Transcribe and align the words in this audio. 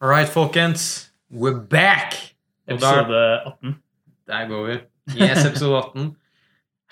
All 0.00 0.08
right, 0.08 0.28
folkens. 0.28 1.10
We're 1.30 1.60
back! 1.68 2.14
Og 2.68 2.74
episode 2.74 2.98
Episode 2.98 3.40
18. 3.46 3.74
Der 4.26 4.48
går 4.48 4.66
vi. 4.66 4.76
Yes, 5.22 5.44
episode 5.44 5.76
18. 5.76 6.16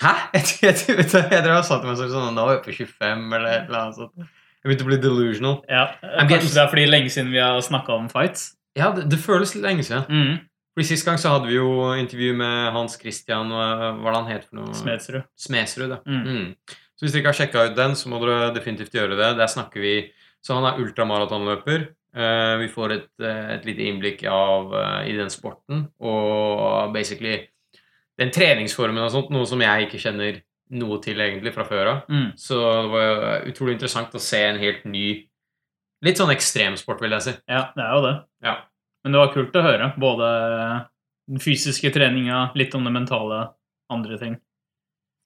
Hæ? 0.00 0.08
Jeg, 0.34 0.42
jeg, 0.62 0.75
jeg, 0.88 0.96
jeg, 1.30 1.45
drev 1.45 1.56
og 1.56 1.64
sa 1.64 1.79
til 1.80 1.88
meg 1.88 1.96
selv 2.00 2.11
sånn 2.12 2.34
Nå 2.37 2.42
er 2.50 2.58
vi 2.58 2.64
på 2.66 2.74
25, 2.84 3.22
eller 3.38 3.46
et 3.53 3.71
eller 3.71 3.79
annet 3.84 3.96
sånt. 4.00 4.27
Jeg 4.27 4.66
begynte 4.69 4.84
å 4.84 4.88
bli 4.90 4.98
delusional. 5.00 5.54
Ja, 5.71 5.84
Kanskje 6.03 6.27
getting- 6.34 6.53
det 6.56 6.62
er 6.64 6.71
fordi 6.72 6.84
lenge 6.90 7.12
siden 7.14 7.30
vi 7.32 7.40
har 7.40 7.61
snakka 7.64 7.95
om 7.96 8.08
fights. 8.12 8.48
Ja, 8.77 8.90
det, 8.97 9.07
det 9.13 9.21
føles 9.23 9.54
litt 9.57 9.65
lenge 9.65 9.87
siden. 9.87 10.04
Mm. 10.11 10.43
Fordi 10.77 10.88
Sist 10.91 11.07
gang 11.09 11.17
så 11.23 11.33
hadde 11.33 11.49
vi 11.49 11.57
jo 11.57 11.71
intervju 11.97 12.35
med 12.37 12.73
Hans 12.75 12.99
Christian 13.01 13.54
og 13.54 13.63
Hva 13.63 13.93
var 14.03 14.11
det 14.17 14.19
han 14.19 14.33
het 14.35 14.49
for 14.51 14.59
noe? 14.59 14.75
Smedsrud. 14.77 15.23
Smedsrud. 15.47 15.95
Ja. 15.95 16.01
Mm. 16.05 16.27
Mm. 16.27 16.83
Så 16.97 17.05
hvis 17.07 17.15
dere 17.15 17.23
ikke 17.23 17.33
har 17.33 17.38
sjekka 17.41 17.65
ut 17.70 17.79
den, 17.79 17.95
så 17.97 18.11
må 18.12 18.20
dere 18.25 18.51
definitivt 18.57 18.93
gjøre 18.98 19.16
det. 19.16 19.30
Der 19.38 19.52
snakker 19.52 19.80
vi 19.84 19.95
Så 20.45 20.59
han 20.59 20.66
er 20.69 20.83
ultramaratonløper. 20.83 21.88
Eh, 22.16 22.56
vi 22.62 22.69
får 22.73 22.92
et, 22.95 23.09
eh, 23.20 23.48
et 23.59 23.66
lite 23.69 23.84
innblikk 23.84 24.24
av, 24.32 24.73
eh, 24.74 25.10
i 25.10 25.16
den 25.18 25.28
sporten 25.28 25.82
og 26.00 26.92
basically 26.95 27.42
den 28.18 28.30
treningsformen 28.32 29.04
og 29.04 29.10
sånt, 29.12 29.30
noe 29.30 29.45
som 29.45 29.60
jeg 29.60 29.86
ikke 29.86 30.00
kjenner 30.00 30.38
noe 30.70 30.98
til 31.05 31.20
egentlig 31.20 31.52
fra 31.52 31.66
før 31.68 31.91
av. 31.92 31.98
Mm. 32.08 32.30
Så 32.41 32.56
det 32.56 32.91
var 32.91 33.44
utrolig 33.50 33.74
interessant 33.77 34.16
å 34.16 34.22
se 34.22 34.42
en 34.42 34.58
helt 34.62 34.84
ny 34.84 35.08
Litt 36.05 36.18
sånn 36.20 36.28
ekstremsport, 36.30 37.00
vil 37.00 37.14
jeg 37.16 37.22
si. 37.24 37.32
Ja, 37.48 37.70
det 37.74 37.82
er 37.82 37.92
jo 37.96 38.02
det. 38.05 38.16
Ja. 38.44 38.52
Men 39.02 39.14
det 39.14 39.20
var 39.22 39.30
kult 39.33 39.55
å 39.56 39.62
høre. 39.64 39.86
Både 39.98 40.27
den 41.27 41.41
fysiske 41.41 41.88
treninga, 41.91 42.52
litt 42.55 42.74
om 42.77 42.84
det 42.84 42.92
mentale, 42.92 43.38
andre 43.91 44.19
ting. 44.20 44.36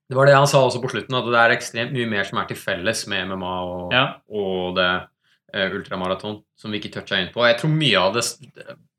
Det 0.08 0.16
var 0.16 0.26
det 0.30 0.36
han 0.38 0.46
sa 0.46 0.62
også 0.62 0.80
på 0.80 0.92
slutten, 0.92 1.18
at 1.18 1.26
det 1.26 1.40
er 1.42 1.56
ekstremt 1.56 1.92
mye 1.92 2.08
mer 2.08 2.22
som 2.24 2.38
er 2.38 2.46
til 2.46 2.56
felles 2.56 3.02
med 3.10 3.26
MMA 3.32 3.52
og, 3.66 3.92
Ja. 3.92 4.04
og 4.30 4.76
det 4.78 5.08
ultramaraton, 5.54 6.40
som 6.58 6.70
vi 6.72 6.80
ikke 6.80 6.92
toucha 6.98 7.20
inn 7.20 7.32
på. 7.34 7.44
Jeg 7.48 7.58
tror 7.60 7.72
mye 7.74 7.98
av 8.00 8.14
det 8.16 8.24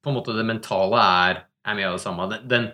på 0.02 0.10
en 0.10 0.18
måte 0.18 0.36
det 0.36 0.46
mentale 0.48 1.02
er, 1.30 1.42
er 1.68 1.78
mye 1.78 1.90
av 1.90 1.98
det 1.98 2.04
samme. 2.04 2.28
Den, 2.50 2.72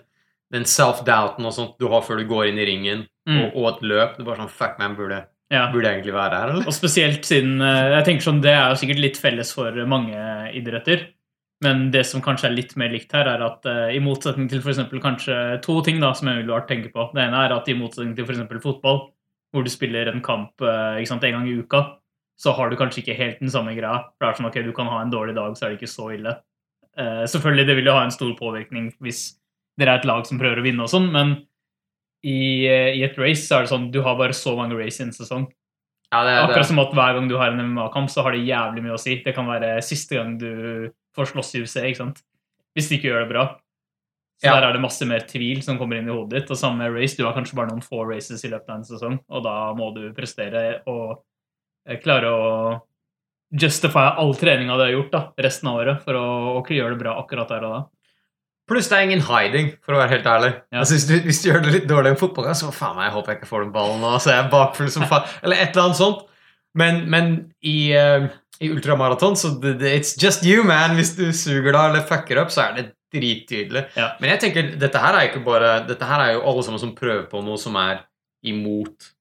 den, 0.54 0.68
self-doubten 0.68 1.46
og 1.48 1.56
sånt 1.56 1.76
du 1.82 1.90
har 1.92 2.06
før 2.06 2.22
du 2.22 2.28
går 2.30 2.52
inn 2.52 2.62
i 2.62 2.68
ringen, 2.70 3.08
Mm. 3.28 3.42
og, 3.42 3.56
og 3.60 3.66
et 3.68 3.82
løp 3.84 4.14
Det 4.16 4.22
er 4.24 4.28
bare 4.30 4.40
sånn 4.40 4.54
Fuck, 4.56 4.78
man, 4.80 4.94
burde, 4.96 5.18
Ja. 5.52 5.66
burde 5.68 5.90
egentlig 5.90 6.14
være 6.16 6.38
her, 6.40 6.52
eller? 6.54 6.64
Og 6.64 6.72
spesielt 6.72 7.26
siden 7.28 7.60
eh, 7.60 7.98
Jeg 7.98 8.06
tenker 8.06 8.24
sånn, 8.24 8.40
Det 8.40 8.54
er 8.54 8.70
jo 8.72 8.78
sikkert 8.80 9.02
litt 9.04 9.20
felles 9.20 9.52
for 9.52 9.76
mange 9.84 10.16
idretter. 10.56 11.10
Men 11.60 11.90
det 11.92 12.06
som 12.06 12.22
kanskje 12.22 12.48
er 12.48 12.56
litt 12.56 12.76
mer 12.78 12.88
likt 12.94 13.12
her, 13.12 13.28
er 13.28 13.42
at 13.42 13.66
uh, 13.66 13.88
i 13.90 14.00
motsetning 14.00 14.48
til 14.48 14.62
eksempel 14.62 15.02
kanskje 15.02 15.60
to 15.66 15.80
ting 15.82 16.00
da, 16.00 16.14
som 16.14 16.30
jeg 16.30 16.44
vil 16.46 16.54
tenke 16.70 16.92
på. 16.94 17.10
Det 17.16 17.24
ene 17.24 17.40
er 17.48 17.56
at 17.56 17.68
i 17.68 17.76
motsetning 17.78 18.14
til 18.16 18.28
f.eks. 18.28 18.62
fotball, 18.62 19.08
hvor 19.52 19.66
du 19.66 19.72
spiller 19.74 20.12
en 20.12 20.22
kamp 20.22 20.62
uh, 20.62 21.02
sant, 21.10 21.26
en 21.26 21.40
gang 21.40 21.48
i 21.50 21.58
uka, 21.58 21.97
så 22.38 22.54
har 22.54 22.70
du 22.70 22.78
kanskje 22.78 23.02
ikke 23.02 23.18
helt 23.18 23.42
den 23.42 23.52
samme 23.54 23.74
greia. 23.78 24.06
For 24.16 24.26
det 24.26 24.30
er 24.30 24.40
sånn, 24.40 24.50
ok, 24.52 24.60
Du 24.68 24.74
kan 24.78 24.90
ha 24.92 25.02
en 25.02 25.14
dårlig 25.14 25.36
dag, 25.36 25.58
så 25.58 25.66
er 25.66 25.74
det 25.74 25.80
ikke 25.82 25.92
så 25.92 26.12
ille. 26.14 26.36
Uh, 26.98 27.26
selvfølgelig, 27.30 27.68
det 27.68 27.76
vil 27.78 27.90
jo 27.90 27.98
ha 27.98 28.04
en 28.06 28.14
stor 28.14 28.34
påvirkning 28.38 28.90
hvis 29.06 29.38
dere 29.78 29.94
er 29.94 30.00
et 30.02 30.08
lag 30.10 30.26
som 30.26 30.40
prøver 30.42 30.62
å 30.62 30.66
vinne 30.66 30.82
og 30.82 30.90
sånn, 30.90 31.12
men 31.14 31.36
i, 32.26 32.66
uh, 32.66 32.90
i 32.98 33.04
et 33.06 33.18
race 33.22 33.46
så 33.46 33.60
er 33.60 33.66
det 33.66 33.74
sånn 33.74 33.92
du 33.94 34.02
har 34.06 34.18
bare 34.18 34.34
så 34.34 34.56
mange 34.58 34.78
race 34.78 35.02
i 35.02 35.06
en 35.06 35.14
sesong. 35.14 35.46
Ja, 36.14 36.24
det, 36.24 36.32
det, 36.32 36.42
Akkurat 36.46 36.70
som 36.70 36.82
at 36.82 36.96
hver 36.96 37.18
gang 37.18 37.28
du 37.30 37.36
har 37.38 37.52
en 37.52 37.62
MMA-kamp, 37.62 38.10
så 38.10 38.24
har 38.26 38.34
det 38.34 38.46
jævlig 38.48 38.86
mye 38.86 38.96
å 38.96 39.02
si. 39.02 39.20
Det 39.26 39.36
kan 39.36 39.50
være 39.50 39.76
siste 39.86 40.16
gang 40.16 40.38
du 40.40 40.90
får 41.18 41.34
slåss 41.34 41.56
i 41.58 41.64
UFC, 41.66 41.78
ikke 41.84 42.00
sant? 42.00 42.22
Hvis 42.78 42.88
du 42.90 42.96
ikke 42.96 43.12
gjør 43.12 43.26
det 43.26 43.34
bra. 43.34 43.48
Så 44.38 44.48
Ja. 44.48 44.54
der 44.56 44.70
er 44.70 44.74
det 44.74 44.82
masse 44.82 45.06
mer 45.10 45.26
tvil 45.26 45.64
som 45.66 45.80
kommer 45.80 45.98
inn 45.98 46.08
i 46.08 46.14
hodet 46.14 46.44
ditt. 46.44 46.52
Og 46.52 46.58
samme 46.58 46.88
race, 46.94 47.18
du 47.18 47.26
har 47.26 47.34
kanskje 47.34 47.58
bare 47.58 47.72
noen 47.72 47.82
få 47.82 48.06
races 48.06 48.46
i 48.46 48.52
løpet 48.54 48.70
av 48.70 48.76
en 48.78 48.86
sesong, 48.86 49.20
og 49.28 49.44
da 49.44 49.74
må 49.74 49.90
du 49.96 50.14
prestere 50.14 50.84
og 50.86 51.24
klare 52.04 52.32
å 52.32 52.48
justify 53.56 54.10
all 54.20 54.34
treninga 54.36 54.76
du 54.76 54.84
har 54.84 54.92
gjort 54.92 55.14
da, 55.14 55.22
resten 55.40 55.70
av 55.72 55.82
året, 55.82 56.02
for 56.04 56.18
å, 56.20 56.26
å 56.60 56.64
gjøre 56.66 56.96
det 56.96 57.02
bra 57.04 57.16
akkurat 57.22 57.54
der 57.54 57.68
og 57.68 57.76
da. 57.76 57.84
Pluss 58.68 58.90
det 58.92 58.98
er 58.98 59.06
ingen 59.08 59.24
hiding, 59.24 59.70
for 59.80 59.96
å 59.96 60.02
være 60.02 60.18
helt 60.18 60.26
ærlig. 60.28 60.50
Ja. 60.74 60.82
Altså, 60.82 60.98
hvis, 60.98 61.06
du, 61.08 61.14
hvis 61.24 61.40
du 61.40 61.46
gjør 61.48 61.62
det 61.64 61.72
litt 61.72 61.86
dårlig 61.88 62.12
i 62.18 62.20
fotballkamp, 62.20 62.60
så 62.60 62.74
faen 62.76 62.98
meg, 62.98 63.08
jeg 63.08 63.16
håper 63.16 63.32
jeg 63.32 63.40
ikke 63.40 63.52
får 63.54 63.64
den 63.64 63.72
ballen 63.78 64.04
nå, 64.04 64.12
så 64.20 64.34
jeg 64.34 64.42
er 64.42 64.50
bakfull 64.52 64.92
som 64.92 65.06
faen. 65.08 65.30
Eller 65.46 65.62
et 65.64 65.72
eller 65.72 65.86
annet 65.86 66.00
sånt. 66.02 66.26
Men, 66.78 67.00
men 67.10 67.32
i, 67.64 67.78
uh, 67.96 68.28
i 68.60 68.70
ultramaraton, 68.74 69.40
så 69.40 69.54
det, 69.64 69.78
det, 69.80 69.94
it's 69.96 70.12
just 70.20 70.44
you, 70.46 70.66
man. 70.68 70.98
Hvis 71.00 71.16
du 71.16 71.30
suger 71.32 71.72
da 71.74 71.88
eller 71.88 72.04
fucker 72.06 72.42
opp, 72.44 72.52
så 72.54 72.68
er 72.68 72.76
det 72.76 72.86
drittydelig. 73.16 73.86
Ja. 73.96 74.12
Men 74.20 74.34
jeg 74.36 74.44
tenker, 74.44 74.74
dette 74.84 75.02
her 75.02 75.16
er 75.16 75.30
ikke 75.30 75.46
bare 75.46 75.78
Dette 75.88 76.06
her 76.10 76.26
er 76.26 76.34
jo 76.36 76.44
alle 76.52 76.66
sammen 76.68 76.82
som 76.82 76.92
prøver 76.98 77.24
på 77.32 77.40
noe 77.46 77.58
som 77.62 77.80
er 77.80 78.04
imot 78.46 79.14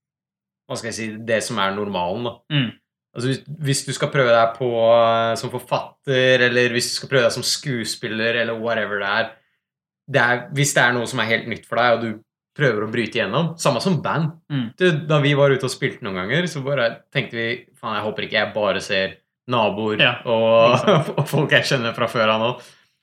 Hva 0.66 0.76
skal 0.78 0.90
jeg 0.90 0.96
si 0.98 1.06
Det 1.28 1.40
som 1.46 1.58
er 1.62 1.74
normalen, 1.76 2.24
da. 2.26 2.34
Mm. 2.52 2.68
Altså 3.16 3.30
hvis, 3.30 3.42
hvis 3.64 3.82
du 3.86 3.92
skal 3.96 4.10
prøve 4.12 4.32
deg 4.34 4.54
på 4.58 4.66
eh, 4.92 5.32
som 5.40 5.50
forfatter, 5.52 6.42
eller 6.50 6.74
hvis 6.74 6.90
du 6.90 6.94
skal 6.98 7.08
prøve 7.14 7.24
deg 7.28 7.32
som 7.36 7.46
skuespiller, 7.46 8.42
eller 8.42 8.58
whatever 8.60 9.00
det 9.00 9.10
er, 9.20 9.30
det 10.06 10.22
er 10.22 10.42
Hvis 10.54 10.74
det 10.76 10.82
er 10.84 10.92
noe 10.94 11.06
som 11.10 11.22
er 11.22 11.30
helt 11.32 11.46
nytt 11.50 11.64
for 11.66 11.80
deg, 11.80 11.94
og 11.96 12.02
du 12.04 12.22
prøver 12.56 12.84
å 12.86 12.90
bryte 12.92 13.18
igjennom 13.18 13.54
Samme 13.60 13.80
som 13.84 13.98
band. 14.04 14.30
Mm. 14.52 14.66
Du, 14.78 14.84
da 15.08 15.18
vi 15.24 15.32
var 15.36 15.50
ute 15.52 15.66
og 15.68 15.72
spilte 15.72 16.04
noen 16.06 16.20
ganger, 16.22 16.46
så 16.48 16.62
bare 16.64 16.90
tenkte 17.12 17.36
vi 17.40 17.48
faen, 17.76 17.96
jeg 17.98 18.04
håper 18.06 18.26
ikke 18.28 18.38
jeg 18.42 18.52
bare 18.54 18.82
ser 18.84 19.16
naboer 19.52 20.00
Ja, 20.02 20.12
og, 20.26 20.86
og 21.20 21.24
folk 21.30 21.52
jeg 21.56 21.68
kjenner 21.68 21.94
fra 21.96 22.08
før 22.10 22.32
av 22.36 22.42
nå. 22.42 22.52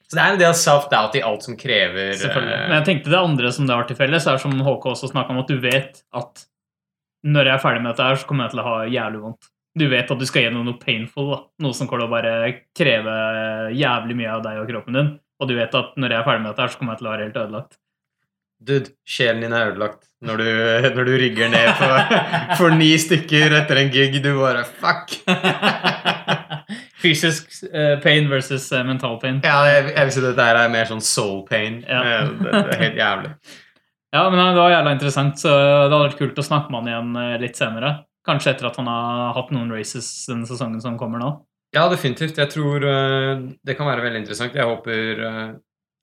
Så 0.03 0.17
det 0.17 0.23
er 0.23 0.33
en 0.35 0.41
del 0.41 0.55
self-doubt 0.57 1.15
i 1.17 1.21
alt 1.25 1.45
som 1.45 1.55
krever 1.57 2.11
Selvfølgelig. 2.19 2.55
eh, 2.57 2.65
Men 2.69 2.77
jeg 2.81 2.87
tenkte 2.91 3.13
det 3.13 3.21
andre 3.23 3.51
som 3.55 3.65
det 3.69 3.77
har 3.77 3.87
til 3.89 3.97
felles, 3.97 4.27
er 4.29 4.41
som 4.41 4.57
HK 4.61 4.89
også 4.93 5.09
snakka 5.13 5.33
om, 5.33 5.39
at 5.41 5.49
du 5.53 5.61
vet 5.63 6.03
at 6.21 6.43
når 7.23 7.49
jeg 7.49 7.55
er 7.55 7.63
ferdig 7.63 7.83
med 7.83 7.93
dette 7.93 8.07
her, 8.09 8.19
så 8.19 8.27
kommer 8.29 8.47
jeg 8.47 8.55
til 8.55 8.63
å 8.63 8.67
ha 8.67 8.77
jævlig 8.91 9.21
vondt. 9.23 9.49
Du 9.79 9.87
vet 9.89 10.11
at 10.13 10.19
du 10.21 10.25
skal 10.29 10.43
gjennom 10.45 10.67
noe 10.67 10.77
painful, 10.77 11.29
da. 11.31 11.37
noe 11.65 11.73
som 11.73 11.87
kommer 11.89 12.03
til 12.03 12.11
å 12.11 12.13
bare 12.13 12.33
kreve 12.77 13.13
jævlig 13.73 14.17
mye 14.19 14.33
av 14.35 14.43
deg 14.45 14.59
og 14.61 14.67
kroppen 14.69 14.99
din. 14.99 15.13
Og 15.41 15.49
du 15.49 15.55
vet 15.57 15.73
at 15.79 15.95
når 15.97 16.13
jeg 16.13 16.19
er 16.19 16.27
ferdig 16.27 16.43
med 16.43 16.51
dette 16.51 16.61
her, 16.65 16.73
så 16.73 16.79
kommer 16.81 16.93
jeg 16.93 17.01
til 17.01 17.07
å 17.09 17.13
være 17.15 17.25
helt 17.27 17.39
ødelagt. 17.41 17.79
Dude, 18.63 18.93
sjelen 19.03 19.41
din 19.43 19.51
er 19.55 19.71
ødelagt 19.73 20.05
når 20.23 20.39
du, 20.39 20.49
når 20.95 21.09
du 21.09 21.13
rygger 21.23 21.49
ned 21.51 21.71
for, 21.79 22.13
for 22.59 22.75
ni 22.77 22.91
stykker 23.01 23.57
etter 23.63 23.81
en 23.81 23.89
gig. 23.91 24.19
Du 24.23 24.29
bare 24.39 24.61
Fuck! 24.77 25.17
Fysisk 27.03 27.49
eh, 27.73 27.97
pain 28.03 28.29
versus 28.31 28.69
eh, 28.71 28.85
mental 28.87 29.17
pain. 29.19 29.41
Ja, 29.43 29.57
jeg, 29.67 29.89
jeg 29.91 30.07
vil 30.07 30.13
si 30.15 30.21
dette 30.23 30.45
er 30.53 30.69
mer 30.71 30.87
sånn 30.87 31.03
soul 31.03 31.41
pain. 31.49 31.81
Ja. 31.89 32.03
Eh, 32.03 32.29
Det, 32.39 32.53
det 32.53 32.77
er 32.77 32.83
helt 32.85 33.01
jævlig. 33.01 33.33
Ja, 34.13 34.27
men 34.29 34.37
det 34.37 34.61
var 34.61 34.69
jævla 34.69 34.93
interessant, 34.93 35.39
så 35.41 35.49
det 35.49 35.89
hadde 35.89 36.03
vært 36.05 36.19
kult 36.19 36.37
å 36.37 36.45
snakke 36.45 36.69
med 36.69 36.83
han 36.83 36.89
igjen 36.91 37.15
eh, 37.17 37.39
litt 37.41 37.57
senere. 37.57 37.93
Kanskje 38.23 38.53
etter 38.53 38.69
at 38.69 38.77
han 38.77 38.87
har 38.87 39.33
hatt 39.35 39.49
noen 39.51 39.73
races 39.73 40.07
denne 40.29 40.45
sesongen 40.47 40.83
som 40.83 40.99
kommer 40.99 41.19
nå. 41.19 41.31
Ja, 41.73 41.87
definitivt. 41.89 42.37
Jeg 42.37 42.51
tror 42.53 42.85
eh, 42.85 43.41
det 43.65 43.75
kan 43.79 43.89
være 43.89 44.05
veldig 44.05 44.21
interessant. 44.21 44.57
Jeg 44.57 44.69
håper 44.69 45.23
eh, 45.29 45.45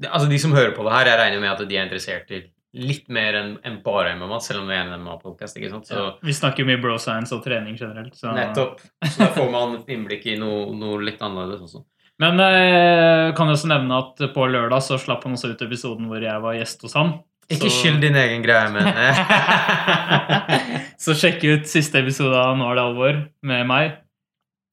Altså, 0.01 0.31
de 0.31 0.39
som 0.41 0.55
hører 0.57 0.73
på 0.73 0.81
det 0.87 0.95
her, 0.95 1.11
jeg 1.11 1.21
regner 1.21 1.43
med 1.43 1.51
at 1.53 1.69
de 1.69 1.77
er 1.77 1.85
interessert 1.85 2.31
i 2.33 2.39
litt 2.81 3.11
mer 3.13 3.37
enn 3.37 3.75
bare 3.85 4.15
MMA, 4.17 4.39
selv 4.41 4.63
om 4.63 4.71
det 4.71 4.79
er 4.79 4.87
en 4.87 5.03
MMA-podkast, 5.03 5.59
ikke 5.59 5.69
sant? 5.75 5.91
Så 5.91 5.99
Ja, 5.99 6.07
vi 6.25 6.33
snakker 6.33 6.65
jo 6.65 6.71
mye 6.71 6.81
bro 6.81 6.95
science 7.03 7.37
og 7.37 7.43
trening 7.45 7.77
generelt. 7.77 8.15
Så. 8.17 8.33
nettopp. 8.33 8.81
Så 9.05 9.21
da 9.21 9.29
får 9.35 9.51
man 9.53 9.77
innblikk 9.85 10.25
i 10.33 10.39
noe, 10.41 10.71
noe 10.73 11.03
litt 11.05 11.21
annerledes 11.21 11.67
også. 11.69 11.85
Men 12.25 12.41
jeg 12.41 13.35
kan 13.37 13.53
jo 13.53 13.59
også 13.59 13.69
nevne 13.75 14.01
at 14.01 14.25
på 14.33 14.49
lørdag 14.55 14.87
så 14.87 14.97
slapp 15.03 15.29
han 15.29 15.37
også 15.37 15.53
ut 15.53 15.67
episoden 15.69 16.09
hvor 16.09 16.25
jeg 16.25 16.47
var 16.47 16.57
gjest 16.57 16.89
hos 16.89 16.97
han. 16.97 17.19
Ikke 17.51 17.71
skyld 17.73 18.01
din 18.05 18.17
egen 18.19 18.45
greie, 18.45 18.69
men 18.71 18.87
så 21.05 21.17
sjekk 21.19 21.43
ut 21.49 21.69
siste 21.71 21.99
episode 22.03 22.37
av 22.37 22.57
Nå 22.59 22.69
er 22.71 22.79
det 22.79 22.85
alvor 22.87 23.21
med 23.51 23.67
meg. 23.71 23.99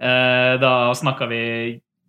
Eh, 0.01 0.53
Da 0.61 0.71
snakka 0.97 1.27
vi 1.31 1.41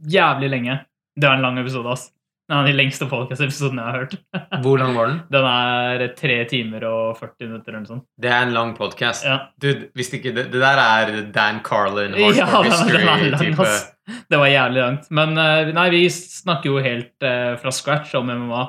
jævlig 0.09 0.51
lenge. 0.53 0.81
Det 1.19 1.27
var 1.27 1.39
en 1.39 1.43
lang 1.49 1.59
episode, 1.59 1.91
ass. 1.91 2.11
Det 2.49 2.57
er 2.57 2.65
den 2.71 2.79
lengste 2.79 3.05
podcast-episoden 3.11 3.77
jeg 3.77 3.85
har 3.85 3.97
hørt. 3.99 4.15
Hvor 4.65 4.79
lang 4.81 4.95
var 4.97 5.11
den? 5.11 5.19
Den 5.29 5.45
er 5.51 6.05
tre 6.17 6.39
timer 6.49 6.87
og 6.89 7.19
40 7.19 7.51
minutter 7.51 7.75
eller 7.75 7.83
noe 7.83 7.91
sånt. 7.91 8.05
Det 8.17 8.31
er 8.33 8.47
en 8.47 8.55
lang 8.57 8.71
podkast. 8.79 9.27
Ja, 9.29 9.35
Dude, 9.61 9.91
hvis 9.99 10.09
ikke 10.17 10.33
det, 10.33 10.47
det 10.55 10.63
der 10.63 10.81
er 10.81 11.13
Dan 11.35 11.61
Carlin, 11.67 12.17
ja 12.17 12.47
hardcore 12.49 13.03
er 13.03 13.05
lang, 13.05 13.27
history-type. 13.27 14.23
Det 14.33 14.41
var 14.41 14.49
jævlig 14.49 14.81
langt. 14.81 15.11
Men 15.13 15.37
eh, 15.37 15.75
nei, 15.77 15.87
vi 15.93 16.01
snakker 16.15 16.73
jo 16.73 16.81
helt 16.81 17.29
eh, 17.29 17.53
fra 17.61 17.75
scratch 17.75 18.17
om 18.17 18.33
MMA. 18.33 18.65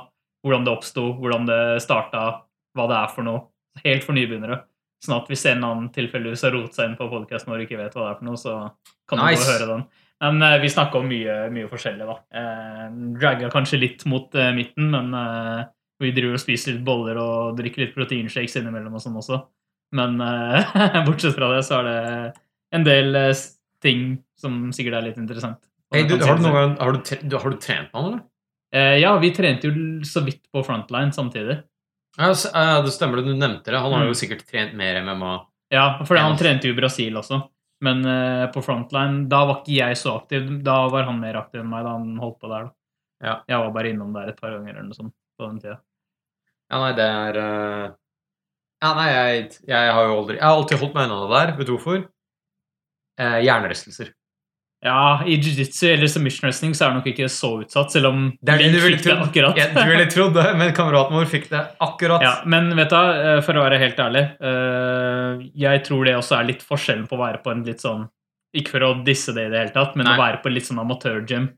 Hvordan 0.45 0.65
det 0.65 0.74
oppsto, 0.74 1.06
hvordan 1.19 1.47
det 1.50 1.62
starta, 1.83 2.25
hva 2.77 2.89
det 2.89 2.97
er 3.00 3.15
for 3.15 3.27
noe. 3.27 3.45
Helt 3.83 4.06
for 4.06 4.15
nybegynnere. 4.15 4.62
Sånn 5.03 5.15
at 5.15 5.30
hvis 5.31 5.45
en 5.47 5.63
annen 5.63 5.88
tilfeldigvis 5.95 6.44
har 6.44 6.53
rotet 6.56 6.75
seg 6.75 6.89
inn 6.89 7.00
på 7.00 7.07
podkasten 7.12 7.53
og 7.56 7.63
ikke 7.63 7.80
vet 7.80 7.95
hva 7.95 8.06
det 8.06 8.12
er 8.12 8.18
for 8.19 8.27
noe, 8.27 8.39
så 8.39 8.56
kan 9.07 9.21
du 9.21 9.25
gå 9.25 9.39
og 9.39 9.51
høre 9.53 9.68
den. 9.69 9.86
Men 10.19 10.41
eh, 10.44 10.57
vi 10.59 10.71
snakka 10.71 11.00
om 11.00 11.07
mye, 11.07 11.36
mye 11.56 11.69
forskjellig, 11.71 12.07
da. 12.07 12.18
Eh, 12.36 12.88
Dragga 13.19 13.51
kanskje 13.53 13.80
litt 13.80 14.03
mot 14.12 14.36
eh, 14.36 14.51
midten, 14.56 14.89
men 14.91 15.15
eh, 15.15 15.62
vi 16.03 16.12
driver 16.15 16.36
og 16.36 16.44
spiser 16.44 16.75
litt 16.75 16.83
boller 16.88 17.19
og 17.21 17.56
drikker 17.59 17.85
litt 17.85 17.95
proteinshakes 17.95 18.57
innimellom 18.59 18.97
og 19.00 19.03
sånn 19.03 19.15
også. 19.19 19.39
Men 19.95 20.19
bortsett 21.07 21.33
fra 21.38 21.53
det, 21.56 21.63
så 21.65 21.80
er 21.80 21.88
det 21.88 22.33
en 22.75 22.85
del 22.85 23.15
ting 23.83 24.19
som 24.39 24.68
sikkert 24.75 25.00
er 25.00 25.07
litt 25.07 25.21
interessant. 25.21 25.63
Hey, 25.89 26.03
du, 26.06 26.19
har, 26.21 26.38
du 26.38 26.45
gang, 26.45 26.75
har, 26.77 27.00
du, 27.00 27.35
har 27.35 27.56
du 27.56 27.57
trent 27.57 27.89
med 27.89 27.97
han, 27.97 28.12
eller? 28.12 28.19
Eh, 28.74 28.98
ja, 29.01 29.16
vi 29.19 29.31
trente 29.33 29.68
jo 29.69 29.74
så 30.06 30.21
vidt 30.25 30.44
på 30.54 30.62
frontline 30.66 31.12
samtidig. 31.16 31.63
Ja, 32.19 32.27
det 32.83 32.92
stemmer 32.94 33.21
du 33.24 33.31
nevnte 33.33 33.71
det. 33.71 33.80
Han 33.80 33.92
har 33.94 34.04
Mm. 34.04 34.07
jo 34.12 34.18
sikkert 34.18 34.45
trent 34.45 34.74
mer 34.75 35.00
MMA. 35.01 35.45
Ja, 35.71 36.04
for 36.06 36.18
han 36.18 36.36
trente 36.38 36.68
jo 36.68 36.74
i 36.74 36.77
Brasil 36.80 37.13
også. 37.18 37.50
Men 37.81 38.04
eh, 38.06 38.48
på 38.51 38.62
frontline, 38.62 39.27
da 39.30 39.45
var 39.45 39.62
ikke 39.62 39.77
jeg 39.77 39.95
så 39.98 40.18
aktiv. 40.19 40.62
Da 40.63 40.88
var 40.89 41.04
han 41.07 41.19
mer 41.21 41.36
aktiv 41.39 41.62
enn 41.62 41.69
meg 41.69 41.83
da 41.86 41.94
han 41.95 42.18
holdt 42.19 42.39
på 42.42 42.50
der. 42.50 42.71
Ja. 43.24 43.38
Jeg 43.48 43.57
var 43.60 43.71
bare 43.71 43.89
innom 43.94 44.13
der 44.13 44.30
et 44.30 44.39
par 44.42 44.51
ganger 44.51 44.69
eller 44.75 44.83
noe 44.89 44.98
sånt 44.98 45.13
på 45.39 45.48
den 45.48 45.60
tida. 45.60 45.80
Ja, 46.71 46.80
nei, 46.80 46.92
det 46.94 47.06
er 47.07 47.38
eh, 47.39 47.92
Ja, 48.81 48.94
nei, 48.95 49.07
jeg, 49.12 49.57
jeg 49.68 49.92
har 49.92 50.06
jo 50.07 50.13
aldri 50.21 50.36
Jeg 50.38 50.44
har 50.44 50.56
alltid 50.56 50.80
holdt 50.80 50.94
meg 50.95 51.10
unna 51.10 51.21
det 51.27 51.31
der. 51.39 51.57
Vet 51.57 51.68
du 51.68 51.74
hvorfor? 51.77 52.04
Eh, 53.19 53.39
hjernerystelser. 53.44 54.13
Ja, 54.81 55.20
i 55.28 55.36
jiu-jitsu 55.36 55.90
eller 55.92 56.08
submission 56.08 56.48
wrestling 56.48 56.72
så 56.78 56.86
er 56.86 56.94
det 56.94 57.00
nok 57.02 57.08
ikke 57.12 57.26
så 57.28 57.50
utsatt, 57.66 57.92
selv 57.92 58.08
om 58.14 58.20
Det 58.40 58.54
er 58.54 58.62
det 58.62 58.70
du 58.72 58.80
ville 58.80 59.00
trodd. 59.04 59.24
akkurat. 59.28 59.58
Ja, 59.60 59.66
du 59.76 59.90
ville 59.90 60.06
trodd 60.08 60.34
det, 60.38 60.46
men 60.56 60.72
kameraten 60.78 61.18
vår 61.18 61.26
fikk 61.28 61.50
det 61.52 61.64
akkurat. 61.84 62.24
Ja, 62.24 62.31
men 62.46 62.70
vet 62.78 62.94
du, 62.94 62.96
eh, 62.96 63.42
for 63.44 63.60
å 63.60 63.66
være 63.66 63.80
helt 63.81 64.00
ærlig 64.00 64.24
eh, 64.40 65.50
Jeg 65.66 65.84
tror 65.84 66.06
det 66.08 66.16
også 66.16 66.38
er 66.40 66.48
litt 66.48 66.64
forskjellen 66.64 67.08
på 67.10 67.18
å 67.18 67.24
være 67.26 67.42
på 67.44 67.52
en 67.52 67.66
litt 67.68 67.84
sånn 67.84 68.06
Ikke 68.56 68.72
for 68.78 68.86
å 68.88 68.92
disse 69.04 69.34
det 69.36 69.50
i 69.50 69.52
det 69.52 69.60
hele 69.66 69.76
tatt, 69.76 69.98
men 70.00 70.08
Nei. 70.08 70.16
å 70.16 70.22
være 70.24 70.40
på 70.46 70.50
litt 70.54 70.66
sånn 70.70 70.80
amatørgym 70.80 71.50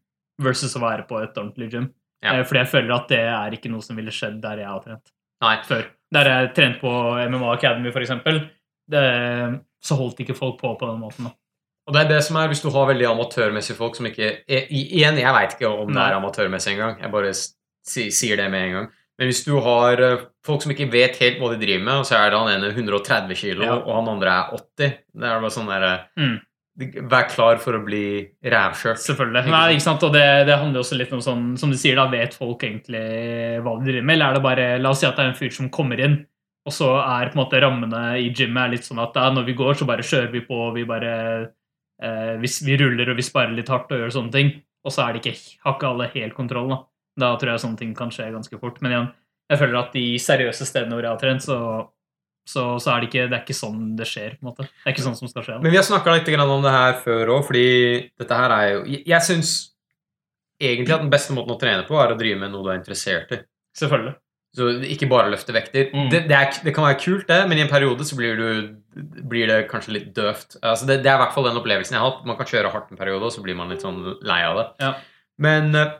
versus 0.41 0.73
å 0.75 0.81
være 0.81 1.05
på 1.07 1.19
et 1.21 1.37
ordentlig 1.37 1.69
gym. 1.75 1.91
Ja. 2.25 2.39
Eh, 2.39 2.43
Fordi 2.43 2.63
jeg 2.63 2.71
føler 2.73 2.95
at 2.95 3.07
det 3.13 3.19
er 3.21 3.51
ikke 3.53 3.69
noe 3.69 3.85
som 3.85 3.95
ville 3.95 4.09
skjedd 4.11 4.41
der 4.41 4.63
jeg 4.63 4.67
har 4.71 4.81
trent 4.81 5.13
Nei. 5.45 5.57
før. 5.69 5.85
Der 6.11 6.25
jeg 6.33 6.53
trent 6.57 6.81
på 6.81 6.89
MMA 7.29 7.53
Academy, 7.53 7.91
for 7.93 8.01
eksempel, 8.01 8.41
det, 8.89 9.05
så 9.81 9.95
holdt 9.95 10.19
ikke 10.25 10.35
folk 10.35 10.57
på 10.59 10.73
på 10.77 10.89
den 10.89 10.99
måten. 10.99 11.29
da. 11.29 11.35
Og 11.87 11.93
det 11.95 12.01
er 12.05 12.09
det 12.13 12.21
som 12.23 12.37
er, 12.37 12.47
hvis 12.51 12.61
du 12.61 12.69
har 12.69 12.85
veldig 12.91 13.07
amatørmessige 13.09 13.75
folk 13.79 13.95
som 13.97 14.05
ikke 14.05 14.27
er, 14.45 14.67
Igjen, 14.69 15.17
jeg 15.17 15.33
veit 15.33 15.55
ikke 15.57 15.69
om 15.71 15.89
det 15.91 16.01
er 16.03 16.17
amatørmessig 16.19 16.75
engang. 16.75 16.99
Jeg 17.01 17.11
bare 17.11 17.31
sier 17.33 18.37
det 18.37 18.49
med 18.53 18.67
en 18.67 18.75
gang. 18.77 18.89
Men 19.19 19.27
hvis 19.29 19.43
du 19.45 19.55
har 19.61 19.99
eh, 20.01 20.21
folk 20.45 20.61
som 20.63 20.71
ikke 20.73 20.87
vet 20.93 21.17
helt 21.21 21.41
hva 21.41 21.49
de 21.51 21.59
driver 21.61 21.83
med, 21.83 21.95
og 22.01 22.05
så 22.09 22.15
er 22.17 22.31
det 22.31 22.39
han 22.39 22.53
ene 22.53 22.69
130 22.73 23.35
kilo, 23.37 23.65
Ja. 23.65 23.75
og 23.81 23.91
han 23.99 24.07
andre 24.15 24.29
er 24.29 24.55
80 24.55 24.95
Det 25.13 25.27
er 25.27 25.41
bare 25.43 25.51
sånn 25.57 25.67
der, 25.69 26.07
Mm. 26.17 26.39
eh, 26.39 26.47
Vær 27.11 27.27
klar 27.29 27.57
for 27.59 27.73
å 27.77 27.83
bli 27.85 28.29
rævkjørt. 28.41 28.97
Selvfølgelig. 29.03 29.41
Ikke 29.43 29.51
Nei, 29.51 29.73
ikke 29.75 29.81
sant? 29.83 30.03
Og 30.07 30.13
det, 30.13 30.23
det 30.47 30.55
handler 30.57 30.79
også 30.79 30.97
litt 30.97 31.11
om 31.13 31.19
sånn, 31.19 31.57
som 31.59 31.69
du 31.69 31.75
sier, 31.77 31.95
da 31.99 32.07
vet 32.09 32.33
folk 32.33 32.63
egentlig 32.63 33.61
hva 33.61 33.75
de 33.77 33.91
driver 33.91 34.05
med? 34.07 34.15
Eller 34.15 34.29
er 34.29 34.33
det 34.39 34.43
bare 34.45 34.67
La 34.79 34.89
oss 34.89 34.99
si 35.03 35.05
at 35.05 35.15
det 35.17 35.25
er 35.25 35.29
en 35.33 35.35
fyr 35.37 35.51
som 35.53 35.69
kommer 35.69 35.99
inn, 35.99 36.25
og 36.65 36.73
så 36.73 36.87
er 37.03 37.29
på 37.29 37.35
en 37.37 37.41
måte 37.43 37.61
rammene 37.61 38.03
i 38.21 38.29
gymmet 38.33 38.63
er 38.63 38.69
litt 38.77 38.87
sånn 38.87 39.01
at 39.03 39.13
ja, 39.19 39.29
når 39.35 39.45
vi 39.45 39.53
går, 39.59 39.73
så 39.77 39.85
bare 39.89 40.01
kjører 40.05 40.31
vi 40.31 40.41
på, 40.47 40.55
og 40.69 40.73
vi 40.79 40.85
bare 40.85 41.51
eh, 42.03 42.35
hvis 42.41 42.61
Vi 42.65 42.77
ruller 42.81 43.11
og 43.11 43.19
vi 43.19 43.25
sparer 43.25 43.55
litt 43.55 43.71
hardt 43.71 43.91
og 43.93 44.03
gjør 44.03 44.13
sånne 44.17 44.35
ting, 44.35 44.51
og 44.85 44.93
så 44.93 45.05
er 45.05 45.13
det 45.13 45.23
ikke, 45.23 45.37
har 45.65 45.77
ikke 45.77 45.89
alle 45.91 46.11
helt 46.15 46.37
kontroll. 46.37 46.69
Da. 46.73 46.77
da 47.23 47.31
tror 47.37 47.53
jeg 47.53 47.63
sånne 47.65 47.81
ting 47.81 47.95
kan 47.97 48.13
skje 48.13 48.31
ganske 48.33 48.61
fort. 48.61 48.79
Men 48.81 48.95
igjen, 48.95 49.09
jeg 49.51 49.61
føler 49.61 49.81
at 49.81 49.97
de 49.97 50.05
seriøse 50.21 50.67
stedene 50.67 50.97
hvor 50.97 51.05
jeg 51.05 51.13
har 51.13 51.21
trent, 51.21 51.45
så, 51.45 51.57
så, 52.47 52.63
så 52.81 52.93
er 52.93 53.03
det 53.03 53.11
ikke, 53.11 53.27
det 53.29 53.37
er 53.37 53.43
ikke 53.43 53.57
sånn 53.57 53.83
det 53.99 54.07
skjer. 54.09 54.37
på 54.39 54.45
en 54.45 54.51
måte. 54.51 54.65
Det 54.69 54.87
er 54.87 54.95
ikke 54.95 55.05
sånn 55.05 55.19
som 55.19 55.31
skal 55.31 55.45
skje. 55.45 55.57
Da. 55.57 55.65
Men 55.65 55.75
vi 55.75 55.79
har 55.81 55.87
snakka 55.87 56.15
litt 56.15 56.31
om 56.41 56.65
det 56.65 56.73
her 56.77 56.97
før 57.03 57.35
òg, 57.37 57.45
fordi 57.51 57.67
dette 58.21 58.41
her 58.41 58.55
er 58.57 58.67
jo 58.71 58.81
Jeg, 58.89 59.03
jeg 59.13 59.27
syns 59.27 59.53
egentlig 60.61 60.95
at 60.95 61.05
den 61.05 61.13
beste 61.13 61.33
måten 61.37 61.55
å 61.55 61.61
trene 61.61 61.85
på 61.87 61.97
er 61.97 62.13
å 62.13 62.19
drive 62.19 62.39
med 62.41 62.53
noe 62.53 62.65
du 62.65 62.71
er 62.71 62.79
interessert 62.79 63.33
i. 63.33 63.41
Selvfølgelig. 63.77 64.15
Så 64.51 64.65
ikke 64.83 65.07
bare 65.07 65.29
løfte 65.31 65.53
vekter. 65.55 65.93
Mm. 65.95 66.09
Det, 66.11 66.19
det, 66.27 66.35
er, 66.35 66.49
det 66.65 66.73
kan 66.75 66.83
være 66.83 66.99
kult, 66.99 67.27
det, 67.29 67.37
men 67.47 67.57
i 67.57 67.61
en 67.63 67.69
periode 67.71 68.03
så 68.03 68.17
blir, 68.19 68.35
du, 68.35 69.03
blir 69.31 69.47
det 69.47 69.61
kanskje 69.71 69.93
litt 69.95 70.09
døvt. 70.17 70.57
Altså 70.59 70.89
det, 70.89 70.97
det 71.05 71.11
er 71.11 71.15
i 71.15 71.21
hvert 71.23 71.33
fall 71.37 71.47
den 71.47 71.59
opplevelsen 71.61 71.95
jeg 71.95 72.01
har 72.03 72.09
hatt. 72.09 72.25
Man 72.27 72.35
kan 72.35 72.49
kjøre 72.49 72.71
hardt 72.73 72.91
en 72.91 72.99
periode, 72.99 73.23
og 73.23 73.31
så 73.31 73.43
blir 73.45 73.55
man 73.55 73.71
litt 73.71 73.85
sånn 73.85 74.01
lei 74.27 74.41
av 74.43 74.57
det. 74.59 74.65
Ja. 74.83 74.89
Men 75.41 75.71
eh, 75.79 75.93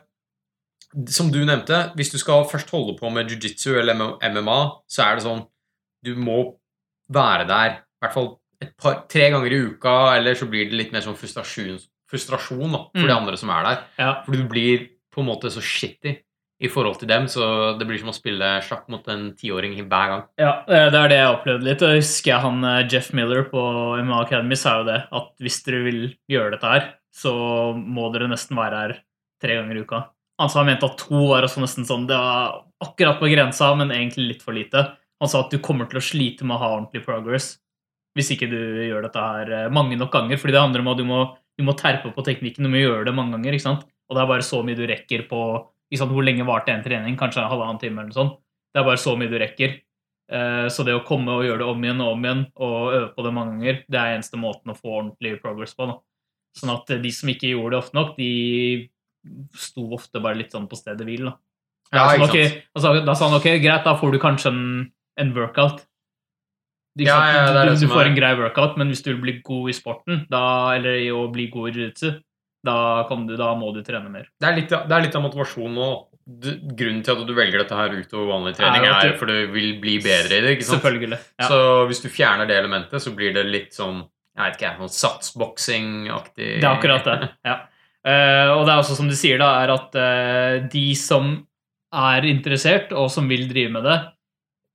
som 1.08 1.30
du 1.32 1.40
nevnte, 1.48 1.78
hvis 1.96 2.12
du 2.12 2.18
skal 2.20 2.44
først 2.50 2.68
holde 2.76 2.98
på 2.98 3.08
med 3.14 3.32
jiu-jitsu 3.32 3.70
eller 3.80 3.96
MMA, 4.34 4.58
så 4.92 5.06
er 5.06 5.16
det 5.16 5.24
sånn 5.24 5.46
Du 6.04 6.12
må 6.18 6.36
være 7.12 7.46
der 7.48 7.70
i 7.78 8.04
hvert 8.04 8.14
fall 8.16 8.28
et 8.62 8.74
par, 8.78 9.00
tre 9.10 9.30
ganger 9.32 9.54
i 9.54 9.62
uka, 9.70 9.94
eller 10.18 10.36
så 10.38 10.46
blir 10.50 10.68
det 10.68 10.76
litt 10.76 10.92
mer 10.94 11.02
sånn 11.02 11.16
frustrasjon, 11.18 11.80
frustrasjon 12.10 12.68
da, 12.76 12.82
for 12.92 13.00
Mm. 13.00 13.08
de 13.08 13.14
andre 13.16 13.36
som 13.40 13.50
er 13.54 13.64
der. 13.66 13.80
Ja. 13.98 14.10
For 14.26 14.36
du 14.36 14.44
blir 14.50 14.84
på 15.14 15.22
en 15.24 15.28
måte 15.30 15.48
så 15.50 15.62
shitty 15.64 16.18
i 16.62 16.70
forhold 16.70 17.00
til 17.00 17.10
dem, 17.10 17.26
så 17.30 17.74
det 17.78 17.86
blir 17.88 17.98
som 17.98 18.12
å 18.12 18.14
spille 18.14 18.48
sjakk 18.62 18.86
mot 18.92 19.06
en 19.10 19.32
tiåring 19.38 19.74
hver 19.80 20.12
gang. 20.12 20.24
Ja, 20.38 20.52
det 20.68 20.98
er 20.98 21.10
det 21.10 21.18
jeg 21.18 21.34
opplevde 21.34 21.66
litt. 21.66 21.82
Og 21.82 21.94
jeg 21.94 22.02
husker 22.04 22.32
jeg 22.32 22.44
han 22.44 22.66
eh, 22.68 22.82
Jeff 22.90 23.10
Miller 23.18 23.46
på 23.50 23.62
MA 24.06 24.20
Academy 24.22 24.58
sa 24.58 24.78
jo 24.78 24.86
det, 24.86 25.00
at 25.10 25.30
hvis 25.42 25.58
dere 25.66 25.82
vil 25.88 26.02
gjøre 26.30 26.54
dette 26.54 26.74
her, 26.74 26.90
så 27.12 27.32
må 27.74 28.08
dere 28.14 28.30
nesten 28.30 28.58
være 28.58 28.82
her 28.84 28.94
tre 29.42 29.58
ganger 29.58 29.80
i 29.80 29.82
uka. 29.82 30.04
Han 30.40 30.50
sa 30.50 30.62
han 30.62 30.70
mente 30.70 30.86
at 30.86 31.02
to 31.02 31.24
var 31.32 31.46
også 31.46 31.62
nesten 31.62 31.86
sånn, 31.88 32.06
det 32.08 32.18
var 32.18 32.62
akkurat 32.82 33.18
på 33.20 33.30
grensa, 33.30 33.72
men 33.78 33.92
egentlig 33.94 34.28
litt 34.30 34.46
for 34.46 34.56
lite. 34.56 34.86
Han 35.22 35.30
sa 35.30 35.42
at 35.42 35.52
du 35.52 35.58
kommer 35.62 35.90
til 35.90 36.00
å 36.00 36.04
slite 36.04 36.46
med 36.46 36.56
å 36.56 36.62
ha 36.62 36.72
ordentlig 36.76 37.04
progress 37.06 37.56
hvis 38.18 38.34
ikke 38.34 38.48
du 38.50 38.58
gjør 38.86 39.06
dette 39.06 39.20
her 39.24 39.52
eh, 39.56 39.70
mange 39.72 39.96
nok 39.96 40.12
ganger. 40.14 40.38
fordi 40.38 40.54
det 40.54 40.62
handler 40.62 40.82
om 40.84 40.90
at 40.92 40.98
du 41.00 41.04
må, 41.08 41.20
du 41.58 41.66
må 41.66 41.74
terpe 41.78 42.10
på 42.12 42.24
teknikken, 42.26 42.66
du 42.66 42.70
må 42.72 42.82
gjøre 42.82 43.06
det 43.08 43.14
mange 43.16 43.34
ganger. 43.34 43.56
ikke 43.56 43.66
sant? 43.66 43.86
Og 44.08 44.16
det 44.16 44.22
er 44.22 44.30
bare 44.30 44.44
så 44.46 44.60
mye 44.66 44.76
du 44.78 44.84
rekker 44.88 45.24
på 45.30 45.40
sant? 46.00 46.12
Hvor 46.14 46.24
lenge 46.24 46.46
varte 46.48 46.72
en 46.74 46.84
trening? 46.84 47.16
Kanskje 47.20 47.42
en 47.42 47.50
halvannen 47.50 47.80
time? 47.80 48.00
eller 48.00 48.12
noe 48.12 48.18
sånt. 48.18 48.38
Det 48.72 48.80
er 48.80 48.88
bare 48.88 49.00
så 49.00 49.16
mye 49.18 49.30
du 49.30 49.38
rekker. 49.40 49.76
Eh, 50.32 50.68
Så 50.72 50.84
det 50.86 50.94
å 50.96 51.04
komme 51.04 51.34
og 51.34 51.44
gjøre 51.44 51.60
det 51.60 51.68
om 51.68 51.84
igjen 51.84 52.00
og 52.00 52.14
om 52.14 52.24
igjen 52.24 52.42
og 52.56 52.94
øve 52.96 53.12
på 53.16 53.26
det 53.26 53.34
mange 53.36 53.58
ganger, 53.58 53.84
det 53.88 54.00
er 54.00 54.16
eneste 54.16 54.40
måten 54.40 54.72
å 54.72 54.78
få 54.78 54.96
ordentlig 55.00 55.36
progress 55.42 55.76
på. 55.76 55.90
Da. 55.90 55.98
Sånn 56.56 56.74
at 56.74 56.90
eh, 56.90 57.02
de 57.02 57.12
som 57.12 57.32
ikke 57.32 57.52
gjorde 57.52 57.74
det 57.74 57.82
ofte 57.82 57.98
nok, 57.98 58.16
de 58.16 58.90
sto 59.54 59.86
ofte 59.94 60.22
bare 60.22 60.40
litt 60.40 60.54
sånn 60.54 60.68
på 60.70 60.78
stedet 60.78 61.06
hvil. 61.06 61.28
Da. 61.28 61.36
Ja, 61.92 62.08
sånn, 62.16 62.60
altså, 62.72 62.92
da 63.04 63.14
sa 63.14 63.28
han 63.28 63.38
ok, 63.38 63.48
greit, 63.60 63.84
da 63.84 63.96
får 64.00 64.14
du 64.14 64.20
kanskje 64.22 64.52
en, 64.52 64.62
en 65.20 65.34
workout. 65.36 65.84
Du, 66.96 67.04
Ja, 67.06 67.16
ja, 67.32 67.44
det 67.52 67.60
er 67.60 67.70
du, 67.72 67.86
du, 67.86 67.88
får 67.88 68.10
en 68.10 68.16
grei 68.16 68.34
workout, 68.36 68.76
men 68.80 68.90
hvis 68.92 69.00
du 69.04 69.14
vil 69.14 69.22
bli 69.22 69.34
god 69.44 69.70
i 69.72 69.76
sporten, 69.76 70.24
da, 70.32 70.42
eller 70.76 70.98
i 71.00 71.08
å 71.12 71.24
bli 71.32 71.46
god 71.52 71.70
i 71.70 71.76
jiu-jitsu, 71.76 72.10
da, 72.64 72.76
du- 73.08 73.36
da 73.36 73.54
må 73.58 73.72
du 73.74 73.82
trene 73.82 74.10
mer. 74.10 74.28
Det 74.40 74.48
er 74.48 74.56
litt, 74.56 74.68
det 74.70 74.92
er 74.96 75.02
litt 75.06 75.16
av 75.18 75.22
motivasjonen 75.26 75.74
nå. 75.74 75.90
Du, 76.22 76.52
grunnen 76.78 77.02
til 77.02 77.16
at 77.18 77.26
du 77.26 77.32
velger 77.34 77.58
dette 77.64 77.74
her 77.74 77.90
utover 77.98 78.28
vanlig 78.30 78.54
trening, 78.54 78.84
Er 78.86 78.92
er 78.94 79.12
du- 79.12 79.18
for 79.18 79.26
du 79.26 79.46
vil 79.50 79.80
bli 79.82 79.98
bedre 79.98 80.38
i 80.38 80.40
det. 80.40 80.50
ikke 80.58 80.64
sant? 80.68 80.82
Selvfølgelig. 80.82 81.18
Ja. 81.40 81.48
Så 81.48 81.58
hvis 81.90 82.02
du 82.02 82.08
fjerner 82.08 82.46
det 82.46 82.56
elementet, 82.60 83.02
så 83.02 83.10
blir 83.14 83.34
det 83.34 83.46
litt 83.46 83.72
sånn 83.74 84.04
jeg 84.32 84.44
vet 84.46 84.62
ikke, 84.62 84.76
sånn 84.78 84.96
satsboksing-aktig 84.96 86.60
Det 86.60 86.64
er 86.64 86.70
akkurat 86.76 87.04
det. 87.04 87.28
ja. 87.50 87.56
Uh, 88.02 88.56
og 88.56 88.64
det 88.66 88.72
er 88.72 88.80
også 88.80 88.96
som 88.96 89.08
du 89.10 89.14
sier, 89.14 89.38
da, 89.38 89.50
er 89.62 89.70
at 89.74 89.94
uh, 89.94 90.68
de 90.72 90.86
som 90.98 91.46
er 91.92 92.24
interessert, 92.26 92.90
og 92.96 93.10
som 93.12 93.28
vil 93.28 93.44
drive 93.50 93.70
med 93.76 93.84
det, 93.84 93.98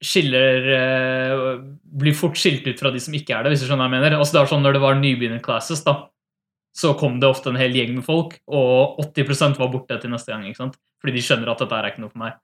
skiller 0.05 0.67
uh, 0.77 1.63
Blir 1.97 2.13
fort 2.13 2.37
skilt 2.37 2.67
ut 2.69 2.77
fra 2.79 2.91
de 2.93 2.99
som 3.01 3.15
ikke 3.17 3.33
er 3.33 3.43
det, 3.47 3.55
hvis 3.55 3.63
du 3.63 3.67
skjønner 3.71 3.87
hva 3.87 3.89
jeg 3.89 3.95
mener. 3.97 4.17
Altså, 4.19 4.35
det 4.37 4.41
er 4.43 4.51
sånn 4.53 4.61
Når 4.67 4.77
det 4.77 4.83
var 4.83 4.99
nybegynnerclasses, 5.01 5.81
da, 5.87 5.95
så 6.77 6.93
kom 6.97 7.17
det 7.21 7.29
ofte 7.29 7.49
en 7.49 7.57
hel 7.57 7.73
gjeng 7.73 7.95
med 7.97 8.05
folk, 8.05 8.35
og 8.53 8.99
80% 9.01 9.57
var 9.57 9.71
borte 9.73 9.97
til 10.01 10.11
neste 10.13 10.33
gang. 10.33 10.45
ikke 10.45 10.61
sant? 10.61 10.75
Fordi 11.01 11.15
de 11.15 11.23
skjønner 11.25 11.49
at 11.49 11.63
dette 11.63 11.77
er 11.77 11.87
ikke 11.89 12.03
noe 12.03 12.13
for 12.13 12.21
meg. 12.21 12.35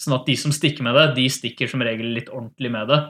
Sånn 0.00 0.14
at 0.16 0.28
de 0.28 0.36
som 0.38 0.54
stikker 0.54 0.86
med 0.86 0.94
det, 0.96 1.06
de 1.18 1.24
stikker 1.32 1.70
som 1.70 1.82
regel 1.84 2.12
litt 2.14 2.30
ordentlig 2.30 2.70
med 2.72 2.86
det. 2.88 3.00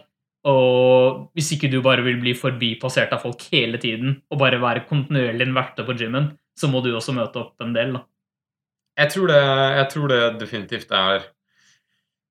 Og 0.50 1.26
hvis 1.36 1.52
ikke 1.54 1.68
du 1.68 1.82
bare 1.84 2.04
vil 2.06 2.16
bli 2.22 2.32
forbipassert 2.38 3.12
av 3.12 3.20
folk 3.26 3.44
hele 3.52 3.80
tiden, 3.82 4.16
og 4.32 4.40
bare 4.40 4.60
være 4.62 4.86
kontinuerlig 4.88 5.46
en 5.46 5.58
verte 5.58 5.84
på 5.84 5.96
gymmen, 6.00 6.30
så 6.56 6.70
må 6.72 6.80
du 6.84 6.94
også 6.94 7.14
møte 7.16 7.42
opp 7.42 7.60
en 7.60 7.76
del, 7.76 7.92
da. 7.98 8.06
Jeg 9.00 9.12
tror 9.14 9.30
det, 9.30 9.42
jeg 9.76 9.86
tror 9.92 10.10
det 10.10 10.22
definitivt 10.40 10.90
er 10.96 11.28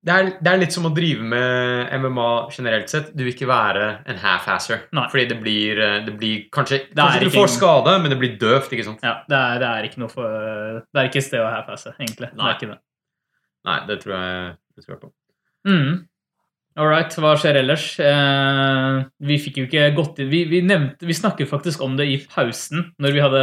det, 0.06 0.14
er 0.14 0.28
det 0.40 0.50
er 0.52 0.60
litt 0.62 0.72
som 0.72 0.86
å 0.88 0.92
drive 0.96 1.24
med 1.28 1.90
MMA 2.00 2.28
generelt 2.54 2.92
sett. 2.92 3.10
Du 3.12 3.20
vil 3.24 3.34
ikke 3.34 3.48
være 3.50 3.88
en 4.08 4.20
half-asser. 4.22 4.86
Fordi 4.96 5.26
det 5.28 5.36
blir, 5.42 5.80
eh, 5.80 5.98
det 6.06 6.14
blir 6.16 6.46
Kanskje, 6.52 6.78
det 6.88 6.96
kanskje 6.96 7.26
du 7.26 7.34
får 7.34 7.50
skade, 7.52 7.96
men 8.00 8.12
det 8.12 8.18
blir 8.20 8.38
døvt, 8.40 8.72
ikke 8.72 8.86
sant? 8.86 9.04
Ja, 9.04 9.18
det 9.28 9.36
er, 9.36 9.58
det 9.60 9.68
er 9.68 9.88
ikke 9.90 10.00
noe 10.00 10.12
for 10.12 10.28
Det 10.86 11.02
er 11.02 11.10
ikke 11.10 11.20
et 11.20 11.28
sted 11.28 11.44
å 11.44 11.50
half-asse, 11.52 11.92
egentlig. 11.98 12.30
Det 12.32 12.40
Nei. 12.40 12.48
er 12.48 12.56
ikke 12.56 12.70
det. 12.72 12.78
Nei, 13.68 13.78
det 13.90 13.98
tror 14.00 14.16
jeg, 14.16 14.54
det 14.76 14.86
tror 14.86 14.94
jeg 14.96 15.02
på. 15.02 15.12
Mm. 15.68 15.92
All 16.80 16.88
right, 16.88 17.12
hva 17.20 17.34
skjer 17.36 17.58
ellers? 17.60 17.82
Eh, 18.00 19.00
vi 19.28 19.36
fikk 19.42 19.58
jo 19.60 19.64
ikke 19.66 19.90
gått 19.92 20.20
inn 20.22 20.30
Vi, 20.32 20.38
vi, 20.48 20.62
nevnte, 20.64 21.04
vi 21.04 21.16
snakket 21.16 21.50
faktisk 21.50 21.82
om 21.84 21.96
det 21.98 22.06
i 22.08 22.14
pausen. 22.24 22.86
Når 23.02 23.12
vi 23.12 23.20
hadde 23.20 23.42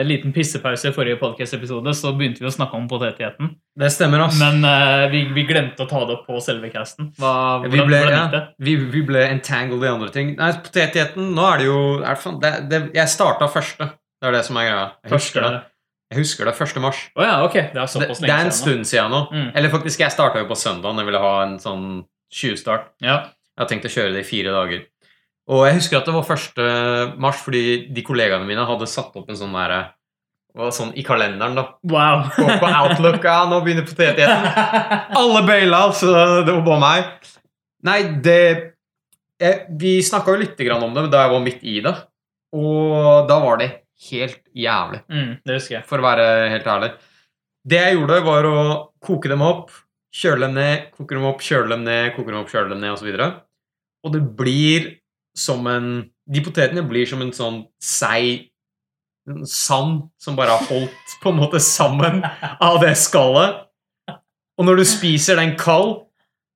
en 0.00 0.08
liten 0.08 0.32
pissepause 0.32 0.88
i 0.88 0.94
forrige 0.96 1.18
podcast-episode, 1.20 1.92
så 1.98 2.14
begynte 2.16 2.40
vi 2.40 2.48
å 2.48 2.54
snakke 2.54 2.78
om 2.78 2.86
potetigheten. 2.88 3.50
Det 3.76 3.90
stemmer, 3.92 4.24
ass. 4.24 4.38
Men 4.40 4.64
eh, 4.64 5.04
vi, 5.12 5.24
vi 5.36 5.44
glemte 5.48 5.84
å 5.84 5.90
ta 5.90 6.00
det 6.08 6.16
opp 6.16 6.24
på 6.30 6.40
selve 6.44 6.70
casten. 6.72 7.10
Hva, 7.20 7.34
hvordan, 7.60 7.74
vi 7.74 7.82
ble, 7.90 7.98
hvordan 7.98 8.16
ja, 8.16 8.22
gikk 8.22 8.36
det? 8.36 8.42
vi, 8.68 8.76
vi 8.94 9.02
ble 9.10 9.26
entangled 9.26 9.84
i 9.84 9.90
andre 9.90 10.08
ting. 10.14 10.32
Nei, 10.38 10.48
potetgjeten, 10.64 11.28
Nå 11.36 11.44
er 11.50 11.60
det 11.60 11.66
jo 11.68 11.82
er 11.98 12.22
det, 12.24 12.32
det, 12.40 12.54
det, 12.70 12.80
Jeg 13.02 13.12
starta 13.12 13.50
første. 13.52 13.90
Det 14.22 14.30
er 14.30 14.38
det 14.38 14.42
som 14.46 14.56
er 14.62 14.70
greia. 14.70 14.86
Jeg 15.04 15.14
husker 15.18 15.44
det. 15.44 15.60
Jeg 16.12 16.20
husker 16.22 16.48
det 16.48 16.56
1. 16.56 16.80
mars. 16.84 17.04
Oh, 17.16 17.24
ja, 17.24 17.36
okay. 17.44 17.68
Det 17.72 17.84
er 17.84 17.92
såpass 17.98 18.20
det 18.20 18.32
er 18.32 18.48
en 18.48 18.54
stund 18.54 18.88
siden 18.88 19.12
nå. 19.12 19.26
Mm. 19.32 19.52
Eller 19.56 19.72
faktisk, 19.72 20.00
jeg 20.00 20.12
starta 20.12 20.40
jo 20.40 20.48
på 20.48 20.56
søndag. 20.60 20.96
Jeg 21.00 21.08
ville 21.08 21.20
ha 21.20 21.36
en 21.44 21.54
sånn 21.60 21.86
20-start. 22.32 22.88
Ja. 23.04 23.16
Jeg 23.52 23.62
har 23.62 23.68
tenkt 23.70 23.86
å 23.88 23.92
kjøre 23.92 24.12
det 24.16 24.22
i 24.24 24.28
fire 24.28 24.52
dager. 24.54 24.86
Og 25.52 25.64
jeg 25.66 25.74
husker 25.80 25.98
at 25.98 26.06
det 26.08 26.14
var 26.14 26.24
1. 26.24 27.18
mars 27.20 27.40
fordi 27.44 27.62
de 27.92 28.04
kollegaene 28.06 28.46
mine 28.48 28.64
hadde 28.68 28.86
satt 28.88 29.16
opp 29.18 29.28
en 29.32 29.38
sånn 29.38 29.52
derre 29.58 29.82
Sånn 30.52 30.90
i 31.00 31.00
kalenderen, 31.00 31.54
da. 31.56 31.62
Wow. 31.88 32.26
Gå 32.36 32.44
på 32.60 32.68
Outlook. 32.68 33.22
Ja, 33.24 33.46
nå 33.48 33.62
begynner 33.64 33.86
potetdieten. 33.88 34.42
Alle 35.20 35.40
baila, 35.48 35.78
så 35.96 36.10
det 36.44 36.52
var 36.52 36.60
bare 36.66 36.82
meg. 36.82 37.30
Nei, 37.88 37.96
det 38.20 38.34
jeg, 39.40 39.62
Vi 39.80 39.94
snakka 40.04 40.34
jo 40.34 40.42
litt 40.42 40.60
grann 40.60 40.84
om 40.84 40.92
det 40.92 41.06
da 41.14 41.22
jeg 41.24 41.32
var 41.32 41.40
midt 41.46 41.64
i 41.64 41.78
det. 41.86 41.94
Og 42.52 43.24
da 43.30 43.38
var 43.40 43.62
det 43.62 43.70
helt 44.10 44.42
jævlig, 44.52 45.00
Mm, 45.08 45.32
det 45.40 45.56
husker 45.56 45.78
jeg. 45.78 45.86
for 45.88 46.02
å 46.02 46.04
være 46.04 46.26
helt 46.52 46.68
ærlig. 46.68 46.92
Det 47.64 47.80
jeg 47.80 47.96
gjorde, 47.96 48.20
var 48.28 48.50
å 48.52 48.56
koke 49.00 49.32
dem 49.32 49.40
opp, 49.48 49.70
kjøle 50.12 50.46
dem 50.46 50.56
ned, 50.58 50.88
koke 50.94 51.16
dem 51.16 51.26
opp, 51.28 51.42
kjøle 51.44 51.72
dem 51.72 51.84
ned, 51.86 52.12
koke 52.16 52.32
dem 52.32 52.40
opp, 52.42 52.50
kjøle 52.52 52.72
dem 52.74 52.82
ned, 52.82 52.94
osv. 52.94 53.10
Og, 53.16 53.38
og 54.04 54.16
det 54.16 54.22
blir 54.38 54.90
som 55.38 55.66
en 55.70 55.92
De 56.32 56.38
potetene 56.44 56.84
blir 56.86 57.02
som 57.08 57.18
en 57.24 57.32
sånn 57.34 57.56
seig 57.82 58.44
sand 59.50 60.04
som 60.22 60.36
bare 60.38 60.54
har 60.54 60.68
holdt 60.68 61.14
på 61.22 61.32
en 61.32 61.40
måte 61.40 61.58
sammen 61.62 62.20
av 62.62 62.78
det 62.82 62.92
skallet. 62.98 63.58
Og 64.58 64.66
når 64.68 64.78
du 64.78 64.84
spiser 64.86 65.40
den 65.40 65.56
kald, 65.58 66.04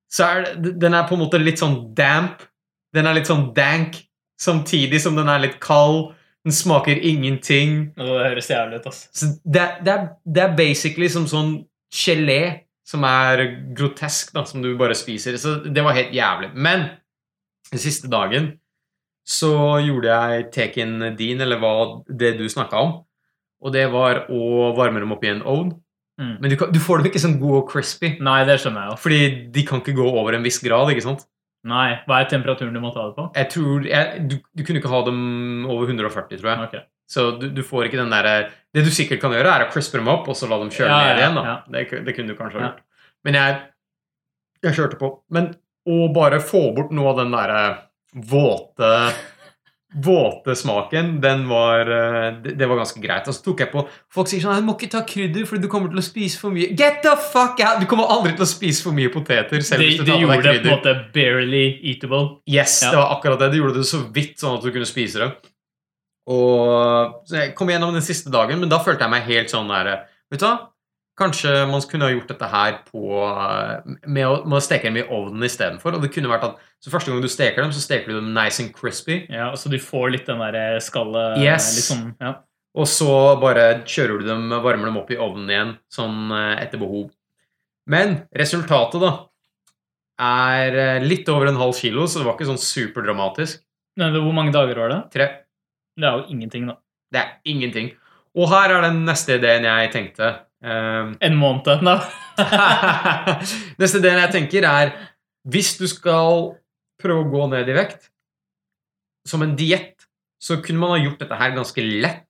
så 0.07 0.23
er 0.27 0.47
det, 0.55 0.77
den 0.79 0.95
er 0.95 1.07
på 1.07 1.17
en 1.17 1.23
måte 1.25 1.39
litt 1.41 1.59
sånn 1.59 1.91
damp. 1.97 2.45
Den 2.95 3.09
er 3.09 3.17
litt 3.17 3.27
sånn 3.27 3.49
dank, 3.55 3.99
samtidig 4.39 5.01
som 5.03 5.19
den 5.19 5.27
er 5.31 5.43
litt 5.43 5.59
kald. 5.63 6.13
Den 6.47 6.55
smaker 6.55 6.95
ingenting. 6.95 7.89
Det 7.97 8.07
høres 8.07 8.47
jævlig 8.51 8.79
ut, 8.79 8.87
ass. 8.87 9.03
Det, 9.43 9.67
det, 9.83 9.97
det 10.23 10.45
er 10.45 10.55
basically 10.57 11.11
som 11.11 11.27
sånn 11.27 11.57
gelé 11.91 12.66
som 12.87 13.03
er 13.07 13.43
grotesk, 13.75 14.31
da, 14.35 14.45
som 14.47 14.63
du 14.63 14.71
bare 14.79 14.95
spiser. 14.95 15.35
Så 15.41 15.57
det 15.65 15.83
var 15.83 15.97
helt 15.97 16.15
jævlig. 16.15 16.53
Men 16.55 16.87
den 17.71 17.83
siste 17.83 18.07
dagen 18.11 18.53
så 19.27 19.51
gjorde 19.83 20.07
jeg 20.07 20.47
teken 20.55 21.01
din, 21.19 21.41
eller 21.43 21.59
hva 21.59 21.73
det 22.07 22.37
du 22.39 22.45
snakka 22.47 22.79
om. 22.79 22.93
Og 23.59 23.73
det 23.73 23.87
var 23.91 24.25
å 24.31 24.71
varme 24.77 25.01
dem 25.03 25.11
opp 25.11 25.25
i 25.25 25.33
en 25.33 25.43
ovn. 25.43 25.73
Mm. 26.17 26.35
Men 26.41 26.51
du, 26.53 26.55
kan, 26.57 26.71
du 26.73 26.79
får 26.81 27.01
dem 27.01 27.09
ikke 27.09 27.21
sånn 27.21 27.39
god 27.41 27.57
og 27.59 27.71
crispy. 27.73 28.15
Nei, 28.23 28.39
det 28.47 28.59
skjønner 28.61 28.85
jeg 28.85 28.93
jo. 28.93 29.01
Fordi 29.03 29.19
de 29.53 29.65
kan 29.67 29.81
ikke 29.83 29.97
gå 29.97 30.05
over 30.07 30.37
en 30.37 30.45
viss 30.45 30.61
grad, 30.63 30.93
ikke 30.93 31.05
sant? 31.05 31.27
Nei, 31.67 31.97
Hva 32.07 32.21
er 32.21 32.29
temperaturen 32.31 32.75
du 32.75 32.79
må 32.79 32.93
ta 32.95 33.09
det 33.09 33.17
på? 33.17 33.25
Jeg 33.35 33.49
tror, 33.51 33.87
jeg, 33.89 34.21
du, 34.29 34.37
du 34.55 34.63
kunne 34.63 34.79
ikke 34.79 34.93
ha 34.93 35.01
dem 35.09 35.19
over 35.67 35.89
140, 35.89 36.39
tror 36.39 36.53
jeg. 36.53 36.69
Okay. 36.69 36.85
Så 37.11 37.27
du, 37.41 37.49
du 37.51 37.63
får 37.65 37.89
ikke 37.89 37.99
den 37.99 38.13
derre 38.13 38.37
Det 38.77 38.83
du 38.85 38.91
sikkert 38.93 39.21
kan 39.23 39.33
gjøre, 39.33 39.53
er 39.57 39.65
å 39.65 39.71
crispe 39.73 39.97
dem 39.99 40.09
opp 40.13 40.27
og 40.29 40.37
så 40.37 40.49
la 40.51 40.59
dem 40.61 40.69
kjøre 40.73 40.89
Ja, 40.91 40.99
ned 41.09 41.21
igjen. 41.23 41.39
da. 41.39 41.55
Det, 41.73 42.03
det 42.05 42.13
kunne 42.17 42.33
du 42.33 42.37
kanskje 42.37 42.61
ha 42.61 42.67
gjort. 42.67 42.83
Men 43.25 43.37
jeg, 43.39 43.55
jeg 44.67 44.77
kjørte 44.77 44.99
på. 45.01 45.09
Men 45.33 45.49
å 45.87 46.11
bare 46.13 46.37
få 46.43 46.67
bort 46.77 46.93
noe 46.95 47.09
av 47.15 47.23
den 47.23 47.33
derre 47.33 47.63
våte 48.27 48.91
Våte 50.03 50.51
smaken, 50.59 51.13
den 51.23 51.45
var 51.47 51.87
eh, 51.87 52.33
det, 52.43 52.65
var 52.67 52.75
ganske 52.81 52.99
greit. 53.01 53.27
Og 53.31 53.33
så 53.33 53.41
tok 53.45 53.61
jeg 53.63 53.69
på 53.71 53.85
Folk 54.13 54.27
sier 54.27 54.43
sånn 54.43 54.59
'Du 54.59 54.65
må 54.67 54.75
ikke 54.75 54.89
ta 54.91 54.99
krydder, 55.07 55.45
for 55.47 55.63
du 55.63 55.69
kommer 55.71 55.87
til 55.93 56.01
å 56.01 56.03
spise 56.03 56.37
for 56.41 56.51
mye'. 56.51 56.73
Get 56.77 56.99
the 57.05 57.13
fuck 57.31 57.61
out! 57.63 57.79
Du 57.79 57.87
kommer 57.87 58.03
aldri 58.11 58.33
til 58.35 58.43
å 58.43 58.49
spise 58.51 58.83
for 58.83 58.91
mye 58.91 59.07
poteter. 59.09 59.63
selv 59.63 59.79
De, 59.81 59.87
hvis 59.87 60.01
du 60.01 60.03
de 60.03 60.11
tar 60.11 60.19
gjorde 60.25 60.43
det 60.43 60.59
på 60.59 60.67
en 60.67 60.75
måte 60.75 60.93
barely 61.15 61.63
eatable. 61.81 62.41
Yes, 62.45 62.81
Ja. 62.83 62.91
det 62.91 62.99
var 62.99 63.15
akkurat 63.15 63.39
det. 63.39 63.51
De 63.55 63.61
gjorde 63.63 63.79
det 63.79 63.87
så 63.87 64.03
vidt 64.11 64.35
sånn 64.43 64.57
at 64.59 64.67
du 64.67 64.71
kunne 64.75 64.85
spise 64.91 65.23
det. 65.23 65.31
Og 66.27 67.21
så 67.27 67.37
Jeg 67.39 67.53
kom 67.55 67.69
gjennom 67.71 67.93
den 67.95 68.03
siste 68.03 68.31
dagen, 68.33 68.59
men 68.59 68.71
da 68.71 68.81
følte 68.83 69.05
jeg 69.05 69.13
meg 69.13 69.29
helt 69.29 69.53
sånn 69.53 69.69
der 69.71 69.93
Vet 70.27 70.41
du 70.41 70.47
hva? 70.47 70.57
Kanskje 71.17 71.49
man 71.65 71.81
kunne 71.89 72.05
ha 72.05 72.13
gjort 72.13 72.29
dette 72.29 72.47
her 72.51 72.75
på, 72.85 72.99
med, 74.05 74.25
å, 74.27 74.33
med 74.45 74.57
å 74.59 74.61
steke 74.61 74.85
dem 74.85 74.99
i 75.01 75.05
ovnen 75.07 75.47
istedenfor. 75.47 75.95
Og 75.97 76.03
det 76.03 76.11
kunne 76.13 76.29
vært 76.29 76.43
at 76.45 76.59
så 76.83 76.91
første 76.93 77.09
gang 77.09 77.23
du 77.23 77.29
steker 77.31 77.63
dem, 77.63 77.71
så 77.73 77.81
steker 77.81 78.11
du 78.11 78.19
dem 78.19 78.35
nice 78.35 78.61
and 78.61 78.69
crispy. 78.75 79.23
Ja, 79.33 79.47
og 79.49 79.57
Så 79.57 79.71
du 79.73 79.79
får 79.81 80.11
litt 80.13 80.29
den 80.29 80.43
der 80.43 80.77
skallet 80.83 81.39
Yes. 81.41 81.71
litt 81.73 81.87
sånn, 81.87 82.11
ja. 82.21 82.35
Og 82.77 82.85
så 82.85 83.09
bare 83.41 83.81
kjører 83.89 84.21
du 84.21 84.27
dem, 84.27 84.45
varmer 84.61 84.91
dem 84.91 84.99
opp 85.01 85.09
i 85.09 85.17
ovnen 85.17 85.49
igjen, 85.49 85.73
sånn 85.89 86.29
eh, 86.37 86.61
etter 86.67 86.77
behov. 86.83 87.07
Men 87.89 88.19
resultatet, 88.37 89.01
da, 89.01 89.11
er 90.21 90.77
eh, 90.83 91.01
litt 91.07 91.25
over 91.33 91.49
en 91.49 91.57
halv 91.57 91.73
kilo, 91.79 92.05
så 92.05 92.21
det 92.21 92.27
var 92.27 92.37
ikke 92.37 92.51
sånn 92.51 92.61
superdramatisk. 92.61 93.63
Hvor 93.97 94.33
mange 94.37 94.53
dager 94.53 94.77
var 94.83 94.93
det? 94.93 95.01
Tre. 95.17 95.27
Det 95.97 96.05
er 96.05 96.19
jo 96.19 96.27
ingenting, 96.33 96.67
da. 96.69 96.77
Det 97.13 97.21
er 97.23 97.31
ingenting. 97.49 97.91
Og 98.37 98.49
her 98.51 98.75
er 98.75 98.85
den 98.85 99.01
neste 99.07 99.37
ideen 99.39 99.65
jeg 99.65 99.91
tenkte. 99.93 100.33
Um, 100.61 101.15
En 101.21 101.37
måned. 101.37 101.65
da. 101.85 101.97
neste 103.81 104.01
ideen 104.01 104.21
jeg 104.21 104.33
tenker, 104.35 104.67
er 104.69 104.93
hvis 105.47 105.75
du 105.79 105.87
skal 105.89 106.53
prøve 107.01 107.25
å 107.25 107.31
gå 107.31 107.45
ned 107.53 107.69
i 107.69 107.77
vekt 107.77 108.09
som 109.27 109.43
en 109.43 109.55
diett, 109.59 110.05
så 110.41 110.59
kunne 110.63 110.81
man 110.81 110.95
ha 110.95 110.99
gjort 111.01 111.23
dette 111.23 111.37
her 111.39 111.55
ganske 111.55 111.83
lett 111.83 112.27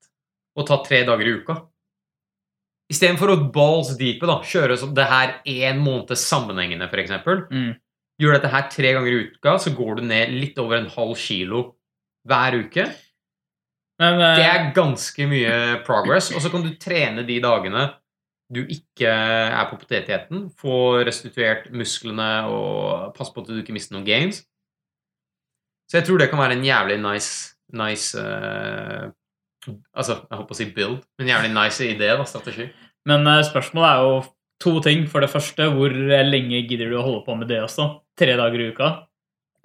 og 0.58 0.68
ta 0.70 0.80
tre 0.86 1.04
dager 1.08 1.28
i 1.28 1.34
uka. 1.42 1.58
Istedenfor 2.88 3.34
å 3.34 3.42
balls 3.54 3.92
deepe, 4.00 4.28
da, 4.30 4.40
kjøre 4.48 4.78
det 4.96 5.08
her 5.10 5.34
én 5.44 5.82
måned 5.84 6.16
sammenhengende, 6.18 6.88
f.eks. 6.88 7.18
Mm. 7.52 7.74
Gjør 8.18 8.38
dette 8.38 8.52
her 8.54 8.70
tre 8.72 8.94
ganger 8.96 9.12
i 9.12 9.26
uka, 9.28 9.58
så 9.62 9.74
går 9.76 10.00
du 10.00 10.08
ned 10.08 10.32
litt 10.40 10.58
over 10.62 10.80
en 10.80 10.90
halv 10.94 11.18
kilo 11.20 11.66
hver 12.28 12.58
uke. 12.64 12.88
Men 14.02 14.20
eh, 14.22 14.36
Det 14.40 14.48
er 14.48 14.68
ganske 14.76 15.30
mye 15.30 15.56
progress. 15.88 16.32
Og 16.36 16.44
så 16.44 16.52
kan 16.54 16.66
du 16.66 16.74
trene 16.82 17.26
de 17.28 17.40
dagene 17.44 17.88
du 18.48 18.62
ikke 18.64 19.10
er 19.12 19.66
på 19.68 19.80
potetdietten. 19.82 20.48
Få 20.56 21.04
restituert 21.04 21.68
musklene 21.76 22.30
og 22.48 23.12
passe 23.18 23.34
på 23.36 23.44
at 23.44 23.50
du 23.50 23.60
ikke 23.60 23.76
mister 23.76 23.98
noen 23.98 24.08
gains. 24.08 24.46
Så 25.88 26.00
jeg 26.00 26.08
tror 26.08 26.22
det 26.22 26.30
kan 26.32 26.40
være 26.40 26.58
en 26.58 26.66
jævlig 26.68 26.98
nice, 27.04 27.56
nice 27.76 28.20
uh, 28.20 29.08
Altså, 29.68 30.22
jeg 30.22 30.38
holdt 30.38 30.48
på 30.48 30.56
å 30.56 30.58
si 30.62 30.66
build, 30.72 31.02
men 31.20 31.28
jævlig 31.28 31.50
nice 31.52 31.84
idé, 31.84 32.08
da, 32.16 32.24
strategi. 32.24 32.70
Men 33.10 33.28
uh, 33.28 33.42
spørsmålet 33.44 33.88
er 33.90 34.06
jo 34.06 34.14
to 34.64 34.72
ting. 34.86 35.02
For 35.12 35.24
det 35.24 35.28
første, 35.32 35.66
hvor 35.76 35.92
lenge 35.92 36.62
gidder 36.70 36.88
du 36.88 36.96
å 36.96 37.04
holde 37.04 37.26
på 37.26 37.36
med 37.36 37.52
det 37.52 37.60
også? 37.66 37.90
Tre 38.16 38.38
dager 38.40 38.64
i 38.64 38.70
uka? 38.72 38.88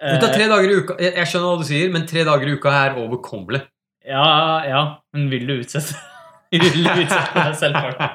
Uh, 0.03 0.17
tre 0.25 0.49
dager 0.51 0.67
i 0.67 0.81
uka, 0.81 0.97
jeg, 0.99 1.13
jeg 1.21 1.31
skjønner 1.31 1.53
hva 1.53 1.61
du 1.61 1.67
sier, 1.69 1.93
men 1.93 2.03
tre 2.09 2.25
dager 2.27 2.51
i 2.51 2.57
uka 2.59 2.75
er 2.81 2.99
overkommelig. 2.99 3.63
Ja, 4.07 4.25
ja. 4.67 4.81
Men 5.15 5.29
vil 5.31 5.45
du 5.47 5.53
utsette 5.61 5.95
Vil 6.53 6.61
du 6.85 6.89
utsette 7.03 7.33
deg 7.47 7.55
selv 7.57 7.79
for 7.81 7.95
det? 7.97 8.09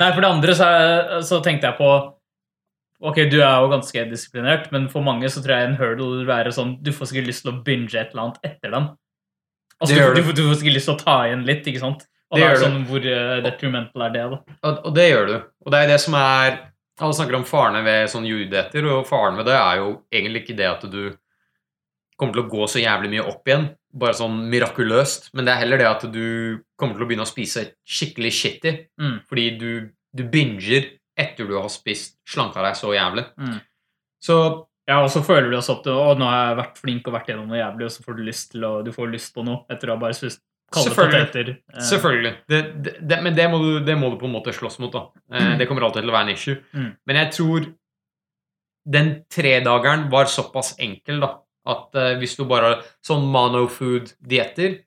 Nei, 0.00 0.08
for 0.12 0.20
det 0.24 0.28
andre 0.30 0.54
så, 0.58 0.68
så 1.24 1.38
tenkte 1.44 1.70
jeg 1.70 1.78
på 1.78 1.90
Ok, 3.08 3.20
du 3.30 3.36
er 3.38 3.60
jo 3.62 3.68
ganske 3.70 4.02
disiplinert, 4.10 4.72
men 4.74 4.88
for 4.90 5.04
mange 5.06 5.28
så 5.30 5.38
tror 5.44 5.54
jeg 5.54 5.68
en 5.68 5.76
hurdle 5.78 6.08
vil 6.18 6.26
være 6.26 6.50
sånn 6.56 6.72
Du 6.82 6.90
får 6.96 7.12
sikkert 7.12 7.28
lyst 7.30 7.44
til 7.46 7.52
å 7.52 7.60
binge 7.62 7.94
et 7.94 8.10
eller 8.10 8.24
annet 8.24 8.40
etter 8.48 8.72
dem. 8.74 8.88
Altså, 9.78 9.94
du, 9.94 10.00
du, 10.18 10.32
du. 10.34 10.40
får- 10.48 10.58
sikkert 10.58 10.74
lyst 10.80 10.90
til 10.90 10.96
å 10.96 11.02
ta 11.04 11.14
igjen 11.28 11.44
litt, 11.46 11.68
ikke 11.70 11.82
sant? 11.84 12.02
Og 12.28 12.36
Det 12.40 12.42
det 12.42 12.48
er 12.50 12.58
sånn, 12.64 12.80
Hvor 12.90 13.06
eh, 13.06 13.36
detrimental 13.46 14.02
er 14.08 14.10
det, 14.16 14.24
da? 14.34 14.40
Og, 14.66 14.80
og 14.90 14.96
det 14.98 15.04
gjør 15.06 15.30
du. 15.30 15.36
Og 15.64 15.70
det 15.72 15.78
er 15.84 15.92
det 15.94 16.00
som 16.02 16.16
er 16.18 16.58
Alle 16.98 17.14
snakker 17.14 17.38
om 17.38 17.46
farene 17.46 17.84
ved 17.86 18.10
sånn 18.10 18.26
judeter, 18.26 18.90
og 18.90 19.06
faren 19.06 19.38
ved 19.38 19.46
det 19.46 19.54
er 19.54 19.78
jo 19.84 19.92
egentlig 20.10 20.42
ikke 20.42 20.56
det 20.58 20.66
at 20.72 20.82
du 20.90 21.02
kommer 22.18 22.34
til 22.34 22.42
å 22.42 22.50
gå 22.50 22.66
så 22.66 22.82
jævlig 22.82 23.12
mye 23.14 23.28
opp 23.30 23.46
igjen, 23.46 23.68
bare 23.98 24.14
sånn 24.16 24.36
mirakuløst, 24.52 25.30
men 25.34 25.44
det 25.46 25.52
er 25.54 25.60
heller 25.64 25.78
det 25.82 25.88
at 25.90 26.06
du 26.12 26.58
kommer 26.78 26.94
til 26.96 27.04
å 27.04 27.08
begynne 27.10 27.26
å 27.26 27.30
spise 27.30 27.66
skikkelig 27.86 28.32
shitty, 28.38 28.72
Mm. 29.00 29.18
fordi 29.28 29.46
du, 29.58 29.70
du 30.14 30.24
binger 30.24 30.90
etter 31.18 31.46
du 31.48 31.56
har 31.58 31.68
spist 31.72 32.16
slanka 32.28 32.62
deg 32.62 32.76
så 32.78 32.94
jævlig. 32.94 33.26
Mm. 33.38 33.60
Så 34.22 34.38
Ja, 34.88 35.02
og 35.04 35.10
så 35.12 35.20
føler 35.20 35.50
du 35.50 35.56
også 35.58 35.74
at 35.78 35.84
du, 35.84 35.90
å, 35.92 36.14
nå 36.16 36.24
har 36.24 36.46
jeg 36.48 36.56
vært 36.62 36.78
flink 36.80 37.08
og 37.10 37.12
vært 37.18 37.26
gjennom 37.28 37.50
noe 37.50 37.58
jævlig, 37.58 37.84
og 37.84 37.90
så 37.92 38.04
får 38.06 38.14
du 38.16 38.22
lyst 38.24 38.46
til 38.54 38.62
å, 38.64 38.70
du 38.86 38.88
får 38.94 39.10
lyst 39.12 39.34
på 39.34 39.42
noe 39.44 39.66
etter 39.68 39.90
å 39.90 39.96
ha 39.98 40.00
bare 40.00 40.16
spist 40.16 40.40
kalde 40.72 40.94
poteter. 40.96 41.50
Eh, 41.74 41.82
Selvfølgelig. 41.90 42.32
Det, 42.48 42.60
det, 42.86 42.94
det, 43.10 43.18
men 43.26 43.34
det 43.36 43.50
må, 43.52 43.58
du, 43.60 43.80
det 43.84 43.96
må 44.00 44.08
du 44.14 44.16
på 44.20 44.24
en 44.30 44.32
måte 44.32 44.52
slåss 44.56 44.78
mot. 44.80 44.92
da. 44.94 45.02
Eh, 45.36 45.50
det 45.60 45.66
kommer 45.68 45.84
alltid 45.84 46.06
til 46.06 46.08
å 46.08 46.16
være 46.16 46.28
en 46.30 46.32
issue. 46.32 46.56
Mm. 46.72 46.88
Men 47.04 47.20
jeg 47.20 47.30
tror 47.36 47.68
den 48.88 49.10
tredageren 49.28 50.06
var 50.12 50.24
såpass 50.32 50.74
enkel 50.80 51.20
da, 51.20 51.30
at 51.68 51.94
uh, 51.98 52.14
hvis 52.20 52.36
du 52.38 52.44
bare 52.48 52.78
Sånn 53.04 53.26
monofood-dietter 53.34 54.78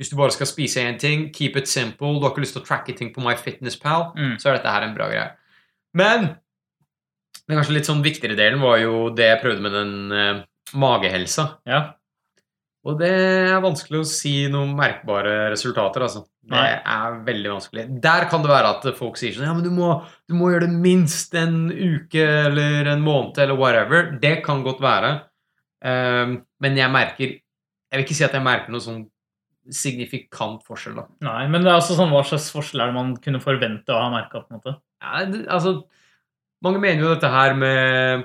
Hvis 0.00 0.10
du 0.10 0.16
bare 0.18 0.34
skal 0.34 0.48
spise 0.50 0.82
én 0.82 0.96
ting, 0.98 1.28
keep 1.34 1.56
it 1.60 1.68
simple, 1.70 2.16
du 2.18 2.24
har 2.26 2.32
ikke 2.34 2.42
lyst 2.42 2.56
til 2.56 2.62
å 2.64 2.66
tracke 2.66 2.94
ting 2.98 3.12
på 3.14 3.22
MyFitnessPal, 3.22 4.08
Mm. 4.18 4.32
så 4.42 4.50
er 4.50 4.56
dette 4.58 4.72
her 4.74 4.82
en 4.88 4.94
bra 4.96 5.06
greie. 5.08 5.28
Men 5.94 6.24
den 7.46 7.58
kanskje 7.60 7.76
litt 7.76 7.86
sånn 7.86 8.02
viktigere 8.02 8.34
delen 8.34 8.58
var 8.60 8.80
jo 8.82 9.10
det 9.14 9.28
jeg 9.28 9.42
prøvde 9.44 9.62
med 9.62 9.72
den 9.76 9.92
uh, 10.10 10.40
magehelsa. 10.74 11.44
Ja. 11.70 11.92
Og 12.84 12.98
det 13.00 13.08
er 13.14 13.62
vanskelig 13.64 14.00
å 14.02 14.08
si 14.08 14.32
noen 14.52 14.74
merkbare 14.76 15.50
resultater, 15.54 16.02
altså. 16.04 16.24
Det 16.44 16.58
er 16.60 17.14
veldig 17.24 17.52
vanskelig. 17.54 17.84
Der 18.04 18.26
kan 18.28 18.42
det 18.44 18.50
være 18.50 18.72
at 18.74 18.88
folk 18.98 19.16
sier 19.16 19.32
sånn 19.32 19.46
Ja, 19.46 19.54
men 19.56 19.64
du 19.64 19.70
må, 19.72 19.92
du 20.28 20.34
må 20.36 20.50
gjøre 20.52 20.66
det 20.66 20.74
minst 20.84 21.32
en 21.38 21.70
uke 21.70 22.20
eller 22.48 22.90
en 22.92 23.00
måned 23.06 23.38
eller 23.40 23.56
whatever. 23.56 24.10
Det 24.20 24.42
kan 24.44 24.60
godt 24.66 24.82
være. 24.84 25.14
Ehm, 25.84 26.38
men 26.64 26.78
jeg 26.78 26.90
merker 26.92 27.34
Jeg 27.34 28.00
vil 28.00 28.04
ikke 28.06 28.16
si 28.18 28.24
at 28.26 28.32
jeg 28.34 28.42
merker 28.42 28.72
noe 28.74 28.82
sånn 28.82 29.02
signifikant 29.70 30.64
forskjell, 30.66 30.96
da. 30.98 31.04
Nei, 31.24 31.44
men 31.48 31.62
det 31.64 31.70
er 31.70 31.76
altså 31.78 31.94
sånn, 31.96 32.10
hva 32.12 32.24
slags 32.26 32.50
forskjell 32.52 32.82
er 32.82 32.90
det 32.90 32.96
man 32.96 33.12
kunne 33.22 33.40
forvente 33.40 33.94
å 33.94 34.00
ha 34.02 34.08
merka? 34.12 34.42
Ja, 35.00 35.24
det, 35.30 35.44
altså 35.48 35.76
Mange 36.64 36.80
mener 36.82 37.04
jo 37.04 37.12
dette 37.12 37.28
her 37.30 37.54
med 37.56 38.24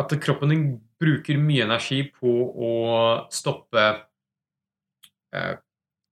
at 0.00 0.14
kroppen 0.22 0.52
din 0.52 0.64
bruker 1.00 1.38
mye 1.40 1.64
energi 1.64 2.02
på 2.12 2.30
å 2.52 2.72
stoppe 3.32 3.84
eh, 5.34 5.54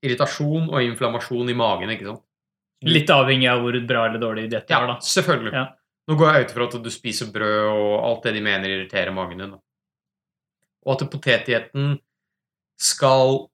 irritasjon 0.05 0.71
og 0.71 0.83
inflammasjon 0.87 1.53
i 1.53 1.57
magen, 1.59 1.93
ikke 1.93 2.09
sant? 2.09 2.25
Litt 2.89 3.11
avhengig 3.11 3.49
av 3.51 3.61
hvor 3.65 3.77
bra 3.91 4.07
eller 4.09 4.23
dårlig 4.23 4.49
diett 4.53 4.69
du 4.69 4.75
Ja, 4.75 4.81
da. 4.87 4.99
selvfølgelig. 5.05 5.53
Ja. 5.53 5.65
Nå 6.09 6.17
går 6.17 6.33
jeg 6.33 6.45
ut 6.47 6.53
ifra 6.55 6.69
at 6.69 6.77
du 6.85 6.91
spiser 6.95 7.33
brød 7.35 7.65
og 7.75 7.95
alt 8.09 8.29
det 8.29 8.37
de 8.39 8.45
mener 8.45 8.73
irriterer 8.73 9.13
magen 9.13 9.43
din. 9.43 9.51
da. 9.57 9.61
Og 10.89 10.97
at 10.97 11.05
potetdietten 11.13 11.99
skal 12.81 13.45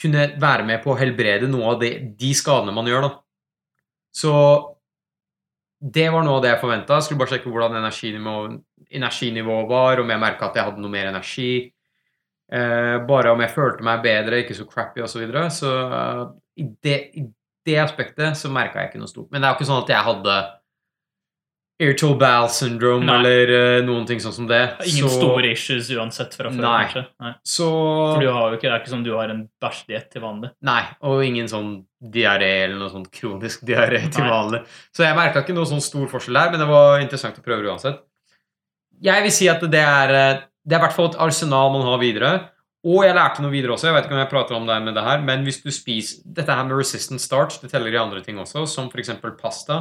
kunne 0.00 0.28
være 0.40 0.66
med 0.68 0.82
på 0.84 0.92
å 0.92 0.98
helbrede 0.98 1.48
noe 1.50 1.74
av 1.74 1.82
de, 1.82 1.90
de 2.18 2.30
skadene 2.36 2.74
man 2.74 2.88
gjør, 2.90 3.08
da. 3.08 3.12
Så 4.14 4.32
det 5.84 6.06
var 6.14 6.24
noe 6.24 6.38
av 6.38 6.44
det 6.44 6.52
jeg 6.54 6.62
forventa. 6.62 7.00
Skulle 7.02 7.20
bare 7.20 7.34
sjekke 7.34 7.50
hvordan 7.52 7.78
energinivået, 7.78 8.58
energinivået 8.94 9.70
var, 9.70 10.02
om 10.02 10.12
jeg 10.12 10.22
merka 10.22 10.48
at 10.48 10.58
jeg 10.58 10.68
hadde 10.68 10.82
noe 10.82 10.92
mer 10.92 11.10
energi. 11.10 11.52
Eh, 12.54 12.96
bare 13.08 13.32
om 13.34 13.42
jeg 13.42 13.54
følte 13.54 13.86
meg 13.86 14.04
bedre, 14.04 14.42
ikke 14.42 14.56
så 14.56 14.66
crappy 14.68 15.02
osv. 15.04 15.14
Så, 15.14 15.22
videre. 15.22 15.46
så 15.52 15.72
eh, 15.84 16.22
i, 16.62 16.68
det, 16.86 16.98
i 17.18 17.24
det 17.66 17.78
aspektet 17.82 18.38
så 18.38 18.52
merka 18.52 18.80
jeg 18.80 18.92
ikke 18.92 19.02
noe 19.02 19.10
stort. 19.10 19.30
Men 19.32 19.42
det 19.42 19.48
er 19.48 19.54
jo 19.54 19.60
ikke 19.60 19.70
sånn 19.72 19.82
at 19.82 19.92
jeg 19.94 20.08
hadde 20.08 20.36
irritable 21.84 22.16
bowel 22.20 22.48
syndrome 22.52 23.06
Nei. 23.06 23.16
eller 23.18 23.52
uh, 23.52 23.78
noen 23.86 24.06
ting 24.08 24.22
sånn 24.22 24.34
som 24.36 24.48
det. 24.50 24.62
Ingen 24.88 25.06
så, 25.06 25.18
store 25.18 25.50
issues 25.52 25.90
uansett 25.94 26.36
fra 26.36 26.50
før, 26.50 26.62
Nei. 26.62 26.78
kanskje. 26.86 27.04
Nei. 27.24 27.32
Så 27.54 27.68
For 27.68 28.24
du 28.24 28.30
har 28.30 28.48
jo 28.48 28.58
ikke, 28.58 28.66
det 28.66 28.72
er 28.72 28.82
ikke 28.82 28.94
som 28.94 29.04
du 29.06 29.12
har 29.16 29.34
en 29.34 29.44
bæsjdiett 29.62 30.08
til 30.14 30.24
vanlig. 30.24 30.50
Nei, 30.66 30.80
og 31.04 31.22
ingen 31.26 31.50
sånn 31.50 31.74
diaré 32.14 32.50
eller 32.64 32.80
noe 32.80 32.92
sånn 32.92 33.06
kronisk 33.12 33.62
diaré 33.70 34.02
til 34.08 34.26
vanlig. 34.28 34.64
Så 34.94 35.06
jeg 35.06 35.18
merka 35.18 35.44
ikke 35.44 35.56
noe 35.56 35.68
sånn 35.70 35.84
stor 35.84 36.08
forskjell 36.12 36.40
der, 36.40 36.50
men 36.54 36.64
det 36.64 36.70
var 36.72 37.04
interessant 37.04 37.38
å 37.40 37.46
prøve 37.46 37.68
uansett. 37.68 38.02
Jeg 39.04 39.24
vil 39.24 39.34
si 39.34 39.50
at 39.50 39.62
det 39.68 39.80
er 39.82 40.12
eh, 40.14 40.42
Det 40.64 40.76
er 40.76 40.80
i 40.80 40.84
hvert 40.86 40.94
fall 40.96 41.10
et 41.10 41.16
arsenal 41.20 41.72
man 41.74 41.82
har 41.84 41.98
videre. 42.00 42.34
Og 42.84 43.00
jeg 43.06 43.16
lærte 43.16 43.40
noe 43.40 43.52
videre 43.52 43.74
også. 43.74 43.88
Jeg 43.88 43.96
vet 43.96 44.06
ikke 44.06 44.16
om 44.16 44.20
jeg 44.20 44.30
prater 44.30 44.56
om 44.58 44.66
det 44.68 44.76
med 44.84 44.96
det 44.96 45.04
her, 45.06 45.22
men 45.24 45.44
hvis 45.46 45.62
du 45.64 45.70
spiser 45.72 46.20
Dette 46.36 46.52
her 46.52 46.66
med 46.68 46.76
resistant 46.76 47.22
starch, 47.22 47.56
det 47.62 47.70
teller 47.72 47.92
i 47.92 48.00
andre 48.00 48.20
ting 48.24 48.38
også, 48.40 48.66
som 48.68 48.90
f.eks. 48.92 49.14
pasta. 49.40 49.78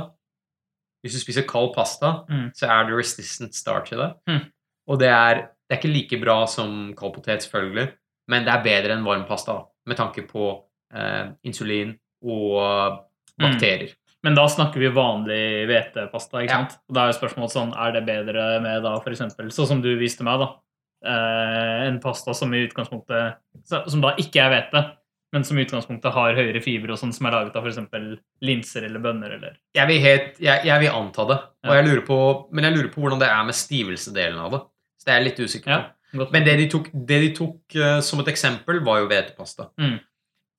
Hvis 1.03 1.13
du 1.17 1.19
spiser 1.19 1.47
kald 1.47 1.73
pasta, 1.75 2.23
Mm. 2.29 2.51
så 2.55 2.67
er 2.69 2.85
det 2.87 2.95
resistant 2.97 3.53
starch 3.53 3.91
i 3.93 3.97
det. 3.99 4.13
Mm. 4.29 4.45
Og 4.87 4.99
det 4.99 5.09
er, 5.09 5.35
det 5.69 5.77
er 5.77 5.81
ikke 5.81 5.93
like 5.93 6.21
bra 6.23 6.45
som 6.47 6.93
kald 6.95 7.13
potet, 7.13 7.41
selvfølgelig, 7.43 7.91
men 8.29 8.45
det 8.45 8.53
er 8.53 8.63
bedre 8.63 8.93
enn 8.97 9.03
varm 9.05 9.25
pasta 9.27 9.65
med 9.85 9.97
tanke 9.97 10.25
på 10.27 10.63
eh, 10.95 11.31
insulin 11.43 11.97
og 12.23 12.99
Mm. 13.33 13.49
bakterier. 13.49 13.89
Men 14.23 14.35
da 14.35 14.45
snakker 14.47 14.79
vi 14.79 14.87
vanlig 14.93 15.65
hvetepasta, 15.67 16.43
ikke 16.43 16.49
Ja. 16.49 16.57
sant? 16.67 16.77
Og 16.87 16.93
da 16.95 17.01
er 17.07 17.11
jo 17.11 17.19
spørsmålet 17.19 17.51
sånn, 17.51 17.73
er 17.75 17.91
det 17.91 18.05
bedre 18.05 18.61
med 18.61 18.83
da 18.83 18.99
eksempel, 18.99 19.47
sånn 19.51 19.67
som 19.67 19.81
du 19.81 19.97
viste 19.97 20.21
meg 20.23 20.39
da, 20.39 20.55
eh, 21.03 21.87
en 21.87 21.99
pasta 21.99 22.33
som 22.33 22.53
i 22.53 22.67
utgangspunktet, 22.67 23.35
som 23.65 24.01
da 24.01 24.15
ikke 24.15 24.35
er 24.39 24.49
hvete, 24.51 24.91
men 25.33 25.43
som 25.47 25.57
i 25.57 25.63
utgangspunktet 25.65 26.13
har 26.13 26.35
høyere 26.37 26.61
fiber 26.61 26.91
og 26.93 26.99
sånn, 27.01 27.11
som 27.15 27.25
er 27.27 27.33
laget 27.35 27.55
av 27.57 27.65
eksempel 27.69 28.03
linser 28.45 28.85
eller 28.85 29.01
bønner 29.01 29.33
eller... 29.39 29.55
Jeg 29.75 29.89
vil, 29.89 29.99
helt, 30.03 30.37
jeg, 30.43 30.61
jeg 30.69 30.83
vil 30.83 30.93
anta 30.93 31.25
det, 31.31 31.37
og 31.65 31.73
jeg 31.79 31.87
lurer 31.87 32.03
på, 32.07 32.17
men 32.53 32.67
jeg 32.67 32.75
lurer 32.77 32.91
på 32.93 33.01
hvordan 33.03 33.21
det 33.23 33.29
er 33.33 33.43
med 33.49 33.57
stivelsedelen 33.57 34.39
av 34.45 34.51
det. 34.53 34.61
Så 35.01 35.07
det 35.09 35.13
er 35.15 35.19
jeg 35.21 35.27
litt 35.31 35.41
usikker 35.43 35.71
på. 35.73 35.77
Ja. 36.21 36.27
Men 36.35 36.45
det 36.45 36.53
de 36.61 36.67
tok, 36.69 36.91
det 36.93 37.17
de 37.23 37.29
tok 37.33 37.77
uh, 37.81 37.97
som 38.05 38.21
et 38.21 38.29
eksempel, 38.29 38.83
var 38.85 38.99
jo 39.01 39.07
hvetepasta. 39.09 39.71
Mm. 39.81 39.95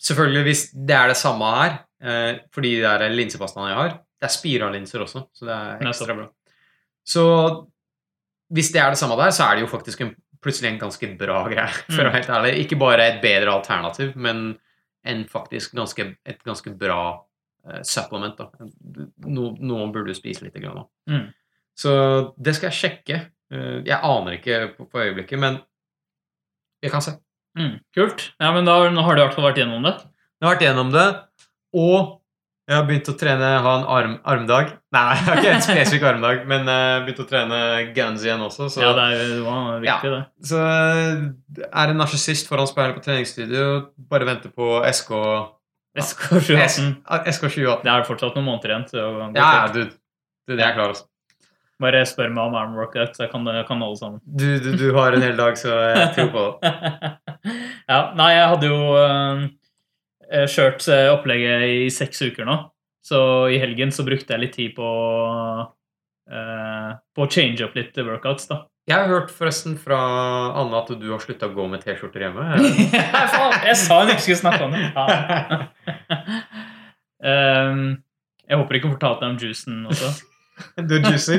Selvfølgelig, 0.03 0.43
hvis 0.49 0.65
det 0.75 0.97
er 0.99 1.13
det 1.13 1.19
samme 1.21 1.53
her, 1.55 1.77
uh, 2.03 2.33
fordi 2.53 2.73
det 2.83 2.91
er 2.91 3.15
linsepastaen 3.15 3.71
jeg 3.71 3.79
har, 3.79 3.95
det 4.19 4.27
er 4.29 4.35
spiralinser 4.35 5.05
også, 5.07 5.23
så 5.37 5.47
det 5.47 5.55
er 5.55 5.87
ekstra 5.87 6.19
bra. 6.19 6.27
Så 7.07 7.23
hvis 8.55 8.73
det 8.75 8.81
er 8.83 8.91
det 8.95 8.99
samme 9.01 9.17
der, 9.21 9.31
så 9.35 9.47
er 9.47 9.57
det 9.59 9.65
jo 9.65 9.71
faktisk 9.71 10.03
en, 10.05 10.13
plutselig 10.45 10.73
en 10.73 10.83
ganske 10.83 11.09
bra 11.21 11.45
greie, 11.49 11.71
for 11.95 12.03
å 12.03 12.09
Mm. 12.09 12.11
være 12.11 12.17
helt 12.19 12.35
ærlig. 12.37 12.53
Ikke 12.67 12.79
bare 12.83 13.07
et 13.15 13.23
bedre 13.23 13.55
alternativ, 13.55 14.13
men 14.17 14.57
en 15.05 15.25
faktisk 15.29 15.75
ganske, 15.77 16.07
et 16.25 16.43
ganske 16.47 16.73
bra 16.79 17.01
eh, 17.69 17.83
supplement. 17.87 18.39
Da. 18.39 18.69
No, 19.27 19.51
noen 19.61 19.93
burde 19.95 20.13
du 20.13 20.19
spise 20.19 20.47
litt. 20.47 20.57
Grann. 20.61 20.87
Mm. 21.11 21.29
Så 21.79 21.93
det 22.37 22.57
skal 22.57 22.71
jeg 22.71 22.81
sjekke. 22.81 23.21
Eh, 23.53 23.79
jeg 23.85 24.01
aner 24.01 24.39
ikke 24.39 24.61
på, 24.79 24.89
på 24.91 25.05
øyeblikket, 25.05 25.41
men 25.41 25.61
vi 26.85 26.93
kan 26.93 27.05
se. 27.05 27.17
Mm, 27.59 27.79
kult. 27.95 28.31
Ja, 28.43 28.51
men 28.57 28.67
da, 28.67 28.81
nå 28.91 29.05
har 29.07 29.15
du 29.15 29.23
i 29.23 29.25
hvert 29.27 29.37
fall 29.37 29.49
vært 29.49 29.63
gjennom 29.63 29.87
det. 29.87 29.95
Jeg 30.41 30.47
har 30.47 30.57
vært 30.57 30.65
gjennom 30.67 30.91
det, 30.93 31.07
og 31.79 31.99
jeg 32.65 32.77
har 32.79 32.85
begynt 32.89 33.09
å 33.13 33.15
trene, 33.21 33.49
ha 33.65 33.73
en 33.79 33.83
arm, 33.93 34.13
armdag. 34.25 34.71
Nei, 34.95 35.03
jeg 35.19 35.25
har 35.27 35.41
ikke 35.43 35.51
en 35.53 35.65
spesifikk 35.67 36.07
armdag, 36.09 36.45
men 36.49 36.71
jeg 36.71 37.03
begynt 37.05 37.21
å 37.21 37.27
trene 37.29 37.59
guns 37.97 38.25
igjen 38.25 38.45
også. 38.47 38.71
Så, 38.73 38.81
Ja, 38.85 38.93
det 38.97 39.05
er 39.05 39.25
det 39.35 39.41
var 39.45 39.83
viktig, 39.85 40.13
det. 40.15 40.23
så 40.49 40.63
eh, 40.65 41.67
er 41.69 41.93
en 41.93 42.01
narsissist 42.01 42.49
foran 42.49 42.71
speilet 42.71 42.97
på 42.97 43.05
treningsstudio, 43.05 43.67
bare 44.11 44.29
venter 44.31 44.55
på 44.55 44.79
SK 44.89 45.13
SK2018. 45.95 46.95
SK 47.31 47.43
2018. 47.53 47.83
Det 47.85 47.93
er 47.93 48.07
fortsatt 48.09 48.39
noen 48.39 48.49
måneder 48.49 48.73
igjen. 48.73 48.87
Ja, 49.37 49.51
ja, 49.61 49.67
dude. 49.75 49.93
Du, 50.49 50.55
det 50.57 50.65
er 50.65 50.73
klar, 50.77 50.95
altså. 50.95 51.07
Bare 51.83 52.01
spør 52.07 52.31
meg 52.31 52.49
om 52.49 52.55
arm 52.59 52.75
workout, 52.79 53.17
så 53.17 53.25
jeg 53.27 53.33
kan, 53.33 53.47
kan 53.69 53.83
alle 53.83 53.99
sammen. 53.99 54.21
Du, 54.25 54.47
du, 54.63 54.73
du 54.79 54.87
har 54.97 55.15
en 55.17 55.23
hel 55.25 55.37
dag, 55.39 55.57
så 55.59 55.75
jeg 55.91 56.09
tror 56.17 56.29
på 56.35 56.45
det. 56.63 56.73
ja, 57.91 58.01
nei, 58.17 58.29
jeg 58.35 58.51
hadde 58.55 58.71
jo 58.71 58.79
uh, 58.95 59.45
kjørt 60.51 60.87
eh, 60.93 61.09
opplegget 61.13 61.67
i 61.71 61.81
seks 61.93 62.23
uker 62.27 62.49
nå. 62.49 62.59
Så 63.05 63.19
i 63.53 63.59
helgen 63.61 63.93
så 63.93 64.05
brukte 64.07 64.33
jeg 64.33 64.41
litt 64.41 64.55
tid 64.57 64.77
på 64.77 64.91
eh, 66.31 66.95
på 67.15 67.27
å 67.27 67.31
change 67.31 67.65
up 67.65 67.77
litt 67.77 67.97
workouts, 68.01 68.49
da. 68.49 68.65
Jeg 68.85 69.01
har 69.01 69.09
hørt 69.09 69.31
forresten 69.33 69.79
fra 69.81 69.99
Anne 70.61 70.77
at 70.77 70.91
du 71.01 71.07
har 71.09 71.21
slutta 71.23 71.49
å 71.49 71.55
gå 71.57 71.65
med 71.73 71.81
T-skjorter 71.85 72.27
hjemme. 72.27 72.45
Jeg 73.71 73.77
sa 73.81 74.01
hun 74.03 74.13
ikke 74.13 74.25
skulle 74.27 74.43
snakke 74.43 74.67
om 74.67 74.77
det. 74.77 74.85
Ehm, 77.25 77.85
jeg 78.45 78.59
håper 78.61 78.77
ikke 78.77 78.91
hun 78.91 78.99
fortalte 78.99 79.25
deg 79.25 79.31
om 79.33 79.39
juicen 79.41 79.79
også. 79.89 80.11
Du 80.87 80.93
er 80.95 81.07
juicy. 81.09 81.39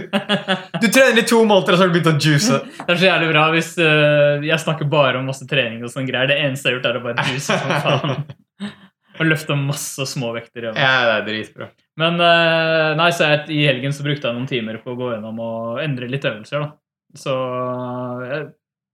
Du 0.82 0.88
trener 0.90 1.22
i 1.22 1.24
to 1.24 1.38
måneder, 1.48 1.76
og 1.76 1.78
så 1.78 1.86
har 1.86 1.92
du 1.92 1.94
begynt 1.94 2.10
å 2.10 2.18
juice. 2.18 2.58
Det 2.82 2.90
er 2.90 2.98
så 3.00 3.06
jævlig 3.06 3.30
bra 3.30 3.44
hvis 3.54 3.70
uh, 3.80 4.44
jeg 4.44 4.58
snakker 4.60 4.90
bare 4.92 5.22
om 5.22 5.30
masse 5.30 5.46
trening 5.48 5.86
og 5.86 5.94
sånne 5.94 6.10
greier. 6.10 6.28
Det 6.28 6.36
eneste 6.42 6.68
jeg 6.68 6.74
har 6.74 6.82
gjort, 6.82 6.90
er 6.90 7.00
å 7.00 7.06
bare 7.06 7.28
juice 7.30 7.60
som 7.62 7.86
faen. 7.86 8.26
Og 9.16 9.30
løfta 9.30 9.56
masse 9.60 10.06
småvekter. 10.12 10.70
vekter. 10.70 10.82
Ja, 10.82 11.06
det 11.08 11.14
er 11.16 11.28
dritbra. 11.30 11.70
Men 12.02 12.20
eh, 12.20 12.92
nei, 13.00 13.10
så 13.16 13.30
jeg, 13.32 13.46
i 13.56 13.64
helgen 13.70 13.96
så 13.96 14.04
brukte 14.04 14.28
jeg 14.28 14.36
noen 14.36 14.50
timer 14.50 14.82
på 14.84 14.94
å 14.94 15.00
gå 15.00 15.14
gjennom 15.14 15.40
og 15.44 15.80
endre 15.84 16.10
litt 16.12 16.28
øvelser. 16.28 16.66
da. 16.66 16.74
Så 17.16 17.36
jeg, 18.28 18.46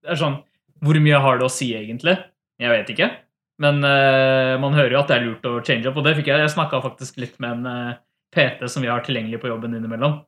det 0.02 0.14
er 0.14 0.20
sånn 0.20 0.38
Hvor 0.82 0.98
mye 1.02 1.22
har 1.24 1.40
det 1.40 1.48
å 1.48 1.54
si, 1.54 1.72
egentlig? 1.78 2.16
Jeg 2.62 2.74
vet 2.74 2.94
ikke. 2.94 3.10
Men 3.62 3.82
uh, 3.86 4.58
man 4.62 4.74
hører 4.74 4.96
jo 4.96 5.02
at 5.04 5.12
det 5.12 5.18
er 5.20 5.26
lurt 5.28 5.46
å 5.46 5.60
change 5.62 5.86
up, 5.86 5.98
og 5.98 6.06
det 6.06 6.16
fikk 6.18 6.32
jeg. 6.32 6.42
Jeg 6.42 6.54
snakka 6.56 6.82
faktisk 6.82 7.20
litt 7.22 7.36
med 7.44 7.60
en 7.60 7.90
uh, 7.94 8.00
PT 8.34 8.70
som 8.72 8.82
vi 8.82 8.90
har 8.90 9.04
tilgjengelig 9.06 9.42
på 9.42 9.52
jobben 9.52 9.76
innimellom, 9.78 10.22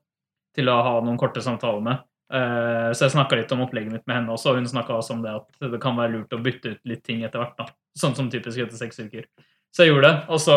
til 0.53 0.69
å 0.69 0.82
ha 0.86 0.97
noen 1.01 1.17
korte 1.21 1.41
samtaler 1.41 1.82
med. 1.86 2.03
Uh, 2.34 2.89
så 2.93 3.08
jeg 3.08 3.15
snakka 3.15 3.38
litt 3.39 3.51
om 3.53 3.63
opplegget 3.65 3.93
mitt 3.93 4.06
med 4.10 4.19
henne 4.19 4.36
også, 4.36 4.53
og 4.53 4.62
hun 4.62 4.69
snakka 4.69 4.99
også 4.99 5.17
om 5.17 5.25
det 5.25 5.34
at 5.34 5.65
det 5.73 5.82
kan 5.82 5.97
være 5.97 6.13
lurt 6.15 6.38
å 6.38 6.41
bytte 6.45 6.75
ut 6.75 6.91
litt 6.93 7.03
ting 7.06 7.25
etter 7.25 7.41
hvert. 7.41 7.58
da. 7.58 7.67
Sånn 7.97 8.13
som 8.17 8.29
typisk 8.34 8.62
etter 8.62 8.77
seks 8.77 9.01
uker. 9.01 9.25
Så 9.74 9.86
jeg 9.86 9.94
gjorde 9.94 10.10
det. 10.10 10.18
Og 10.30 10.40
så 10.42 10.56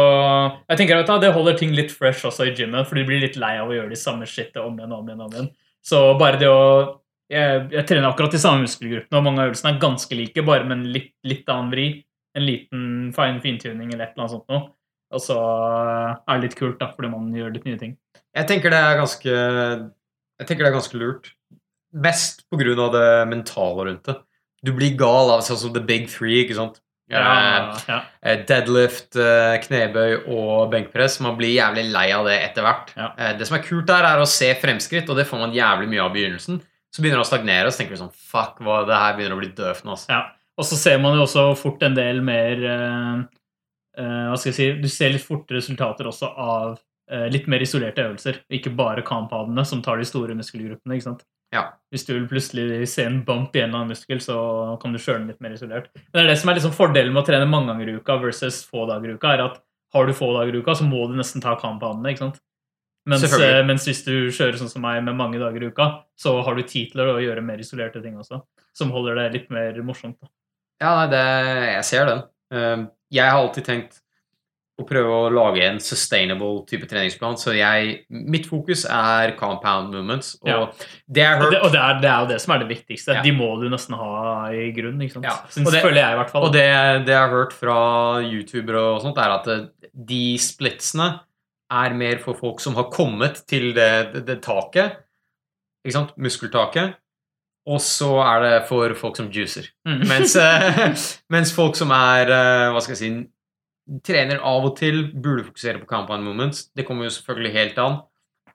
Jeg 0.68 0.78
tenker 0.78 1.00
at 1.00 1.20
Det 1.22 1.32
holder 1.32 1.56
ting 1.58 1.72
litt 1.72 1.92
fresh 1.92 2.26
også 2.28 2.50
i 2.50 2.54
gymmet, 2.54 2.86
for 2.86 2.96
du 2.98 3.04
blir 3.08 3.22
litt 3.22 3.38
lei 3.40 3.56
av 3.58 3.70
å 3.70 3.76
gjøre 3.76 3.92
de 3.92 4.00
samme 4.00 4.28
shitet 4.28 4.60
om 4.60 4.76
igjen 4.76 4.92
og 4.92 5.00
om 5.00 5.08
igjen. 5.08 5.24
om 5.24 5.32
igjen. 5.32 5.50
Så 5.84 6.18
bare 6.20 6.38
det 6.40 6.48
å 6.50 7.02
Jeg, 7.26 7.72
jeg 7.72 7.86
trener 7.88 8.06
akkurat 8.06 8.30
de 8.30 8.38
samme 8.38 8.62
muskelgruppene, 8.62 9.18
og 9.18 9.24
mange 9.26 9.40
av 9.42 9.48
øvelsene 9.48 9.72
er 9.74 9.80
ganske 9.82 10.14
like, 10.14 10.42
bare 10.46 10.62
med 10.62 10.76
en 10.76 10.84
litt, 10.94 11.10
litt 11.26 11.48
annen 11.50 11.72
vri. 11.72 11.86
En 12.38 12.44
liten 12.46 12.82
fine 13.16 13.40
fintuning 13.42 13.88
eller 13.90 14.04
et 14.04 14.12
eller 14.12 14.22
annet 14.22 14.34
sånt 14.36 14.52
noe. 14.52 14.68
Og 15.10 15.22
så 15.24 15.34
er 15.34 16.36
det 16.36 16.44
litt 16.44 16.54
kult, 16.54 16.78
da, 16.78 16.92
fordi 16.94 17.10
man 17.10 17.32
gjør 17.34 17.50
litt 17.56 17.66
nye 17.66 17.80
ting. 17.80 17.96
Jeg 18.36 18.46
tenker 18.46 18.70
det 18.70 18.78
er 18.78 19.00
ganske 19.00 19.32
Jeg 19.32 20.46
tenker 20.46 20.62
det 20.62 20.70
er 20.70 20.76
ganske 20.78 21.00
lurt. 21.00 21.32
Mest 21.96 22.44
på 22.50 22.60
grunn 22.60 22.78
av 22.84 22.92
det 22.94 23.10
mentale 23.32 23.88
rundt 23.88 24.06
det. 24.06 24.18
Du 24.62 24.72
blir 24.76 24.94
gal 24.98 25.32
av 25.32 25.42
sånn 25.46 25.58
som 25.58 25.74
the 25.74 25.82
big 25.82 26.06
three, 26.12 26.44
ikke 26.44 26.58
sant? 26.58 26.78
Ja, 27.12 27.74
ja. 27.86 28.00
Eh, 28.20 28.40
Deadlift, 28.48 29.14
eh, 29.20 29.56
knebøy 29.62 30.26
og 30.26 30.72
benkpress. 30.72 31.20
Man 31.22 31.36
blir 31.38 31.52
jævlig 31.54 31.84
lei 31.92 32.08
av 32.14 32.26
det 32.26 32.40
etter 32.48 32.66
hvert. 32.66 32.90
Ja. 32.96 33.12
Eh, 33.16 33.36
Det 33.38 33.46
som 33.46 33.58
er 33.58 33.62
kult 33.62 33.86
der, 33.86 34.04
er 34.08 34.22
å 34.22 34.26
se 34.26 34.48
fremskritt, 34.58 35.08
og 35.08 35.16
det 35.16 35.28
får 35.28 35.38
man 35.38 35.54
jævlig 35.54 35.88
mye 35.92 36.02
av 36.02 36.10
i 36.10 36.18
begynnelsen. 36.18 36.58
Så 36.90 37.02
begynner 37.02 37.20
det 37.20 37.26
å 37.26 37.30
stagnere, 37.30 37.68
og 37.68 37.72
så 37.72 37.82
tenker 37.82 37.94
vi 37.94 38.02
sånn 38.02 38.14
Fuck, 38.14 38.58
hva, 38.64 38.80
det 38.88 38.98
her 38.98 39.14
begynner 39.14 39.36
å 39.36 39.42
bli 39.42 39.52
døvt 39.54 39.84
nå. 39.84 39.94
Altså. 39.94 40.10
Ja. 40.10 40.22
Og 40.56 40.64
så 40.64 40.78
ser 40.80 40.98
man 40.98 41.16
jo 41.16 41.26
også 41.26 41.50
fort 41.60 41.82
en 41.84 41.94
del 41.94 42.22
mer 42.24 42.62
uh, 42.64 43.16
uh, 44.00 44.26
Hva 44.30 44.38
skal 44.40 44.52
jeg 44.52 44.56
si 44.56 44.68
Du 44.80 44.88
ser 44.88 45.12
litt 45.12 45.24
fort 45.26 45.50
resultater 45.52 46.08
også 46.08 46.30
av 46.32 46.78
uh, 47.12 47.26
litt 47.28 47.46
mer 47.52 47.60
isolerte 47.60 48.00
øvelser. 48.06 48.40
Ikke 48.48 48.72
bare 48.72 49.04
kampadene 49.04 49.66
som 49.68 49.82
tar 49.84 50.00
de 50.00 50.08
store 50.08 50.34
muskelgruppene. 50.38 50.96
ikke 50.96 51.10
sant? 51.10 51.26
Ja. 51.56 51.64
Hvis 51.94 52.04
du 52.06 52.12
vil 52.16 52.26
plutselig 52.30 52.86
se 52.92 53.04
en 53.08 53.20
bump 53.24 53.54
i 53.56 53.62
en 53.62 53.70
eller 53.70 53.82
annen 53.84 53.92
muskel, 53.94 54.18
så 54.22 54.36
kan 54.82 54.92
du 54.92 54.98
kjøre 55.00 55.22
den 55.22 55.30
litt 55.32 55.40
mer 55.44 55.54
isolert. 55.56 55.86
Men 56.12 56.18
det 56.18 56.24
er 56.24 56.32
det 56.34 56.38
som 56.42 56.50
er 56.52 56.58
liksom 56.58 56.74
fordelen 56.76 57.14
med 57.14 57.22
å 57.22 57.26
trene 57.28 57.46
mange 57.48 57.70
ganger 57.72 57.88
i 57.92 57.96
uka 58.00 58.18
versus 58.22 58.62
få 58.68 58.84
dager 58.90 59.12
i 59.12 59.16
uka, 59.16 59.32
er 59.36 59.44
at 59.46 59.62
har 59.94 60.06
du 60.08 60.12
få 60.18 60.32
dager 60.36 60.58
i 60.58 60.60
uka, 60.60 60.74
så 60.76 60.84
må 60.88 61.06
du 61.08 61.14
nesten 61.16 61.40
ta 61.44 61.54
kampadene. 61.60 62.10
ikke 62.12 62.24
sant? 62.26 62.40
Mens, 63.06 63.22
eh, 63.38 63.60
mens 63.64 63.84
hvis 63.86 64.02
du 64.04 64.14
kjører 64.34 64.58
sånn 64.58 64.68
som 64.72 64.82
meg 64.82 64.98
med 65.06 65.14
mange 65.14 65.38
dager 65.38 65.62
i 65.62 65.68
uka, 65.70 65.86
så 66.18 66.40
har 66.42 66.56
du 66.58 66.62
tid 66.66 66.90
til 66.92 67.04
å 67.06 67.20
gjøre 67.22 67.44
mer 67.46 67.62
isolerte 67.62 68.02
ting 68.02 68.16
også, 68.18 68.42
som 68.74 68.90
holder 68.90 69.14
det 69.20 69.28
litt 69.36 69.50
mer 69.54 69.78
morsomt. 69.86 70.18
da. 70.20 70.26
Ja, 70.82 70.90
nei, 70.98 71.06
det, 71.14 71.22
jeg 71.76 71.84
ser 71.84 72.10
den. 72.10 72.24
Eh, 72.52 72.86
Jeg 73.14 73.30
har 73.30 73.38
alltid 73.38 73.64
tenkt 73.64 74.00
og 74.76 74.84
prøve 74.90 75.08
å 75.08 75.28
lage 75.32 75.62
en 75.64 75.78
sustainable 75.80 76.58
type 76.68 76.84
treningsplan. 76.90 77.38
Så 77.40 77.54
jeg, 77.56 78.02
mitt 78.12 78.44
fokus 78.44 78.82
er 78.84 79.32
compound 79.38 79.94
movements. 79.94 80.34
Og 80.42 80.48
Ja. 80.50 80.58
det 81.08 81.22
jeg 81.22 81.38
har 81.38 81.46
Og, 81.46 81.52
det, 81.54 81.60
og 81.64 81.72
det, 81.72 81.80
er, 81.80 82.00
det 82.02 82.10
er 82.10 82.18
jo 82.20 82.26
det 82.34 82.40
som 82.42 82.52
er 82.54 82.58
det 82.60 82.68
viktigste. 82.76 83.14
Ja. 83.16 83.22
De 83.24 83.32
må 83.32 83.48
du 83.62 83.70
nesten 83.72 83.96
ha 83.96 84.50
i 84.52 84.66
grunnen. 84.76 85.00
ikke 85.00 85.14
sant? 85.14 85.24
Ja. 85.24 85.38
Og 85.64 85.72
det- 85.72 85.80
føler 85.82 86.00
jeg, 86.02 86.12
i 86.12 86.18
hvert 86.20 86.30
fall. 86.30 86.44
Og 86.44 86.52
det, 86.52 86.66
det 87.06 87.14
jeg 87.14 87.22
har 87.22 87.30
hørt 87.32 87.52
fra 87.56 87.78
youtubere 88.20 88.82
og 88.96 89.00
sånt, 89.02 89.16
er 89.16 89.30
at 89.38 89.48
eh, 89.48 89.64
de 89.96 90.36
splitsene 90.36 91.20
er 91.72 91.94
mer 91.96 92.18
for 92.18 92.34
folk 92.34 92.60
som 92.60 92.74
har 92.76 92.90
kommet 92.92 93.46
til 93.48 93.72
det, 93.74 94.12
det, 94.12 94.26
det 94.26 94.42
taket. 94.44 94.98
Ikke 95.86 95.92
sant? 95.96 96.12
Muskeltaket. 96.18 96.96
Og 97.66 97.80
så 97.80 98.12
er 98.22 98.44
det 98.44 98.68
for 98.68 98.92
folk 98.94 99.16
som 99.16 99.30
juicer. 99.32 99.64
Mm. 99.88 100.04
Mens, 100.06 100.36
eh, 100.36 100.94
mens 101.34 101.50
folk 101.56 101.74
som 101.74 101.90
er 101.90 102.28
eh, 102.30 102.68
Hva 102.76 102.82
skal 102.84 102.94
jeg 102.94 103.00
si 103.00 103.10
Trener 104.06 104.40
av 104.42 104.64
og 104.66 104.76
til, 104.80 105.04
burde 105.14 105.44
fokusere 105.46 105.78
på 105.82 105.86
compound 105.90 106.24
movements. 106.26 106.64
Det 106.74 106.86
kommer 106.88 107.06
jo 107.06 107.12
selvfølgelig 107.14 107.52
helt 107.54 107.76
an. 107.78 108.00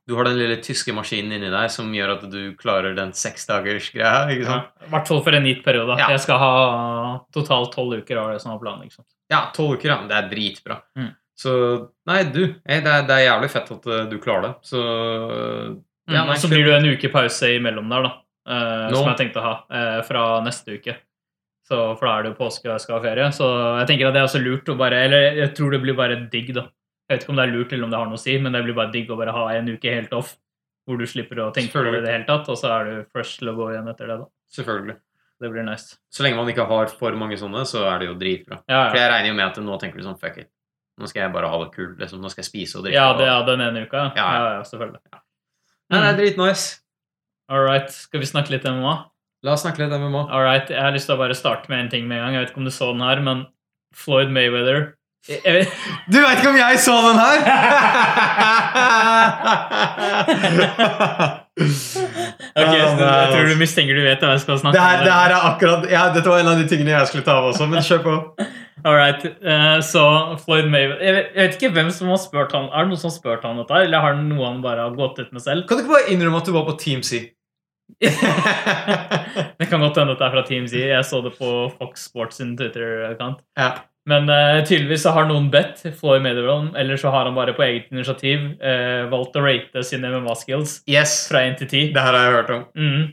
Du 0.10 0.16
har 0.18 0.26
den 0.28 0.40
lille 0.40 0.58
tyske 0.60 0.92
maskinen 0.98 1.38
inni 1.38 1.52
deg 1.54 1.70
som 1.72 1.92
gjør 1.94 2.16
at 2.18 2.24
du 2.34 2.40
klarer 2.60 2.96
den 2.98 3.14
seksdagersgreia. 3.16 4.26
ikke 4.34 4.44
Ja? 4.50 4.58
I 4.84 4.90
hvert 4.92 5.08
fall 5.08 5.22
for 5.24 5.38
en 5.38 5.46
gitt 5.48 5.64
periode. 5.64 5.96
Ja. 6.02 6.10
Jeg 6.12 6.24
skal 6.26 6.42
ha 6.42 6.52
totalt 7.32 7.72
tolv 7.76 8.02
uker. 8.02 8.18
av 8.18 8.34
det 8.34 8.42
som 8.42 8.52
var 8.52 8.60
planen, 8.60 8.90
sant? 8.92 9.08
Ja, 9.32 9.46
tolv 9.56 9.78
uker, 9.78 9.94
ja. 9.94 10.00
Det 10.10 10.18
er 10.18 10.30
dritbra. 10.34 10.82
Mm. 10.98 11.14
Så 11.38 11.54
nei, 12.10 12.24
du. 12.24 12.44
eh, 12.66 12.82
Det 12.84 12.92
er, 12.92 13.06
det 13.08 13.16
er 13.16 13.24
jævlig 13.30 13.50
fett 13.54 13.72
at 13.72 13.88
eh, 13.88 14.04
du 14.10 14.18
klarer 14.20 14.42
det. 14.50 14.54
Så 14.68 14.82
ja, 14.82 15.78
Mm, 16.12 16.28
nei, 16.28 16.34
og 16.34 16.42
så 16.42 16.50
blir 16.50 16.66
det 16.66 16.74
en 16.76 16.90
uke 16.92 17.10
pause 17.14 17.48
imellom 17.56 17.88
der, 17.88 18.04
da. 18.04 18.12
Uh, 18.42 18.90
som 18.92 19.08
jeg 19.08 19.18
tenkte 19.20 19.40
å 19.40 19.44
ha 19.46 19.52
uh, 19.70 20.00
fra 20.04 20.24
neste 20.44 20.74
uke. 20.82 20.96
Så, 21.72 21.80
for 21.96 22.04
da 22.10 22.14
er 22.20 22.24
det 22.26 22.32
jo 22.34 22.38
påske 22.42 22.68
og 22.68 22.74
jeg 22.76 22.84
skal 22.84 22.98
ha 22.98 23.02
ferie. 23.06 23.30
Så 23.32 23.48
jeg 23.80 23.88
tenker 23.88 24.10
at 24.10 24.16
det 24.18 24.22
er 24.22 24.28
også 24.28 24.42
lurt 24.44 24.68
å 24.74 24.76
bare 24.80 24.98
Eller 25.08 25.38
jeg 25.40 25.54
tror 25.56 25.72
det 25.72 25.82
blir 25.86 25.96
bare 25.96 26.18
digg, 26.34 26.50
da. 26.58 26.66
Jeg 27.08 27.16
vet 27.18 27.24
ikke 27.24 27.32
om 27.32 27.40
det 27.40 27.46
er 27.48 27.54
lurt 27.56 27.74
eller 27.76 27.88
om 27.88 27.92
det 27.94 28.00
har 28.02 28.10
noe 28.12 28.20
å 28.20 28.24
si, 28.24 28.38
men 28.40 28.52
det 28.56 28.64
blir 28.66 28.76
bare 28.76 28.92
digg 28.92 29.10
å 29.12 29.18
bare 29.20 29.32
ha 29.36 29.46
en 29.56 29.70
uke 29.72 29.94
helt 29.94 30.12
off. 30.18 30.34
Hvor 30.88 30.98
du 31.00 31.06
slipper 31.08 31.40
å 31.44 31.52
tenke 31.56 31.72
på 31.72 31.84
det 31.86 32.00
i 32.00 32.04
det 32.04 32.12
hele 32.12 32.26
tatt, 32.28 32.48
og 32.50 32.58
så 32.60 32.72
er 32.76 32.86
du 32.90 32.94
fresh 33.14 33.38
til 33.40 33.52
å 33.52 33.56
gå 33.56 33.70
igjen 33.72 33.88
etter 33.92 34.08
det. 34.12 34.18
da. 34.24 34.26
Selvfølgelig. 34.58 34.96
Det 35.42 35.50
blir 35.52 35.64
nice. 35.66 35.98
Så 36.14 36.24
lenge 36.26 36.38
man 36.38 36.50
ikke 36.52 36.66
har 36.70 36.88
for 36.94 37.16
mange 37.18 37.38
sånne, 37.40 37.64
så 37.70 37.84
er 37.90 38.00
det 38.02 38.08
jo 38.10 38.16
dritbra. 38.20 38.60
Ja, 38.70 38.90
For 38.90 38.98
jeg 39.00 39.12
regner 39.12 39.28
jo 39.32 39.38
med 39.38 39.46
at 39.48 39.58
nå 39.64 39.78
tenker 39.80 39.98
du 40.02 40.04
sånn 40.08 40.20
fuck 40.20 40.38
it. 40.42 40.50
Nå 41.00 41.08
skal 41.10 41.24
jeg 41.24 41.34
bare 41.34 41.50
ha 41.50 41.60
det 41.64 41.72
kult. 41.74 41.98
Liksom. 42.02 42.20
Nå 42.22 42.30
skal 42.34 42.44
jeg 42.44 42.50
spise 42.52 42.78
og 42.78 42.86
drikke. 42.86 42.98
ja, 43.00 43.14
det 43.18 43.28
er 43.28 43.46
den 43.48 43.62
ene 43.68 43.86
uka. 43.88 44.12
Ja, 44.16 44.28
Ja, 44.36 44.52
ja. 44.58 44.62
selvfølgelig. 44.64 45.00
ja. 45.14 45.20
Nei, 45.92 46.00
det 46.02 46.08
er 46.08 46.14
Mm. 46.14 46.20
dritnice. 46.20 46.80
All 47.50 47.64
right. 47.64 47.90
Skal 47.92 48.20
vi 48.20 48.26
snakke 48.26 48.50
litt 48.52 48.64
MMA? 48.66 49.11
La 49.42 49.56
oss 49.56 49.64
snakke 49.66 49.82
litt 49.82 49.94
MMA. 49.98 50.28
All 50.30 50.44
right. 50.46 50.70
Jeg 50.70 50.78
har 50.82 50.94
lyst 50.94 51.10
til 51.10 51.16
å 51.18 51.22
bare 51.22 51.34
starte 51.38 51.70
med 51.72 51.86
en 51.86 51.90
ting 51.94 52.06
med 52.10 52.20
en 52.20 52.24
gang. 52.28 52.34
Jeg 52.38 52.44
vet 52.46 52.52
ikke 52.54 52.62
om 52.62 52.68
du 52.70 52.74
så 52.76 52.92
den 52.94 53.02
her, 53.06 53.22
men 53.26 53.46
Floyd 53.98 54.30
Mayweather 54.32 54.92
Du 55.22 56.16
veit 56.18 56.40
ikke 56.40 56.50
om 56.50 56.56
jeg 56.58 56.80
så 56.82 56.96
den 57.06 57.20
her?! 57.22 57.38
Ok, 62.52 62.74
så 62.74 62.96
det 62.98 63.06
Jeg 63.06 63.28
tror 63.32 63.46
du 63.52 63.56
mistenker 63.60 63.96
du 63.96 64.02
vet 64.06 64.22
hva 64.24 64.32
jeg 64.34 64.42
skal 64.44 64.58
snakke 64.62 64.76
Det 64.76 64.84
her, 64.84 65.02
om. 65.02 65.06
det 65.06 65.14
her 65.14 65.34
er 65.36 65.44
akkurat 65.52 65.86
ja, 65.92 66.02
Dette 66.16 66.32
var 66.32 66.42
en 66.42 66.50
av 66.52 66.60
de 66.60 66.66
tingene 66.68 66.94
jeg 66.94 67.10
skulle 67.12 67.26
ta 67.28 67.36
av 67.42 67.50
også, 67.52 67.68
men 67.70 67.84
kjør 67.86 68.02
på. 68.06 68.14
All 68.88 68.96
right. 68.98 69.26
uh, 69.46 69.78
så 69.86 70.04
Floyd 70.42 70.72
Mayweather 70.74 71.04
jeg 71.06 71.14
vet, 71.18 71.28
jeg 71.36 71.44
vet 71.44 71.58
ikke 71.60 71.72
hvem 71.76 71.92
som 71.94 72.10
har 72.10 72.18
spurt 72.24 72.56
han 72.58 72.66
Er 72.72 72.88
det 72.88 72.94
noen 72.94 73.02
som 73.04 73.12
har 73.12 73.18
spurt 73.20 73.46
han 73.46 73.60
dette, 73.62 73.84
eller 73.86 74.06
har 74.08 74.18
noe 74.18 74.48
han 74.48 74.64
bare 74.66 74.88
har 74.88 74.96
gått 74.98 75.22
ut 75.22 75.30
med 75.36 75.44
selv? 75.44 75.68
Kan 75.70 75.78
du 75.78 75.84
ikke 75.86 75.94
bare 76.00 76.10
innrømme 76.16 76.42
at 76.42 76.50
du 76.50 76.56
var 76.56 76.66
på 76.72 76.78
Team 76.82 77.04
C? 77.06 77.22
Det 79.60 79.68
kan 79.70 79.82
godt 79.84 79.98
hende 80.02 80.14
at 80.16 80.20
det 80.22 80.28
er 80.28 80.34
fra 80.36 80.44
Team 80.48 80.68
Z. 80.68 80.74
Jeg 80.90 81.06
så 81.08 81.22
det 81.26 81.34
på 81.38 81.50
Fox 81.78 82.08
Sports 82.10 82.38
sin 82.42 82.56
Twitter-kant. 82.60 83.42
ja. 83.60 83.72
Men 84.10 84.26
uh, 84.34 84.64
tydeligvis 84.66 85.04
så 85.06 85.12
har 85.14 85.28
noen 85.30 85.52
bedt 85.54 85.84
Floyd 86.00 86.24
Mayweather 86.26 86.72
eller 86.82 86.98
så 86.98 87.12
har 87.14 87.28
han 87.30 87.36
bare 87.38 87.54
på 87.54 87.62
eget 87.62 87.92
initiativ 87.94 88.48
uh, 88.58 89.06
valgt 89.12 89.38
å 89.38 89.44
rate 89.46 89.84
sine 89.86 90.10
MMA-skills 90.10 90.80
Yes. 90.90 91.28
fra 91.30 91.44
1 91.46 91.60
til 91.60 91.70
10. 91.70 91.92
Det 91.94 92.02
her 92.02 92.18
har 92.18 92.26
jeg 92.26 92.34
hørt 92.40 92.50
om. 92.56 92.64
Mm. 92.74 93.04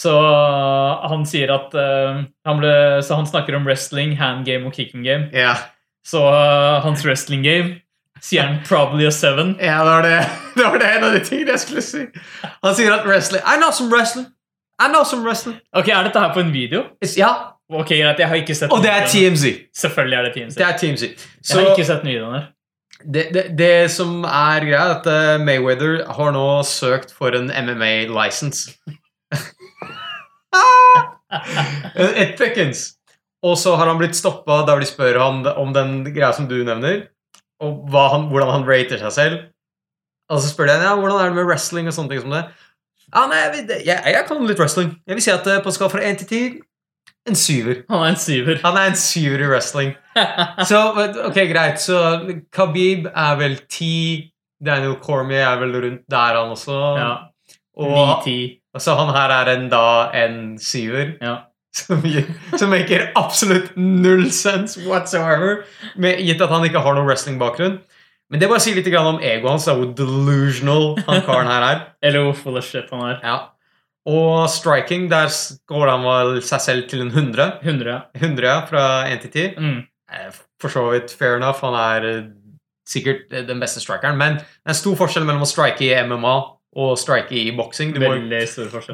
Så 0.00 0.14
uh, 0.16 1.04
han 1.12 1.26
sier 1.28 1.52
at 1.52 1.76
han 1.76 2.56
ble, 2.62 2.72
Så 3.04 3.20
han 3.20 3.28
snakker 3.28 3.58
om 3.60 3.68
wrestling, 3.68 4.16
hand 4.16 4.48
game 4.48 4.64
og 4.64 4.72
kicking 4.72 5.04
game. 5.04 5.28
Yeah. 5.36 5.60
Så 6.08 6.24
hans 6.24 7.04
wrestling 7.04 7.44
game 7.44 7.83
sier 8.24 8.46
han 8.46 8.60
probably 8.64 9.06
a 9.06 9.12
seven. 9.12 9.56
ja 9.60 9.78
det, 9.84 9.90
var 9.90 10.02
det. 10.06 10.20
det 10.56 10.64
var 10.64 10.78
det 10.80 10.92
en 10.96 11.04
av 11.04 11.16
de 11.16 11.24
tingene 11.24 11.56
jeg 11.56 11.64
skulle 11.66 11.84
si. 11.84 12.06
Han 12.64 12.76
sier 12.78 12.94
at 12.96 13.04
wrestling 13.08 13.44
I 13.44 13.58
know 13.60 13.70
some 13.70 13.92
wrestling. 13.92 14.30
I 14.82 14.88
know 14.90 15.04
some 15.04 15.22
wrestling. 15.22 15.58
Ok, 15.76 15.88
Er 15.88 16.08
dette 16.08 16.20
her 16.20 16.32
på 16.34 16.40
en 16.42 16.52
video? 16.52 16.86
It's, 17.04 17.18
ja, 17.18 17.32
Ok, 17.72 17.94
greit, 17.96 18.18
jeg 18.20 18.28
har 18.28 18.36
ikke 18.36 18.54
sett 18.56 18.72
Og 18.74 18.82
det 18.84 18.90
er. 18.92 19.06
TMZ. 19.08 19.44
Selvfølgelig 19.76 20.16
er 20.18 20.26
det 20.26 20.32
TMZ. 20.34 20.56
Det 20.58 20.66
er 20.66 20.74
TMZ. 20.78 21.02
Jeg 21.48 21.56
har 21.56 21.70
ikke 21.72 21.86
sett 21.88 22.04
nyhetene. 22.04 22.42
det, 23.14 23.22
det, 23.34 23.44
det 23.58 23.90
som 23.92 24.24
er 24.24 24.66
greia, 24.66 24.82
er 24.82 24.98
at 24.98 25.08
eh, 25.08 25.40
Mayweather 25.40 26.02
har 26.16 26.34
nå 26.36 26.44
søkt 26.68 27.14
for 27.16 27.34
en 27.36 27.48
MMA-license. 27.48 28.74
Et 31.96 32.36
pekkens. 32.40 32.84
Og 33.44 33.56
så 33.60 33.74
har 33.76 33.90
han 33.90 33.98
blitt 34.00 34.16
stoppa 34.16 34.62
der 34.68 34.80
de 34.80 34.88
spør 34.88 35.18
han 35.20 35.42
om 35.56 35.72
den 35.74 35.98
greia 36.14 36.32
som 36.36 36.46
du 36.48 36.56
nevner, 36.64 37.06
og 37.62 37.94
han, 37.94 38.28
hvordan 38.32 38.50
han 38.50 38.66
rater 38.68 39.00
seg 39.00 39.14
selv. 39.14 39.40
Og 40.32 40.40
så 40.40 40.50
spør 40.50 40.72
jeg 40.72 40.82
ja, 40.82 40.94
hvordan 40.96 41.20
er 41.20 41.30
det 41.30 41.38
med 41.38 41.48
wrestling 41.48 41.88
og 41.88 41.94
sånne 41.96 42.14
ting 42.14 42.24
som 42.24 42.34
det. 42.34 42.44
Ja, 43.14 43.26
nei, 43.30 43.40
jeg, 43.44 43.66
jeg, 43.86 43.98
jeg 44.16 44.24
kan 44.26 44.46
litt 44.48 44.60
wrestling. 44.60 44.94
Jeg 45.06 45.18
vil 45.18 45.24
si 45.26 45.32
at 45.34 45.46
eh, 45.52 45.60
på 45.62 45.72
skala 45.74 45.92
fra 45.92 46.02
1 46.02 46.22
til 46.24 46.30
10 46.30 46.62
en 47.24 47.36
syver. 47.38 47.84
Han 47.88 48.02
er 48.04 48.10
en 48.12 48.18
syver. 48.20 48.58
Han 48.64 48.76
er 48.76 48.90
en 48.90 48.98
syver 49.00 49.44
i 49.44 49.48
wrestling. 49.48 49.94
Så, 50.70 50.80
ok, 51.24 51.38
greit. 51.48 51.80
Så 51.80 52.00
Khabib 52.52 53.08
er 53.08 53.38
vel 53.40 53.56
10. 53.64 54.30
Daniel 54.64 54.98
Cormier 55.02 55.46
er 55.46 55.60
vel 55.60 55.72
rundt 55.76 56.04
der, 56.10 56.36
han 56.40 56.52
også. 56.52 56.76
ja. 57.00 57.14
Og, 57.74 58.22
9-10. 58.22 58.60
så 58.78 58.94
han 58.94 59.08
her 59.16 59.32
er 59.34 59.48
en, 59.56 59.64
da 59.72 59.86
en 60.14 60.36
syver. 60.62 61.16
Ja. 61.20 61.34
Som, 61.74 62.04
som 62.54 62.70
maker 62.70 63.08
absolutt 63.18 63.72
null 63.74 64.28
sense 64.30 64.78
whatsoever, 64.86 65.64
med, 65.98 66.20
gitt 66.22 66.42
at 66.44 66.52
han 66.54 66.62
ikke 66.68 66.82
har 66.84 66.94
noen 66.94 67.08
wrestlingbakgrunn. 67.08 67.80
Men 68.30 68.40
det 68.40 68.46
bare 68.50 68.62
sier 68.62 68.78
litt 68.78 68.86
om 68.94 69.18
egoet 69.18 69.50
hans, 69.50 69.66
hvor 69.66 69.90
delusional 69.98 70.94
han 71.08 71.24
karen 71.26 71.50
her 71.50 71.66
er. 71.66 71.82
Eller 72.06 72.28
hvor 72.28 72.38
full 72.38 72.60
of 72.60 72.68
shit 72.68 72.88
han 72.94 73.02
er. 73.08 73.18
Ja. 73.26 73.34
Og 74.06 74.46
striking, 74.52 75.08
der 75.10 75.32
går 75.70 75.90
han 75.90 76.06
vel 76.06 76.40
seg 76.44 76.62
selv 76.62 76.88
til 76.90 77.04
en 77.04 77.12
100. 77.12 77.58
100, 77.64 77.90
ja. 77.90 78.00
100 78.20 78.48
ja, 78.48 78.56
fra 78.68 78.86
1 79.10 79.22
til 79.24 79.34
10. 79.34 79.44
Mm. 79.58 79.78
Eh, 80.12 80.40
For 80.60 80.72
så 80.72 80.86
vidt 80.92 81.14
fair 81.18 81.38
enough. 81.38 81.62
Han 81.64 81.76
er 81.78 82.08
eh, 82.10 82.24
sikkert 82.88 83.32
eh, 83.32 83.46
den 83.48 83.60
beste 83.62 83.80
strikeren. 83.80 84.18
Men 84.20 84.38
det 84.38 84.68
er 84.68 84.74
en 84.76 84.82
stor 84.82 84.98
forskjell 85.00 85.26
mellom 85.26 85.46
å 85.46 85.48
strike 85.48 85.86
i 85.86 85.94
MMA 86.04 86.34
og 86.74 86.96
strike 86.98 87.30
i 87.38 87.52
boksing. 87.54 87.92
Du, 87.94 88.00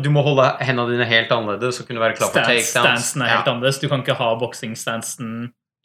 du 0.04 0.10
må 0.12 0.20
holde 0.26 0.44
hendene 0.60 0.90
dine 0.92 1.06
helt 1.08 1.30
annerledes 1.32 1.78
og 1.80 1.86
kunne 1.88 2.02
være 2.02 2.16
klar 2.18 2.28
for 2.32 2.42
Stance, 2.42 2.50
takedowns. 2.50 2.74
stansen 2.74 3.22
er 3.24 3.30
helt 3.36 3.48
annerledes. 3.48 3.78
Du 3.80 3.86
kan 3.88 4.02
ikke 4.04 4.18
ha 4.18 4.28
boksingstansen 4.40 5.30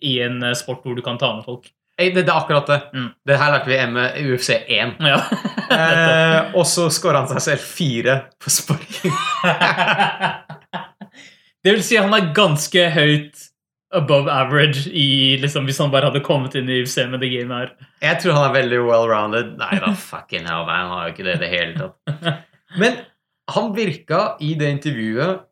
i 0.04 0.18
en 0.26 0.42
eh, 0.44 0.56
sport 0.60 0.84
hvor 0.84 0.96
du 0.98 1.02
kan 1.06 1.18
ta 1.22 1.30
med 1.38 1.46
folk. 1.48 1.70
Det, 1.96 2.10
det 2.18 2.26
er 2.28 2.36
akkurat 2.36 2.68
det. 2.68 2.80
Mm. 2.92 3.08
Det 3.28 3.38
her 3.40 3.52
lærte 3.54 3.70
vi 3.72 3.78
M- 3.80 4.12
i 4.20 4.26
UFC 4.34 4.50
1. 4.68 4.98
Ja. 5.00 5.22
Eh, 5.66 6.52
og 6.54 6.62
så 6.70 6.84
skåra 6.94 7.24
han 7.24 7.30
seg 7.32 7.42
selv 7.42 7.64
fire 7.66 8.14
på 8.40 8.52
sparking. 8.54 9.16
det 11.66 11.74
vil 11.74 11.82
si 11.84 11.98
han 11.98 12.14
er 12.14 12.28
ganske 12.38 12.84
høyt 12.94 13.45
above 13.94 14.28
average 14.32 14.88
i, 14.92 15.38
liksom, 15.40 15.66
hvis 15.70 15.78
han 15.80 15.92
bare 15.94 16.10
hadde 16.10 16.24
kommet 16.26 16.56
inn 16.56 16.68
i 16.70 16.82
UFC 16.84 16.98
med 17.08 17.20
det 17.22 17.30
gamet 17.32 17.58
her. 17.58 17.88
Jeg 18.02 18.20
tror 18.24 18.34
han 18.34 18.50
er 18.50 18.56
veldig 18.62 18.80
well-rounded. 18.88 19.58
Nei 19.58 19.80
da, 19.80 19.94
fucking 19.94 20.48
hell, 20.50 20.66
man. 20.66 20.88
Han 20.88 20.90
har 20.98 21.08
jo 21.10 21.14
ikke 21.14 21.28
det 21.28 21.36
i 21.36 21.44
det 21.44 21.52
hele 21.54 21.74
tatt. 21.80 22.42
Men 22.82 22.98
han 23.54 23.70
virka 23.78 24.36
i 24.42 24.54
det 24.60 24.72
intervjuet 24.80 25.44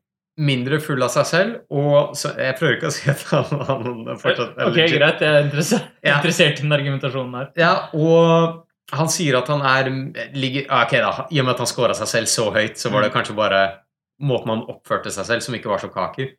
mindre 0.41 0.80
full 0.82 1.04
av 1.06 1.12
seg 1.13 1.26
selv, 1.30 1.58
og 1.69 2.15
så, 2.17 2.32
Jeg 2.41 2.56
prøver 2.58 2.80
ikke 2.80 2.89
å 2.89 2.93
si 2.96 3.10
at 3.12 3.22
han, 3.30 3.60
han 3.69 4.17
fortsatt 4.17 4.56
er 4.58 4.65
Ok, 4.72 4.78
legit. 4.80 4.98
greit. 4.98 5.22
Jeg 5.22 5.30
er 5.38 5.43
interessert, 5.46 5.89
Ja. 6.02 6.15
interessert 6.17 6.58
i 6.58 6.63
den 6.65 6.74
argumentasjonen 6.74 7.36
her. 7.38 7.52
Ja, 7.56 7.74
og 7.93 8.63
han 8.98 9.08
sier 9.13 9.38
at 9.38 9.48
han 9.54 9.62
er 9.62 9.91
ligger, 10.34 10.65
Ok, 10.74 10.98
da. 11.06 11.28
I 11.30 11.39
og 11.39 11.46
med 11.46 11.54
at 11.54 11.62
han 11.62 11.69
scora 11.69 11.93
seg 11.93 12.10
selv 12.10 12.32
så 12.34 12.48
høyt, 12.52 12.82
så 12.82 12.89
var 12.91 13.06
det 13.06 13.12
Mm. 13.13 13.17
kanskje 13.19 13.36
bare 13.38 13.62
måten 14.22 14.50
han 14.50 14.65
oppførte 14.74 15.12
seg 15.13 15.26
selv, 15.30 15.41
som 15.46 15.54
ikke 15.54 15.69
var 15.69 15.78
så 15.86 15.93
kaker. 15.93 16.34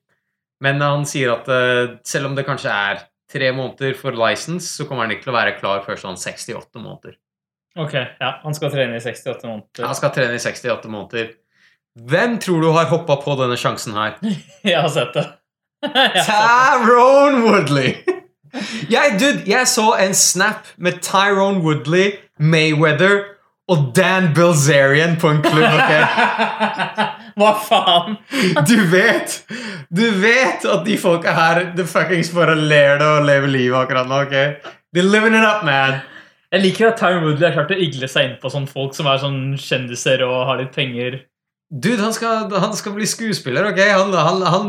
Men 0.65 0.81
han 0.83 1.05
sier 1.09 1.35
at 1.35 1.51
eh, 1.53 1.99
selv 2.09 2.31
om 2.31 2.39
det 2.39 2.47
kanskje 2.49 2.73
er 2.73 3.05
tre 3.31 3.51
måneder 3.53 3.97
for 3.99 4.17
license, 4.17 4.71
så 4.71 4.87
kommer 4.89 5.05
han 5.07 5.15
ikke 5.15 5.27
til 5.29 5.35
å 5.35 5.39
være 5.39 5.57
klar 5.59 5.85
før 5.85 6.01
sånn 6.01 6.19
68 6.21 6.81
måneder. 6.81 7.19
Ok, 7.75 7.95
ja, 8.21 8.37
Han 8.45 8.55
skal 8.55 8.71
trene 8.71 9.01
i 9.01 9.03
68 9.03 9.49
måneder. 9.49 9.87
Han 9.89 9.97
skal 9.99 10.13
trene 10.15 10.37
i 10.37 10.43
68 10.43 10.91
måneder. 10.93 11.33
Hvem 11.95 12.39
tror 12.43 12.63
du 12.63 12.69
har 12.75 12.87
hoppa 12.91 13.17
på 13.23 13.35
denne 13.39 13.59
sjansen 13.59 13.97
her? 13.99 14.17
Jeg 14.67 14.79
har 14.81 14.93
sett 14.95 15.15
det. 15.17 15.27
Jeg 15.85 15.95
har 15.95 16.21
sett 16.23 16.29
det. 16.31 16.85
Tyrone 16.87 17.43
Woodley! 17.49 17.97
Jeg, 18.87 19.17
dude, 19.19 19.41
jeg 19.51 19.67
så 19.67 19.97
en 19.99 20.13
snap 20.15 20.69
med 20.79 21.01
Tyrone 21.03 21.59
Woodley, 21.65 22.13
Mayweather 22.39 23.34
og 23.73 23.85
Dan 23.97 24.33
Bilzerian 24.37 25.17
på 25.21 25.31
en 25.33 25.43
klubb. 25.45 25.65
ok? 25.65 25.93
Hva 27.41 27.53
faen? 27.67 28.19
Du 28.69 28.77
vet 28.93 29.41
Du 29.91 30.05
vet 30.23 30.67
at 30.69 30.85
de 30.87 30.97
folka 31.01 31.33
her 31.35 31.63
de 31.75 31.87
fuckings 31.89 32.31
bare 32.37 32.55
ler 32.55 33.01
det 33.01 33.09
og 33.09 33.25
lever 33.27 33.51
livet 33.51 33.79
akkurat 33.81 34.11
nå. 34.11 34.21
ok? 34.27 34.35
They're 34.95 35.09
living 35.09 35.35
it 35.35 35.43
up, 35.47 35.65
man. 35.67 36.03
Jeg 36.55 36.63
liker 36.63 36.93
at 36.93 37.01
Tyron 37.01 37.25
Woodley 37.27 37.49
har 37.49 37.57
klart 37.57 37.73
å 37.75 37.79
igle 37.83 38.07
seg 38.11 38.29
inn 38.29 38.37
på 38.43 38.51
sånne 38.53 38.71
folk 38.71 38.95
som 38.95 39.09
er 39.11 39.19
sånn 39.19 39.41
kjendiser 39.59 40.23
og 40.23 40.45
har 40.47 40.61
litt 40.61 40.71
penger. 40.77 41.17
Dude, 41.75 41.99
han 41.99 42.13
skal, 42.15 42.53
han 42.63 42.77
skal 42.79 42.95
bli 42.95 43.09
skuespiller, 43.11 43.67
ok? 43.73 43.81
Han, 43.91 44.13
han, 44.15 44.45
han, 44.47 44.69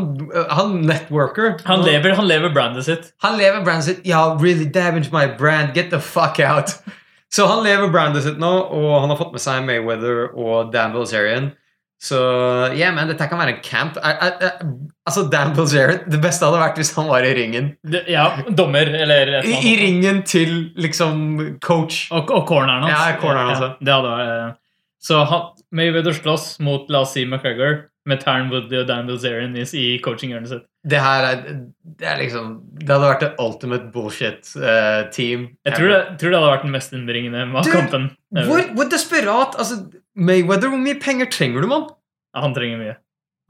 han 0.50 0.72
networker. 0.88 1.60
Han 1.68 1.84
lever, 1.86 2.16
han 2.18 2.26
lever 2.26 2.50
brandet 2.56 2.88
sitt. 2.88 3.12
Han 3.22 3.36
lever 3.38 3.62
brandet 3.62 3.86
sitt. 3.86 4.00
Ja, 4.08 4.24
really 4.40 4.66
damage 4.66 5.12
my 5.14 5.28
brand. 5.38 5.76
Get 5.76 5.92
the 5.94 6.00
fuck 6.02 6.40
out. 6.42 6.74
Så 7.32 7.46
han 7.50 7.64
lever 7.66 7.90
brandet 7.92 8.24
sitt 8.24 8.40
nå, 8.40 8.50
og 8.72 8.90
han 9.02 9.12
har 9.12 9.18
fått 9.18 9.34
med 9.34 9.42
seg 9.42 9.64
Mayweather 9.66 10.28
og 10.32 10.72
Dan 10.74 10.94
Bilzerian. 10.94 11.50
Så 12.02 12.18
yeah, 12.76 12.92
man, 12.92 13.08
dette 13.08 13.24
kan 13.30 13.40
være 13.40 13.54
en 13.54 13.62
camp. 13.64 13.96
I, 13.96 14.12
I, 14.12 14.28
I, 14.44 14.66
altså, 15.08 15.24
Dan 15.32 15.54
Bilzerian 15.56 16.04
Det 16.12 16.20
beste 16.20 16.44
hadde 16.44 16.60
vært 16.60 16.80
hvis 16.80 16.92
han 16.96 17.08
var 17.08 17.24
i 17.24 17.32
ringen. 17.38 17.72
De, 17.88 18.02
ja, 18.12 18.26
dommer 18.52 18.90
eller 19.00 19.38
I, 19.40 19.56
i 19.72 19.74
ringen 19.80 20.20
til 20.28 20.74
liksom 20.76 21.56
coach. 21.64 22.06
Og, 22.12 22.30
og 22.30 22.44
corneren 22.48 22.84
hans. 22.84 22.92
Ja, 22.92 23.18
corneren 23.20 23.54
hans, 23.54 23.64
ja. 23.64 23.72
det 23.80 23.96
hadde 23.96 24.12
vært 24.12 24.60
Så 25.08 25.24
han, 25.32 25.50
Mayweather 25.76 26.16
slåss 26.16 26.50
mot, 26.64 26.90
la 26.92 27.02
oss 27.06 27.16
si, 27.16 27.24
McGregor 27.24 27.86
med 28.06 28.20
Tarn 28.22 28.52
Woodley 28.52 28.84
og 28.84 28.90
Dan 28.90 29.08
Bilzerian 29.08 29.56
i, 29.58 29.64
i 29.64 29.86
coachinghjørnet 30.04 30.52
sitt. 30.52 30.68
Det 30.86 31.00
her 31.02 31.24
er, 31.26 31.38
det 31.98 32.06
er 32.06 32.18
liksom 32.20 32.50
Det 32.78 32.86
hadde 32.92 33.08
vært 33.10 33.22
et 33.26 33.40
ultimate 33.42 33.88
bullshit-team. 33.94 35.46
Jeg 35.66 35.74
tror 35.78 35.88
det, 35.90 36.00
tror 36.20 36.30
det 36.30 36.38
hadde 36.38 36.52
vært 36.52 36.66
den 36.68 36.74
mest 36.76 36.92
innbringende 36.94 37.42
av 37.58 37.66
kampen. 37.72 38.04
hvor, 38.46 38.62
hvor 38.76 38.90
desperat 38.92 39.56
altså, 39.58 39.80
Mayweather, 40.14 40.70
hvor 40.72 40.78
mye 40.80 40.98
penger 41.02 41.26
trenger 41.32 41.64
du, 41.64 41.68
mann? 41.72 41.88
Ja, 42.36 42.44
Han 42.46 42.54
trenger 42.54 42.78
mye. 42.84 42.94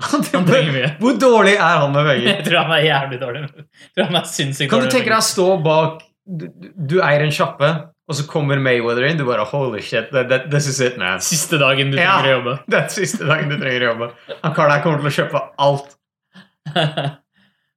Han 0.07 0.25
Han 0.33 0.47
trenger 0.49 0.73
mye. 0.75 0.89
Hvor 1.01 1.15
dårlig 1.21 1.55
er 1.57 1.79
han 1.83 1.93
med 1.93 2.07
penger? 2.11 2.31
Jeg 2.31 2.47
tror 2.49 2.59
han 2.65 2.73
er 2.79 2.87
jævlig 2.87 3.19
dårlig. 3.21 3.43
Jeg 3.49 3.91
tror 3.97 4.09
han 4.11 4.19
er 4.23 4.27
sinnssykt 4.33 4.71
Kan 4.73 4.83
du 4.87 4.91
tenke 4.93 5.09
deg 5.13 5.19
å 5.21 5.25
stå 5.29 5.47
bak 5.65 6.03
Du, 6.27 6.49
du 6.91 6.97
eier 7.07 7.23
en 7.23 7.31
sjappe, 7.33 7.69
og 8.11 8.15
så 8.19 8.25
kommer 8.29 8.59
Mayweather 8.63 9.05
inn. 9.07 9.19
Du 9.21 9.25
bare 9.29 9.45
Holy 9.47 9.81
shit, 9.85 10.09
that, 10.13 10.27
that, 10.33 10.49
this 10.51 10.67
is 10.73 10.81
it, 10.83 10.97
man. 10.99 11.21
Siste 11.23 11.59
dagen 11.63 11.93
du 11.93 12.01
Ja. 12.01 12.17
trenger 12.19 12.33
å 12.33 12.39
jobbe. 12.41 12.57
Det 12.73 12.81
er 12.81 12.89
siste 12.97 13.29
dagen 13.29 13.53
du 13.53 13.57
trenger 13.61 13.85
å 13.87 13.93
jobbe. 13.93 14.11
Han 14.43 14.55
karen 14.57 14.75
her 14.77 14.83
kommer 14.85 15.05
til 15.05 15.13
å 15.13 15.17
kjøpe 15.21 15.45
alt. 15.69 15.97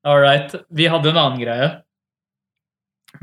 All 0.07 0.19
right. 0.21 0.53
Vi 0.69 0.87
hadde 0.87 1.11
en 1.11 1.19
annen 1.19 1.41
greie 1.41 1.71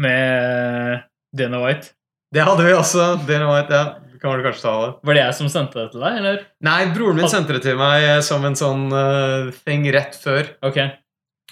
med 0.03 1.07
Dana 1.37 1.63
White. 1.63 1.95
Det 2.35 2.45
hadde 2.45 2.67
vi 2.67 2.75
også. 2.77 3.15
Dana 3.29 3.49
White, 3.53 3.73
ja. 3.73 4.19
Kan 4.21 4.39
du 4.41 4.45
kanskje 4.45 4.65
ta 4.65 4.75
det. 4.83 4.93
Var 5.07 5.17
det 5.17 5.23
jeg 5.23 5.37
som 5.39 5.49
sendte 5.53 5.79
det 5.79 5.91
til 5.93 6.03
deg, 6.03 6.21
eller? 6.21 6.39
Nei, 6.65 6.79
broren 6.93 7.19
min 7.21 7.31
sendte 7.31 7.57
det 7.57 7.63
til 7.67 7.77
meg 7.79 8.05
eh, 8.05 8.21
som 8.25 8.45
en 8.49 8.57
sånn 8.59 8.87
uh, 8.93 9.51
thing 9.67 9.85
rett 9.95 10.17
før. 10.19 10.49
Ok. 10.67 10.81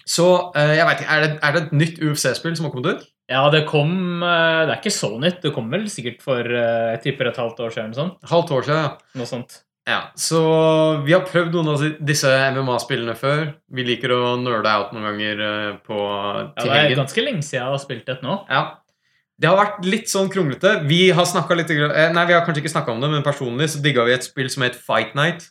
Så 0.08 0.28
uh, 0.56 0.72
jeg 0.72 0.86
vet 0.88 1.02
ikke, 1.02 1.10
er 1.12 1.24
det, 1.24 1.34
er 1.38 1.54
det 1.54 1.62
et 1.62 1.76
nytt 1.76 2.00
UFC-spill 2.02 2.56
som 2.56 2.68
har 2.68 2.74
kommet 2.74 2.90
ut? 2.90 3.04
Ja, 3.30 3.46
det 3.48 3.62
kom 3.70 4.20
Det 4.20 4.68
er 4.68 4.74
ikke 4.76 4.92
så 4.92 5.14
nytt. 5.16 5.38
Det 5.44 5.54
kom 5.56 5.70
vel 5.72 5.86
sikkert 5.92 6.20
for 6.24 6.44
jeg 6.44 7.00
tipper 7.04 7.30
et 7.30 7.38
halvt 7.40 7.62
år 7.64 7.72
siden. 7.72 7.94
sånn. 7.96 8.10
Halvt 8.28 8.52
år 8.52 8.66
siden, 8.66 8.82
ja. 8.84 9.20
Noe 9.20 9.28
sånt. 9.28 9.62
Ja, 9.84 9.98
så 10.16 10.38
vi 11.04 11.12
har 11.12 11.26
prøvd 11.28 11.52
noen 11.52 11.68
av 11.74 11.82
disse 12.08 12.30
MMA-spillene 12.54 13.12
før. 13.20 13.50
Vi 13.68 13.84
liker 13.84 14.14
å 14.16 14.20
nerde 14.40 14.70
out 14.72 14.94
noen 14.96 15.10
ganger 15.10 15.42
til 15.42 15.74
på, 15.84 15.98
Ja, 15.98 16.46
det 16.56 16.70
er 16.70 16.78
helgen. 16.86 17.02
ganske 17.02 17.24
lenge 17.26 17.42
siden 17.44 17.60
jeg 17.60 17.68
har 17.74 17.82
spilt 17.82 18.08
et 18.08 18.22
nå. 18.24 18.38
Ja. 18.48 18.62
Det 19.36 19.50
har 19.50 19.58
vært 19.58 19.84
litt 19.84 20.08
sånn 20.08 20.30
kronglete. 20.30 20.76
Vi 20.88 21.10
har 21.10 21.26
snakket 21.26 21.58
litt 21.58 21.70
eh, 21.74 22.12
Nei, 22.14 22.24
vi 22.30 22.32
har 22.36 22.46
kanskje 22.46 22.62
ikke 22.62 22.72
snakka 22.72 22.94
om 22.94 23.00
det, 23.02 23.10
men 23.10 23.26
personlig 23.26 23.68
så 23.74 23.82
digga 23.82 24.06
vi 24.06 24.14
et 24.14 24.24
spill 24.24 24.48
som 24.48 24.62
het 24.64 24.78
Fight 24.78 25.12
Night. 25.18 25.50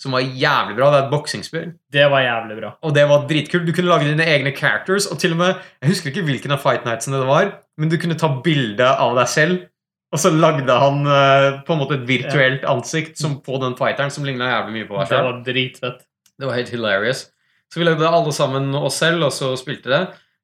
Som 0.00 0.12
var 0.16 0.20
jævlig 0.24 0.76
bra. 0.76 0.90
Det 0.90 0.98
er 0.98 1.04
et 1.06 1.10
boksingsspill. 1.12 1.72
Det 1.92 2.06
var 2.10 2.22
jævlig 2.24 2.56
bra. 2.60 2.70
Og 2.82 2.94
det 2.96 3.02
var 3.08 3.26
dritkult. 3.28 3.66
Du 3.68 3.72
kunne 3.76 3.92
lage 3.92 4.08
dine 4.08 4.24
egne 4.24 4.52
characters. 4.56 5.06
Og 5.12 5.18
til 5.20 5.32
og 5.36 5.40
med, 5.42 5.56
Jeg 5.80 5.92
husker 5.92 6.10
ikke 6.10 6.24
hvilken 6.24 6.52
av 6.56 6.62
Fight 6.64 6.84
Nightsene 6.88 7.20
det 7.20 7.28
var, 7.28 7.52
men 7.78 7.88
du 7.92 7.96
kunne 8.00 8.16
ta 8.18 8.28
bilde 8.44 8.84
av 8.88 9.14
deg 9.16 9.28
selv. 9.28 9.66
Og 10.10 10.18
så 10.18 10.32
lagde 10.34 10.74
han 10.82 11.04
uh, 11.06 11.60
på 11.66 11.74
en 11.74 11.80
måte 11.80 11.96
et 12.00 12.06
virtuelt 12.08 12.64
ansikt 12.66 13.20
som 13.20 13.38
på 13.44 13.60
den 13.62 13.76
fighteren 13.78 14.10
som 14.10 14.26
ligna 14.26 14.48
jævlig 14.50 14.74
mye 14.74 14.88
på 14.88 14.98
deg 14.98 15.12
Det 15.12 15.24
var 15.28 15.42
dritfett. 15.46 16.00
Det 16.40 16.48
var 16.48 16.58
helt 16.58 16.72
hilarious. 16.74 17.24
Så 17.70 17.78
vi 17.78 17.86
lagde 17.86 18.08
alle 18.08 18.32
sammen 18.34 18.72
oss 18.74 18.98
selv, 18.98 19.28
og 19.28 19.34
så 19.34 19.52
spilte 19.60 19.92
det. 19.92 20.00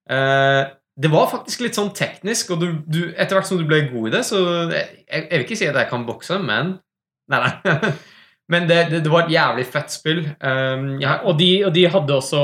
Uh, 0.06 0.70
det 0.96 1.10
var 1.12 1.28
faktisk 1.32 1.64
litt 1.66 1.76
sånn 1.76 1.90
teknisk, 1.96 2.54
og 2.54 2.62
du, 2.62 2.68
du, 2.86 3.00
etter 3.18 3.36
hvert 3.36 3.48
som 3.48 3.58
du 3.60 3.66
ble 3.68 3.82
god 3.90 4.08
i 4.08 4.12
det, 4.14 4.22
så 4.24 4.38
jeg, 4.70 4.86
jeg 5.10 5.32
vil 5.34 5.44
ikke 5.44 5.58
si 5.58 5.68
at 5.68 5.76
jeg 5.82 5.90
kan 5.90 6.06
bokse, 6.08 6.38
men 6.42 6.76
Nei, 7.26 7.40
nei. 7.42 7.90
Men 8.52 8.68
det, 8.68 8.76
det, 8.92 9.00
det 9.02 9.10
var 9.10 9.24
et 9.24 9.32
jævlig 9.34 9.64
fett 9.66 9.90
spill. 9.90 10.20
Um, 10.38 11.00
ja. 11.02 11.16
Og 11.26 11.34
de, 11.40 11.48
og 11.66 11.72
de 11.74 11.82
hadde 11.90 12.14
også 12.14 12.38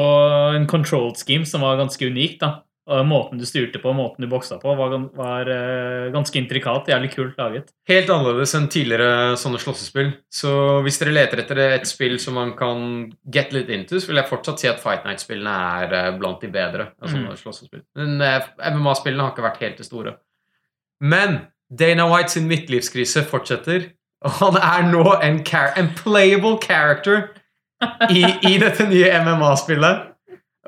en 0.56 0.66
control 0.66 1.12
scheme 1.14 1.46
som 1.46 1.62
var 1.62 1.78
ganske 1.78 2.08
unik. 2.10 2.40
da. 2.40 2.48
Og 2.90 3.04
Måten 3.06 3.38
du 3.38 3.44
styrte 3.46 3.78
på, 3.78 3.92
måten 3.94 4.24
du 4.24 4.26
boksa 4.26 4.56
på, 4.58 4.72
var, 4.74 4.96
var 5.14 5.46
uh, 5.46 6.08
ganske 6.10 6.34
intrikat. 6.40 6.88
Jævlig 6.90 7.12
kult 7.12 7.36
laget. 7.38 7.68
Helt 7.86 8.10
annerledes 8.10 8.54
enn 8.58 8.66
tidligere 8.72 9.36
sånne 9.38 9.60
slåssespill. 9.62 10.10
Så 10.34 10.50
hvis 10.82 10.98
dere 10.98 11.14
leter 11.14 11.44
etter 11.44 11.60
et 11.62 11.86
spill 11.86 12.16
som 12.18 12.34
man 12.40 12.56
kan 12.58 12.82
get 13.30 13.54
litt 13.54 13.70
into, 13.70 14.00
så 14.02 14.10
vil 14.10 14.18
jeg 14.18 14.30
fortsatt 14.32 14.58
si 14.64 14.70
at 14.70 14.82
Fight 14.82 15.06
Night-spillene 15.06 15.54
er 15.84 15.94
eh, 16.00 16.10
blant 16.18 16.42
de 16.42 16.50
bedre. 16.50 16.88
av 16.98 17.08
sånne 17.12 17.30
Mm. 17.30 17.38
slåssespill. 17.38 17.84
Men 18.02 18.20
eh, 18.20 18.50
MMA-spillene 18.74 19.22
har 19.28 19.30
ikke 19.36 19.46
vært 19.46 19.62
helt 19.62 19.78
det 19.78 19.86
store. 19.86 20.16
Men 21.00 21.38
Dana 21.70 22.08
White 22.10 22.34
sin 22.34 22.48
midtlivskrise 22.50 23.22
fortsetter, 23.30 23.92
og 24.26 24.30
han 24.42 24.58
er 24.58 24.88
nå 24.90 25.04
en, 25.22 25.38
en 25.78 25.94
playable 26.02 26.58
character 26.62 27.28
i, 28.10 28.22
i 28.50 28.58
dette 28.58 28.84
nye 28.90 29.08
MMA-spillet. 29.22 30.08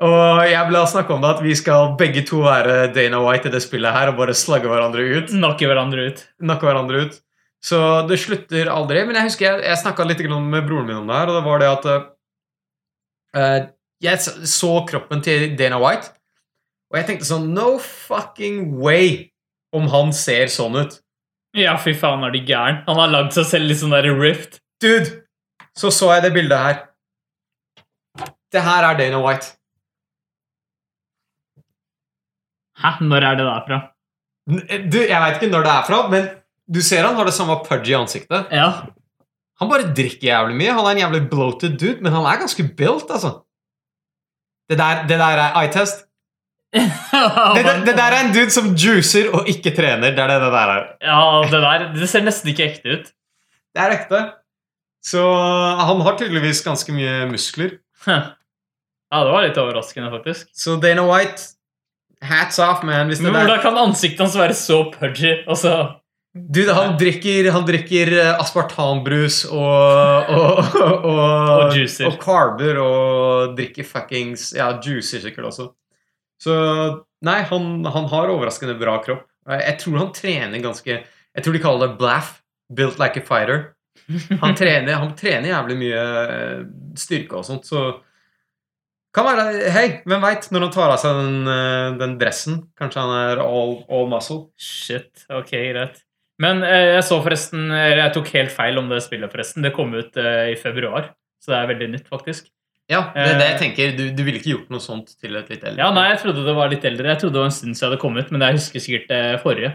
Og 0.03 0.41
jeg 0.49 0.67
ble 0.67 0.81
snakke 0.91 1.13
om 1.15 1.21
det 1.23 1.29
at 1.37 1.43
vi 1.43 1.53
skal 1.55 1.93
begge 1.99 2.25
to 2.27 2.41
være 2.43 2.89
Dana 2.95 3.21
White 3.23 3.47
i 3.47 3.53
det 3.53 3.61
spillet 3.63 3.95
her 3.95 4.11
og 4.11 4.17
bare 4.17 4.35
slagge 4.35 4.67
hverandre 4.67 5.05
ut 5.15 5.31
Nakke 5.39 5.69
hverandre 5.69 6.09
ut. 6.09 6.25
nakke 6.43 6.67
hverandre 6.67 7.05
ut. 7.05 7.21
Så 7.63 7.79
det 8.09 8.19
slutter 8.19 8.67
aldri. 8.69 9.05
Men 9.07 9.15
jeg 9.19 9.29
husker 9.29 9.47
jeg, 9.47 9.63
jeg 9.69 9.81
snakka 9.81 10.05
litt 10.05 10.25
med 10.27 10.67
broren 10.67 10.89
min 10.89 10.99
om 10.99 11.07
det 11.07 11.15
her, 11.15 11.31
og 11.31 11.39
det 11.39 11.45
var 11.47 11.63
det 11.63 11.71
at 11.71 11.87
uh, 13.39 13.71
Jeg 14.03 14.19
så 14.51 14.73
kroppen 14.89 15.23
til 15.23 15.55
Dana 15.57 15.79
White, 15.81 16.11
og 16.91 16.99
jeg 16.99 17.07
tenkte 17.07 17.29
sånn 17.31 17.49
No 17.55 17.77
fucking 17.79 18.75
way 18.83 19.31
om 19.75 19.87
han 19.91 20.13
ser 20.15 20.51
sånn 20.51 20.75
ut. 20.77 20.99
Ja, 21.55 21.77
fy 21.79 21.95
faen, 21.95 22.23
er 22.27 22.35
du 22.35 22.41
gæren? 22.43 22.83
Han 22.87 22.99
har 22.99 23.11
lagd 23.11 23.35
seg 23.35 23.47
selv 23.47 23.71
litt 23.71 23.79
sånn 23.79 23.95
der 23.95 24.11
rift. 24.19 24.59
Dude, 24.83 25.23
så 25.75 25.87
så 25.91 26.11
jeg 26.17 26.27
det 26.27 26.35
bildet 26.35 26.59
her. 26.59 26.81
Det 28.51 28.63
her 28.63 28.87
er 28.91 28.99
Dana 28.99 29.23
White. 29.23 29.55
Hæ? 32.81 32.91
Når 33.01 33.23
er 33.23 33.37
det 33.39 33.45
derfra? 33.47 33.79
fra? 33.79 33.79
Du, 34.91 34.99
Jeg 35.01 35.21
veit 35.21 35.39
ikke 35.39 35.51
når 35.53 35.63
det 35.65 35.71
er 35.73 35.87
fra, 35.87 36.01
men 36.11 36.27
du 36.75 36.81
ser 36.81 37.05
han 37.05 37.15
har 37.17 37.27
det 37.27 37.33
samme 37.33 37.55
pudgy 37.65 37.93
ansiktet. 37.97 38.51
Ja. 38.51 38.69
Han 39.61 39.69
bare 39.71 39.93
drikker 39.95 40.27
jævlig 40.27 40.57
mye. 40.59 40.73
Han 40.75 40.85
er 40.85 40.95
en 40.95 41.03
jævlig 41.05 41.23
bloated 41.31 41.77
dude, 41.79 42.01
men 42.03 42.11
han 42.13 42.25
er 42.27 42.41
ganske 42.41 42.65
built, 42.77 43.09
altså. 43.09 43.31
Det 44.69 44.77
der, 44.81 45.05
det 45.07 45.19
der 45.21 45.41
er 45.45 45.59
eye-test. 45.61 46.03
Det, 47.55 47.61
det, 47.63 47.73
det 47.87 47.93
der 47.95 48.11
er 48.11 48.25
en 48.25 48.33
dude 48.35 48.51
som 48.51 48.73
juicer 48.75 49.29
og 49.31 49.47
ikke 49.47 49.71
trener. 49.77 50.11
Det 50.11 50.19
er 50.19 50.27
det 50.27 50.41
det 50.43 50.49
der 50.51 50.71
er. 50.73 50.81
Ja, 51.07 51.19
det 51.47 51.61
der 51.63 51.85
Det 51.93 52.09
ser 52.11 52.25
nesten 52.25 52.49
ikke 52.51 52.65
ekte 52.67 52.97
ut. 52.97 53.05
Det 53.75 53.79
er 53.83 53.93
ekte. 53.95 54.19
Så 55.05 55.21
han 55.79 56.01
har 56.03 56.17
tydeligvis 56.19 56.63
ganske 56.65 56.91
mye 56.91 57.29
muskler. 57.31 57.77
Ja, 58.09 59.21
det 59.23 59.31
var 59.31 59.45
litt 59.45 59.57
overraskende, 59.61 60.09
faktisk. 60.11 60.49
Så 60.57 60.75
Dana 60.81 61.05
White, 61.07 61.54
hats 62.29 62.59
off, 62.63 62.83
man. 62.87 63.07
Hvis 63.11 63.21
det 63.21 63.27
Men 63.29 63.37
hvordan 63.41 63.61
kan 63.63 63.77
ansiktet 63.81 64.23
hans 64.25 64.35
være 64.39 64.57
så 64.57 64.81
pudgy? 64.93 65.37
Altså, 65.47 65.75
Dude, 66.35 66.73
han 66.75 66.97
drikker, 66.99 67.47
han 67.55 67.63
drikker 67.63 68.09
eh, 68.19 68.33
aspartambrus 68.43 69.45
og 69.47 70.31
Og, 70.35 70.57
og, 70.75 71.05
og, 71.07 71.51
Og 71.69 71.77
juicer. 71.77 72.09
og 72.09 72.17
carber 72.19 72.75
og 72.83 73.53
drikker 73.55 73.87
fuckings 73.87 74.49
Ja, 74.57 74.73
juicer 74.83 75.23
sikkert 75.23 75.47
også. 75.51 75.69
Så 76.43 76.55
Nei, 77.25 77.39
han, 77.47 77.85
han 77.87 78.09
har 78.11 78.29
overraskende 78.33 78.75
bra 78.77 78.97
kropp. 79.05 79.23
Jeg, 79.47 79.61
jeg 79.63 79.77
tror 79.85 79.97
han 80.01 80.11
trener 80.13 80.61
ganske 80.65 80.97
Jeg 80.99 81.43
tror 81.45 81.55
de 81.55 81.63
kaller 81.63 81.87
det 81.87 81.97
blaff. 82.01 82.41
Built 82.75 82.99
like 82.99 83.21
a 83.21 83.23
fighter. 83.23 83.71
Han 84.41 84.55
trener, 84.59 84.99
han 84.99 85.15
trener 85.17 85.53
jævlig 85.53 85.77
mye 85.79 86.03
eh, 86.35 86.59
styrke 86.99 87.39
og 87.39 87.45
sånt, 87.47 87.65
så 87.65 87.85
kan 89.15 89.27
være 89.27 89.69
Hei, 89.73 89.85
hvem 90.07 90.23
veit? 90.23 90.49
Når 90.51 90.67
han 90.67 90.73
tar 90.75 90.93
av 90.93 90.99
seg 91.01 91.19
den, 91.21 91.37
eh, 91.51 91.93
den 92.01 92.17
dressen, 92.21 92.65
kanskje 92.79 93.05
han 93.05 93.13
er 93.15 93.43
all, 93.43 93.77
all 93.89 94.09
muscle. 94.11 94.49
Shit. 94.59 95.25
Ok, 95.31 95.53
greit. 95.55 96.01
Men 96.43 96.59
eh, 96.67 96.97
jeg 96.97 97.05
så 97.07 97.21
forresten 97.23 97.69
Jeg 97.71 98.11
tok 98.11 98.27
helt 98.35 98.51
feil 98.51 98.81
om 98.81 98.89
det 98.91 98.99
spillet, 99.05 99.31
forresten. 99.31 99.63
Det 99.63 99.71
kom 99.75 99.95
ut 99.95 100.19
eh, 100.19 100.51
i 100.51 100.59
februar, 100.59 101.13
så 101.39 101.53
det 101.53 101.61
er 101.61 101.71
veldig 101.71 101.89
nytt, 101.95 102.11
faktisk. 102.11 102.51
Ja, 102.91 103.07
det 103.15 103.23
er 103.31 103.39
det 103.39 103.45
jeg 103.47 103.61
tenker. 103.63 103.95
Du, 103.97 104.03
du 104.13 104.21
ville 104.21 104.37
ikke 104.37 104.51
gjort 104.51 104.73
noe 104.73 104.83
sånt 104.83 105.15
til 105.17 105.33
et 105.39 105.47
litt 105.49 105.63
eldre 105.65 105.81
Ja, 105.81 105.87
nei, 105.95 106.09
jeg 106.11 106.19
trodde 106.21 106.43
det 106.45 106.53
var 106.53 106.69
litt 106.69 106.85
eldre. 106.85 107.09
Jeg 107.15 107.23
trodde 107.23 107.33
det 107.33 107.41
var 107.41 107.49
en 107.49 107.55
stund 107.55 107.79
siden 107.79 107.95
det 107.95 108.01
kom 108.03 108.19
ut, 108.19 108.29
men 108.35 108.45
jeg 108.45 108.59
husker 108.59 108.83
sikkert 108.83 109.07
det 109.09 109.23
forrige. 109.41 109.71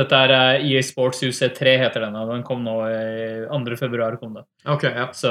Dette 0.00 0.18
er 0.24 0.62
EA 0.62 0.82
Sports 0.86 1.22
UC3 1.26 1.76
heter 1.82 2.06
den, 2.06 2.18
og 2.18 2.30
den 2.30 2.42
kom 2.46 2.62
nå 2.62 2.74
i 2.86 3.06
2. 3.50 3.78
februar. 3.78 4.18
kom 4.18 4.34
det. 4.38 4.44
Ok, 4.70 4.86
ja. 4.86 5.08
Så 5.14 5.30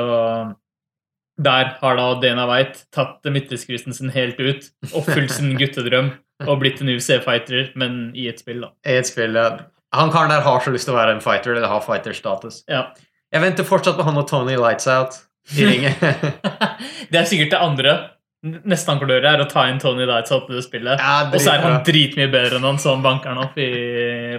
der 1.39 1.73
har 1.79 1.95
da 1.99 2.07
Dana 2.19 2.45
White 2.49 2.85
tatt 2.95 3.23
midtdiskrisen 3.31 3.95
sin 3.95 4.11
helt 4.11 4.39
ut, 4.39 4.67
oppfylt 4.91 5.31
sin 5.31 5.53
guttedrøm 5.59 6.11
og 6.47 6.59
blitt 6.61 6.81
en 6.83 6.91
UFC-fighter, 6.91 7.71
men 7.79 8.09
i 8.15 8.27
et 8.31 8.39
spill, 8.41 8.61
da. 8.63 8.73
I 8.87 8.99
et 8.99 9.07
spill 9.09 9.35
ja. 9.35 9.49
Han 9.95 10.11
karen 10.13 10.29
der 10.31 10.43
har 10.45 10.61
så 10.61 10.71
lyst 10.73 10.85
til 10.87 10.93
å 10.93 10.99
være 10.99 11.15
en 11.17 11.23
fighter, 11.23 11.55
eller 11.55 11.71
har 11.71 11.81
fighter-status. 11.83 12.61
Ja. 12.69 12.89
Jeg 13.33 13.43
venter 13.43 13.65
fortsatt 13.67 13.97
på 13.97 14.05
han 14.05 14.19
og 14.21 14.27
Tony 14.29 14.55
Lights 14.59 14.87
Out 14.91 15.17
i 15.57 15.65
ringen. 15.69 15.95
det 17.09 17.21
er 17.23 17.27
sikkert 17.29 17.55
det 17.55 17.61
andre. 17.63 17.95
Neste 18.39 18.93
han 18.93 19.01
kan 19.01 19.09
gjøre, 19.11 19.33
er 19.33 19.41
å 19.43 19.47
ta 19.51 19.65
inn 19.67 19.81
Tony 19.81 20.05
Lights 20.07 20.31
Out 20.35 20.47
i 20.51 20.55
det 20.55 20.63
spillet. 20.63 21.01
Ja, 21.01 21.25
og 21.27 21.41
så 21.41 21.55
er 21.55 21.65
han 21.65 21.81
dritmye 21.87 22.29
bedre 22.31 22.59
enn 22.59 22.67
han, 22.69 22.77
så 22.79 22.93
han 22.93 23.03
banker 23.03 23.33
han 23.33 23.41
opp 23.47 23.57
i, 23.59 23.67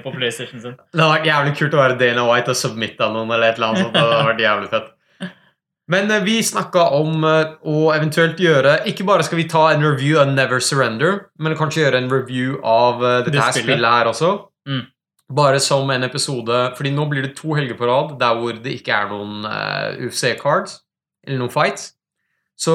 på 0.05 0.13
PlayStation 0.15 0.63
sin. 0.63 0.79
Det 0.79 1.03
hadde 1.03 1.19
vært 1.19 1.29
jævlig 1.29 1.57
kult 1.59 1.77
å 1.77 1.83
være 1.83 1.99
Dana 2.01 2.25
White 2.31 2.55
og 2.55 2.61
submitte 2.63 3.11
noen 3.13 3.29
eller 3.35 3.51
et 3.51 3.61
eller 3.61 3.75
annet. 3.75 3.93
Det 3.93 4.07
hadde 4.07 4.25
vært 4.31 4.43
jævlig 4.47 4.73
fett. 4.73 4.89
Men 5.91 6.11
eh, 6.11 6.23
vi 6.23 6.39
snakka 6.45 6.87
om 6.97 7.25
eh, 7.27 7.57
å 7.67 7.91
eventuelt 7.95 8.41
gjøre 8.41 8.81
Ikke 8.91 9.07
bare 9.09 9.25
skal 9.27 9.41
vi 9.41 9.49
ta 9.51 9.67
en 9.73 9.85
review 9.85 10.21
av 10.23 10.31
Never 10.33 10.63
Surrender, 10.63 11.27
men 11.39 11.57
kanskje 11.59 11.85
gjøre 11.85 12.05
en 12.05 12.11
review 12.13 12.59
av 12.63 13.03
eh, 13.03 13.17
dette 13.27 13.35
Det 13.37 13.47
spillet. 13.51 13.67
spillet 13.67 13.97
her 13.99 14.11
også. 14.13 14.33
Mm. 14.69 14.85
Bare 15.41 15.63
som 15.63 15.91
en 15.91 16.07
episode 16.07 16.61
Fordi 16.79 16.93
nå 16.95 17.07
blir 17.11 17.27
det 17.27 17.35
to 17.39 17.57
helger 17.59 17.79
på 17.79 17.89
rad 17.91 18.17
der 18.21 18.39
hvor 18.39 18.61
det 18.65 18.77
ikke 18.81 18.95
er 18.97 19.11
noen 19.11 19.47
uh, 19.47 20.07
UFC-cards 20.07 20.81
eller 21.27 21.43
noen 21.43 21.53
fights. 21.53 21.91
Så 22.57 22.75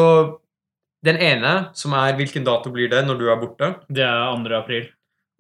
den 1.06 1.18
ene, 1.22 1.54
som 1.78 1.94
er 1.98 2.16
Hvilken 2.18 2.46
dato 2.46 2.72
blir 2.74 2.90
det 2.92 3.04
når 3.06 3.20
du 3.20 3.26
er 3.30 3.40
borte? 3.42 3.72
Det 3.90 4.06
er 4.06 4.36
2. 4.38 4.52
april. 4.58 4.86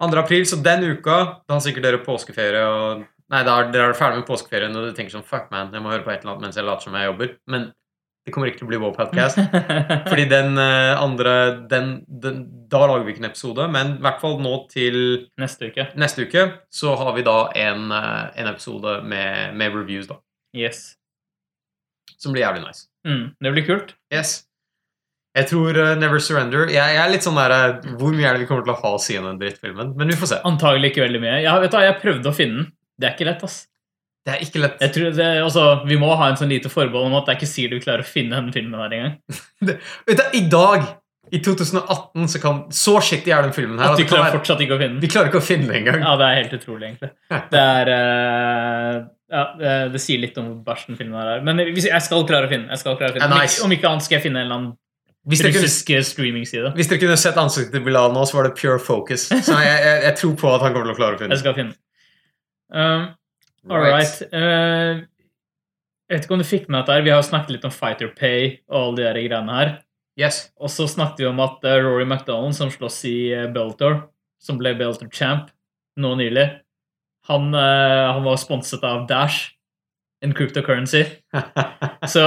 2. 0.01 0.09
april, 0.19 0.45
så 0.45 0.59
den 0.61 0.83
uka 0.91 1.17
Da 1.45 1.55
har 1.55 1.63
sikkert 1.63 1.87
dere 1.87 2.01
påskeferie 2.05 2.63
og 2.65 3.05
Nei, 3.33 3.41
da 3.47 3.55
er 3.57 3.71
dere 3.73 3.89
er 3.89 3.97
ferdig 3.97 4.21
med 4.21 4.27
påskeferien 4.27 4.75
og 4.77 4.85
du 4.85 4.93
tenker 4.93 5.15
sånn 5.15 5.25
Fuck, 5.25 5.49
man, 5.53 5.71
jeg 5.73 5.81
må 5.81 5.89
høre 5.93 6.05
på 6.05 6.13
et 6.13 6.21
eller 6.21 6.35
annet 6.35 6.45
mens 6.45 6.59
jeg 6.59 6.67
later 6.67 6.85
som 6.85 6.97
jeg 6.97 7.09
jobber. 7.09 7.33
Men 7.49 7.71
det 8.25 8.33
kommer 8.33 8.49
ikke 8.49 8.63
til 8.63 8.67
å 8.67 8.71
bli 8.71 8.81
vår 8.81 8.93
podcast. 8.95 9.37
Fordi 10.09 10.25
den 10.29 10.57
eh, 10.57 10.91
andre 10.97 11.33
den, 11.69 11.91
den, 12.09 12.39
Da 12.71 12.81
lager 12.89 13.05
vi 13.05 13.13
ikke 13.13 13.21
en 13.21 13.29
episode, 13.29 13.67
men 13.73 13.95
i 13.99 14.05
hvert 14.05 14.21
fall 14.23 14.39
nå 14.41 14.55
til 14.71 14.97
Neste 15.41 15.69
uke. 15.69 15.91
neste 15.93 16.25
uke 16.25 16.47
så 16.73 16.95
har 16.97 17.13
vi 17.17 17.25
da 17.25 17.37
en, 17.67 17.91
eh, 17.93 18.23
en 18.41 18.49
episode 18.49 18.97
med, 19.05 19.53
med 19.57 19.77
reviews, 19.77 20.09
da. 20.09 20.17
Yes. 20.57 20.95
Som 22.17 22.33
blir 22.33 22.45
jævlig 22.45 22.65
nice. 22.65 22.87
Mm, 23.05 23.25
det 23.45 23.53
blir 23.53 23.67
kult. 23.67 23.93
Yes. 24.13 24.39
Jeg 25.35 25.49
tror 25.51 25.75
uh, 25.75 25.93
Never 25.99 26.21
Surrender 26.23 26.69
jeg, 26.71 26.79
jeg 26.79 26.99
er 27.01 27.09
litt 27.11 27.25
sånn 27.25 27.35
der 27.35 27.51
uh, 27.51 27.87
Hvor 27.99 28.13
mye 28.15 28.23
er 28.29 28.37
det 28.37 28.45
vi 28.45 28.47
kommer 28.47 28.63
til 28.63 28.71
å 28.71 28.77
ha 28.79 28.91
å 28.95 29.01
si 29.03 29.17
om 29.19 29.25
den 29.27 29.41
drittfilmen? 29.41 29.91
Men 29.99 30.13
vi 30.13 30.17
får 30.17 30.31
se. 30.31 30.41
Antagelig 30.47 30.93
ikke 30.93 31.03
veldig 31.03 31.21
mye. 31.21 31.37
Jeg, 31.43 31.63
vet 31.65 31.75
du, 31.75 31.79
jeg 31.83 31.97
prøvde 32.01 32.31
å 32.31 32.37
finne 32.37 32.61
den. 32.61 32.69
Det 32.99 33.07
er 33.09 33.15
ikke 33.17 33.27
lett, 33.27 33.43
ass. 33.43 33.57
Det 34.25 34.33
er 34.33 34.41
ikke 34.41 34.61
lett. 34.63 34.79
Jeg 34.81 34.93
tror 34.95 35.09
det, 35.13 35.25
altså, 35.45 35.63
vi 35.85 35.97
må 36.01 36.07
ha 36.17 36.29
en 36.31 36.37
sånn 36.39 36.49
lite 36.49 36.69
forbehold 36.73 37.11
om 37.11 37.17
at 37.19 37.27
det 37.27 37.35
er 37.35 37.39
ikke 37.41 37.49
sikkert 37.51 37.75
vi 37.77 37.83
klarer 37.83 38.01
å 38.05 38.07
finne 38.09 38.39
den 38.41 38.53
filmen 38.55 38.79
her 38.81 38.95
engang. 38.97 39.17
Vet 40.07 40.21
du, 40.21 40.23
I 40.39 40.41
dag, 40.49 40.87
i 41.33 41.41
2018, 41.45 42.27
så 42.33 42.39
kan 42.41 42.63
Så 42.73 42.95
shitty 43.05 43.33
er 43.33 43.45
den 43.45 43.53
filmen 43.53 43.77
her. 43.81 43.93
At 43.93 44.01
vi 44.01 44.07
klarer 44.09 44.33
fortsatt 44.33 44.63
ikke 44.65 44.77
å 44.77 44.81
finne 44.81 44.95
den. 44.97 45.03
vi 45.03 45.09
klarer 45.13 45.29
ikke 45.29 45.41
å 45.43 45.45
finne 45.45 45.69
den 45.69 45.77
engang. 45.83 46.01
Ja, 46.05 46.15
det 46.21 46.29
er 46.31 46.39
helt 46.41 46.55
utrolig, 46.57 46.89
egentlig. 46.89 47.11
Det 47.53 47.61
er 47.61 47.91
uh, 47.93 48.97
Ja, 49.35 49.43
det, 49.91 50.01
sier 50.01 50.21
litt 50.21 50.35
om 50.41 50.49
hvor 50.51 50.57
bæsj 50.73 50.89
den 50.89 50.99
filmen 51.01 51.17
her 51.21 51.31
er. 51.35 51.45
Men 51.45 51.61
jeg 51.65 52.01
skal 52.05 52.25
klare 52.29 52.49
å 52.49 52.51
finne 52.55 52.73
den. 52.97 53.21
Om 53.25 53.37
nice. 53.37 53.57
ikke- 53.59 53.65
Om 53.69 53.77
ikke 53.77 53.91
annet 53.93 54.05
skal 54.09 54.19
jeg 54.19 54.25
finne 54.27 54.41
en 54.41 54.47
eller 54.47 54.59
annen 54.61 54.73
Hvis 55.25 55.41
dere, 55.41 55.53
kunne, 55.53 55.65
russisk 55.65 55.89
eh, 55.89 56.03
streamingside. 56.05 56.73
hvis 56.77 56.89
dere 56.89 57.01
kunne 57.01 57.17
sett 57.17 57.37
ansiktet 57.41 57.73
til 57.73 57.81
Bilal 57.87 58.13
nå, 58.13 58.25
så 58.29 58.37
var 58.37 58.49
det 58.49 58.53
pure 58.59 58.77
focus. 58.77 59.29
Så 59.29 59.53
jeg, 59.57 59.79
jeg, 59.85 60.03
jeg 60.05 60.17
tror 60.21 60.35
på 60.41 60.51
at 60.53 60.61
han 60.65 60.73
kommer 60.77 60.89
til 60.91 60.93
å 60.93 60.99
klare 60.99 61.17
å 61.17 61.21
finne 61.23 61.33
Jeg 61.33 61.41
skal 61.45 61.57
finne. 61.57 61.77
Um, 62.69 63.11
All 63.69 63.81
right. 63.81 64.21
Eh, 64.29 65.01
jeg 66.05 66.13
vet 66.19 66.27
ikke 66.27 66.35
om 66.35 66.41
du 66.43 66.47
fikk 66.47 66.67
med 66.69 66.83
dette 66.83 66.93
her. 66.93 67.05
Vi 67.05 67.13
har 67.13 67.21
jo 67.21 67.29
snakket 67.29 67.55
litt 67.55 67.65
om 67.65 67.73
Fighter 67.73 68.11
Pay 68.13 68.59
og 68.69 68.77
alle 68.81 68.97
de 68.99 69.07
der 69.07 69.21
greiene 69.25 69.57
her. 69.57 69.71
Yes. 70.19 70.45
Og 70.61 70.69
så 70.71 70.85
snakket 70.87 71.23
vi 71.23 71.29
om 71.31 71.41
at 71.43 71.65
eh, 71.65 71.81
Rory 71.81 72.05
McDonald, 72.05 72.55
som 72.57 72.69
slåss 72.71 73.01
i 73.09 73.17
uh, 73.33 73.47
Bellator, 73.51 74.05
som 74.39 74.59
ble 74.61 74.75
Bellator 74.77 75.09
champ 75.11 75.49
nå 75.99 76.13
nylig, 76.19 76.45
han, 77.25 77.53
eh, 77.57 78.05
han 78.13 78.23
var 78.23 78.37
sponset 78.37 78.83
av 78.85 79.07
Dash, 79.09 79.55
en 80.21 80.33
cryptocurrency. 80.35 81.03
Så, 82.05 82.21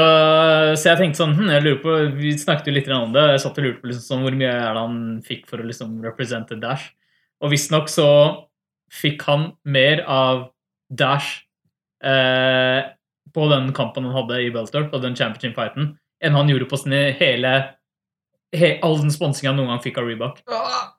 så 0.74 0.88
jeg 0.88 0.98
tenkte 0.98 1.20
sånn 1.20 1.36
hm, 1.38 1.50
jeg 1.52 1.62
lurer 1.62 1.78
på, 1.82 1.92
Vi 2.18 2.32
snakket 2.38 2.66
jo 2.66 2.72
litt 2.74 2.88
om 2.90 3.12
det. 3.14 3.22
Jeg 3.30 3.42
satt 3.44 3.60
og 3.60 3.64
lurte 3.64 3.82
på 3.82 3.90
liksom, 3.90 4.04
sånn, 4.04 4.24
hvor 4.26 4.34
mye 4.34 4.50
er 4.50 4.74
det 4.74 4.82
han 4.82 4.96
fikk 5.22 5.44
for 5.46 5.62
å 5.62 5.66
liksom 5.68 5.92
represente 6.02 6.58
Dash. 6.58 6.88
Og 7.38 7.52
visstnok 7.52 7.86
så 7.92 8.08
fikk 8.92 9.24
han 9.28 9.50
mer 9.68 10.02
av 10.08 10.48
Dash 10.88 11.44
eh, 12.04 12.88
på 13.34 13.48
den 13.52 13.72
kampen 13.76 14.08
han 14.08 14.16
hadde 14.16 14.42
i 14.42 14.52
Beltorp, 14.54 14.94
og 14.94 15.04
den 15.04 15.16
championship-fighten, 15.18 15.92
enn 16.24 16.36
han 16.36 16.50
gjorde 16.50 16.68
på 16.70 16.80
sine 16.80 17.08
hele, 17.18 17.54
he, 18.56 18.76
all 18.82 18.98
den 19.02 19.12
sponsinga 19.14 19.52
han 19.52 19.60
noen 19.60 19.74
gang 19.74 19.82
fikk 19.84 20.00
av 20.00 20.08
Reebok. 20.08 20.42
Ah, 20.50 20.94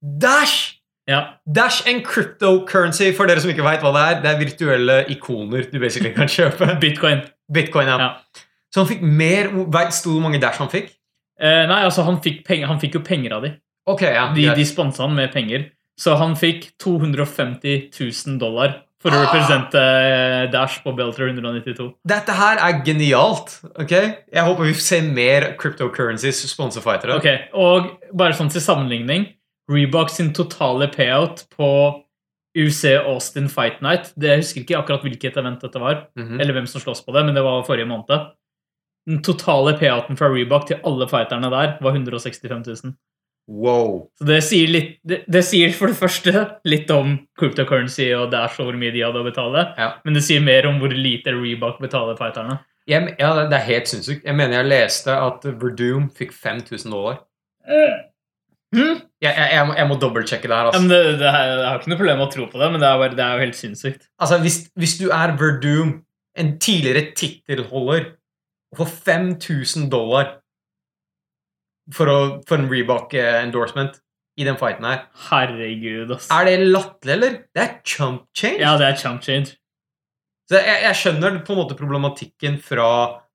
Dash! 0.00 0.80
Ja, 1.08 1.36
Dash 1.44 1.84
and 1.88 2.04
cryptocurrency, 2.06 3.10
for 3.16 3.28
dere 3.28 3.42
som 3.44 3.52
ikke 3.52 3.64
veit 3.64 3.82
hva 3.84 3.92
det 3.92 4.04
er, 4.04 4.20
det 4.22 4.30
er 4.30 4.40
virtuelle 4.40 4.98
ikoner 5.12 5.66
du 5.68 5.78
basically 5.80 6.14
kan 6.16 6.30
kjøpe. 6.30 6.70
Bitcoin. 6.84 7.24
Bitcoin, 7.52 7.90
ja. 7.92 7.98
Ja. 8.00 8.44
Så 8.72 8.82
han 8.82 8.88
fikk 8.90 9.02
mer 9.04 9.50
Vet 9.52 9.98
du 10.02 10.08
hvor 10.10 10.22
mange 10.24 10.40
Dash 10.42 10.58
han 10.62 10.70
fikk? 10.72 10.88
Eh, 11.40 11.64
nei, 11.68 11.82
altså, 11.84 12.06
han 12.06 12.20
fikk, 12.24 12.46
han 12.64 12.80
fikk 12.82 12.98
jo 12.98 13.04
penger 13.04 13.36
av 13.36 13.44
de. 13.44 13.52
Okay, 13.90 14.14
ja. 14.16 14.28
De, 14.32 14.46
de 14.56 14.64
sponsa 14.66 15.04
han 15.04 15.16
med 15.16 15.32
penger. 15.34 15.68
Så 16.00 16.16
han 16.18 16.34
fikk 16.36 16.72
250 16.82 17.90
000 18.00 18.38
dollar 18.38 18.80
for 19.00 19.10
å 19.12 19.18
Ah. 19.20 19.26
represente 19.26 19.78
eh, 19.78 20.50
Dash 20.50 20.80
på 20.82 20.94
Belter 20.96 21.28
192. 21.28 21.92
Dette 22.08 22.32
her 22.32 22.56
er 22.58 22.80
genialt. 22.84 23.60
ok? 23.78 23.90
Jeg 23.90 24.44
håper 24.44 24.64
vi 24.64 24.72
får 24.72 24.80
se 24.86 25.00
mer 25.02 25.54
cryptocurrencies 25.60 26.40
sponsorfightere. 26.50 27.14
Ok, 27.18 27.28
Og 27.54 27.90
bare 28.16 28.32
sånn 28.32 28.50
til 28.50 28.60
sammenligning 28.64 29.28
Reebok 29.70 30.10
sin 30.10 30.32
totale 30.32 30.88
payout 30.88 31.44
på 31.56 31.68
UC 32.56 32.84
Austin 33.06 33.48
Fight 33.48 33.80
Night 33.82 34.12
det, 34.16 34.28
Jeg 34.30 34.38
husker 34.42 34.60
ikke 34.62 34.78
akkurat 34.82 35.02
hvilket 35.02 35.36
event 35.36 35.60
dette 35.60 35.80
var, 35.80 36.06
Mhm. 36.16 36.40
eller 36.40 36.52
hvem 36.54 36.66
som 36.68 36.80
slåss 36.80 37.04
på 37.04 37.12
det, 37.12 37.24
men 37.24 37.34
det 37.34 37.42
var 37.42 37.62
forrige 37.64 37.86
måned. 37.88 38.30
Den 39.06 39.22
totale 39.22 39.76
payouten 39.78 40.16
fra 40.16 40.28
Reebok 40.28 40.66
til 40.66 40.80
alle 40.84 41.06
fighterne 41.06 41.50
der 41.50 41.78
var 41.80 41.92
165 41.92 42.66
000. 42.84 42.94
Wow. 43.46 44.06
Så 44.16 44.24
det 44.24 44.38
sier, 44.46 44.70
litt, 44.72 44.92
det, 45.04 45.18
det 45.28 45.42
sier 45.44 45.72
for 45.76 45.90
det 45.92 45.98
første 45.98 46.32
litt 46.64 46.88
om 46.94 47.18
cryptocurrency 47.38 48.06
og 48.16 48.30
Dash 48.32 48.56
og 48.62 48.70
hvor 48.70 48.78
mye 48.80 48.92
de 48.94 49.02
hadde 49.04 49.20
å 49.20 49.26
betale, 49.26 49.66
Ja. 49.76 49.90
men 50.04 50.14
det 50.16 50.22
sier 50.24 50.40
mer 50.40 50.64
om 50.70 50.78
hvor 50.80 50.94
lite 50.96 51.34
Reebok 51.36 51.76
betaler 51.84 52.16
fighterne. 52.16 52.58
Ja, 52.88 53.00
det 53.04 53.52
er 53.56 53.64
helt 53.68 53.88
sinnssykt. 53.88 54.24
Jeg 54.24 54.36
mener 54.36 54.58
jeg 54.62 54.68
leste 54.72 55.12
at 55.12 55.44
Verdoom 55.44 56.10
fikk 56.16 56.32
5000 56.36 56.90
dollar. 56.92 57.20
Hm? 58.74 58.98
Jeg, 59.22 59.30
jeg, 59.30 59.48
jeg, 59.54 59.66
må, 59.68 59.74
jeg 59.78 59.88
må 59.88 59.96
dobbeltsjekke 60.02 60.48
det 60.50 60.56
her. 60.56 60.66
Ja, 60.66 60.72
Altså. 60.72 60.80
men 60.82 60.90
det, 60.90 61.18
det, 61.20 61.28
er- 61.30 61.52
jeg 61.52 61.68
har 61.68 61.78
ikke 61.78 61.92
noe 61.92 62.00
problem 62.00 62.18
med 62.20 62.26
å 62.26 62.32
tro 62.34 62.46
på 62.50 62.60
det, 62.60 62.70
men 62.74 62.82
det 62.82 62.88
er, 62.88 62.98
bare, 63.04 63.16
det 63.18 63.24
er 63.24 63.36
jo 63.38 63.44
helt 63.44 63.58
sinnssykt. 63.60 64.08
Altså, 64.20 64.38
hvis, 64.42 64.58
hvis 64.80 64.96
du 65.00 65.06
er 65.14 65.36
Verdoom, 65.40 65.92
en 66.36 66.54
tidligere 66.58 67.04
tittelholder, 67.14 68.08
og 68.74 68.80
får 68.80 68.90
5000 69.06 69.86
dollar 69.92 70.32
for, 71.92 72.08
å, 72.08 72.18
for 72.48 72.56
en 72.62 72.68
Reebok-endorsement 72.70 73.98
i 74.40 74.46
den 74.46 74.56
fighten 74.58 74.86
her 74.88 75.04
Herregud, 75.28 76.10
ass. 76.16 76.30
Er 76.34 76.48
det 76.48 76.56
latterlig, 76.66 77.12
eller? 77.18 77.36
Det 77.54 77.62
er 77.62 77.74
chump 77.86 78.24
change. 78.36 78.58
Ja, 78.64 78.72
det 78.80 78.88
er 78.88 78.96
chump 78.98 79.22
change. 79.22 79.54
Så 80.50 80.58
jeg, 80.60 80.80
jeg 80.84 80.98
skjønner 81.00 81.38
på 81.46 81.54
en 81.54 81.60
måte 81.62 81.76
problematikken 81.78 82.58
fra 82.64 82.88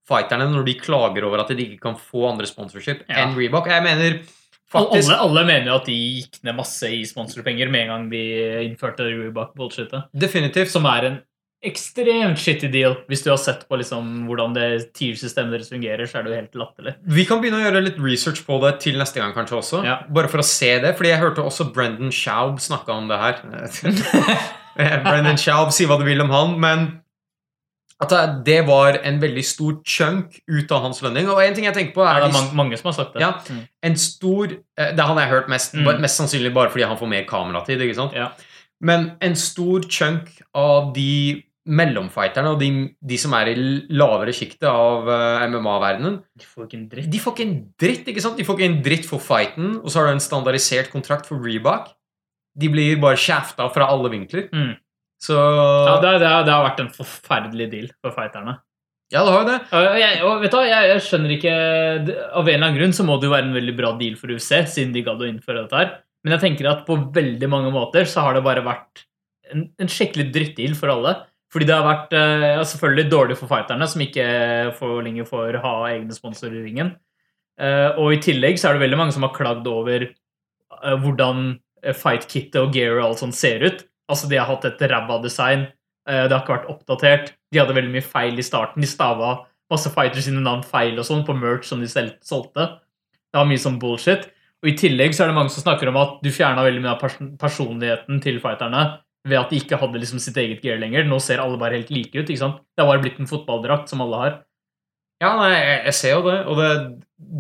fighterne 0.09 0.49
når 0.51 0.65
de 0.67 0.75
klager 0.81 1.25
over 1.25 1.41
at 1.43 1.53
de 1.53 1.63
ikke 1.65 1.79
kan 1.87 1.95
få 1.97 2.27
andre 2.31 2.49
sponsorship 2.49 3.05
Ja. 3.07 3.23
enn 3.23 3.35
Reebok. 3.37 3.69
Jeg 3.69 3.85
mener 3.85 4.19
faktisk 4.69 5.09
Alle, 5.09 5.17
alle 5.25 5.45
mener 5.47 5.71
jo 5.71 5.77
at 5.79 5.87
de 5.89 5.95
gikk 5.97 6.39
ned 6.45 6.57
masse 6.57 6.89
i 6.93 6.99
sponsorpenger 7.09 7.69
med 7.73 7.85
en 7.87 7.93
gang 7.93 8.09
de 8.11 8.23
innførte 8.67 9.05
Reebok-bullshitet. 9.07 10.09
Definitivt. 10.13 10.69
Som 10.73 10.85
er 10.89 11.07
en 11.09 11.19
ekstremt 11.65 12.39
shitty 12.39 12.69
deal. 12.71 12.93
Hvis 13.11 13.23
du 13.25 13.29
har 13.31 13.37
sett 13.41 13.65
på 13.67 13.75
liksom 13.81 14.27
hvordan 14.29 14.53
det 14.55 14.67
TIR-systemet 14.95 15.51
deres 15.57 15.69
fungerer, 15.73 16.05
så 16.07 16.19
er 16.19 16.23
det 16.23 16.31
jo 16.31 16.37
helt 16.39 16.55
latterlig. 16.61 16.93
Vi 17.03 17.25
kan 17.27 17.41
begynne 17.41 17.59
å 17.59 17.65
gjøre 17.65 17.81
litt 17.83 17.99
research 17.99 18.45
på 18.47 18.61
det 18.63 18.79
til 18.85 18.95
neste 19.01 19.19
gang, 19.19 19.33
kanskje 19.35 19.57
også. 19.59 19.81
Ja. 19.83 19.97
Bare 20.09 20.29
for 20.31 20.39
å 20.39 20.47
se 20.47 20.71
det. 20.79 20.95
Fordi 20.95 21.09
jeg 21.11 21.19
hørte 21.19 21.43
også 21.43 21.67
Brendan 21.75 22.11
Schaub 22.15 22.61
snakke 22.63 22.95
om 22.95 23.09
det 23.11 23.19
her. 23.19 23.41
Brendan 25.03 25.37
Schaub, 25.39 25.73
si 25.75 25.87
hva 25.89 25.97
du 25.99 26.05
vil 26.07 26.21
om 26.23 26.31
han, 26.31 26.55
men 26.63 26.87
at 27.99 28.13
det- 28.45 28.61
var 28.65 28.95
en 29.03 29.19
veldig 29.19 29.43
stor 29.43 29.81
chunk 29.83 30.39
ut 30.47 30.71
av 30.71 30.81
hans 30.85 31.01
lønning. 31.03 31.27
Og 31.27 31.41
en 31.43 31.53
ting 31.53 31.65
jeg 31.65 31.73
tenker 31.75 31.93
på, 31.93 32.05
Ja, 32.05 32.15
er 32.15 32.21
det 32.21 32.29
er 32.29 32.37
mange, 32.39 32.55
mange 32.55 32.77
som 32.79 32.87
har 32.93 32.95
sagt 33.03 33.13
det. 33.13 33.19
Ja. 33.21 33.33
Mm. 33.49 33.67
en 33.83 33.95
stor 33.97 34.45
eh, 34.77 34.91
Det 34.95 34.99
er 34.99 35.03
han 35.09 35.17
jeg 35.17 35.27
har 35.27 35.35
hørt 35.41 35.49
mest, 35.49 35.73
Mm. 35.75 35.99
mest 35.99 36.15
sannsynlig 36.21 36.53
bare 36.53 36.69
fordi 36.69 36.87
han 36.87 36.97
får 36.97 37.09
mer 37.09 37.23
kameratid. 37.27 37.81
ikke 37.81 37.95
sant? 37.95 38.13
Ja. 38.15 38.29
Men 38.81 39.17
en 39.19 39.35
stor 39.35 39.81
chunk 39.81 40.29
av 40.55 40.93
de 40.93 41.43
mellomfighterne 41.67 42.53
og 42.53 42.59
de, 42.61 42.69
de 43.03 43.17
som 43.19 43.33
er 43.37 43.51
i 43.51 43.55
lavere 43.91 44.33
sjiktet 44.35 44.67
av 44.69 45.09
eh, 45.11 45.47
MMA-verdenen, 45.51 46.19
De 46.39 46.45
får 46.47 46.65
ikke 46.67 46.77
en 46.79 46.85
dritt. 46.91 47.09
de 47.11 47.19
får 47.21 47.35
ikke 47.35 47.47
en 47.47 47.57
dritt. 47.83 48.07
ikke 48.13 48.23
sant? 48.23 48.37
De 48.39 48.45
får 48.47 48.57
ikke 48.59 48.69
en 48.71 48.79
dritt 48.85 49.05
for 49.09 49.19
fighten, 49.23 49.75
og 49.83 49.89
så 49.91 49.99
har 50.01 50.07
du 50.09 50.15
en 50.17 50.23
standardisert 50.23 50.89
kontrakt 50.93 51.27
for 51.29 51.41
Reebok. 51.43 51.91
De 52.59 52.69
blir 52.71 52.97
bare 53.01 53.19
shafta 53.19 53.67
fra 53.73 53.89
alle 53.91 54.09
vinkler. 54.11 54.47
Mm. 54.55 54.73
Så 55.21 55.35
Ja, 55.35 55.99
det, 56.01 56.15
det, 56.23 56.27
har- 56.31 56.45
det 56.47 56.53
har 56.55 56.65
vært 56.69 56.79
en 56.85 56.93
forferdelig 56.95 57.69
deal 57.71 57.87
for 58.01 58.15
fighterne. 58.15 58.57
Ja, 59.11 59.23
det 59.25 59.31
har 59.33 59.39
jo 59.41 59.47
det. 59.49 59.59
Og 59.73 59.95
jeg, 59.99 60.17
og 60.23 60.41
vet 60.43 60.51
du, 60.53 60.57
jeg, 60.69 60.89
jeg 60.93 61.01
skjønner 61.01 61.31
ikke 61.33 61.53
Av 62.37 62.45
en 62.45 62.53
eller 62.53 62.67
annen 62.67 62.75
grunn 62.77 62.91
så 62.93 63.01
må 63.07 63.15
det 63.17 63.25
jo 63.25 63.31
være 63.33 63.47
en 63.49 63.55
veldig 63.57 63.73
bra 63.79 63.89
deal 63.97 64.13
for 64.19 64.29
UC, 64.29 64.49
siden 64.69 64.91
de 64.93 65.01
gadd 65.05 65.21
å 65.23 65.27
innføre 65.29 65.63
dette 65.63 65.79
her. 65.79 65.95
Men 66.23 66.35
jeg 66.35 66.43
tenker 66.43 66.67
at 66.69 66.83
på 66.85 66.97
veldig 67.15 67.49
mange 67.49 67.71
måter 67.73 68.05
så 68.05 68.21
har 68.27 68.37
det 68.37 68.43
bare 68.45 68.61
vært 68.65 69.01
en, 69.49 69.63
en 69.81 69.89
skikkelig 69.89 70.27
drittdeal 70.35 70.75
for 70.77 70.93
alle. 70.93 71.15
Fordi 71.53 71.65
det 71.65 71.75
har 71.75 71.85
vært 71.85 72.13
eh, 72.13 72.47
ja, 72.59 72.65
selvfølgelig 72.67 73.09
dårlig 73.09 73.37
for 73.39 73.49
fighterne, 73.49 73.87
som 73.89 74.03
ikke 74.05 74.25
for 74.77 75.01
lenge 75.05 75.25
får 75.25 75.57
ha 75.63 75.73
egne 75.89 76.13
sponsorer 76.13 76.59
i 76.59 76.65
ringen. 76.67 76.93
Eh, 77.59 77.89
og 77.97 78.13
i 78.13 78.21
tillegg 78.23 78.61
så 78.61 78.69
er 78.69 78.77
det 78.77 78.85
veldig 78.85 78.99
mange 78.99 79.15
som 79.15 79.25
har 79.25 79.33
klagd 79.35 79.67
over 79.69 80.05
eh, 80.05 80.95
hvordan 81.01 81.57
fight-kittet 81.95 82.59
og 82.61 82.75
gear 82.75 82.99
og 82.99 83.07
alt 83.07 83.23
sånt 83.23 83.37
ser 83.37 83.65
ut. 83.65 83.85
Altså, 84.09 84.29
de 84.29 84.37
har 84.37 84.49
hatt 84.49 84.67
et 84.67 84.81
ræva 84.91 85.19
design. 85.23 85.67
det 86.09 86.31
har 86.33 86.41
ikke 86.41 86.55
vært 86.55 86.71
oppdatert. 86.71 87.27
De 87.53 87.59
hadde 87.61 87.75
veldig 87.77 87.93
mye 87.93 88.03
feil 88.03 88.39
i 88.41 88.45
starten. 88.45 88.81
De 88.81 88.89
stava 88.89 89.45
masse 89.71 89.89
fighters 89.93 90.25
sine 90.25 90.41
navn 90.41 90.63
feil 90.65 90.97
og 90.97 91.05
sånn 91.05 91.21
på 91.27 91.35
merch 91.37 91.69
som 91.69 91.79
de 91.79 91.87
selv 91.87 92.17
solgte. 92.25 92.65
Det 93.29 93.37
var 93.37 93.47
mye 93.47 93.61
sånn 93.61 93.77
bullshit. 93.79 94.25
Og 94.59 94.71
i 94.71 94.75
tillegg 94.81 95.13
så 95.15 95.23
er 95.23 95.31
det 95.31 95.37
mange 95.37 95.53
som 95.53 95.63
snakker 95.63 95.91
om 95.91 95.99
at 96.01 96.17
du 96.25 96.31
fjerna 96.33 96.65
veldig 96.65 96.81
mye 96.83 96.95
av 96.97 97.19
personligheten 97.39 98.19
til 98.25 98.41
fighterne 98.43 98.83
ved 99.27 99.37
at 99.39 99.49
de 99.51 99.59
ikke 99.59 99.77
hadde 99.81 99.99
liksom 99.99 100.19
sitt 100.23 100.37
eget 100.39 100.61
gear 100.63 100.79
lenger. 100.79 101.03
Nå 101.07 101.19
ser 101.23 101.41
alle 101.43 101.57
bare 101.59 101.75
helt 101.79 101.89
like 101.91 102.15
ut. 102.15 102.29
ikke 102.29 102.39
sant? 102.39 102.61
Det 102.75 102.83
har 102.85 102.91
bare 102.93 103.03
blitt 103.03 103.19
en 103.19 103.27
fotballdrakt 103.29 103.89
som 103.91 104.01
alle 104.05 104.21
har. 104.21 104.37
Ja, 105.19 105.33
nei, 105.35 105.51
jeg, 105.83 105.93
ser 105.97 106.13
jo 106.15 106.21
det, 106.29 106.37
og 106.47 106.55
det, 106.61 106.69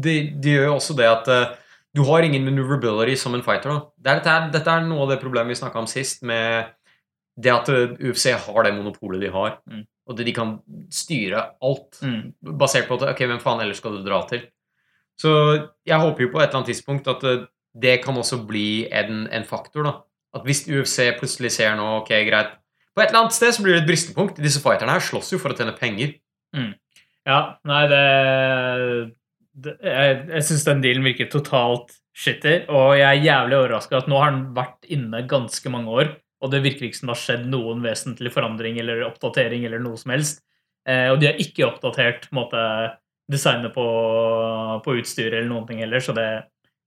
det, 0.03 0.15
det 0.43 0.55
gjør 0.57 0.65
jo 0.67 0.73
også 0.75 0.95
det 0.99 1.05
at 1.07 1.29
uh, 1.31 1.53
du 1.95 2.01
har 2.09 2.25
ingen 2.27 2.43
maneuverability 2.43 3.15
som 3.15 3.37
en 3.37 3.43
fighter. 3.45 3.71
Det 3.95 4.11
er, 4.11 4.19
dette, 4.19 4.33
er, 4.33 4.49
dette 4.51 4.73
er 4.73 4.83
noe 4.83 5.05
av 5.05 5.13
det 5.13 5.21
problemet 5.21 5.55
vi 5.55 5.59
snakka 5.61 5.79
om 5.79 5.87
sist, 5.87 6.19
med 6.27 6.73
det 7.39 7.53
at 7.53 7.69
eh, 7.71 7.93
UFC 8.03 8.33
har 8.35 8.65
det 8.67 8.73
monopolet 8.75 9.21
de 9.23 9.29
har, 9.31 9.55
Mm. 9.71 9.85
og 10.11 10.17
det 10.17 10.25
de 10.27 10.33
kan 10.35 10.57
styre 10.91 11.45
alt 11.63 12.01
Mm. 12.03 12.33
basert 12.59 12.89
på 12.89 12.97
at 12.99 13.07
ok, 13.13 13.23
hvem 13.31 13.39
faen 13.39 13.61
ellers 13.63 13.79
skal 13.79 13.95
du 13.95 14.03
dra 14.03 14.19
til? 14.27 14.41
Så 15.15 15.31
jeg 15.87 15.99
håper 16.03 16.25
jo 16.25 16.31
på 16.33 16.41
et 16.41 16.49
eller 16.49 16.59
annet 16.59 16.73
tidspunkt 16.73 17.07
at 17.07 17.23
uh, 17.23 17.45
det 17.79 18.01
kan 18.03 18.17
også 18.19 18.41
bli 18.45 18.89
en, 18.91 19.23
en 19.31 19.47
faktor, 19.47 19.87
da. 19.87 19.93
At 20.35 20.45
hvis 20.45 20.65
UFC 20.69 21.07
plutselig 21.17 21.53
ser 21.55 21.73
nå, 21.77 21.85
ok, 22.03 22.11
greit 22.27 22.51
På 22.93 23.01
et 23.01 23.09
eller 23.09 23.23
annet 23.23 23.37
sted 23.37 23.55
så 23.55 23.63
blir 23.65 23.77
det 23.77 23.83
et 23.83 23.89
bristepunkt. 23.89 24.41
Disse 24.43 24.61
fighterne 24.61 24.93
her 24.93 25.03
slåss 25.03 25.33
jo 25.33 25.39
for 25.41 25.53
å 25.53 25.57
tjene 25.57 25.77
penger. 25.77 26.17
Ja, 27.29 27.39
nei, 27.67 27.81
det, 27.91 28.03
det 29.53 29.75
Jeg, 29.85 30.19
jeg 30.31 30.45
syns 30.47 30.67
den 30.67 30.83
dealen 30.85 31.07
virker 31.07 31.29
totalt 31.31 31.95
shitter, 32.19 32.65
og 32.73 32.97
jeg 32.99 33.07
er 33.07 33.23
jævlig 33.23 33.55
overraska 33.61 34.01
at 34.01 34.09
nå 34.11 34.17
har 34.19 34.33
den 34.33 34.49
vært 34.57 34.87
inne 34.91 35.21
ganske 35.29 35.71
mange 35.71 35.93
år, 36.01 36.09
og 36.43 36.51
det 36.51 36.63
virker 36.65 36.87
ikke 36.87 36.99
som 36.99 37.09
det 37.09 37.15
har 37.15 37.21
skjedd 37.21 37.45
noen 37.51 37.83
vesentlig 37.85 38.33
forandring 38.33 38.79
eller 38.81 39.05
oppdatering 39.07 39.63
eller 39.67 39.79
noe 39.83 39.99
som 39.99 40.11
helst. 40.11 40.41
Eh, 40.89 41.07
og 41.13 41.19
de 41.21 41.29
har 41.29 41.39
ikke 41.39 41.67
oppdatert 41.67 42.27
måte, 42.35 42.59
designet 43.29 43.71
på, 43.75 43.85
på 44.83 44.95
utstyret 44.99 45.37
eller 45.37 45.51
noen 45.51 45.67
ting 45.69 45.83
heller, 45.83 46.01
så 46.03 46.15
det 46.17 46.27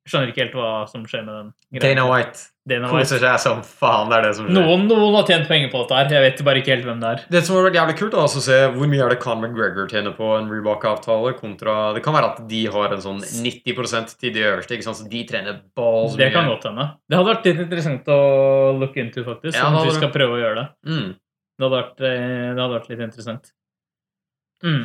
jeg 0.02 0.10
skjønner 0.10 0.32
ikke 0.32 0.42
helt 0.42 0.56
hva 0.58 0.70
som 0.90 1.04
skjer 1.06 1.22
med 1.22 1.36
den. 1.36 1.50
greia. 1.70 1.92
Dana 1.92 2.06
White. 2.10 2.48
Koser 2.62 3.18
seg 3.18 3.40
som 3.42 3.62
faen. 3.66 4.10
Det 4.10 4.18
er 4.18 4.26
det 4.26 4.32
som 4.36 4.46
skjer. 4.46 4.54
Noen, 4.54 4.84
noen 4.90 5.16
har 5.18 5.26
tjent 5.26 5.48
penger 5.50 5.72
på 5.72 5.80
dette 5.82 5.98
her, 5.98 6.12
jeg 6.14 6.24
vet 6.26 6.42
bare 6.46 6.62
ikke 6.62 6.72
helt 6.76 6.86
hvem 6.86 7.00
det 7.02 7.10
er. 7.10 7.24
Det 7.34 7.42
som 7.46 7.56
har 7.56 7.66
vært 7.66 7.78
jævlig 7.80 7.96
kult, 7.98 8.12
da, 8.14 8.26
altså, 8.26 8.42
å 8.42 8.46
se 8.46 8.58
hvor 8.76 8.92
mye 8.92 9.02
er 9.02 9.14
det 9.14 9.18
Conor 9.24 9.50
McGregor 9.50 9.90
tjener 9.90 10.14
på 10.16 10.28
en 10.36 10.50
Reebok-avtale, 10.52 11.34
kontra 11.40 11.76
Det 11.96 12.04
kan 12.04 12.14
være 12.14 12.30
at 12.30 12.40
de 12.52 12.62
har 12.76 12.94
en 12.94 13.02
sånn 13.02 13.18
90 13.18 14.14
til 14.20 14.36
de 14.36 14.46
øverste, 14.46 14.78
ikke 14.78 14.86
sant? 14.86 15.00
så 15.02 15.08
de 15.10 15.24
trener 15.28 15.58
balls 15.76 16.14
Det 16.20 16.30
kan 16.34 16.50
godt 16.50 16.68
hende. 16.70 16.88
Det 17.10 17.18
hadde 17.18 17.32
vært 17.34 17.50
litt 17.50 17.66
interessant 17.66 18.14
å 18.14 18.22
look 18.78 18.96
into, 19.02 19.26
faktisk. 19.26 19.58
Ja, 19.58 19.68
om 19.72 19.82
vi 19.82 19.98
skal 19.98 20.14
prøve 20.14 20.38
å 20.38 20.42
gjøre 20.42 20.62
det. 20.62 20.68
Mm. 20.86 21.12
Det 21.58 21.66
hadde 21.66 21.78
vært, 21.78 22.00
eh, 22.06 22.48
det 22.52 22.60
hadde 22.62 22.74
vært 22.78 22.90
litt 22.92 23.06
interessant. 23.10 23.54
Mm. 24.62 24.84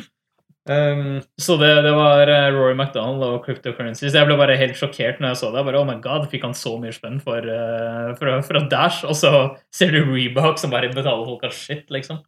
Um, 0.68 1.22
Så 1.40 1.56
det, 1.62 1.70
det 1.86 1.94
var 1.96 2.28
eh, 2.28 2.50
Rory 2.52 2.74
McDonald 2.76 3.24
og 3.24 3.46
Cryptocurrencies. 3.46 4.16
Jeg 4.16 4.28
ble 4.28 4.36
bare 4.40 4.58
helt 4.60 4.76
sjokkert 4.76 5.22
når 5.24 5.32
jeg 5.32 5.40
så 5.42 5.52
det. 5.52 5.62
Jeg 5.62 5.68
Bare, 5.70 5.82
oh 5.82 5.88
my 5.88 5.98
god, 6.04 6.28
Fikk 6.32 6.44
han 6.44 6.56
så 6.58 6.74
mye 6.82 6.96
spenn 6.96 7.22
for, 7.24 7.40
eh, 7.40 8.10
fra, 8.20 8.40
fra 8.44 8.64
Dash? 8.72 9.06
Og 9.08 9.16
så 9.16 9.32
ser 9.74 9.96
du 9.96 10.02
Reebok 10.10 10.60
som 10.60 10.74
bare 10.74 10.92
betaler 10.92 11.28
folk 11.28 11.46
av 11.48 11.56
shit, 11.56 11.86
liksom. 11.94 12.20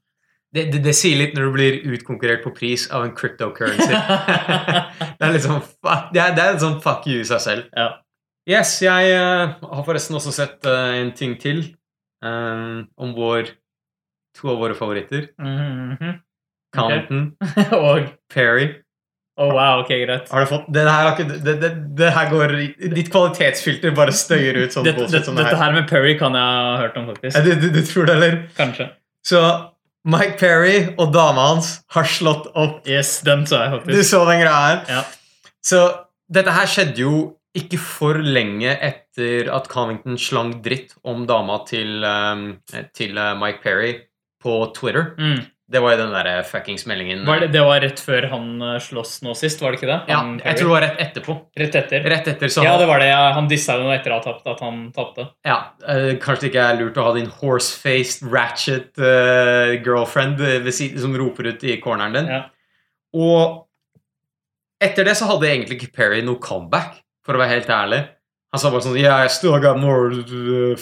det, 0.55 0.69
det, 0.73 0.83
det 0.85 0.95
sier 0.97 1.19
litt 1.19 1.35
når 1.37 1.49
du 1.49 1.55
blir 1.57 1.79
utkonkurrert 1.93 2.45
på 2.45 2.53
pris 2.55 2.87
av 2.95 3.05
en 3.05 3.15
cryptocurrency. 3.17 3.91
det 5.19 5.27
er 5.27 5.35
litt 5.35 5.45
sånn 5.45 5.61
fuck, 5.61 6.07
det 6.15 6.23
er, 6.23 6.37
det 6.37 6.45
er 6.45 6.55
en 6.55 6.63
sånn 6.63 6.79
fuck 6.85 7.05
you 7.11 7.19
i 7.21 7.27
seg 7.27 7.43
selv. 7.43 7.67
Ja. 7.75 7.91
Yes, 8.49 8.79
jeg 8.81 9.11
uh, 9.13 9.59
har 9.61 9.83
forresten 9.85 10.17
også 10.17 10.31
sett 10.33 10.65
uh, 10.65 10.95
en 10.97 11.11
ting 11.13 11.35
til 11.37 11.59
um, 12.25 12.87
om 12.97 13.11
vår 13.13 13.51
to 14.39 14.49
av 14.55 14.63
våre 14.63 14.77
favoritter. 14.77 15.29
Mhm. 15.37 16.17
Compton, 16.75 17.33
og 17.85 18.07
Perry. 18.33 18.69
Oh, 19.39 19.53
wow, 19.55 19.79
ok, 19.79 19.91
greit. 20.03 20.27
Har 20.27 20.43
du 20.43 20.49
fått 20.49 20.65
Det 20.75 20.81
her, 20.83 21.13
ikke, 21.13 21.37
det, 21.45 21.53
det, 21.61 21.69
det 21.95 22.09
her 22.11 22.27
går 22.27 22.53
Ditt 22.91 23.07
kvalitetsfilter 23.13 23.93
bare 23.95 24.11
støyer 24.11 24.57
ut 24.65 24.73
sånn 24.75 24.83
Dette, 24.83 24.99
bullshit 24.99 25.29
Sånn 25.29 25.39
dette 25.39 25.53
her. 25.53 25.61
her 25.61 25.75
med 25.77 25.85
Perry 25.87 26.17
kan 26.19 26.35
jeg 26.35 26.57
ha 26.57 26.73
hørt 26.81 26.97
om, 26.99 27.07
Ja, 27.07 27.15
faktisk. 27.15 27.45
Du, 27.45 27.53
du, 27.61 27.67
du 27.77 27.79
tror 27.87 28.09
det, 28.09 28.17
eller? 28.19 28.35
Kanskje. 28.57 28.89
Så 29.23 29.39
Mike 30.09 30.35
Perry 30.41 30.75
og 30.97 31.13
dama 31.15 31.45
hans 31.53 31.71
har 31.95 32.07
slått 32.07 32.49
opp. 32.51 32.81
Yes, 32.87 33.21
den 33.23 33.45
så 33.47 33.61
jeg 33.63 33.73
faktisk. 33.77 33.95
Du 33.95 34.09
så 34.09 34.21
den 34.27 34.41
greia 34.43 34.59
her? 34.65 34.81
Ja. 34.91 35.03
Så 35.65 35.81
dette 36.31 36.55
her 36.55 36.67
skjedde 36.71 37.03
jo 37.05 37.13
ikke 37.57 37.79
for 37.81 38.19
lenge 38.21 38.75
etter 38.75 39.49
at 39.55 39.67
Covington 39.71 40.19
slang 40.21 40.57
dritt 40.65 40.93
om 41.07 41.23
dama 41.29 41.61
til, 41.67 42.03
um, 42.05 42.43
til 42.95 43.17
uh, 43.17 43.31
Mike 43.39 43.63
Perry 43.63 43.93
på 44.43 44.59
Twitter. 44.75 45.13
Mm. 45.19 45.41
Det 45.69 45.81
var 45.83 45.93
jo 45.93 45.97
den 45.99 46.13
derre 46.15 46.39
fuckings 46.49 46.87
meldingen 46.89 47.21
Var 47.27 47.43
det, 47.43 47.47
det 47.53 47.61
var 47.61 47.81
rett 47.83 47.99
før 48.01 48.25
han 48.31 48.45
eh, 48.65 48.77
sloss 48.81 49.19
nå 49.21 49.35
sist, 49.37 49.61
var 49.61 49.73
det 49.73 49.79
ikke 49.79 49.89
det? 49.91 49.97
Ja, 50.09 50.17
Han, 50.23 50.39
jeg 50.41 50.57
tror 50.57 50.71
det 50.71 50.73
var 50.73 50.85
rett 50.87 51.03
etterpå. 51.03 51.35
Rett 51.61 51.77
etter. 51.77 52.07
Rett 52.13 52.29
etter 52.33 52.53
så 52.53 52.65
Ja, 52.65 52.73
det 52.81 52.87
var 52.89 53.03
det. 53.03 53.11
Ja, 53.11 53.21
Han 53.37 53.49
dissa 53.51 53.77
jo 53.77 53.91
etter 53.93 54.15
at, 54.17 54.27
at 54.49 54.63
han 54.65 54.87
tapte. 54.95 55.27
Ja, 55.45 55.59
uh, 55.85 56.15
Kanskje 56.21 56.47
det 56.47 56.51
ikke 56.53 56.65
er 56.71 56.79
lurt 56.81 56.97
å 56.97 57.05
ha 57.09 57.15
din 57.19 57.29
horse-faced 57.41 58.25
ratchet 58.33 58.97
uh, 58.97 59.75
girlfriend 59.77 60.41
siden, 60.73 61.01
som 61.05 61.17
roper 61.21 61.53
ut 61.53 61.65
i 61.69 61.77
corneren 61.83 62.17
din. 62.17 62.33
Ja. 62.33 62.43
Og 63.13 63.67
etter 64.81 65.05
det 65.05 65.17
så 65.19 65.29
hadde 65.29 65.49
egentlig 65.51 65.77
ikke 65.79 65.93
Perry 65.99 66.23
noe 66.25 66.41
comeback, 66.41 67.03
for 67.25 67.37
å 67.37 67.43
være 67.43 67.59
helt 67.59 67.73
ærlig. 67.73 68.03
Han 68.49 68.61
sa 68.61 68.71
bare 68.73 68.85
sånn 68.87 68.97
Yeah, 68.97 69.21
I 69.21 69.29
still 69.29 69.59
got 69.61 69.77
more 69.77 70.09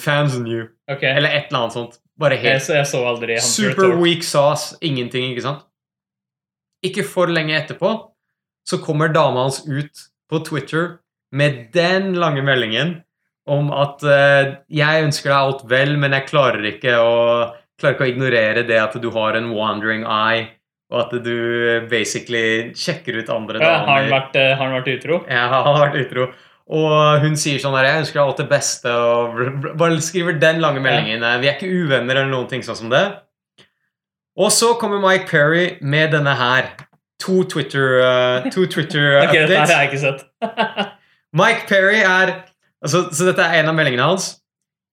fans 0.00 0.36
than 0.36 0.46
you. 0.48 0.68
Okay. 0.88 1.10
Eller 1.12 1.34
et 1.36 1.50
eller 1.50 1.66
annet 1.66 1.76
sånt. 1.76 1.98
Bare 2.18 2.34
jeg, 2.38 2.44
helt 2.44 2.64
så, 2.66 2.74
jeg 2.80 2.88
så 2.90 3.00
aldri 3.06 3.36
super 3.44 3.92
weak 4.00 4.24
sauce. 4.26 4.74
Ingenting, 4.82 5.30
ikke 5.32 5.44
sant? 5.44 5.64
Ikke 6.86 7.04
for 7.06 7.30
lenge 7.30 7.56
etterpå 7.58 7.92
så 8.68 8.78
kommer 8.82 9.08
dama 9.14 9.46
hans 9.46 9.62
ut 9.66 10.02
på 10.30 10.42
Twitter 10.46 10.98
med 11.32 11.68
den 11.74 12.12
lange 12.18 12.42
meldingen 12.44 12.98
om 13.48 13.70
at 13.72 14.02
uh, 14.04 14.58
jeg 14.68 15.06
ønsker 15.06 15.30
deg 15.30 15.38
alt 15.38 15.62
vel, 15.70 15.94
men 16.00 16.12
jeg 16.12 16.26
klarer 16.28 16.66
ikke 16.74 16.98
å, 17.00 17.14
klarer 17.80 17.96
ikke 17.96 18.04
å 18.06 18.10
ignorere 18.12 18.64
det 18.68 18.76
at 18.82 18.98
du 19.00 19.08
har 19.14 19.38
en 19.38 19.48
wandering 19.56 20.04
eye, 20.04 20.50
og 20.92 21.06
at 21.06 21.14
du 21.24 21.32
basically 21.88 22.74
sjekker 22.76 23.22
ut 23.22 23.32
andre 23.32 23.62
Ja, 23.62 23.72
har, 23.78 23.86
han 23.86 24.04
damer. 24.04 24.12
vært, 24.18 24.36
eh, 24.40 24.52
har 24.52 24.62
han 24.66 24.76
vært 24.76 24.92
utro? 24.98 25.18
Jeg 25.28 25.50
har 25.54 25.80
vært 25.80 25.98
utro. 26.04 26.28
Og 26.68 27.22
hun 27.22 27.36
sier 27.40 27.60
sånn 27.62 27.72
her 27.78 27.86
Jeg 27.88 28.02
ønsker 28.02 28.18
deg 28.18 28.26
alt 28.26 28.40
det 28.42 28.48
beste, 28.50 28.92
og 28.92 29.38
bare 29.80 30.00
skriver 30.04 30.36
den 30.40 30.60
lange 30.60 30.82
meldingen. 30.84 31.24
Vi 31.40 31.48
er 31.48 31.56
ikke 31.56 31.70
uvenner 31.70 32.20
eller 32.20 32.32
noen 32.32 32.48
ting 32.50 32.64
sånn 32.64 32.76
som 32.76 32.92
det. 32.92 33.06
Og 34.38 34.52
så 34.52 34.74
kommer 34.80 35.00
Mike 35.02 35.26
Perry 35.30 35.78
med 35.80 36.12
denne 36.12 36.34
her. 36.38 36.68
To 37.24 37.42
Twitter, 37.42 37.98
uh, 37.98 38.50
to 38.50 38.66
Twitter 38.66 39.16
uh, 39.18 39.24
updates. 39.24 39.48
dette 39.50 39.74
har 39.74 39.82
jeg 39.82 39.88
ikke 39.90 39.98
sett. 40.04 40.20
Mike 41.40 41.66
Perry 41.66 41.98
er 42.04 42.44
altså, 42.82 43.08
Så 43.12 43.26
dette 43.26 43.42
er 43.42 43.58
en 43.58 43.68
av 43.72 43.74
meldingene 43.74 44.06
hans. 44.06 44.36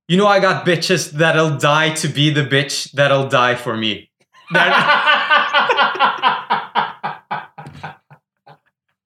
You 0.09 0.17
know 0.17 0.27
I 0.27 0.39
got 0.39 0.65
bitches 0.65 1.11
that'll 1.13 1.57
die 1.59 1.93
to 2.01 2.07
be 2.07 2.31
the 2.33 2.43
bitch 2.43 2.95
that'll 2.95 3.29
die 3.29 3.55
for 3.55 3.77
me. 3.77 4.09
Det 4.49 4.61
er, 4.61 4.69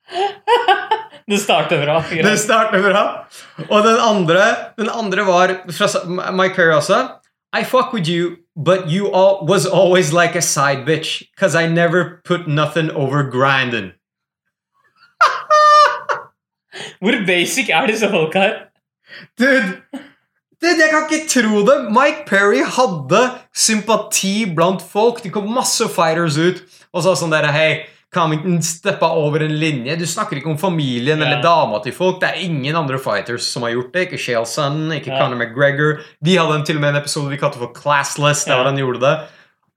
det 0.10 0.86
starter 1.38 1.84
bra. 1.86 2.00
Det 2.10 2.24
greit. 2.24 2.40
starter 2.40 2.82
bra. 2.82 3.04
Og 3.70 3.84
den 3.86 4.00
andre, 4.02 4.56
den 4.80 4.90
andre 4.90 5.26
var 5.28 5.54
fra 5.72 6.32
Mike 6.32 6.56
Perry 6.56 6.74
også. 6.74 7.08
I 7.54 7.64
fuck 7.64 7.94
with 7.94 8.08
you, 8.08 8.38
but 8.56 8.90
you 8.90 9.08
all 9.12 9.46
was 9.46 9.66
always 9.66 10.14
like 10.14 10.36
a 10.36 10.42
side 10.42 10.86
bitch, 10.86 11.24
cause 11.36 11.56
I 11.56 11.68
never 11.68 12.22
put 12.24 12.48
nothing 12.48 12.92
over 12.92 13.24
grinding. 13.24 13.92
Hvor 17.02 17.26
basic 17.26 17.70
er 17.70 17.88
disse 17.88 18.10
folka 18.10 18.40
her? 18.40 18.54
Dude, 19.40 19.82
dude, 20.62 20.78
jeg 20.78 20.90
kan 20.92 21.08
ikke 21.10 21.30
tro 21.30 21.62
det. 21.66 21.92
Mike 21.92 22.26
Perry 22.28 22.62
hadde 22.64 23.22
sympati 23.56 24.46
blant 24.56 24.82
folk. 24.82 25.24
Det 25.24 25.34
kom 25.34 25.50
masse 25.54 25.90
fighters 25.90 26.38
ut 26.38 26.62
og 26.94 27.04
sa 27.06 27.16
sånn 27.18 27.34
der, 27.34 27.50
hei, 27.54 27.86
Cummington 28.16 28.58
steppa 28.66 29.10
over 29.14 29.44
en 29.46 29.54
linje. 29.62 29.96
Du 30.00 30.06
snakker 30.10 30.40
ikke 30.40 30.50
om 30.50 30.58
familien 30.58 31.20
yeah. 31.20 31.28
eller 31.28 31.44
dama 31.46 31.78
til 31.84 31.94
folk. 31.94 32.18
Det 32.24 32.30
er 32.32 32.40
ingen 32.48 32.76
andre 32.76 32.98
fighters 33.00 33.46
som 33.46 33.62
har 33.68 33.76
gjort 33.76 33.92
det. 33.94 34.08
Ikke 34.08 34.18
Shale 34.18 34.46
Sun, 34.50 34.88
ikke 34.96 35.12
yeah. 35.12 35.20
Conor 35.22 35.38
McGregor. 35.38 36.00
De 36.26 36.38
hadde 36.40 36.56
en, 36.58 36.66
til 36.66 36.80
og 36.80 36.82
med 36.82 36.96
en 36.96 37.02
episode 37.04 37.30
vi 37.30 37.38
kalte 37.38 37.62
for 37.62 37.70
Classless, 37.78 38.46
der 38.50 38.58
Ja. 38.58 38.64
han 38.64 38.78
gjorde 38.82 39.00
det. 39.04 39.14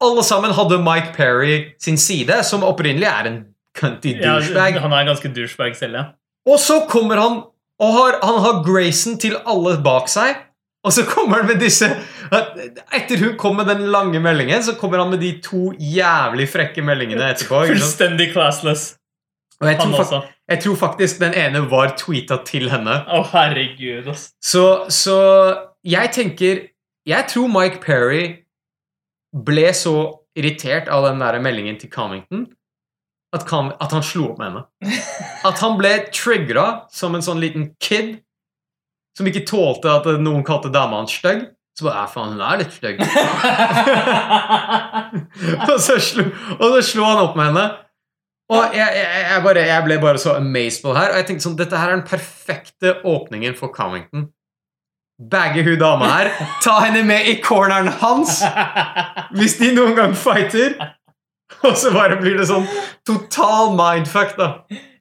Alle 0.02 0.24
sammen 0.24 0.50
hadde 0.56 0.78
Mike 0.82 1.12
Perry 1.16 1.74
sin 1.80 1.96
side, 2.00 2.40
som 2.44 2.64
opprinnelig 2.64 3.06
er 3.06 3.28
en 3.28 3.36
cunty 3.78 4.16
Ja, 4.16 4.38
douchebag. 4.38 4.80
han 4.80 4.92
er 4.92 5.04
ganske 5.04 5.28
douchebag 5.34 5.76
selv, 5.76 5.94
ja. 5.94 6.04
Og 6.48 6.58
så 6.58 6.80
kommer 6.88 7.16
han 7.20 7.42
Og 7.80 7.92
har, 7.92 8.18
han 8.22 8.40
har 8.44 8.62
Grayson 8.64 9.18
til 9.18 9.36
alle 9.46 9.76
bak 9.82 10.08
seg. 10.08 10.36
Og 10.84 10.92
så 10.92 11.02
kommer 11.06 11.36
han 11.42 11.46
med 11.46 11.60
disse 11.60 11.88
Etter 12.96 13.20
hun 13.20 13.36
kom 13.40 13.58
med 13.60 13.68
den 13.68 13.86
lange 13.92 14.20
meldingen, 14.22 14.62
så 14.64 14.74
kommer 14.78 15.02
han 15.02 15.12
med 15.12 15.20
de 15.20 15.34
to 15.44 15.70
jævlig 15.78 16.48
frekke 16.48 16.84
meldingene 16.84 17.32
etterpå. 17.34 17.64
Fullstendig 17.70 18.32
classless. 18.32 18.92
Og 19.62 19.68
jeg 19.68 19.78
tror, 19.78 19.98
også. 20.00 20.20
jeg 20.50 20.60
tror 20.64 20.78
faktisk 20.80 21.20
den 21.22 21.36
ene 21.38 21.60
var 21.70 21.92
tweeta 21.98 22.40
til 22.46 22.70
henne. 22.72 22.96
Å, 23.06 23.20
herregud, 23.30 24.08
ass. 24.10 24.32
Så, 24.42 24.64
så 24.90 25.18
jeg 25.86 26.10
tenker 26.14 26.68
Jeg 27.06 27.26
tror 27.30 27.48
Mike 27.50 27.80
Perry 27.82 28.24
ble 29.34 29.70
så 29.74 29.94
irritert 30.38 30.90
av 30.92 31.06
den 31.08 31.22
der 31.22 31.38
meldingen 31.42 31.78
til 31.78 31.90
Comington 31.90 32.46
at, 33.34 33.46
at 33.80 33.94
han 33.94 34.04
slo 34.04 34.28
opp 34.30 34.38
med 34.38 34.50
henne. 34.50 34.64
At 35.48 35.58
han 35.64 35.78
ble 35.78 35.90
triggera 36.12 36.84
som 36.92 37.16
en 37.16 37.24
sånn 37.24 37.40
liten 37.42 37.72
kid 37.82 38.20
som 39.16 39.28
ikke 39.28 39.44
tålte 39.48 39.90
at 39.90 40.06
noen 40.20 40.44
kalte 40.46 40.70
dama 40.72 41.00
hans 41.00 41.14
stygg. 41.16 41.46
Så 41.78 41.86
bare, 41.86 42.02
faen, 42.12 42.34
hun 42.34 42.42
er 42.44 42.58
litt 42.60 42.74
stygg. 42.74 42.98
og, 45.70 45.78
så 45.80 45.96
slo, 46.04 46.26
og 46.58 46.66
så 46.76 46.82
slo 46.84 47.06
han 47.08 47.22
opp 47.22 47.38
med 47.38 47.46
henne. 47.48 47.64
Og 48.52 48.74
jeg, 48.76 48.88
jeg, 48.98 49.22
jeg, 49.30 49.40
bare, 49.46 49.62
jeg 49.70 49.80
ble 49.86 49.96
bare 50.02 50.18
så 50.20 50.30
amazed 50.36 50.84
her. 50.92 51.14
Og 51.14 51.18
jeg 51.20 51.26
tenkte 51.30 51.46
sånn, 51.46 51.56
dette 51.56 51.78
her 51.80 51.88
er 51.88 51.96
den 51.96 52.08
perfekte 52.08 52.88
åpningen 53.08 53.56
for 53.56 53.72
Covington. 53.72 54.28
Bagge 55.32 55.62
hun 55.64 55.78
dama 55.78 56.06
her, 56.10 56.28
ta 56.64 56.80
henne 56.82 57.04
med 57.06 57.28
i 57.30 57.36
corneren 57.44 57.88
hans 58.00 58.40
hvis 59.36 59.54
de 59.60 59.68
noen 59.76 59.94
gang 59.96 60.16
fighter. 60.18 60.74
Og 61.62 61.76
så 61.78 61.92
bare 61.94 62.16
blir 62.18 62.36
det 62.40 62.48
sånn 62.48 62.66
total 63.06 63.76
mindfuck, 63.78 64.34
da. 64.38 64.48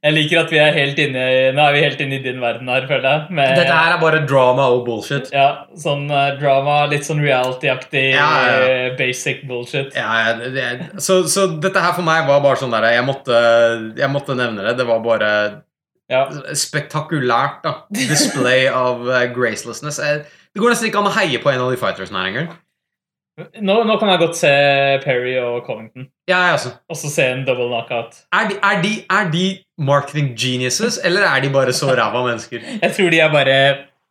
Jeg 0.01 0.15
liker 0.15 0.39
at 0.41 0.49
vi 0.49 0.57
er 0.57 0.71
helt 0.73 0.97
inne 0.97 1.23
i, 1.29 1.41
Nå 1.53 1.61
er 1.61 1.75
vi 1.75 1.81
helt 1.83 1.99
inne 2.01 2.15
i 2.17 2.23
din 2.23 2.39
verden 2.41 2.69
her, 2.73 2.87
føler 2.89 3.05
jeg. 3.05 3.35
Med, 3.37 3.51
Dette 3.59 3.75
her 3.75 3.93
er 3.93 3.99
bare 4.01 4.21
drama 4.25 4.65
og 4.73 4.79
bullshit. 4.87 5.27
Ja, 5.35 5.67
sånn 5.77 6.07
uh, 6.09 6.31
drama, 6.41 6.79
litt 6.89 7.05
sånn 7.05 7.21
reality-aktig 7.21 8.07
Ja, 8.15 8.29
ja, 8.47 8.55
eh, 8.65 8.87
basic 8.97 9.43
bullshit. 9.49 9.93
Ja, 9.93 10.33
det, 10.41 10.65
så, 11.05 11.19
så 11.29 11.45
dette 11.61 11.83
her 11.85 11.93
for 11.93 12.07
meg 12.07 12.25
var 12.29 12.41
bare 12.41 12.57
sånn 12.63 12.73
der 12.73 12.89
Jeg 12.95 13.05
måtte, 13.05 13.43
jeg 14.01 14.09
måtte 14.15 14.37
nevne 14.39 14.65
det. 14.71 14.77
Det 14.81 14.87
var 14.89 15.05
bare 15.05 15.29
Ja. 16.11 16.25
spektakulært 16.57 17.61
da 17.63 17.75
display 17.93 18.65
av 18.87 19.05
uh, 19.05 19.21
gracelessness. 19.37 20.01
Det 20.01 20.59
går 20.59 20.73
nesten 20.73 20.89
ikke 20.89 21.05
an 21.05 21.11
å 21.13 21.15
heie 21.19 21.39
på 21.45 21.53
en 21.53 21.61
av 21.61 21.69
de 21.71 21.77
fightersene 21.79 22.19
her 22.25 22.33
engang. 22.33 22.51
Nå, 23.63 23.77
nå 23.87 23.95
kan 23.97 24.09
jeg 24.11 24.19
godt 24.21 24.35
se 24.37 24.49
Perry 25.05 25.37
og 25.39 25.61
Covington, 25.65 26.03
Ja, 26.29 26.41
jeg 26.49 26.57
også. 26.57 26.71
og 26.91 26.97
så 26.99 27.09
se 27.09 27.23
en 27.31 27.45
double 27.47 27.69
knockout. 27.71 28.17
Er 28.35 28.49
de, 28.51 28.57
er, 28.59 28.81
de, 28.83 28.91
er 29.09 29.29
de 29.31 29.45
marketing 29.81 30.33
geniuses, 30.37 30.99
eller 31.03 31.25
er 31.27 31.41
de 31.43 31.49
bare 31.53 31.73
så 31.75 31.91
ræva 31.97 32.21
mennesker? 32.27 32.61
Jeg 32.83 32.93
tror 32.97 33.09
de 33.13 33.19
er 33.23 33.31
bare 33.33 33.55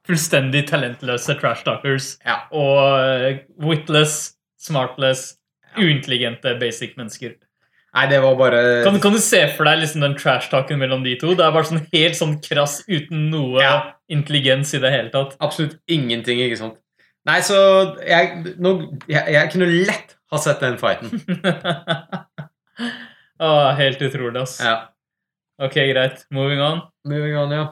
fullstendig 0.08 0.64
talentløse 0.70 1.36
trash 1.40 1.62
talkers. 1.66 2.16
Ja. 2.26 2.40
Og 2.56 3.38
witless, 3.62 4.34
smartless, 4.60 5.36
uintelligente 5.78 6.56
basic 6.60 6.96
mennesker. 6.98 7.36
Nei, 7.94 8.04
det 8.06 8.20
var 8.22 8.36
bare 8.38 8.58
Kan, 8.86 9.00
kan 9.02 9.14
du 9.14 9.18
se 9.18 9.40
for 9.56 9.66
deg 9.66 9.80
liksom 9.80 10.02
den 10.04 10.12
trash-talken 10.14 10.78
mellom 10.78 11.02
de 11.02 11.16
to? 11.18 11.32
Det 11.34 11.42
er 11.42 11.50
bare 11.54 11.66
sånn 11.66 11.80
helt 11.90 12.14
sånn 12.18 12.36
krass 12.44 12.76
uten 12.86 13.24
noe 13.32 13.58
Ja. 13.64 13.72
intelligens 14.10 14.70
i 14.74 14.78
det 14.82 14.92
hele 14.94 15.10
tatt. 15.10 15.32
absolutt 15.42 15.74
ingenting, 15.90 16.38
ikke 16.44 16.58
sant? 16.60 16.76
Nei, 17.26 17.40
så 17.44 17.58
jeg, 18.06 18.54
nå, 18.62 18.70
jeg, 19.10 19.24
jeg 19.34 19.50
kunne 19.52 19.66
lett 19.88 20.14
ha 20.30 20.38
sett 20.38 20.62
den 20.62 20.78
fighten. 20.78 21.10
Åh, 23.42 23.70
helt 23.78 24.02
utrolig, 24.02 24.40
ass. 24.40 24.58
Ja. 24.62 24.76
Ok, 25.60 25.74
greit. 25.74 26.24
Moving 26.30 26.60
on. 26.64 26.80
Moving 27.04 27.36
on, 27.36 27.50
ja. 27.52 27.64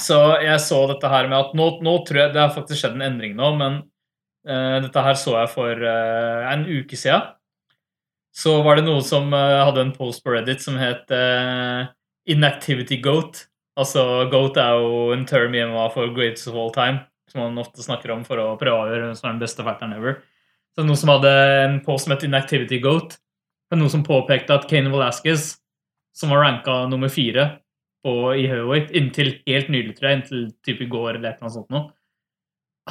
Så 0.00 0.16
jeg 0.40 0.60
så 0.64 0.78
dette 0.88 1.08
her 1.08 1.28
med 1.28 1.36
at 1.36 1.56
nå, 1.56 1.66
nå 1.84 1.92
tror 2.04 2.20
jeg 2.22 2.32
det 2.34 2.40
har 2.40 2.52
faktisk 2.52 2.82
skjedd 2.82 2.96
en 2.98 3.04
endring 3.06 3.34
nå, 3.36 3.50
men 3.56 3.78
uh, 4.48 4.76
dette 4.84 5.04
her 5.04 5.18
så 5.20 5.38
jeg 5.38 5.50
for 5.52 5.84
uh, 5.84 6.46
en 6.52 6.64
uke 6.68 6.96
siden. 6.96 7.34
Så 8.36 8.58
var 8.64 8.76
det 8.76 8.86
noe 8.86 9.04
som 9.04 9.28
uh, 9.32 9.64
hadde 9.64 9.84
en 9.84 9.92
post 9.96 10.24
på 10.24 10.32
Reddit 10.32 10.64
som 10.64 10.76
het 10.80 11.12
Inactivity 12.28 13.00
Goat. 13.04 13.46
Altså, 13.76 14.24
Goat 14.32 14.56
er 14.60 14.80
jo 14.80 15.12
en 15.12 15.28
term 15.28 15.56
i 15.56 15.64
MMA 15.64 15.90
for 15.92 16.12
greatest 16.16 16.48
of 16.48 16.56
all 16.56 16.72
time, 16.72 17.04
som 17.28 17.44
man 17.44 17.60
ofte 17.60 17.84
snakker 17.84 18.12
om 18.12 18.24
for 18.24 18.40
å 18.40 18.54
prøve 18.60 18.76
å 18.76 18.86
avgjøre 18.86 19.10
hvem 19.10 19.20
som 19.20 19.28
er 19.28 19.36
den 19.36 19.44
beste 19.44 19.64
fighteren 19.64 19.96
ever. 19.96 20.18
Så 20.76 20.84
noen 20.84 21.00
som 21.00 21.12
hadde 21.12 21.36
en 21.66 21.78
post 21.84 22.08
som 22.08 22.16
het 22.16 22.24
Inactivity 22.24 22.80
Goat. 22.84 23.16
Det 23.68 23.76
noen 23.80 23.92
som 23.92 24.04
påpekte 24.06 24.56
at 24.56 24.68
Kane 24.70 24.92
Velasquez, 24.92 25.54
som 26.16 26.32
var 26.32 26.44
ranka 26.44 26.86
nummer 26.90 27.12
fire 27.12 27.48
på, 28.06 28.14
i 28.38 28.46
heavyweight 28.48 28.92
inntil 28.96 29.34
helt 29.48 29.70
nylig, 29.72 29.96
tror 29.98 30.10
jeg, 30.10 30.20
inntil 30.20 30.42
typ 30.64 30.80
i 30.80 30.90
går 30.90 31.16
eller 31.16 31.28
et 31.28 31.36
eller 31.36 31.48
annet 31.48 31.56
sånt 31.58 31.74
noe, 31.74 31.90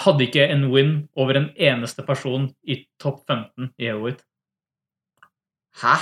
hadde 0.06 0.26
ikke 0.28 0.48
en 0.52 0.66
win 0.74 0.96
over 1.16 1.40
en 1.40 1.50
eneste 1.56 2.04
person 2.06 2.50
i 2.68 2.82
topp 3.02 3.24
15 3.30 3.72
i 3.80 3.88
heavyweight. 3.88 4.26
Hæ? 5.82 5.96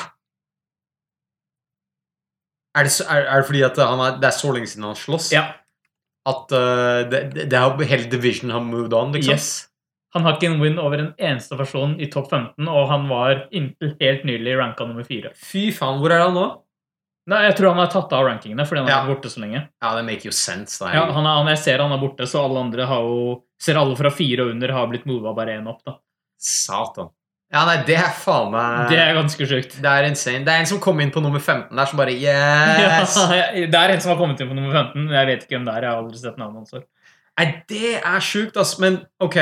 Er 2.73 2.87
det, 2.87 2.93
så, 2.95 3.05
er, 3.05 3.27
er 3.29 3.41
det 3.41 3.45
fordi 3.45 3.61
at 3.67 3.77
han 3.77 4.01
er, 4.01 4.17
det 4.17 4.29
er 4.31 4.35
så 4.35 4.53
lenge 4.53 4.71
siden 4.71 4.87
han 4.89 4.97
slåss? 4.97 5.29
Ja, 5.33 5.43
At 6.25 6.49
uh, 6.55 7.03
det, 7.11 7.45
det 7.51 7.59
har, 7.59 7.77
hele 7.83 8.09
division 8.09 8.49
har 8.49 8.63
moved 8.65 8.93
on, 8.97 9.13
liksom? 9.13 9.33
yes. 9.33 9.69
Han 10.13 10.25
har 10.25 10.37
ikke 10.37 10.51
en 10.51 10.61
win 10.61 10.77
over 10.77 11.01
en 11.01 11.13
eneste 11.17 11.57
person 11.57 11.95
i 12.01 12.09
topp 12.13 12.29
15, 12.31 12.67
og 12.69 12.89
han 12.89 13.07
var 13.09 13.47
inntil 13.51 13.95
helt 14.01 14.25
nylig 14.29 14.57
ranka 14.59 14.85
nummer 14.85 15.05
fire. 15.05 15.33
Fy 15.37 15.71
faen, 15.73 15.97
hvor 16.01 16.13
er 16.13 16.21
han 16.27 16.37
nå? 16.37 16.47
Nei, 17.31 17.39
jeg 17.47 17.55
tror 17.55 17.69
han 17.71 17.79
har 17.79 17.91
tatt 17.93 18.11
av 18.17 18.25
rankingene 18.27 18.65
fordi 18.67 18.81
han 18.81 18.87
har 18.89 18.95
Ja. 18.97 19.01
vært 19.05 19.15
borte 19.15 19.29
så 19.31 19.39
lenge. 19.39 19.61
Ja, 19.81 19.95
det 19.95 20.03
make 20.05 20.25
you 20.27 20.31
sense. 20.35 20.77
Da. 20.81 20.89
Ja, 20.91 21.05
han 21.15 21.23
er, 21.25 21.37
han, 21.39 21.47
jeg 21.53 21.57
ser 21.63 21.79
han 21.79 21.91
er 21.95 22.01
borte, 22.01 22.27
så 22.27 22.41
alle 22.43 22.59
andre 22.59 22.85
har 22.89 23.01
jo 23.07 23.43
Ser 23.63 23.77
alle 23.79 23.95
fra 23.95 24.09
fire 24.11 24.43
og 24.43 24.49
under 24.51 24.73
har 24.75 24.87
blitt 24.91 25.05
mova 25.07 25.31
bare 25.33 25.53
én 25.55 25.67
opp, 25.71 25.79
da. 25.87 25.93
Satan. 26.37 27.07
Ja, 27.53 27.61
nei, 27.69 27.77
det 27.87 27.95
er 27.95 28.09
faen 28.17 28.49
meg 28.51 28.89
Det 28.89 28.97
er 28.99 29.13
ganske 29.15 29.45
sjukt. 29.47 29.77
Det 29.79 29.87
er 29.91 30.07
insane. 30.09 30.43
Det 30.43 30.51
er 30.51 30.59
en 30.63 30.65
som 30.67 30.79
kom 30.83 30.99
inn 30.99 31.11
på 31.13 31.21
nummer 31.23 31.39
15 31.39 31.69
der, 31.77 31.85
som 31.85 31.97
bare 32.01 32.11
Yes! 32.17 33.15
Ja, 33.37 33.45
det 33.53 33.79
er 33.79 33.93
en 33.93 34.01
som 34.03 34.11
har 34.11 34.17
kommet 34.19 34.41
inn 34.41 34.49
på 34.49 34.57
nummer 34.57 34.73
15. 34.73 35.07
Jeg 35.13 35.29
vet 35.29 35.45
ikke 35.45 35.55
hvem 35.55 35.67
det 35.69 35.75
er. 35.77 35.85
Jeg 35.87 35.93
har 35.93 36.01
aldri 36.03 36.19
sett 36.19 36.41
navnet 36.41 36.73
hans. 36.73 36.87
Nei, 37.39 37.45
det 37.71 37.93
er 38.01 38.19
sjukt, 38.25 38.57
ass. 38.59 38.75
Men 38.83 38.99
ok, 39.23 39.37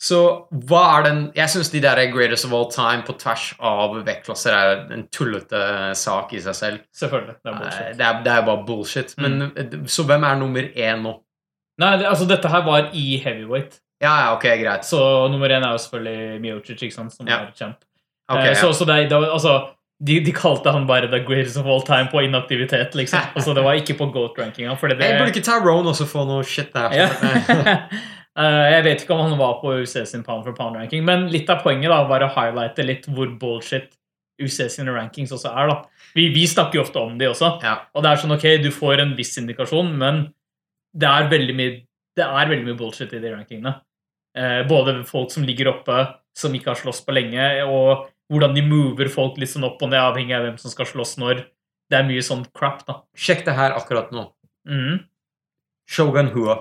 så 0.00 0.18
hva 0.64 0.82
er 0.98 1.02
den 1.04 1.18
Jeg 1.36 1.50
syns 1.52 1.68
de 1.74 1.80
der 1.84 1.98
greatest 2.12 2.46
of 2.48 2.52
all 2.56 2.70
time 2.72 3.02
på 3.04 3.12
tvers 3.20 3.50
av 3.60 3.98
vektklasser 4.06 4.54
er 4.56 4.86
en 4.96 5.02
tullete 5.12 5.60
sak 5.98 6.32
i 6.32 6.40
seg 6.40 6.54
selv. 6.56 6.78
Selvfølgelig. 6.96 7.34
Det 7.44 7.52
er 7.52 7.58
bullshit. 7.58 7.98
Det 7.98 8.06
er, 8.06 8.22
det 8.24 8.32
er 8.32 8.46
bare 8.46 8.64
bullshit. 8.66 9.14
Men, 9.18 9.36
Mm. 9.52 9.84
Så 9.92 10.04
hvem 10.08 10.24
er 10.24 10.38
nummer 10.40 10.62
én 10.72 11.02
nå? 11.04 11.12
Nei, 11.80 11.96
det, 12.00 12.06
altså 12.08 12.26
Dette 12.28 12.48
her 12.48 12.64
var 12.64 12.88
i 12.92 13.18
heavyweight. 13.24 13.76
Ja, 14.00 14.14
ja, 14.22 14.30
ok, 14.36 14.46
greit. 14.62 14.84
Så 14.88 15.28
nummer 15.32 15.48
én 15.52 15.60
er 15.66 15.74
jo 15.74 15.78
selvfølgelig 15.84 16.40
Miocic, 16.40 16.82
ikke 16.82 16.94
sant, 16.96 17.12
som 17.12 17.28
Ja. 17.28 17.42
er 17.44 17.52
champ. 17.56 17.76
Ok, 18.30 18.38
Eh, 18.46 18.54
så, 18.54 18.66
ja. 18.66 18.72
så 18.72 18.84
det, 18.86 19.10
det, 19.10 19.18
altså, 19.32 19.58
de, 20.06 20.20
de 20.24 20.32
kalte 20.32 20.72
han 20.72 20.86
bare 20.86 21.08
the 21.12 21.20
greatest 21.26 21.58
of 21.58 21.66
all 21.66 21.82
time 21.82 22.08
på 22.12 22.20
inaktivitet, 22.24 22.94
liksom. 22.94 23.20
Altså, 23.36 23.52
det 23.54 23.64
var 23.64 23.72
ikke 23.76 23.98
på 23.98 24.08
goat-rankinga. 24.12 24.70
Jeg 24.80 25.18
burde 25.18 25.28
ikke 25.34 25.44
Tyrone 25.44 25.88
også 25.92 26.06
få 26.08 26.24
noe 26.24 26.44
shit 26.44 26.72
der? 26.72 26.88
Eh, 28.38 28.66
jeg 28.76 28.84
vet 28.86 29.02
ikke 29.02 29.14
om 29.16 29.24
han 29.26 29.38
var 29.40 29.56
på 29.60 29.72
UC 29.82 30.04
sin 30.06 30.22
pound 30.26 30.44
for 30.46 30.54
pound-ranking, 30.54 31.02
men 31.04 31.28
litt 31.32 31.50
av 31.50 31.64
poenget 31.64 31.90
da 31.90 32.04
var 32.08 32.22
å 32.22 32.30
highlighte 32.34 32.84
litt 32.86 33.08
hvor 33.10 33.32
bullshit 33.40 33.90
UC 34.40 34.70
sine 34.72 34.92
rankings 34.94 35.32
også 35.34 35.50
er. 35.52 35.68
da. 35.68 35.82
Vi, 36.14 36.28
vi 36.34 36.46
snakker 36.48 36.78
jo 36.78 36.84
ofte 36.86 37.02
om 37.02 37.18
de 37.18 37.26
også, 37.28 37.58
Ja. 37.62 37.74
og 37.94 38.02
det 38.02 38.10
er 38.12 38.22
sånn 38.22 38.36
ok, 38.36 38.46
du 38.62 38.70
får 38.72 39.02
en 39.02 39.16
viss 39.18 39.36
indikasjon, 39.38 39.90
men 39.98 40.32
det 40.96 41.08
er 41.10 41.28
veldig 41.30 41.56
mye, 41.58 41.74
det 42.16 42.24
er 42.24 42.48
veldig 42.48 42.66
mye 42.70 42.78
bullshit 42.78 43.12
i 43.12 43.20
de 43.22 43.34
rankingene. 43.34 43.74
Eh, 44.38 44.62
både 44.70 45.02
folk 45.04 45.30
som 45.34 45.44
ligger 45.44 45.72
oppe, 45.74 45.98
som 46.38 46.54
ikke 46.54 46.70
har 46.72 46.78
slåss 46.78 47.02
på 47.04 47.12
lenge, 47.12 47.50
og 47.66 48.08
hvordan 48.30 48.54
de 48.54 48.62
mover 48.62 49.10
folk 49.10 49.36
litt 49.42 49.50
sånn 49.50 49.66
opp 49.66 49.82
og 49.82 49.90
ned, 49.90 49.98
avhengig 50.00 50.36
av 50.38 50.46
hvem 50.46 50.58
som 50.62 50.70
skal 50.70 50.86
slåss 50.86 51.16
når. 51.18 51.44
Det 51.90 51.98
er 51.98 52.06
mye 52.06 52.22
sånn 52.22 52.44
crap, 52.54 52.84
da. 52.86 53.00
Sjekk 53.18 53.42
det 53.48 53.56
her 53.58 53.74
akkurat 53.74 54.12
nå. 54.14 54.28
Mm. 54.70 55.00
Shogun 55.90 56.30
Hua. 56.30 56.60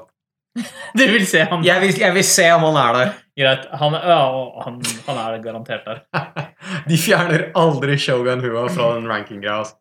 Du 0.98 1.04
vil 1.06 1.26
se 1.30 1.44
han 1.46 1.64
Jeg 1.64 1.82
vil, 1.84 2.00
jeg 2.02 2.14
vil 2.16 2.26
se 2.26 2.46
om 2.56 2.64
han 2.70 2.80
er 2.82 2.96
der. 2.98 3.12
Greit. 3.40 3.68
Han, 3.80 3.94
ja, 3.94 4.22
han, 4.66 4.80
han 5.08 5.20
er 5.22 5.38
garantert 5.44 5.86
der. 5.88 6.02
De 6.90 6.98
fjerner 7.00 7.50
aldri 7.60 7.98
Shogun 8.02 8.42
Hua 8.44 8.66
fra 8.74 8.94
den 8.98 9.08
ranking-greia. 9.08 9.62
Altså. 9.62 9.76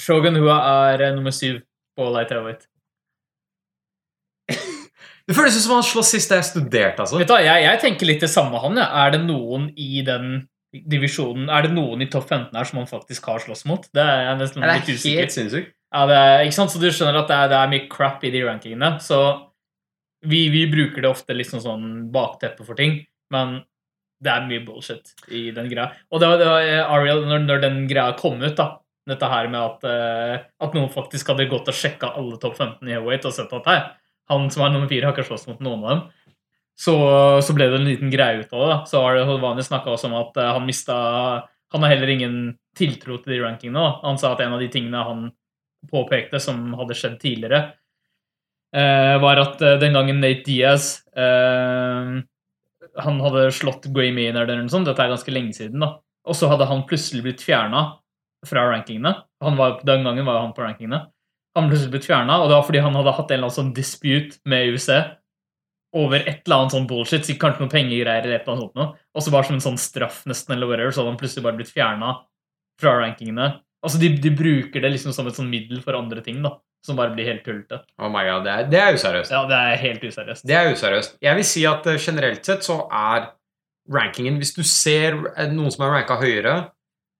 Shogun 0.00 0.38
Hua 0.40 0.56
er 0.92 1.04
eh, 1.08 1.12
nummer 1.16 1.34
syv 1.34 1.60
på 1.98 2.08
light 2.14 2.32
heavyweight. 2.32 2.64
Det 5.28 5.36
føles 5.36 5.56
som 5.64 5.76
han 5.78 5.86
slåss 5.86 6.10
sist 6.16 6.32
jeg 6.34 6.44
studerte. 6.44 7.04
altså. 7.04 7.18
Vet 7.20 7.30
du, 7.30 7.36
jeg, 7.40 7.62
jeg 7.64 7.80
tenker 7.84 8.08
litt 8.08 8.24
det 8.24 8.32
samme 8.32 8.60
han. 8.60 8.80
Ja. 8.80 8.88
Er 9.04 9.14
det 9.16 9.22
noen 9.26 9.70
i 9.80 10.02
den 10.06 10.44
divisjonen 10.74 11.46
Er 11.54 11.62
det 11.62 11.70
noen 11.70 12.02
i 12.02 12.08
topp 12.10 12.26
15 12.32 12.56
her 12.58 12.66
som 12.66 12.80
han 12.80 12.88
faktisk 12.90 13.28
har 13.30 13.42
slåss 13.44 13.62
mot? 13.70 13.84
Det 13.94 14.02
er 14.02 14.24
jeg 14.28 14.38
nesten 14.40 14.64
litt 14.64 14.72
er 14.88 14.96
usikker. 14.98 15.20
helt 15.22 15.34
sinnssykt. 15.36 15.74
Ja, 15.94 16.06
det 16.10 16.16
er, 16.18 16.40
ikke 16.48 16.56
sant? 16.56 16.72
Så 16.74 16.80
du 16.82 16.88
skjønner 16.90 17.20
at 17.20 17.28
det 17.30 17.36
er, 17.36 17.50
det 17.52 17.58
er 17.60 17.70
mye 17.70 17.84
crap 17.92 18.24
i 18.26 18.32
de 18.34 18.40
rankingene. 18.42 18.88
Så 19.04 19.20
vi, 20.24 20.46
vi 20.52 20.64
bruker 20.70 21.04
det 21.04 21.10
ofte 21.10 21.36
liksom 21.36 21.62
sånn 21.64 21.86
bakteppe 22.14 22.66
for 22.66 22.78
ting, 22.78 23.02
men 23.34 23.60
det 24.24 24.32
er 24.32 24.46
mye 24.48 24.62
bullshit 24.64 25.12
i 25.34 25.50
den 25.54 25.68
greia. 25.70 25.90
Og 26.10 26.22
det 26.22 26.30
var, 26.30 26.40
det 26.40 26.48
var 26.48 26.64
eh, 26.68 26.94
Ariel, 26.96 27.24
når, 27.28 27.44
når 27.48 27.62
den 27.64 27.78
greia 27.90 28.14
kom 28.18 28.40
ut, 28.42 28.56
da, 28.56 28.70
dette 29.08 29.28
her 29.28 29.50
med 29.52 29.60
at, 29.60 29.84
uh, 29.84 30.34
at 30.64 30.76
noen 30.76 30.92
faktisk 30.92 31.32
hadde 31.32 31.48
gått 31.50 31.68
og 31.68 31.76
sjekka 31.76 32.14
alle 32.16 32.38
topp 32.40 32.56
15 32.56 32.88
i 32.88 32.94
heavyweight 32.94 33.26
og 33.28 33.36
sett 33.36 33.52
at 33.52 33.68
hei, 33.68 33.78
Han 34.32 34.46
som 34.48 34.62
er 34.64 34.70
nummer 34.72 34.88
fire, 34.88 35.04
har 35.04 35.12
ikke 35.12 35.26
slåss 35.28 35.50
mot 35.50 35.60
noen 35.60 35.82
av 35.84 35.90
dem. 35.90 36.30
Så, 36.80 36.94
så 37.44 37.54
ble 37.54 37.66
det 37.68 37.76
en 37.76 37.90
liten 37.90 38.10
greie 38.10 38.40
ut 38.40 38.54
av 38.56 38.62
det. 38.62 38.68
da. 38.70 38.78
Så 38.88 39.02
Ariel 39.04 39.26
det 39.26 39.34
Hodvani 39.34 39.64
snakka 39.66 39.92
også 39.92 40.08
om 40.08 40.16
at 40.22 40.38
uh, 40.40 40.54
han 40.56 40.64
mista 40.64 40.96
Han 41.74 41.82
har 41.82 41.90
heller 41.90 42.12
ingen 42.14 42.36
tiltro 42.78 43.18
til 43.18 43.34
de 43.34 43.42
rankingene. 43.42 43.82
da. 43.82 43.98
Han 44.06 44.18
sa 44.18 44.32
at 44.32 44.40
en 44.40 44.56
av 44.56 44.62
de 44.62 44.70
tingene 44.72 45.04
han 45.04 45.26
påpekte 45.90 46.40
som 46.40 46.72
hadde 46.78 46.96
skjedd 46.96 47.18
tidligere, 47.20 47.74
var 49.22 49.40
at 49.42 49.60
eh, 49.62 49.78
den 49.82 49.94
gangen 49.94 50.20
Nate 50.22 50.42
Diaz 50.46 51.04
eh, 51.14 52.14
Han 53.04 53.20
hadde 53.22 53.48
slått 53.54 53.86
Gray 53.94 54.10
Maynard 54.14 54.48
eller 54.50 54.64
noe 54.64 54.72
sånt, 54.72 54.88
dette 54.88 55.02
er 55.02 55.12
ganske 55.12 55.34
lenge 55.34 55.54
siden, 55.56 55.82
da. 55.82 55.96
Og 56.24 56.38
så 56.38 56.48
hadde 56.50 56.66
han 56.70 56.86
plutselig 56.88 57.24
blitt 57.24 57.42
fjerna 57.44 57.84
fra 58.48 58.64
rankingene. 58.70 59.12
Var, 59.44 59.80
den 59.86 60.06
gangen 60.06 60.26
var 60.26 60.40
han 60.40 60.54
på 60.56 60.64
rankingene. 60.64 61.00
Han 61.54 61.68
plutselig 61.70 61.92
blitt 61.92 62.08
fjerna, 62.08 62.40
og 62.42 62.48
det 62.50 62.56
var 62.56 62.66
fordi 62.66 62.82
han 62.84 62.96
hadde 62.98 63.14
hatt 63.14 63.28
en 63.30 63.36
eller 63.36 63.48
annen 63.48 63.56
sånn 63.56 63.74
dispute 63.76 64.40
med 64.48 64.72
UFC 64.72 64.90
over 65.94 66.24
et 66.24 66.42
eller 66.42 66.64
annet 66.64 66.74
sånn 66.74 66.88
bullshit, 66.90 67.22
sikkert 67.22 67.42
kanskje 67.44 67.62
noen 67.62 67.72
pengegreier 67.72 68.24
eller 68.24 68.40
et 68.40 68.48
eller 68.48 68.56
annet 68.56 68.78
sånt. 68.78 69.02
Og 69.14 69.22
så 69.22 69.34
bare 69.34 69.48
som 69.48 69.58
en 69.58 69.66
sånn 69.68 69.78
straff 69.78 70.22
nesten, 70.26 70.56
eller 70.56 70.70
whatever, 70.70 70.94
så 70.94 71.02
hadde 71.02 71.12
han 71.12 71.20
plutselig 71.20 71.44
bare 71.46 71.58
blitt 71.60 71.70
fjerna 71.70 72.14
fra 72.82 72.96
rankingene. 72.98 73.50
Altså, 73.84 74.00
de, 74.02 74.10
de 74.18 74.32
bruker 74.34 74.82
det 74.82 74.90
liksom 74.96 75.14
som 75.14 75.28
et 75.30 75.38
sånn 75.38 75.52
middel 75.52 75.84
for 75.84 75.98
andre 75.98 76.24
ting, 76.24 76.40
da. 76.42 76.56
Som 76.84 76.96
bare 76.98 77.14
blir 77.16 77.24
helt 77.30 77.44
tullete. 77.46 77.78
Oh 77.98 78.10
my 78.12 78.24
god, 78.28 78.42
det 78.44 78.52
er, 78.52 78.66
det 78.68 78.80
er 78.82 78.96
useriøst. 78.98 79.30
Ja, 79.32 79.44
det 79.48 79.56
er 79.56 79.76
helt 79.80 80.02
useriøst. 80.04 80.44
Det 80.46 80.56
er 80.58 80.72
useriøst. 80.74 81.14
Jeg 81.24 81.36
vil 81.38 81.46
si 81.48 81.62
at 81.70 81.86
eh, 81.88 81.96
generelt 82.02 82.44
sett 82.44 82.66
så 82.66 82.76
er 82.92 83.30
rankingen 83.94 84.36
Hvis 84.40 84.52
du 84.56 84.62
ser 84.68 85.16
eh, 85.36 85.48
noen 85.52 85.72
som 85.72 85.84
er 85.86 85.94
ranka 85.98 86.18
høyere, 86.20 86.54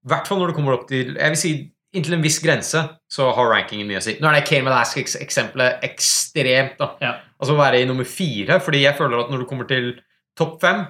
i 0.04 0.08
hvert 0.12 0.28
fall 0.28 0.38
når 0.42 0.52
du 0.52 0.56
kommer 0.58 0.76
opp 0.76 0.84
til 0.88 1.14
Jeg 1.16 1.32
vil 1.32 1.40
si 1.40 1.52
inntil 1.94 2.16
en 2.18 2.24
viss 2.24 2.40
grense, 2.42 2.80
så 3.08 3.28
har 3.36 3.48
rankingen 3.54 3.86
mye 3.88 4.00
å 4.00 4.04
si. 4.04 4.16
Nå 4.20 4.26
er 4.28 4.40
det 4.40 4.46
Kane 4.48 4.64
Malask-eksempelet 4.66 5.84
ekstremt, 5.86 6.74
da. 6.80 6.88
Ja. 7.00 7.12
Altså 7.38 7.54
å 7.54 7.60
være 7.60 7.80
i 7.80 7.86
nummer 7.86 8.04
fire, 8.08 8.56
fordi 8.60 8.80
jeg 8.82 8.96
føler 8.98 9.20
at 9.22 9.30
når 9.30 9.44
du 9.44 9.46
kommer 9.46 9.68
til 9.70 9.92
topp 10.36 10.56
fem, 10.64 10.80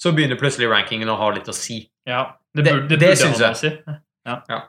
så 0.00 0.14
begynner 0.16 0.38
plutselig 0.40 0.70
rankingen 0.72 1.12
å 1.12 1.18
ha 1.20 1.28
litt 1.36 1.46
å 1.52 1.54
si. 1.54 1.82
Ja, 2.08 2.22
det, 2.56 2.64
Det- 2.64 2.72
burde, 2.72 2.88
det, 2.88 2.98
det 2.98 3.10
burde 3.12 3.20
syns 3.20 3.42
jeg. 3.44 3.56
si. 3.60 4.62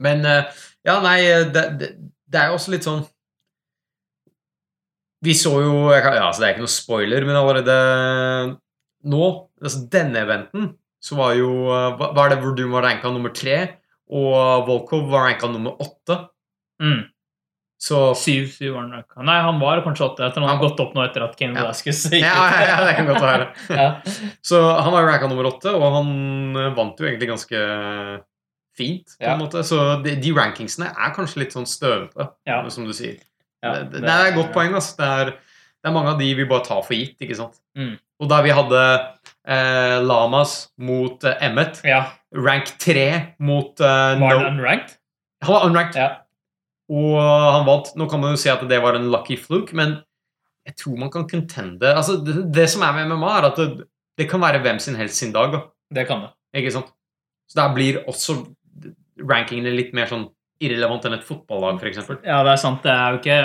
Men 0.00 0.24
eh, 0.24 0.44
ja, 0.88 0.98
nei, 1.04 1.18
det, 1.52 1.64
det, 1.80 1.88
det 2.30 2.38
er 2.40 2.50
jo 2.52 2.58
også 2.58 2.70
litt 2.74 2.86
sånn 2.86 3.00
Vi 5.26 5.34
så 5.36 5.52
jo 5.60 5.72
kan, 6.00 6.14
ja, 6.16 6.26
altså 6.30 6.42
Det 6.42 6.48
er 6.48 6.54
ikke 6.56 6.64
noe 6.66 6.72
spoiler, 6.72 7.26
men 7.28 7.36
allerede 7.40 7.76
nå, 9.10 9.26
altså 9.62 9.86
denne 9.92 10.20
eventen, 10.26 10.66
så 11.00 11.16
var 11.16 11.32
jo 11.38 11.48
Hva 11.70 12.10
er 12.26 12.34
det 12.34 12.40
hvor 12.42 12.52
du 12.56 12.66
var 12.72 12.84
ranka 12.84 13.08
nummer 13.12 13.32
tre, 13.36 13.56
og 14.12 14.66
Volkov 14.68 15.06
var 15.12 15.26
ranka 15.30 15.48
nummer 15.48 15.78
åtte? 15.80 16.18
Mm. 16.82 17.02
Så 17.80 18.00
Syv, 18.20 18.50
syv 18.52 18.74
var 18.74 18.82
han 18.82 18.90
ranka. 18.98 19.22
Nei, 19.24 19.38
han 19.40 19.56
var 19.60 19.80
kanskje 19.86 20.04
åtte. 20.04 20.26
Etter 20.26 20.42
han 20.44 20.50
har 20.50 20.58
Han- 20.58 20.66
gått 20.66 20.80
opp 20.84 20.92
nå 20.96 21.00
etter 21.06 21.22
at 21.24 21.36
Kane 21.38 21.54
Ja. 21.56 21.62
Velasquez 21.64 22.02
ja, 22.10 22.18
gikk 22.18 22.26
ja, 22.26 22.42
ja, 22.52 22.66
ja, 22.68 22.80
det 22.84 22.96
kan 22.98 23.08
godt 23.08 23.24
være. 23.24 23.46
Ja. 23.80 23.86
Så 24.44 24.60
han 24.84 24.92
var 24.92 25.08
ranka 25.08 25.30
nummer 25.32 25.48
åtte, 25.48 25.72
og 25.72 25.86
han 25.96 26.74
vant 26.76 27.00
jo 27.00 27.08
egentlig 27.08 27.30
ganske 27.32 27.62
fint, 28.80 29.14
på 29.20 29.26
Ja. 29.28 29.34
en 29.36 29.42
måte. 29.44 29.62
Så 29.66 29.78
de, 30.04 30.16
de 30.24 30.32
rankingsene 30.36 30.88
er 30.90 31.14
kanskje 31.16 31.44
litt 31.44 31.52
sånn 31.56 31.68
støvete, 31.68 32.30
Ja. 32.48 32.62
som 32.72 32.88
du 32.88 32.92
sier. 32.96 33.20
Ja, 33.62 33.74
det, 33.76 33.90
det, 33.92 34.02
det 34.08 34.12
er 34.16 34.30
et 34.32 34.38
godt 34.40 34.54
poeng. 34.56 34.72
Altså. 34.74 34.96
Det, 34.98 35.08
er, 35.20 35.34
det 35.80 35.88
er 35.90 35.96
mange 35.96 36.14
av 36.14 36.20
de 36.20 36.30
vi 36.38 36.44
bare 36.48 36.64
tar 36.64 36.80
for 36.86 36.96
gitt. 36.96 37.18
ikke 37.20 37.36
sant? 37.36 37.60
Mm. 37.76 37.98
Og 38.20 38.28
da 38.28 38.38
vi 38.44 38.52
hadde 38.56 38.80
eh, 39.48 39.98
Lamas 40.04 40.54
mot 40.80 41.24
eh, 41.28 41.36
Emmet, 41.48 41.80
Ja. 41.84 42.02
rank 42.36 42.72
3 42.80 43.04
mot 43.40 43.80
eh, 43.80 43.86
Var 43.86 44.20
no, 44.20 44.26
han 44.44 44.56
unranked? 44.58 44.96
Han 45.44 45.54
var 45.56 45.66
unranked, 45.70 45.96
Ja. 46.00 46.08
og 46.92 47.20
han 47.56 47.66
vant. 47.68 47.92
Nå 47.96 48.08
kan 48.10 48.20
man 48.20 48.34
jo 48.34 48.40
si 48.42 48.50
at 48.52 48.64
det 48.68 48.80
var 48.82 48.96
en 48.98 49.10
lucky 49.12 49.36
fluke, 49.40 49.72
men 49.76 49.98
jeg 50.68 50.76
tror 50.76 50.98
man 51.00 51.10
kan 51.12 51.24
contende 51.28 51.88
altså, 51.96 52.18
det, 52.24 52.34
det 52.52 52.66
som 52.70 52.82
er 52.84 52.92
med 52.98 53.08
MMA, 53.14 53.30
er 53.38 53.46
at 53.48 53.56
det, 53.60 53.86
det 54.20 54.26
kan 54.30 54.42
være 54.42 54.60
hvem 54.64 54.78
sin 54.82 54.96
helst 55.00 55.16
sin 55.22 55.32
dag. 55.32 55.52
Da. 55.54 55.62
Det 55.96 56.04
kan 56.08 56.26
det. 56.26 56.32
Ikke 56.60 56.72
sant? 56.74 56.90
Så 57.50 57.56
der 57.60 57.72
blir 57.74 58.02
også 58.10 58.36
rankingene 59.28 59.72
litt 59.74 59.92
mer 59.96 60.10
sånn 60.10 60.28
irrelevant 60.60 61.06
enn 61.08 61.16
et 61.16 61.26
fotballag, 61.26 61.80
f.eks. 61.80 62.00
Ja, 62.26 62.42
det 62.44 62.54
er 62.54 62.60
sant. 62.60 62.82
Det 62.84 62.92
er 62.92 63.14
jo 63.14 63.20
ikke 63.22 63.40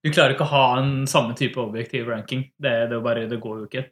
Du 0.00 0.08
klarer 0.14 0.32
ikke 0.32 0.46
å 0.46 0.54
ha 0.54 0.64
en 0.80 0.92
samme 1.10 1.34
type 1.36 1.60
objektiv 1.60 2.08
ranking. 2.08 2.46
Det, 2.56 2.72
det, 2.88 2.96
er 2.96 3.04
bare, 3.04 3.26
det 3.28 3.40
går 3.42 3.58
jo 3.58 3.68
ikke. 3.68 3.84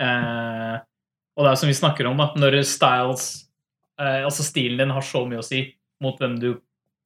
Eh, 0.00 0.76
og 1.36 1.46
det 1.46 1.50
er 1.50 1.58
som 1.58 1.70
vi 1.70 1.76
snakker 1.76 2.06
om, 2.10 2.20
at 2.22 2.36
når 2.40 2.60
styles 2.68 3.24
eh, 4.00 4.22
Altså 4.24 4.46
stilen 4.46 4.80
din 4.80 4.94
har 4.94 5.04
så 5.04 5.24
mye 5.28 5.42
å 5.42 5.44
si 5.44 5.64
mot 6.00 6.16
hvem 6.20 6.38
du 6.40 6.52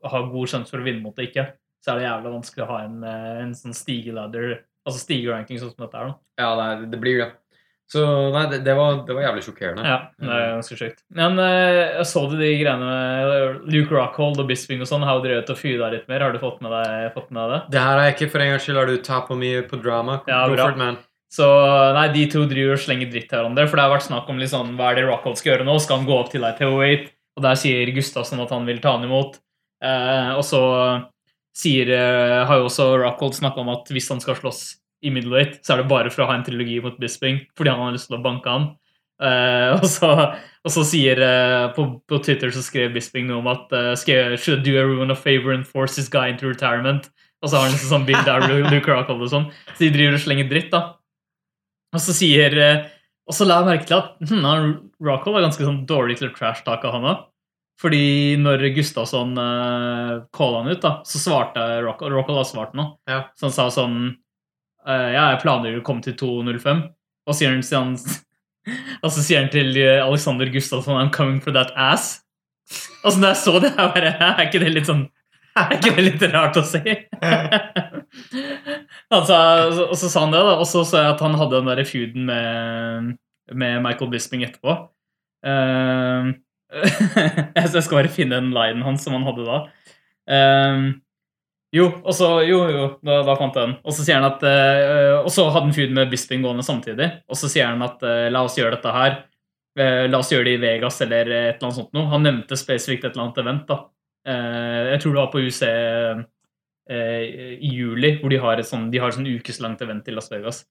har 0.05 0.29
god 0.31 0.51
sjanse 0.51 0.71
for 0.71 0.83
å 0.83 0.87
vinne 0.87 1.03
mot 1.03 1.17
og 1.17 1.25
ikke, 1.25 1.47
så 1.83 1.95
er 1.95 1.99
det 1.99 2.05
jævlig 2.05 2.33
vanskelig 2.35 2.65
å 2.67 2.69
ha 2.69 2.83
en, 2.85 2.99
eh, 3.09 3.39
en 3.47 3.55
sånn 3.57 3.75
stigeladder, 3.77 4.59
altså 4.85 5.01
stigeranking 5.01 5.59
sånn 5.63 5.73
som 5.73 5.87
dette 5.87 6.03
er. 6.03 6.13
da. 6.13 6.45
Ja, 6.45 6.51
det, 6.61 6.91
det 6.93 7.01
blir 7.01 7.23
det. 7.23 7.31
Så 7.93 8.01
nei, 8.33 8.47
det, 8.51 8.63
det, 8.65 8.73
var, 8.75 9.03
det 9.07 9.15
var 9.15 9.27
jævlig 9.27 9.43
sjokkerende. 9.45 9.83
Ja, 9.87 9.97
det 10.19 10.31
er 10.33 10.47
ganske 10.57 10.77
sjukt. 10.79 11.03
Men 11.15 11.37
eh, 11.39 11.81
jeg 11.99 12.07
så 12.09 12.23
du 12.31 12.37
de 12.41 12.49
greiene 12.59 12.87
med 12.89 13.67
Luke 13.71 13.93
Rockhold 13.95 14.41
og 14.41 14.49
Bisping 14.49 14.81
og 14.83 14.89
sånn? 14.89 15.05
Har 15.07 15.19
jo 15.21 15.25
drevet 15.27 15.53
og 15.53 15.59
fyda 15.61 15.91
litt 15.93 16.09
mer? 16.11 16.25
Har 16.25 16.33
du 16.35 16.41
fått 16.43 16.63
med 16.65 16.73
deg, 16.75 17.11
fått 17.15 17.29
med 17.31 17.43
deg 17.45 17.53
det? 17.53 17.61
Det 17.77 17.83
her 17.85 18.01
er 18.01 18.15
ikke 18.15 18.31
for 18.33 18.43
en 18.45 18.55
gangs 18.55 18.65
skyld. 18.67 18.81
Har 18.81 18.89
du 18.91 18.97
top 19.05 19.29
på 19.31 19.37
mye 19.39 19.61
på 19.69 19.79
drama? 19.85 20.23
Ja, 20.31 20.47
Go 20.49 20.57
bra. 20.57 20.71
for 20.71 20.79
it, 20.79 20.81
man. 20.81 20.99
Så 21.35 21.47
nei, 21.99 22.07
de 22.15 22.25
to 22.31 22.45
driver 22.51 22.77
og 22.77 22.83
slenger 22.83 23.11
dritt 23.13 23.29
til 23.31 23.41
hverandre. 23.41 23.67
For 23.69 23.79
det 23.79 23.85
har 23.85 23.95
vært 23.95 24.07
snakk 24.09 24.29
om 24.33 24.41
litt 24.41 24.53
sånn, 24.55 24.75
hva 24.79 24.91
er 24.93 25.01
det 25.01 25.07
Rockhold 25.11 25.39
skal 25.41 25.53
gjøre 25.53 25.67
nå. 25.69 25.77
Skal 25.83 26.01
han 26.01 26.09
gå 26.09 26.17
opp 26.19 26.31
til 26.33 26.47
deg 26.47 26.57
til 26.61 26.77
Wait? 26.79 27.09
Og 27.35 27.43
der 27.43 27.59
sier 27.59 27.91
Gustavsen 27.95 28.41
at 28.45 28.53
han 28.55 28.67
vil 28.69 28.79
ta 28.83 28.93
han 28.97 29.05
imot. 29.07 29.41
Eh, 29.85 30.31
og 30.39 30.45
så 30.47 30.61
sier, 31.55 31.91
eh, 31.95 32.41
har 32.47 32.61
jo 32.63 32.69
også 32.71 32.87
Rockhold 33.03 33.35
snakka 33.37 33.61
om 33.63 33.73
at 33.75 33.91
hvis 33.93 34.09
han 34.13 34.23
skal 34.23 34.39
slåss 34.39 34.63
i 35.05 35.13
middleweight, 35.13 35.61
så 35.65 35.75
er 35.75 35.83
det 35.83 35.91
bare 35.91 36.11
for 36.13 36.25
å 36.25 36.31
ha 36.31 36.39
en 36.39 36.47
trilogi 36.47 36.81
mot 36.85 36.97
Bisping, 37.01 37.43
fordi 37.59 37.73
han 37.73 37.83
har 37.85 37.95
lyst 37.97 38.09
til 38.11 38.19
å 38.19 38.25
banke 38.25 38.51
han. 38.51 38.73
Uh, 39.23 39.77
og, 39.77 39.85
så, 39.87 40.09
og 40.67 40.73
så 40.75 40.83
sier 40.89 41.21
uh, 41.23 41.69
på, 41.77 41.87
på 42.11 42.19
Twitter 42.25 42.51
så 42.51 42.65
skrev 42.67 42.97
Bisping 42.97 43.29
noe 43.29 43.39
om 43.39 43.51
at 43.53 43.71
uh, 43.71 43.93
Should 43.95 44.65
do 44.67 44.75
everyone 44.81 45.15
a 45.15 45.17
favor 45.17 45.55
and 45.55 45.67
force 45.67 45.95
this 45.95 46.11
guy 46.11 46.29
into 46.33 46.49
retirement? 46.51 47.11
Og 47.45 47.51
så 47.51 47.59
har 47.59 47.67
han 47.67 47.75
liksom 47.77 47.93
sånn 47.93 48.09
bilde 48.09 48.33
av 48.33 48.49
Luke 48.73 48.89
Rockhold 48.89 49.27
og 49.27 49.31
sånn. 49.31 49.47
Så 49.75 49.85
de 49.85 49.93
driver 49.93 50.17
og 50.17 50.25
slenger 50.25 50.49
dritt, 50.49 50.71
da. 50.73 50.97
Og 51.95 52.03
så 52.03 52.15
sier 52.17 52.57
uh, 52.57 52.89
Og 53.29 53.37
så 53.37 53.47
la 53.47 53.61
jeg 53.61 53.69
merke 53.69 53.89
til 53.89 54.01
at 54.01 54.33
hm, 54.33 54.73
Rockhold 55.05 55.39
var 55.39 55.47
ganske 55.47 55.69
sånn 55.69 55.85
dårlig 55.89 56.19
til 56.21 56.31
å 56.31 56.35
trash-take 56.37 56.91
han 56.93 57.07
òg. 57.13 57.23
Fordi 57.81 58.37
når 58.39 58.69
Gustavsson 58.77 59.35
uh, 59.37 60.25
calla 60.35 60.63
han 60.63 60.71
ut, 60.71 60.83
da, 60.83 60.99
så 61.07 61.21
svarte 61.21 61.63
Rockhold 61.85 62.15
Rockhold 62.15 62.41
har 62.41 62.49
svart 62.49 62.77
nå. 62.79 62.87
Ja. 63.11 63.25
Så 63.37 63.49
han 63.49 63.57
sa 63.57 63.69
sånn 63.75 63.99
Ja, 64.85 65.31
jeg 65.33 65.41
planer 65.41 65.79
å 65.79 65.85
komme 65.87 66.05
til 66.05 66.17
2.05. 66.21 66.85
Og 67.25 67.37
sier 67.37 67.55
han, 67.55 67.65
han 67.65 67.95
Og 69.05 69.13
så 69.15 69.25
sier 69.25 69.45
han 69.45 69.53
til 69.53 69.77
eh, 69.81 70.05
Alexander 70.05 70.51
Gustavsson 70.53 71.01
I'm 71.01 71.13
coming 71.15 71.41
for 71.41 71.57
that 71.57 71.73
ass. 71.77 72.21
Altså, 73.05 73.21
når 73.21 73.33
jeg 73.33 73.41
så 73.43 73.59
det, 73.61 73.75
jeg 73.77 73.93
bare 73.97 74.15
Er 74.31 74.47
ikke 74.47 74.63
det 74.63 74.73
litt 74.73 74.89
sånn 74.89 75.05
Er 75.61 75.75
ikke 75.77 75.93
det 75.99 76.05
litt 76.07 76.25
rart 76.33 76.57
å 76.59 76.65
si? 76.67 76.81
altså, 79.15 79.37
og 79.85 79.93
så 80.01 80.09
sa 80.09 80.25
han 80.25 80.35
det, 80.35 80.41
da. 80.43 80.57
Og 80.59 80.67
så 80.67 80.83
så 80.89 81.03
jeg 81.03 81.13
at 81.13 81.23
han 81.23 81.37
hadde 81.39 81.61
den 81.61 81.71
der 81.71 81.85
feuden 81.87 82.27
med, 82.27 83.13
med 83.55 83.85
Michael 83.85 84.11
Bisping 84.11 84.43
etterpå. 84.43 84.75
Uh, 85.47 86.35
jeg 86.75 87.85
skal 87.85 88.01
bare 88.01 88.11
finne 88.11 88.41
den 88.41 88.51
linen 88.57 88.83
hans 88.83 89.07
som 89.07 89.15
han 89.15 89.29
hadde 89.29 89.47
da. 89.47 89.61
Um, 90.27 90.89
jo, 91.75 91.89
og 92.05 92.15
så, 92.15 92.29
jo, 92.47 92.61
jo, 92.71 92.83
da, 93.03 93.19
da 93.27 93.35
fant 93.39 93.57
jeg 93.59 93.67
den. 93.67 93.77
Og 93.83 93.95
så 93.97 94.05
sier 94.07 94.21
han 94.21 94.29
at 94.29 94.45
eh, 94.47 95.17
Og 95.19 95.31
så 95.35 95.49
hadde 95.49 95.67
han 95.67 95.75
feud 95.75 95.95
med 95.97 96.13
Bisping 96.13 96.45
gående 96.45 96.63
samtidig. 96.67 97.09
Og 97.27 97.39
så 97.41 97.51
sier 97.51 97.73
han 97.73 97.83
at 97.83 98.05
eh, 98.07 98.29
la 98.31 98.45
oss 98.47 98.59
gjøre 98.61 98.77
dette 98.77 98.93
her. 98.95 99.17
Eh, 99.81 100.05
la 100.07 100.21
oss 100.21 100.31
gjøre 100.31 100.47
det 100.47 100.55
i 100.55 100.63
Vegas 100.63 101.01
eller 101.03 101.25
et 101.25 101.33
eller 101.33 101.67
annet 101.67 101.81
sånt 101.81 101.97
noe. 101.97 102.07
Han 102.13 102.23
nevnte 102.27 102.59
spesifikt 102.61 103.09
et 103.09 103.17
eller 103.17 103.27
annet 103.27 103.43
event. 103.43 103.67
da. 103.73 103.81
Jeg 104.25 105.01
tror 105.03 105.13
det 105.13 105.21
var 105.21 105.33
på 105.35 105.41
UC 105.45 105.59
i 106.89 107.69
juli, 107.69 108.15
hvor 108.23 108.33
de 108.33 108.39
har 108.41 108.61
et 108.61 108.65
sånn, 108.65 108.87
de 108.89 109.01
har 109.03 109.11
et 109.11 109.19
sånn 109.19 109.29
ukeslangt 109.29 109.83
event 109.85 110.09
i 110.09 110.15
Las 110.17 110.31
Vegas. 110.33 110.63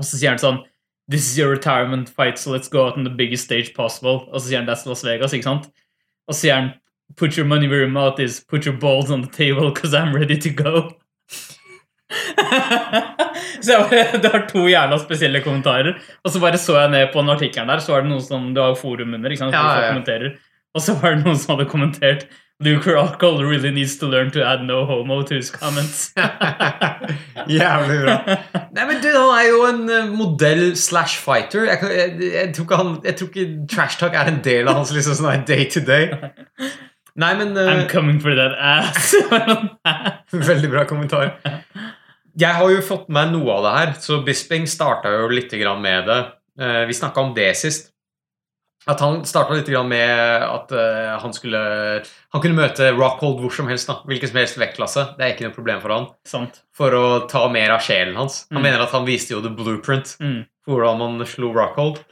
Og 0.00 0.08
så 0.08 0.18
sier 0.18 0.32
han 0.32 0.42
sånn 0.42 0.58
This 1.06 1.28
is 1.30 1.38
your 1.38 1.52
retirement 1.52 2.08
fight, 2.10 2.40
so 2.42 2.50
let's 2.50 2.66
go 2.66 2.82
out 2.82 2.96
on 2.98 3.06
the 3.06 3.14
biggest 3.14 3.46
stage 3.46 3.70
possible. 3.76 4.24
Og 4.32 4.40
så 4.40 4.48
sier 4.48 4.58
han 4.58 4.66
that's 4.66 4.82
Las 4.90 5.04
Vegas, 5.06 5.36
ikke 5.36 5.46
sant? 5.46 5.68
Og 6.26 6.34
så 6.34 6.40
sier 6.40 6.58
han 6.58 6.72
Put 7.14 7.36
your 7.36 7.46
money 7.46 7.68
where 7.68 7.80
your 7.80 7.88
mouth 7.88 8.20
is. 8.20 8.40
Put 8.40 8.66
your 8.66 8.76
balls 8.76 9.10
on 9.10 9.22
the 9.22 9.28
table, 9.28 9.70
because 9.70 9.94
I'm 9.94 10.14
ready 10.14 10.36
to 10.36 10.50
go. 10.50 10.90
så 13.60 13.88
Det 14.22 14.32
var 14.32 14.48
to 14.48 14.66
jævla 14.68 14.98
spesielle 14.98 15.40
kommentarer. 15.40 15.98
Og 16.24 16.30
så 16.30 16.40
bare 16.40 16.58
så 16.58 16.78
jeg 16.80 16.90
ned 16.90 17.12
på 17.12 17.20
den 17.20 17.30
artikkelen 17.30 17.68
der, 17.68 17.78
så 17.78 17.92
var 17.92 18.04
det 18.04 18.10
noen 18.10 18.22
som 18.22 18.54
Du 18.54 18.60
har 18.60 18.74
forum 18.74 19.14
under. 19.14 19.30
ikke 19.30 19.44
sant? 19.44 19.54
Ja, 19.54 19.80
ja, 19.80 19.94
ja. 19.94 20.30
Og 20.74 20.82
så 20.82 20.94
var 21.00 21.14
det 21.14 21.24
noen 21.24 21.38
som 21.38 21.56
hadde 21.56 21.70
kommentert 21.70 22.26
Luke 22.58 22.86
Rockhold 22.86 23.44
really 23.44 23.70
needs 23.70 23.98
to 23.98 24.06
learn 24.06 24.30
to 24.30 24.42
add 24.42 24.62
no 24.62 24.86
homo 24.86 25.22
to 25.22 25.34
his 25.34 25.50
comments. 25.50 26.12
Jævlig 27.46 27.98
bra. 28.00 28.14
Nei, 28.72 28.86
men 28.86 29.02
du, 29.02 29.10
Han 29.12 29.32
er 29.36 29.48
jo 29.50 29.58
en 29.68 29.82
eh, 29.92 30.08
modell 30.08 30.76
slash 30.76 31.20
fighter. 31.20 31.66
Jeg, 31.68 31.78
jeg, 31.82 32.32
jeg, 32.32 32.54
tror 32.56 32.64
ikke 32.64 32.76
han, 32.80 32.94
jeg 33.04 33.16
tror 33.16 33.28
ikke 33.28 33.66
trash 33.68 34.00
talk 34.00 34.16
er 34.16 34.32
en 34.32 34.40
del 34.44 34.68
av 34.72 34.80
hans 34.80 34.92
liksom 34.96 35.18
sånn 35.20 35.44
day 35.48 35.68
to 35.68 35.84
day. 35.84 36.08
Nei, 37.16 37.34
men 37.38 37.56
uh, 37.56 37.70
I'm 37.72 37.88
coming 37.88 38.18
for 38.20 38.34
that 38.36 38.52
ass. 38.60 39.14
Veldig 40.32 40.70
bra 40.70 40.84
kommentar. 40.88 41.30
Jeg 42.36 42.52
har 42.58 42.68
jo 42.70 42.82
fått 42.84 43.08
med 43.08 43.32
noe 43.32 43.54
av 43.54 43.62
det 43.64 43.74
her, 43.78 43.92
så 44.04 44.18
Bisping 44.26 44.66
starta 44.68 45.08
jo 45.14 45.28
litt 45.32 45.52
med 45.80 46.04
det. 46.10 46.18
Eh, 46.60 46.82
Vi 46.86 46.92
snakka 46.92 47.20
om 47.22 47.34
det 47.36 47.54
sist. 47.56 47.92
At 48.86 49.00
han 49.00 49.24
starta 49.26 49.54
litt 49.56 49.66
med 49.88 50.42
at 50.46 50.70
eh, 50.70 51.16
han 51.18 51.32
skulle 51.34 51.58
Han 52.32 52.40
kunne 52.42 52.54
møte 52.60 52.92
Rockhold 52.94 53.40
hvor 53.40 53.50
som 53.50 53.66
helst. 53.66 53.88
da, 53.88 53.96
Hvilken 54.06 54.28
som 54.30 54.36
helst 54.38 54.58
vektklasse. 54.60 55.16
Det 55.16 55.24
er 55.24 55.32
ikke 55.34 55.48
noe 55.48 55.56
problem 55.56 55.80
for 55.80 55.90
han. 55.96 56.06
Sant. 56.28 56.60
For 56.76 56.90
å 56.94 57.26
ta 57.28 57.48
mer 57.48 57.70
av 57.74 57.80
sjelen 57.80 58.14
hans. 58.14 58.44
Han 58.52 58.60
Mm. 58.60 58.62
mener 58.68 58.82
at 58.84 58.90
han 58.92 59.06
viste 59.06 59.30
jo 59.34 59.40
the 59.40 59.48
blueprint 59.50 60.16
Mm. 60.20 60.44
for 60.64 60.84
hvordan 60.84 60.98
man 60.98 61.26
slo 61.26 61.52
Rockhold. 61.52 62.04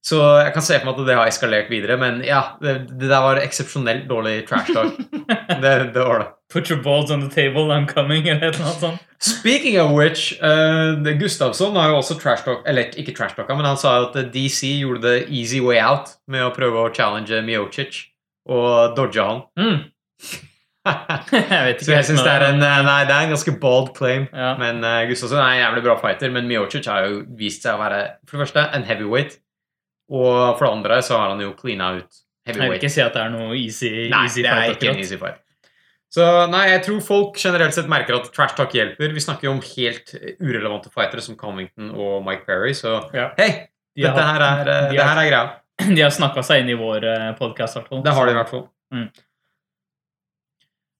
Så 0.00 0.16
jeg 0.40 0.52
kan 0.54 0.64
se 0.64 0.78
for 0.80 0.88
meg 0.88 1.00
at 1.02 1.08
det 1.10 1.16
har 1.18 1.28
eskalert 1.28 1.68
videre, 1.68 1.98
men 2.00 2.22
ja, 2.24 2.56
det, 2.62 2.86
det 2.88 3.10
der 3.10 3.20
var 3.20 3.40
eksepsjonelt 3.42 4.06
dårlig 4.08 4.46
trash 4.48 4.72
talk. 4.72 4.96
det, 5.62 5.72
det 5.92 6.04
var 6.06 6.22
det. 6.22 6.28
Put 6.50 6.70
your 6.70 6.80
balls 6.82 7.12
on 7.12 7.20
the 7.20 7.28
table, 7.28 7.68
I'm 7.70 7.86
coming, 7.86 8.26
eller 8.28 8.48
et 8.48 8.54
eller 8.56 8.70
annet 8.70 8.80
sånt. 8.80 9.06
Speaking 9.20 9.76
of 9.80 9.92
which, 9.92 10.32
uh, 10.40 10.96
Gustavsson 11.20 11.76
har 11.76 11.90
jo 11.92 11.98
også 11.98 12.16
trash 12.16 12.44
talk 12.44 12.62
Eller 12.66 12.88
ikke 12.96 13.12
trash 13.12 13.36
talka, 13.36 13.52
men 13.54 13.68
han 13.68 13.76
sa 13.76 13.98
at 14.06 14.16
DC 14.32 14.78
gjorde 14.80 15.02
det 15.04 15.26
easy 15.28 15.60
way 15.60 15.76
out 15.76 16.14
med 16.26 16.46
å 16.46 16.54
prøve 16.56 16.80
å 16.80 16.92
challenge 16.96 17.42
Miocic 17.44 18.06
og 18.48 18.96
dodge 18.96 19.20
han. 19.20 19.44
Mm. 19.60 19.82
Jeg. 21.30 21.76
Så 21.84 21.92
jeg 21.92 22.06
syns 22.08 22.22
det 22.24 22.32
er 22.32 22.46
en 22.46 22.62
eh, 22.64 22.78
Nei, 22.86 23.02
det 23.04 23.12
er 23.12 23.26
en 23.26 23.34
ganske 23.34 23.52
bald 23.60 23.90
claim. 23.98 24.24
Ja. 24.32 24.54
Men 24.58 24.80
uh, 24.80 25.04
Gustavsson 25.10 25.38
er 25.42 25.52
en 25.52 25.60
jævlig 25.60 25.84
bra 25.84 25.98
fighter, 26.00 26.32
men 26.32 26.48
Miocic 26.48 26.88
har 26.88 27.04
jo 27.04 27.20
vist 27.36 27.66
seg 27.66 27.76
å 27.76 27.82
være 27.82 28.00
for 28.24 28.38
det 28.38 28.46
første 28.46 28.64
en 28.78 28.88
heavyweight, 28.88 29.36
og 30.10 30.58
for 30.58 30.66
det 30.66 30.72
andre 30.74 30.98
så 31.06 31.16
har 31.20 31.30
han 31.34 31.40
jo 31.44 31.52
cleana 31.58 31.92
ut 32.00 32.20
heavyweight. 32.46 32.64
Jeg 32.64 32.70
vil 32.72 32.80
ikke 32.80 32.90
si 32.96 33.02
at 33.04 33.14
det 33.14 33.22
er 33.22 33.30
noe 33.34 33.54
easy, 33.58 33.90
Nei, 34.10 34.24
easy 34.26 34.42
det 34.42 34.50
er 34.50 34.60
fight. 34.66 34.76
ikke 34.82 34.90
en 34.94 35.02
easy 35.04 35.16
fight. 35.20 35.38
Så 36.10 36.24
nei, 36.50 36.64
jeg 36.72 36.82
tror 36.88 37.00
folk 37.06 37.36
generelt 37.38 37.76
sett 37.76 37.86
merker 37.86 38.16
at 38.18 38.32
trash 38.34 38.56
talk 38.58 38.72
hjelper. 38.74 39.12
Vi 39.14 39.22
snakker 39.22 39.46
jo 39.46 39.52
om 39.54 39.60
helt 39.62 40.10
urelevante 40.42 40.90
fightere 40.90 41.22
som 41.22 41.36
Covington 41.38 41.92
og 41.94 42.24
Mike 42.26 42.42
Perry, 42.48 42.72
så 42.74 42.96
Ja. 43.14 43.28
hei, 43.38 43.68
De 43.94 44.02
har, 44.08 44.16
dette 44.16 44.26
her 44.26 44.40
er, 44.42 44.60
eh, 44.68 44.88
de 44.90 44.96
det 44.96 45.04
har, 45.04 45.14
her 45.14 45.22
er 45.22 45.30
greia. 45.30 45.50
de 45.96 46.02
har 46.02 46.10
snakka 46.10 46.42
seg 46.42 46.64
inn 46.64 46.72
i 46.74 46.78
vår 46.80 47.06
podkast, 47.38 47.76
i 47.76 47.80
hvert 47.80 47.88
fall. 47.94 48.02
Det 48.02 48.12
har 48.18 48.26
de 48.26 48.32
i 48.32 48.38
hvert 48.40 48.50
fall. 48.50 48.66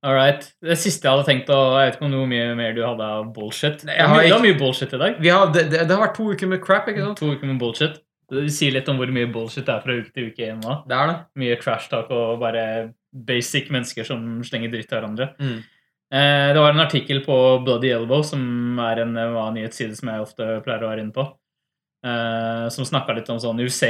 All 0.03 0.15
right. 0.17 0.47
Det 0.65 0.79
siste 0.81 1.05
jeg 1.05 1.13
hadde 1.13 1.27
tenkt 1.29 1.51
å 1.53 1.57
Jeg 1.77 1.91
vet 1.91 1.97
ikke 1.99 2.07
om 2.07 2.13
noe 2.15 2.29
mye 2.31 2.55
mer 2.57 2.73
du 2.73 2.81
hadde 2.87 3.05
av 3.05 3.27
bullshit. 3.37 3.83
Har 3.85 4.09
har 4.15 4.23
det 4.25 4.31
var 4.33 4.41
mye 4.47 4.57
bullshit 4.57 4.95
i 4.97 5.01
dag. 5.03 5.19
Vi 5.21 5.29
har, 5.29 5.51
det, 5.53 5.67
det, 5.75 5.83
det 5.89 5.97
har 5.97 6.07
vært 6.07 6.15
to 6.17 6.31
uker 6.33 6.49
med 6.49 6.63
crap, 6.65 6.89
ikke 6.89 7.03
sant? 7.05 7.19
To 7.21 7.35
uker 7.35 7.51
med 7.51 7.59
bullshit. 7.61 7.99
Det 8.31 8.47
sier 8.55 8.73
litt 8.75 8.89
om 8.91 9.01
hvor 9.01 9.11
mye 9.13 9.29
bullshit 9.33 9.67
det 9.67 9.75
er 9.75 9.85
fra 9.85 9.97
uke 9.99 10.15
til 10.15 10.31
uke 10.31 10.45
igjen 10.45 10.63
nå. 10.63 10.81
Det 10.89 10.97
er 10.97 11.11
det. 11.11 11.19
Mye 11.43 11.59
trash 11.61 11.91
talk 11.91 12.11
og 12.15 12.41
bare 12.43 12.65
basic 13.11 13.71
mennesker 13.75 14.07
som 14.07 14.41
slenger 14.47 14.73
dritt 14.73 14.89
til 14.91 14.99
hverandre. 15.01 15.33
Mm. 15.43 15.61
Eh, 16.11 16.49
det 16.55 16.59
var 16.59 16.75
en 16.75 16.83
artikkel 16.83 17.23
på 17.25 17.37
Bloody 17.65 17.93
Elbow, 17.95 18.23
som 18.27 18.79
er 18.83 19.05
en 19.05 19.15
MMA-nyhetsside 19.15 19.99
som 19.99 20.11
jeg 20.11 20.25
ofte 20.25 20.49
pleier 20.65 20.83
å 20.83 20.91
være 20.91 21.05
inne 21.05 21.15
på, 21.15 21.27
eh, 22.07 22.67
som 22.75 22.87
snakka 22.87 23.15
litt 23.15 23.31
om 23.31 23.39
sånn 23.39 23.63
UC 23.63 23.83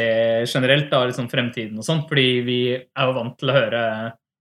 generelt, 0.44 0.90
da, 0.92 1.06
sånn 1.16 1.30
fremtiden 1.32 1.80
og 1.80 1.86
sånn, 1.86 2.04
fordi 2.08 2.28
vi 2.44 2.60
er 2.76 3.08
jo 3.08 3.16
vant 3.16 3.38
til 3.38 3.52
å 3.52 3.58
høre 3.60 3.84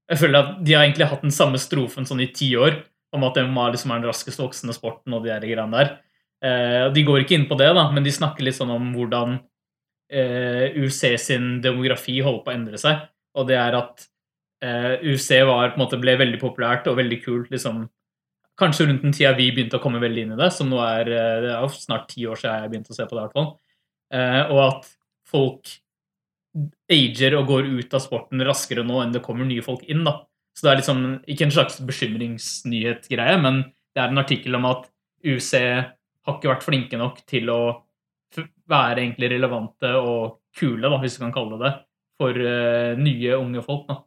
Jeg 0.10 0.18
føler 0.18 0.40
at 0.40 0.64
de 0.66 0.74
har 0.74 0.84
egentlig 0.88 1.06
hatt 1.06 1.22
den 1.22 1.30
samme 1.30 1.60
strofen 1.62 2.02
sånn 2.04 2.24
i 2.24 2.32
ti 2.34 2.48
år, 2.58 2.80
om 3.14 3.24
at 3.28 3.36
MMA 3.38 3.68
liksom 3.76 3.92
er 3.92 4.00
den 4.00 4.10
raskest 4.10 4.40
voksende 4.42 4.74
sporten 4.74 5.14
og 5.14 5.22
de 5.22 5.30
der 5.30 5.46
greiene 5.46 5.70
der. 5.70 5.92
Eh, 6.42 6.90
de 6.90 7.04
går 7.06 7.22
ikke 7.22 7.36
inn 7.38 7.46
på 7.46 7.58
det, 7.60 7.70
da, 7.78 7.92
men 7.92 8.04
de 8.04 8.10
snakker 8.10 8.42
litt 8.44 8.58
sånn 8.58 8.74
om 8.74 8.90
hvordan 8.96 9.38
eh, 10.10 10.76
UFC 10.80 11.14
sin 11.22 11.60
demografi 11.64 12.20
holder 12.26 12.44
på 12.46 12.52
å 12.52 12.58
endre 12.58 12.82
seg, 12.82 13.06
og 13.38 13.48
det 13.50 13.58
er 13.60 13.78
at 13.78 14.06
eh, 14.66 14.94
UFC 15.06 15.40
var, 15.48 15.72
på 15.72 15.80
en 15.80 15.84
måte 15.86 16.02
ble 16.02 16.18
veldig 16.20 16.42
populært 16.42 16.90
og 16.92 17.00
veldig 17.00 17.20
kult 17.24 17.52
liksom, 17.54 17.84
kanskje 18.60 18.90
rundt 18.90 19.06
den 19.06 19.16
tida 19.16 19.36
vi 19.38 19.52
begynte 19.56 19.80
å 19.80 19.84
komme 19.84 20.02
veldig 20.04 20.26
inn 20.26 20.34
i 20.36 20.40
det, 20.40 20.50
som 20.56 20.72
nå 20.72 20.82
er, 20.84 21.12
eh, 21.14 21.36
det 21.46 21.54
er 21.56 21.76
snart 21.76 22.10
ti 22.12 22.26
år 22.28 22.40
siden 22.40 22.66
jeg 22.66 22.74
begynte 22.74 22.96
å 22.96 22.98
se 22.98 23.06
på 23.06 23.16
det, 23.16 23.22
i 23.22 23.28
hvert 23.28 23.38
fall. 23.40 23.52
Og 24.50 24.60
at 24.64 24.88
folk 25.30 25.70
ager 26.90 27.36
og 27.38 27.52
går 27.52 27.68
ut 27.78 27.94
av 27.94 28.02
sporten 28.02 28.42
raskere 28.42 28.82
nå 28.82 29.04
enn 29.04 29.12
det 29.14 29.22
kommer 29.22 29.46
nye 29.46 29.62
folk 29.62 29.84
inn. 29.86 30.02
da. 30.08 30.16
Så 30.58 30.66
det 30.66 30.72
er 30.72 30.80
liksom, 30.82 31.04
ikke 31.30 31.46
en 31.46 31.54
slags 31.54 31.78
bekymringsnyhetsgreie, 31.88 33.38
men 33.40 33.62
det 33.94 34.02
er 34.02 34.10
en 34.12 34.22
artikkel 34.22 34.58
om 34.58 34.66
at 34.68 34.90
UC 35.24 35.54
har 35.56 36.36
ikke 36.36 36.52
vært 36.52 36.66
flinke 36.66 37.00
nok 37.00 37.22
til 37.30 37.52
å 37.54 37.62
være 38.70 39.02
egentlig 39.02 39.32
relevante 39.34 39.94
og 39.98 40.40
kule, 40.58 40.86
da, 40.86 40.98
hvis 41.02 41.18
du 41.18 41.24
kan 41.24 41.34
kalle 41.36 41.58
det 41.58 41.66
det, 41.66 41.74
for 42.20 42.36
uh, 42.36 43.00
nye, 43.00 43.36
unge 43.38 43.64
folk. 43.66 43.88
da. 43.90 44.00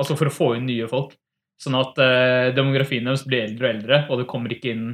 Altså 0.00 0.16
for 0.18 0.30
å 0.30 0.34
få 0.34 0.50
inn 0.58 0.68
nye 0.68 0.88
folk. 0.90 1.14
Sånn 1.60 1.76
at 1.78 1.98
uh, 2.02 2.52
demografien 2.56 3.06
deres 3.06 3.26
blir 3.26 3.46
eldre 3.46 3.68
og 3.68 3.74
eldre, 3.76 4.00
og 4.08 4.22
det 4.22 4.28
kommer 4.30 4.54
ikke 4.54 4.74
inn 4.74 4.92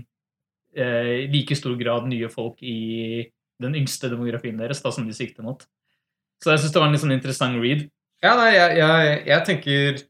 i 0.70 1.24
like 1.26 1.56
stor 1.58 1.72
grad 1.74 2.04
nye 2.06 2.28
folk 2.30 2.60
i 2.62 3.24
den 3.58 3.72
yngste 3.74 4.06
demografien 4.12 4.60
deres 4.60 4.78
da, 4.84 4.92
som 4.94 5.02
de 5.02 5.16
sikter 5.16 5.42
mot. 5.42 5.64
Så 6.38 6.52
jeg 6.52 6.62
syns 6.62 6.76
det 6.76 6.78
var 6.78 6.86
en 6.86 6.94
litt 6.94 7.02
sånn 7.02 7.14
interessant 7.16 7.58
read. 7.58 7.88
Ja, 8.22 8.36
nei, 8.38 8.52
jeg, 8.54 8.76
jeg, 8.78 9.16
jeg 9.26 9.46
tenker 9.48 10.00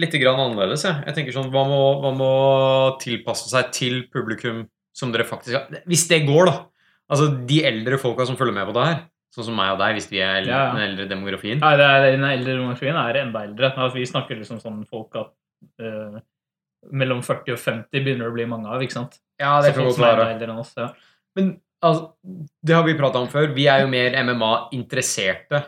litt 0.00 0.16
grann 0.20 0.40
annerledes. 0.40 0.84
Jeg. 0.88 1.02
jeg 1.08 1.16
tenker 1.18 1.36
sånn, 1.36 1.50
hva 1.52 1.64
må, 1.68 1.80
hva 2.02 2.30
tilpasse 3.00 3.48
seg 3.52 3.70
til 3.76 4.02
publikum 4.12 4.64
som 4.96 5.12
dere 5.12 5.26
faktisk 5.28 5.56
har 5.56 5.84
Hvis 5.88 6.06
det 6.10 6.22
går, 6.28 6.50
da. 6.50 6.56
Altså 7.12 7.28
de 7.48 7.60
eldre 7.68 7.98
folka 8.02 8.26
som 8.26 8.38
følger 8.38 8.56
med 8.56 8.66
på 8.68 8.74
det 8.76 8.86
her. 8.88 9.04
Sånn 9.34 9.50
som 9.50 9.58
meg 9.58 9.74
og 9.74 9.82
deg, 9.82 9.98
hvis 9.98 10.08
vi 10.08 10.22
er 10.22 10.40
eldre, 10.40 10.54
Ja, 10.54 10.62
ja. 10.64 10.70
den 10.72 10.84
eldre 10.86 11.08
demografien. 11.10 11.60
Nei, 11.60 11.74
det 11.76 11.86
er, 11.86 12.06
den 12.14 12.24
eldre 12.24 12.54
demografien 12.56 12.96
er 12.96 13.18
enda 13.20 13.42
eldre. 13.44 13.70
Altså, 13.74 13.98
vi 13.98 14.06
snakker 14.08 14.38
liksom 14.40 14.62
sånn 14.62 14.80
folk 14.88 15.18
at 15.20 15.32
uh, 15.84 16.16
mellom 16.96 17.20
40 17.26 17.56
og 17.56 17.60
50 17.60 18.00
begynner 18.06 18.26
det 18.26 18.32
å 18.32 18.36
bli 18.38 18.48
mange 18.48 18.70
av. 18.72 18.82
ikke 18.82 18.96
sant? 18.96 19.18
Ja, 19.40 19.58
det 19.60 19.74
Så 19.74 19.82
folk 19.82 19.98
som 19.98 20.06
er 20.08 20.14
enda 20.14 20.30
eldre 20.32 20.54
enn 20.54 20.62
oss. 20.62 20.72
Ja. 20.78 20.88
Men 21.36 21.52
altså, 21.84 22.08
det 22.64 22.78
har 22.78 22.86
vi 22.88 22.96
prata 22.98 23.20
om 23.20 23.28
før. 23.32 23.52
Vi 23.56 23.68
er 23.70 23.84
jo 23.84 23.92
mer 23.92 24.16
MMA-interesserte 24.24 25.62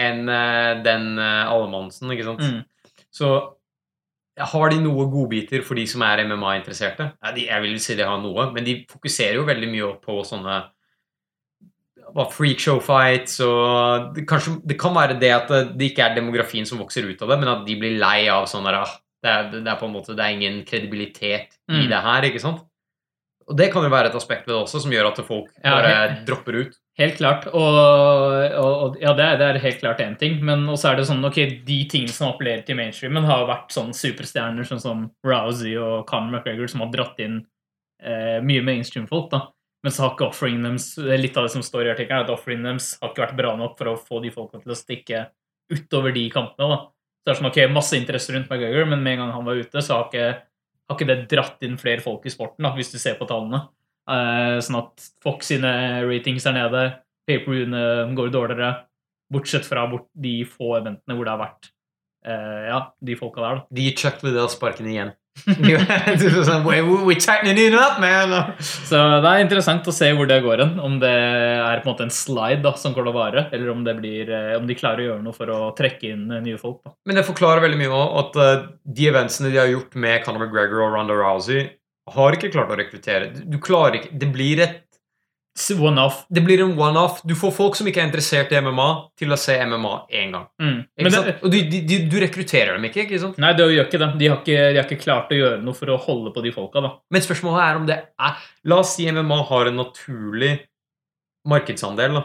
enn 0.00 0.24
uh, 0.26 0.80
den 0.82 1.12
uh, 1.20 1.52
allemannsen, 1.52 2.10
ikke 2.16 2.26
sant? 2.26 2.42
Mm. 2.42 3.06
Så 3.14 3.30
har 4.40 4.70
de 4.72 4.80
noe 4.80 5.06
godbiter 5.12 5.62
for 5.66 5.78
de 5.78 5.84
som 5.86 6.02
er 6.06 6.24
MMA-interesserte? 6.24 7.10
Jeg 7.36 7.62
vil 7.62 7.78
si 7.82 7.96
de 7.98 8.06
har 8.06 8.20
noe, 8.22 8.50
men 8.54 8.64
de 8.66 8.86
fokuserer 8.90 9.34
jo 9.40 9.46
veldig 9.48 9.68
mye 9.70 9.90
på 10.04 10.20
sånne 10.26 10.62
freak 12.10 12.32
freakshow-fights 12.34 13.36
og 13.46 14.08
det, 14.16 14.24
kanskje, 14.26 14.56
det 14.66 14.76
kan 14.80 14.94
være 14.96 15.18
det 15.20 15.30
at 15.30 15.52
det, 15.76 15.90
ikke 15.92 16.02
er 16.08 16.16
demografien 16.16 16.66
som 16.66 16.80
vokser 16.82 17.06
ut 17.06 17.20
av 17.22 17.30
det, 17.30 17.38
men 17.42 17.52
at 17.52 17.62
de 17.68 17.76
blir 17.78 17.98
lei 18.00 18.24
av 18.32 18.48
sånn 18.50 18.66
der, 18.66 18.80
ah, 18.82 18.96
det, 19.22 19.30
er, 19.30 19.50
det 19.60 19.70
er 19.70 19.78
på 19.78 19.86
en 19.86 19.94
måte 19.94 20.16
det 20.18 20.24
er 20.24 20.34
ingen 20.38 20.62
kredibilitet 20.66 21.54
i 21.70 21.84
Mm. 21.84 21.88
det 21.92 22.00
her, 22.02 22.26
ikke 22.26 22.42
sant? 22.42 22.64
Og 23.50 23.56
det 23.58 23.68
kan 23.72 23.82
jo 23.82 23.90
være 23.92 24.10
et 24.10 24.14
aspekt 24.18 24.46
ved 24.46 24.54
det 24.56 24.62
også 24.64 24.80
som 24.82 24.90
gjør 24.94 25.08
at 25.12 25.20
folk 25.26 25.48
Ja, 25.62 25.70
bare 25.76 25.94
helt- 25.94 26.26
dropper 26.26 26.58
ut. 26.64 26.74
Helt 27.00 27.16
klart. 27.16 27.46
Og, 27.56 27.76
og, 28.60 28.96
ja, 29.00 29.14
det 29.16 29.24
er, 29.24 29.38
det 29.40 29.46
er 29.46 29.62
helt 29.62 29.78
klart 29.80 30.02
én 30.04 30.16
ting. 30.20 30.36
Men 30.44 30.66
også 30.68 30.90
er 30.90 30.98
det 30.98 31.06
sånn, 31.08 31.24
ok, 31.24 31.38
de 31.64 31.78
tingene 31.88 32.12
som 32.12 32.28
appellerer 32.34 32.64
til 32.66 32.76
mainstreamen, 32.76 33.28
har 33.28 33.46
vært 33.48 33.72
sånn 33.72 33.94
superstjerner 33.96 34.68
sånn 34.68 34.82
som 34.82 35.06
Rousey 35.26 35.78
og 35.80 36.04
Conor 36.10 36.36
McGregor, 36.36 36.68
som 36.68 36.84
har 36.84 36.92
dratt 36.92 37.22
inn 37.24 37.40
eh, 38.04 38.38
mye 38.44 38.66
mainstream-folk. 38.66 39.30
da. 39.32 39.46
Men 39.80 39.96
så 39.96 40.04
har 40.04 40.12
ikke 40.12 40.28
offeringen 40.28 40.66
deres 40.68 40.92
Litt 41.00 41.38
av 41.40 41.46
det 41.46 41.54
som 41.54 41.64
står 41.64 41.88
i 41.88 41.92
artikkelen, 41.94 42.26
at 42.26 42.34
offeringen 42.34 42.68
deres 42.68 42.92
har 43.00 43.14
ikke 43.14 43.24
vært 43.24 43.38
bra 43.38 43.56
nok 43.56 43.78
for 43.80 43.94
å 43.94 43.98
få 44.00 44.20
de 44.20 44.34
folka 44.34 44.60
til 44.60 44.74
å 44.74 44.78
stikke 44.78 45.24
utover 45.72 46.12
de 46.12 46.26
kampene. 46.32 46.68
da. 46.68 46.82
Så 46.90 47.24
det 47.24 47.32
er 47.32 47.40
sånn, 47.40 47.50
ok, 47.52 47.60
Masse 47.72 47.96
interesse 47.96 48.36
rundt 48.36 48.52
McGregor, 48.52 48.88
men 48.92 49.00
med 49.00 49.16
en 49.16 49.24
gang 49.24 49.34
han 49.38 49.48
var 49.48 49.56
ute, 49.56 49.80
så 49.80 49.96
har 49.96 50.10
ikke, 50.10 50.30
har 50.84 50.98
ikke 50.98 51.08
det 51.08 51.20
dratt 51.32 51.64
inn 51.64 51.80
flere 51.80 52.04
folk 52.04 52.28
i 52.28 52.32
sporten, 52.34 52.66
da, 52.66 52.74
hvis 52.76 52.92
du 52.92 53.00
ser 53.00 53.16
på 53.16 53.28
tallene. 53.30 53.64
Eh, 54.10 54.58
sånn 54.64 54.80
at 54.80 55.10
Fox 55.22 55.52
sine 55.52 55.72
ratings 56.08 56.46
er 56.48 56.56
nede, 56.56 56.86
pay-per-viewene 57.30 58.14
går 58.18 58.32
dårligere, 58.34 58.72
bortsett 59.30 59.68
fra 59.68 59.86
bort 59.90 60.08
de 60.18 60.40
få 60.48 60.80
eventene 60.80 61.14
hvor 61.14 61.28
det 61.28 61.34
har 61.36 61.44
vært 61.44 61.70
eh, 62.26 62.66
ja, 62.72 62.82
de 62.98 63.16
folka 63.18 63.44
der. 63.44 63.60
da. 63.60 63.76
De 63.76 63.86
gir 63.86 63.98
Chuck 64.00 64.24
Liddell 64.26 64.50
sparken 64.50 64.90
igjen. 64.90 65.12
Så 68.66 68.98
det 69.22 69.30
er 69.30 69.44
interessant 69.44 69.86
å 69.86 69.94
se 69.94 70.10
hvor 70.18 70.26
det 70.28 70.40
går 70.42 70.64
hen. 70.64 70.74
Om 70.82 70.98
det 71.00 71.12
er 71.14 71.80
på 71.80 71.86
en 71.86 71.92
måte 71.94 72.08
en 72.08 72.12
slide 72.12 72.60
da, 72.66 72.74
som 72.76 72.96
går 72.96 73.08
å 73.08 73.14
vare, 73.14 73.46
eller 73.54 73.70
om, 73.72 73.84
det 73.86 73.94
blir, 74.00 74.32
eh, 74.34 74.56
om 74.58 74.66
de 74.68 74.76
klarer 74.76 75.04
å 75.04 75.08
gjøre 75.12 75.24
noe 75.24 75.36
for 75.36 75.54
å 75.54 75.60
trekke 75.78 76.10
inn 76.10 76.26
nye 76.34 76.58
folk. 76.60 76.82
da. 76.82 76.96
Men 77.06 77.20
det 77.20 77.28
forklarer 77.30 77.62
veldig 77.64 77.78
mye 77.80 77.94
òg 78.02 78.18
at 78.24 78.40
de 78.98 79.10
eventsene 79.12 79.54
de 79.54 79.62
har 79.62 79.70
gjort 79.70 79.94
med 80.02 80.26
Conor 80.26 80.48
McGregor 80.48 80.88
og 80.88 80.98
Ronda 80.98 81.16
Rousey, 81.16 81.68
har 82.14 82.32
ikke 82.36 82.50
klart 82.52 82.70
å 82.70 82.76
rekruttere. 82.78 83.32
Du 83.50 83.58
klarer 83.58 84.00
ikke 84.00 84.18
Det 84.18 84.30
blir 84.32 84.60
et 84.66 84.86
One 85.76 85.98
off. 86.00 86.22
det 86.32 86.40
blir 86.46 86.60
en 86.62 86.70
one-off. 86.78 87.18
Du 87.26 87.34
får 87.34 87.50
folk 87.52 87.74
som 87.76 87.84
ikke 87.90 87.98
er 88.00 88.06
interessert 88.06 88.52
i 88.54 88.60
MMA, 88.62 88.86
til 89.18 89.28
å 89.34 89.36
se 89.36 89.56
MMA 89.66 90.06
én 90.16 90.30
gang. 90.32 90.46
Mm. 90.62 90.78
Det, 90.96 91.34
Og 91.42 91.50
du, 91.52 91.56
de, 91.68 91.98
du 92.08 92.16
rekrutterer 92.22 92.78
dem 92.78 92.84
ikke. 92.86 93.02
ikke 93.04 93.18
sant? 93.20 93.36
nei, 93.42 93.50
det 93.58 93.66
gjør 93.66 93.88
ikke 93.88 93.98
det. 94.00 94.08
De 94.22 94.28
har 94.30 94.38
ikke, 94.38 94.56
de 94.72 94.78
har 94.78 94.86
ikke 94.86 95.02
klart 95.02 95.34
å 95.34 95.36
gjøre 95.40 95.58
noe 95.66 95.74
for 95.76 95.90
å 95.92 95.98
holde 96.00 96.32
på 96.32 96.44
de 96.46 96.52
folka. 96.54 96.80
da. 96.80 96.92
Men 97.10 97.20
spørsmålet 97.26 97.64
er 97.66 97.76
om 97.80 97.86
det 97.90 97.98
er 97.98 98.46
La 98.70 98.78
oss 98.80 98.94
si 98.96 99.10
MMA 99.10 99.40
har 99.50 99.66
en 99.68 99.76
naturlig 99.82 100.52
markedsandel. 101.50 102.14
da. 102.20 102.24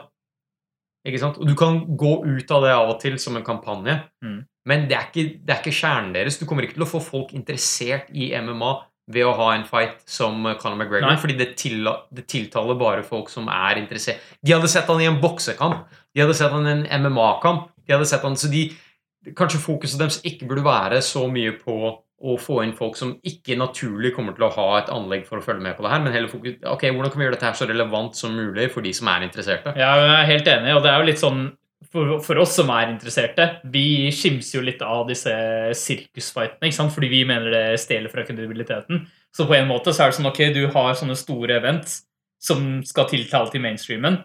Ikke 1.10 1.20
sant? 1.22 1.38
Og 1.42 1.48
du 1.50 1.56
kan 1.60 1.82
gå 1.98 2.14
ut 2.26 2.52
av 2.56 2.64
det 2.66 2.72
av 2.74 2.90
og 2.94 3.00
til 3.04 3.18
som 3.20 3.36
en 3.38 3.44
kampanje, 3.46 4.00
Mm. 4.24 4.46
men 4.66 4.88
det 4.88 4.96
er, 4.98 5.10
ikke, 5.12 5.46
det 5.46 5.50
er 5.54 5.62
ikke 5.62 5.76
kjernen 5.82 6.14
deres. 6.14 6.40
Du 6.40 6.46
kommer 6.46 6.64
ikke 6.64 6.76
til 6.80 6.84
å 6.88 6.90
få 6.90 7.02
folk 7.04 7.34
interessert 7.34 8.08
i 8.14 8.32
MMA 8.34 8.72
ved 9.12 9.26
å 9.28 9.36
ha 9.38 9.52
en 9.54 9.66
fight 9.70 10.00
som 10.10 10.40
Conor 10.58 10.80
McGregor, 10.80 11.12
Nei. 11.12 11.20
fordi 11.22 11.36
det, 11.38 11.52
tilla, 11.60 11.94
det 12.14 12.26
tiltaler 12.32 12.78
bare 12.80 13.06
folk 13.06 13.30
som 13.30 13.50
er 13.54 13.78
interessert. 13.82 14.24
De 14.42 14.56
hadde 14.56 14.70
sett 14.72 14.90
han 14.90 15.04
i 15.04 15.10
en 15.10 15.20
boksekamp, 15.22 15.86
de 16.16 16.24
hadde 16.24 16.38
sett 16.38 16.54
han 16.54 16.66
i 16.66 16.74
en 16.74 17.06
MMA-kamp, 17.06 17.70
de 17.86 17.94
hadde 17.94 18.08
sett 18.10 18.26
han, 18.26 18.38
så 18.40 18.50
de, 18.50 18.66
kanskje 19.38 19.62
fokuset 19.62 20.02
deres 20.02 20.18
ikke 20.26 20.50
burde 20.50 20.66
være 20.66 21.04
så 21.06 21.28
mye 21.30 21.54
på 21.60 21.78
å 22.26 22.36
få 22.40 22.62
inn 22.64 22.74
folk 22.74 22.96
som 22.98 23.12
ikke 23.28 23.58
naturlig 23.60 24.14
kommer 24.16 24.34
til 24.38 24.48
å 24.48 24.54
ha 24.56 24.68
et 24.80 24.90
anlegg 24.94 25.26
for 25.28 25.38
å 25.38 25.46
følge 25.46 25.66
med 25.66 25.76
på 25.78 25.84
det 25.86 25.92
her, 25.92 26.02
men 26.02 26.16
heller 26.16 26.32
fokus, 26.32 26.58
ok, 26.64 26.88
hvordan 26.96 27.12
kan 27.12 27.22
vi 27.22 27.28
gjøre 27.28 27.38
dette 27.38 27.50
her 27.50 27.60
så 27.60 27.68
relevant 27.70 28.18
som 28.18 28.34
mulig 28.34 28.70
for 28.74 28.86
de 28.86 28.94
som 28.96 29.12
er 29.12 29.28
interesserte? 29.28 29.76
Ja, 29.78 29.92
jeg 30.02 30.16
er 30.16 30.30
helt 30.32 30.50
enig, 30.56 30.74
og 30.74 30.82
det 30.86 30.94
er 30.94 31.04
jo 31.04 31.10
litt 31.12 31.22
sånn 31.22 31.46
for, 31.92 32.18
for 32.24 32.40
oss 32.42 32.56
som 32.58 32.70
er 32.74 32.90
interesserte, 32.92 33.48
vi 33.72 34.12
skimser 34.16 34.60
jo 34.60 34.66
litt 34.66 34.82
av 34.86 35.06
disse 35.10 35.34
sirkusfightene, 35.78 36.70
ikke 36.70 36.78
sant? 36.78 36.94
fordi 36.96 37.12
vi 37.12 37.24
mener 37.28 37.52
det 37.54 37.80
stjeler 37.84 38.12
fra 38.12 38.26
kredibiliteten. 38.28 39.06
Så 39.36 39.48
på 39.48 39.58
en 39.58 39.70
måte 39.70 39.94
så 39.94 40.06
er 40.06 40.12
det 40.12 40.20
sånn, 40.20 40.30
ok, 40.32 40.42
du 40.56 40.64
har 40.74 40.98
sånne 40.98 41.18
store 41.20 41.60
events 41.60 42.04
som 42.42 42.80
skal 42.86 43.10
tiltale 43.12 43.52
til 43.52 43.64
mainstreamen, 43.64 44.20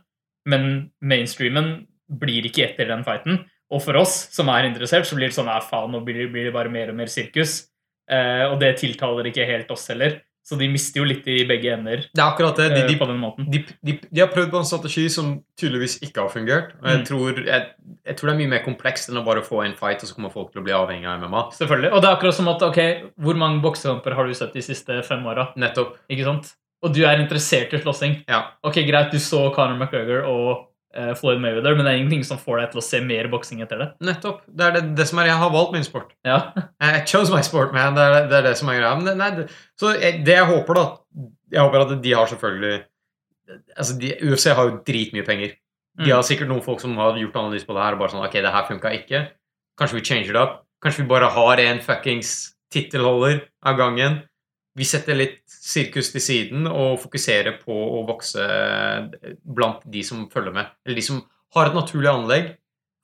men 0.51 0.69
mainstreamen 1.05 1.73
blir 2.21 2.47
ikke 2.49 2.69
etter 2.69 2.91
den 2.91 3.05
fighten. 3.07 3.43
Og 3.71 3.83
for 3.85 3.99
oss 4.01 4.17
som 4.35 4.51
er 4.51 4.67
interessert, 4.67 5.07
så 5.07 5.19
blir 5.19 5.31
det 5.31 5.37
sånn, 5.37 5.51
ja 5.51 5.61
faen, 5.63 5.93
nå 5.95 6.03
blir 6.07 6.25
det, 6.25 6.31
blir 6.33 6.49
det 6.49 6.55
bare 6.55 6.73
mer 6.73 6.91
og 6.91 6.99
mer 6.99 7.11
sirkus. 7.13 7.69
Eh, 8.11 8.47
og 8.49 8.59
det 8.63 8.75
tiltaler 8.81 9.31
ikke 9.31 9.47
helt 9.47 9.71
oss 9.71 9.87
heller. 9.93 10.19
Så 10.51 10.59
de 10.59 10.67
mister 10.73 10.99
jo 10.99 11.07
litt 11.07 11.27
i 11.31 11.45
begge 11.47 11.71
ender 11.77 12.01
Det 12.11 12.19
er 12.19 12.27
akkurat 12.27 12.57
det. 12.59 12.67
De, 12.75 12.81
eh, 12.83 12.89
de, 12.91 12.97
på 12.99 13.07
den 13.07 13.21
måten. 13.23 13.47
de, 13.55 13.61
de, 13.87 14.21
har 14.21 14.33
prøvd 14.33 14.51
på 14.51 14.59
en 14.59 14.67
strategi 14.67 15.05
som 15.15 15.29
tydeligvis 15.61 16.01
ikke 16.03 16.25
har 16.25 16.33
fungert. 16.33 16.73
Og 16.83 16.89
jeg, 16.91 16.99
Mm. 16.99 17.05
tror, 17.07 17.39
jeg, 17.47 17.67
jeg 18.11 18.17
tror 18.19 18.27
det 18.29 18.35
er 18.35 18.41
mye 18.41 18.51
mer 18.57 18.65
komplekst 18.67 19.09
enn 19.13 19.21
å 19.21 19.25
bare 19.25 19.45
få 19.47 19.63
en 19.65 19.77
fight, 19.79 20.03
og 20.03 20.09
så 20.11 20.17
kommer 20.19 20.33
folk 20.35 20.51
til 20.53 20.61
å 20.63 20.65
bli 20.67 20.75
avhengig 20.75 21.07
av 21.07 21.21
MMA. 21.23 21.45
Selvfølgelig. 21.55 21.93
Og 21.95 22.03
det 22.03 22.11
er 22.11 22.17
akkurat 22.19 22.35
som 22.35 22.49
at, 22.51 22.63
ok, 22.67 22.81
hvor 23.23 23.39
mange 23.39 23.63
boksekamper 23.63 24.15
har 24.19 24.27
du 24.27 24.35
sett 24.35 24.53
de 24.59 24.63
siste 24.67 24.99
fem 25.07 25.23
åra? 25.31 25.53
Nettopp. 25.57 25.95
Ikke 26.11 26.25
sant? 26.27 26.51
Og 26.83 26.95
du 26.97 27.03
er 27.05 27.21
interessert 27.21 27.73
i 27.77 27.79
slåssing. 27.79 28.25
Ja. 28.27 28.43
Ok, 28.65 28.81
greit, 28.89 29.13
du 29.13 29.19
så 29.21 29.53
Conor 29.55 29.77
McGregor 29.79 30.25
og 30.27 30.67
Floyd 31.15 31.39
Mayweather, 31.39 31.77
men 31.79 31.85
det 31.87 31.93
er 31.93 31.99
ingenting 32.01 32.25
som 32.27 32.39
får 32.41 32.59
deg 32.61 32.71
til 32.73 32.81
å 32.81 32.85
se 32.85 32.99
mer 33.07 33.29
boksing 33.31 33.61
etter 33.63 33.79
det. 33.79 33.89
Nettopp. 34.09 34.41
Det 34.49 34.65
er 34.67 34.73
det, 34.75 34.83
det 34.99 35.07
som 35.07 35.21
er 35.23 35.29
Jeg 35.31 35.37
har 35.39 35.53
valgt 35.55 35.73
min 35.77 35.85
sport. 35.87 36.13
Ja. 36.27 36.39
I 36.83 37.05
chose 37.07 37.31
my 37.35 37.43
sport, 37.47 37.73
man. 37.77 37.95
Det 37.95 38.03
er 38.03 38.27
det, 38.27 38.37
er 38.41 38.47
det 38.49 38.55
som 38.59 38.69
er 38.73 38.81
greia. 38.81 38.95
Men 38.99 39.07
det, 39.07 39.15
nei, 39.21 39.47
så 39.79 39.93
jeg, 40.01 40.25
det 40.27 40.35
jeg 40.41 40.49
håper, 40.51 40.75
da 40.81 40.87
Jeg 41.55 41.63
håper 41.67 41.85
at 41.87 41.95
de 42.03 42.13
har 42.15 42.27
selvfølgelig 42.31 42.81
Altså, 43.77 43.97
de, 43.99 44.13
UFC 44.31 44.47
har 44.55 44.69
jo 44.69 44.79
dritmye 44.87 45.27
penger. 45.27 45.57
De 45.99 46.07
Mm. 46.07 46.15
har 46.15 46.23
sikkert 46.25 46.49
noen 46.49 46.63
folk 46.65 46.81
som 46.81 46.93
har 46.97 47.17
gjort 47.19 47.35
analyse 47.37 47.67
på 47.67 47.75
det 47.75 47.83
her 47.83 47.97
og 47.97 47.99
bare 48.01 48.13
sånn 48.13 48.23
Ok, 48.25 48.37
det 48.41 48.53
her 48.55 48.67
funka 48.69 48.93
ikke. 48.95 49.19
Kanskje 49.77 49.99
vi 49.99 50.05
changer 50.07 50.33
det 50.37 50.43
up. 50.43 50.53
Kanskje 50.83 51.03
vi 51.03 51.09
bare 51.11 51.27
har 51.35 51.61
en 51.61 51.81
fuckings 51.85 52.31
tittelholder 52.73 53.41
av 53.67 53.77
gangen. 53.77 54.21
Vi 54.79 54.87
setter 54.87 55.19
litt 55.19 55.41
sirkus 55.51 56.13
til 56.15 56.23
siden 56.23 56.69
og 56.71 57.01
fokuserer 57.03 57.57
på 57.65 57.75
å 57.75 58.05
vokse 58.07 58.45
blant 59.43 59.83
de 59.91 60.03
som 60.07 60.29
følger 60.31 60.55
med. 60.55 60.71
Eller 60.87 61.01
de 61.01 61.05
som 61.09 61.23
har 61.57 61.67
et 61.71 61.75
naturlig 61.75 62.11
anlegg 62.13 62.53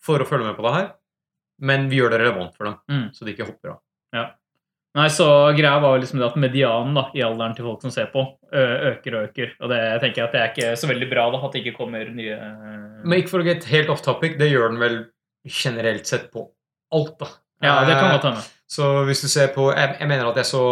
for 0.02 0.22
å 0.22 0.28
følge 0.28 0.46
med 0.46 0.56
på 0.58 0.62
det 0.68 0.74
her, 0.76 0.88
men 1.66 1.88
vi 1.90 1.98
gjør 1.98 2.12
det 2.14 2.20
relevant 2.22 2.54
for 2.54 2.68
dem, 2.68 2.76
Mm. 2.88 3.06
så 3.12 3.24
de 3.24 3.32
ikke 3.34 3.48
hopper 3.48 3.74
av. 3.74 3.80
Nei, 4.96 5.08
så 5.12 5.26
greia 5.52 5.76
var 5.82 5.92
jo 5.96 6.00
liksom 6.00 6.20
det 6.22 6.24
at 6.30 6.36
medianen 6.40 6.94
da, 6.96 7.10
i 7.12 7.20
alderen 7.20 7.52
til 7.54 7.66
folk 7.66 7.82
som 7.82 7.90
ser 7.92 8.06
på, 8.14 8.22
øker 8.50 9.16
og 9.18 9.26
øker. 9.28 9.50
Og 9.60 9.68
det 9.68 9.80
tenker 10.00 10.22
jeg 10.22 10.24
at 10.24 10.32
det 10.32 10.40
er 10.40 10.52
ikke 10.54 10.78
så 10.80 10.88
veldig 10.88 11.08
bra 11.10 11.26
da, 11.34 11.40
at 11.44 11.52
det 11.52 11.60
ikke 11.66 11.76
kommer 11.76 12.08
nye 12.08 12.38
Men 13.04 13.18
ikke 13.18 13.28
for 13.34 13.44
å 13.44 13.44
get 13.44 13.66
helt 13.68 13.90
off 13.92 14.00
topic, 14.00 14.38
det 14.38 14.48
gjør 14.48 14.70
den 14.72 14.80
vel 14.80 14.96
generelt 15.44 16.08
sett 16.08 16.30
på 16.32 16.46
alt, 16.96 17.18
da. 17.20 17.28
Ja, 17.62 17.84
det 17.84 17.94
kan 17.94 18.04
Eh, 18.10 18.12
godt 18.18 18.24
hende. 18.28 18.42
Så 18.68 19.04
hvis 19.06 19.20
du 19.22 19.28
ser 19.28 19.48
på 19.54 19.72
Jeg, 19.74 19.96
jeg 20.00 20.08
mener 20.08 20.26
at 20.28 20.36
jeg 20.36 20.44
så 20.44 20.62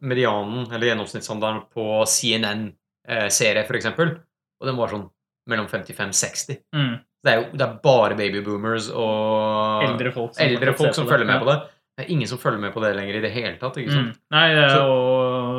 medianen, 0.00 0.66
eller 0.72 0.86
gjennomsnittsalderen, 0.90 1.62
på 1.74 2.04
CNN-serie, 2.06 3.64
for 3.66 3.74
eksempel, 3.78 4.18
og 4.60 4.66
den 4.68 4.76
var 4.78 4.88
sånn 4.92 5.08
mellom 5.50 5.66
55-60. 5.70 6.58
Mm. 6.74 6.98
Det 7.24 7.34
det 7.56 7.62
er 7.66 7.78
bare 7.82 8.16
babyboomers 8.18 8.90
og 8.94 9.84
Eldre 9.86 10.12
folk 10.14 10.38
eldre 10.42 10.74
folk 10.78 10.94
som 10.94 11.06
følger 11.08 11.26
med 11.26 11.40
på 11.42 11.48
det. 11.50 11.58
Det 11.96 12.06
er 12.06 12.12
ingen 12.14 12.28
som 12.30 12.38
følger 12.40 12.58
med 12.62 12.72
på 12.74 12.80
det 12.82 12.94
lenger 12.96 13.18
i 13.18 13.20
det 13.20 13.30
hele 13.34 13.56
tatt. 13.60 13.76
ikke 13.76 13.92
sant? 13.92 14.14
Mm. 14.16 14.20
Nei, 14.32 14.46
det 14.54 14.62
er 14.64 14.68
Så- 14.76 14.80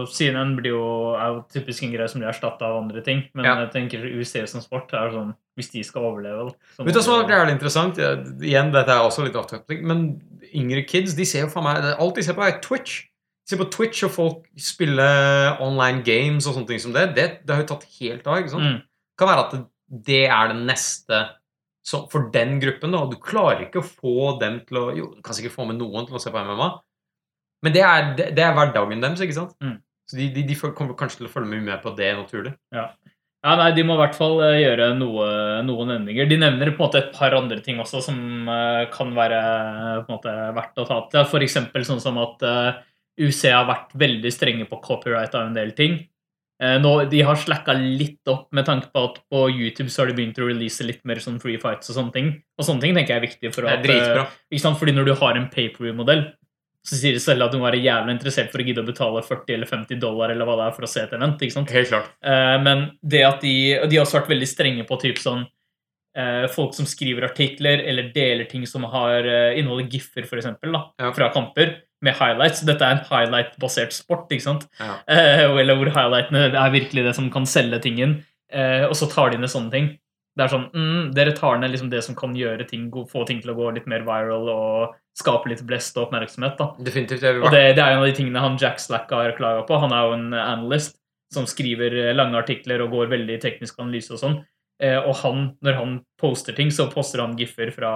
CNN 0.09 0.55
blir 0.57 0.71
jo, 0.73 0.83
er 1.15 1.27
jo 1.33 1.39
typisk 1.53 1.83
en 1.83 1.91
greie 1.93 2.07
som 2.09 2.21
blir 2.21 2.29
erstatta 2.31 2.65
av 2.65 2.81
andre 2.83 3.01
ting. 3.05 3.23
Men 3.33 3.45
Ja. 3.45 3.55
jeg 3.65 3.71
tenker 3.71 4.03
UC 4.19 4.47
som 4.49 4.61
sport 4.61 4.93
er 4.93 5.11
sånn 5.11 5.33
Hvis 5.55 5.69
de 5.71 5.83
skal 5.83 6.01
overleve, 6.01 6.53
Vet 6.79 6.93
du 6.95 6.99
hva 6.99 7.03
som 7.03 7.19
er 7.23 7.29
jævlig 7.29 7.51
interessant? 7.59 7.97
Ja, 8.01 8.15
igjen, 8.41 8.71
dette 8.73 8.89
er 8.89 9.03
også 9.05 9.23
litt 9.23 9.35
off-topic, 9.35 9.83
men 9.83 10.21
yngre 10.53 10.81
kids 10.87 11.13
de 11.13 11.25
ser 11.25 11.41
jo 11.45 11.47
faen 11.53 11.63
meg 11.67 11.83
Alt 11.99 12.15
de 12.15 12.23
ser 12.23 12.33
på, 12.33 12.41
er 12.41 12.59
Twitch. 12.59 13.03
De 13.45 13.49
ser 13.53 13.59
på 13.61 13.69
Twitch 13.69 14.03
og 14.07 14.11
folk 14.11 14.47
spille 14.57 15.05
online 15.61 16.01
games 16.03 16.47
og 16.47 16.55
sånne 16.55 16.67
ting 16.67 16.79
som 16.79 16.93
det. 16.95 17.13
Det, 17.15 17.45
det 17.45 17.53
har 17.55 17.61
jo 17.63 17.69
tatt 17.75 17.85
helt 17.99 18.25
av. 18.25 18.37
ikke 18.39 18.49
sant? 18.55 18.63
Mm. 18.63 18.81
Kan 19.19 19.27
være 19.29 19.45
at 19.45 19.51
det, 19.51 19.61
det 20.07 20.21
er 20.31 20.47
det 20.53 20.57
neste 20.65 21.21
så, 21.85 22.09
for 22.09 22.29
den 22.31 22.59
gruppen. 22.63 22.91
da, 22.95 23.05
Du 23.11 23.17
klarer 23.19 23.65
ikke 23.67 23.81
å 23.83 23.85
få 23.85 24.39
dem 24.39 24.61
til 24.65 24.77
å 24.79 24.95
Jo, 24.95 25.13
du 25.17 25.21
kan 25.21 25.35
sikkert 25.35 25.53
få 25.53 25.67
med 25.67 25.77
noen 25.77 26.07
til 26.07 26.15
å 26.15 26.21
se 26.23 26.31
på 26.31 26.39
MMA, 26.39 26.69
men 27.63 27.73
det 27.75 27.81
er, 27.83 28.15
det, 28.17 28.35
det 28.35 28.43
er 28.43 28.53
hverdagen 28.55 29.01
deres, 29.03 29.21
ikke 29.21 29.35
sant? 29.37 29.53
Mm. 29.61 29.77
Så 30.13 30.19
de, 30.21 30.27
de, 30.29 30.43
de 30.45 30.55
kommer 30.77 30.93
kanskje 30.93 31.23
til 31.23 31.25
å 31.25 31.33
følge 31.33 31.49
mye 31.55 31.65
med 31.65 31.81
på 31.81 31.89
det 31.97 32.11
naturlig. 32.13 32.51
Ja. 32.75 32.83
ja, 33.41 33.53
nei, 33.57 33.71
De 33.73 33.81
må 33.87 33.95
i 33.97 34.01
hvert 34.03 34.13
fall 34.13 34.37
eh, 34.45 34.59
gjøre 34.61 34.91
noe, 34.99 35.25
noen 35.65 35.95
endringer. 35.95 36.29
De 36.29 36.37
nevner 36.37 36.69
på 36.69 36.83
en 36.83 36.85
måte 36.85 36.99
et 37.01 37.09
par 37.15 37.33
andre 37.33 37.57
ting 37.65 37.81
også 37.81 38.03
som 38.05 38.19
eh, 38.45 38.83
kan 38.93 39.15
være 39.17 39.39
eh, 39.41 40.01
på 40.03 40.11
en 40.11 40.19
måte 40.19 40.35
verdt 40.59 40.83
å 40.83 40.85
ta 40.85 40.99
til. 41.09 41.25
F.eks. 41.25 41.57
sånn 41.89 42.03
som 42.03 42.19
at 42.21 42.45
UC 43.17 43.41
har 43.49 43.65
vært 43.65 43.97
veldig 44.05 44.33
strenge 44.35 44.69
på 44.69 44.79
copyright 44.85 45.33
av 45.33 45.47
en 45.47 45.57
del 45.57 45.73
ting. 45.77 46.03
Nå, 46.63 46.91
de 47.11 47.19
har 47.25 47.35
slacka 47.35 47.73
litt 47.75 48.29
opp 48.31 48.45
med 48.55 48.63
tanke 48.63 48.87
på 48.93 49.01
at 49.09 49.17
på 49.27 49.39
YouTube 49.49 49.89
så 49.91 50.03
har 50.03 50.11
de 50.11 50.15
begynt 50.15 50.37
å 50.39 50.45
release 50.47 50.85
litt 50.85 51.01
mer 51.09 51.19
sånn 51.19 51.41
free 51.41 51.57
fights 51.59 51.89
og 51.91 51.97
sånne 51.97 52.13
ting. 52.15 52.29
Og 52.55 52.63
sånne 52.63 52.85
ting 52.85 52.93
tenker 52.95 53.17
jeg 53.17 53.19
er 53.19 53.25
viktig. 53.25 53.51
for 53.51 53.65
Det 53.65 53.73
er 53.73 53.81
at, 53.81 53.83
dritbra. 53.83 54.23
ikke 54.53 54.63
sant? 54.63 54.79
Fordi 54.79 54.93
når 54.95 55.09
du 55.09 55.13
har 55.19 55.41
en 55.41 55.49
pay-per-view-modell, 55.51 56.23
så 56.83 56.97
sier 56.99 57.15
de 57.15 57.21
selv 57.23 57.45
at 57.45 57.53
hun 57.55 57.63
være 57.63 57.79
jævlig 57.79 58.17
interessert 58.17 58.51
for 58.51 58.59
å 58.59 58.65
gidde 58.67 58.83
å 58.83 58.87
betale 58.87 59.23
40 59.23 59.55
eller 59.55 59.69
50 59.69 59.99
dollar 60.01 60.33
eller 60.33 60.47
hva 60.47 60.57
det 60.59 60.65
er 60.67 60.73
for 60.75 60.83
å 60.83 60.89
se 60.91 61.03
et 61.05 61.13
event. 61.15 61.39
ikke 61.39 61.55
sant? 61.55 61.71
Helt 61.71 61.91
klart. 61.93 62.09
Eh, 62.19 62.55
men 62.65 62.83
det 62.99 63.21
at 63.23 63.39
de, 63.45 63.53
og 63.79 63.87
de 63.87 63.99
har 63.99 64.03
også 64.03 64.19
vært 64.19 64.33
veldig 64.33 64.49
strenge 64.51 64.83
på 64.89 64.97
typ 64.99 65.21
sånn 65.23 65.45
eh, 66.19 66.49
folk 66.51 66.75
som 66.75 66.89
skriver 66.89 67.29
artikler 67.29 67.85
eller 67.87 68.11
deler 68.15 68.51
ting 68.51 68.67
som 68.67 68.83
har 68.91 69.23
uh, 69.23 69.55
inneholder 69.55 69.87
giffer, 69.95 70.27
eksempel, 70.27 70.75
Ja. 70.99 71.13
fra 71.15 71.31
kamper, 71.31 71.77
med 72.03 72.19
highlights. 72.19 72.65
Dette 72.67 72.83
er 72.83 72.97
en 72.97 73.07
highlight-basert 73.07 73.95
sport, 73.95 74.27
ikke 74.35 74.43
sant? 74.43 74.67
Ja. 74.75 74.99
Eller 75.07 75.79
hvor 75.79 75.87
highlightene 75.87 76.49
er 76.51 76.73
virkelig 76.73 77.05
det 77.07 77.15
som 77.15 77.31
kan 77.31 77.47
selge 77.47 77.79
tingen, 77.85 78.17
og 78.51 78.91
så 78.99 79.07
tar 79.09 79.31
de 79.31 79.39
ned 79.39 79.49
sånne 79.49 79.71
ting. 79.71 79.87
Det 80.33 80.45
er 80.45 80.49
sånn, 80.49 80.65
mm, 80.73 81.11
Dere 81.13 81.35
tar 81.37 81.59
ned 81.61 81.73
liksom 81.73 81.91
det 81.91 82.01
som 82.05 82.15
kan 82.17 82.33
gjøre 82.37 82.65
ting, 82.69 82.87
få 83.09 83.25
ting 83.29 83.41
til 83.43 83.53
å 83.53 83.57
gå 83.57 83.69
litt 83.75 83.89
mer 83.89 84.05
viral 84.07 84.47
og 84.49 84.95
skape 85.17 85.51
litt 85.51 85.61
blest 85.67 85.97
og 85.99 86.07
oppmerksomhet. 86.07 86.57
da. 86.57 86.71
Definitivt. 86.81 87.21
Det, 87.21 87.35
Og 87.37 87.51
det, 87.53 87.61
det 87.77 87.83
er 87.83 87.93
en 87.93 88.01
av 88.01 88.07
de 88.09 88.15
tingene 88.17 88.41
han 88.41 88.57
Jack 88.61 88.81
Slack 88.81 89.13
har 89.13 89.35
klaga 89.37 89.61
på. 89.67 89.77
Han 89.83 89.93
er 89.93 90.07
jo 90.07 90.15
en 90.17 90.33
analyst 90.33 90.97
som 91.33 91.45
skriver 91.49 91.93
eh, 91.99 92.15
lange 92.15 92.39
artikler 92.39 92.81
og 92.81 92.93
går 92.93 93.13
veldig 93.13 93.37
teknisk 93.43 93.77
analyse 93.81 94.13
og 94.15 94.21
sånn. 94.21 94.39
Eh, 94.81 94.97
og 94.97 95.13
han, 95.21 95.45
når 95.65 95.77
han 95.77 95.93
poster 96.21 96.57
ting, 96.57 96.73
så 96.73 96.89
poster 96.89 97.21
han 97.21 97.37
giffer 97.37 97.69
fra 97.75 97.93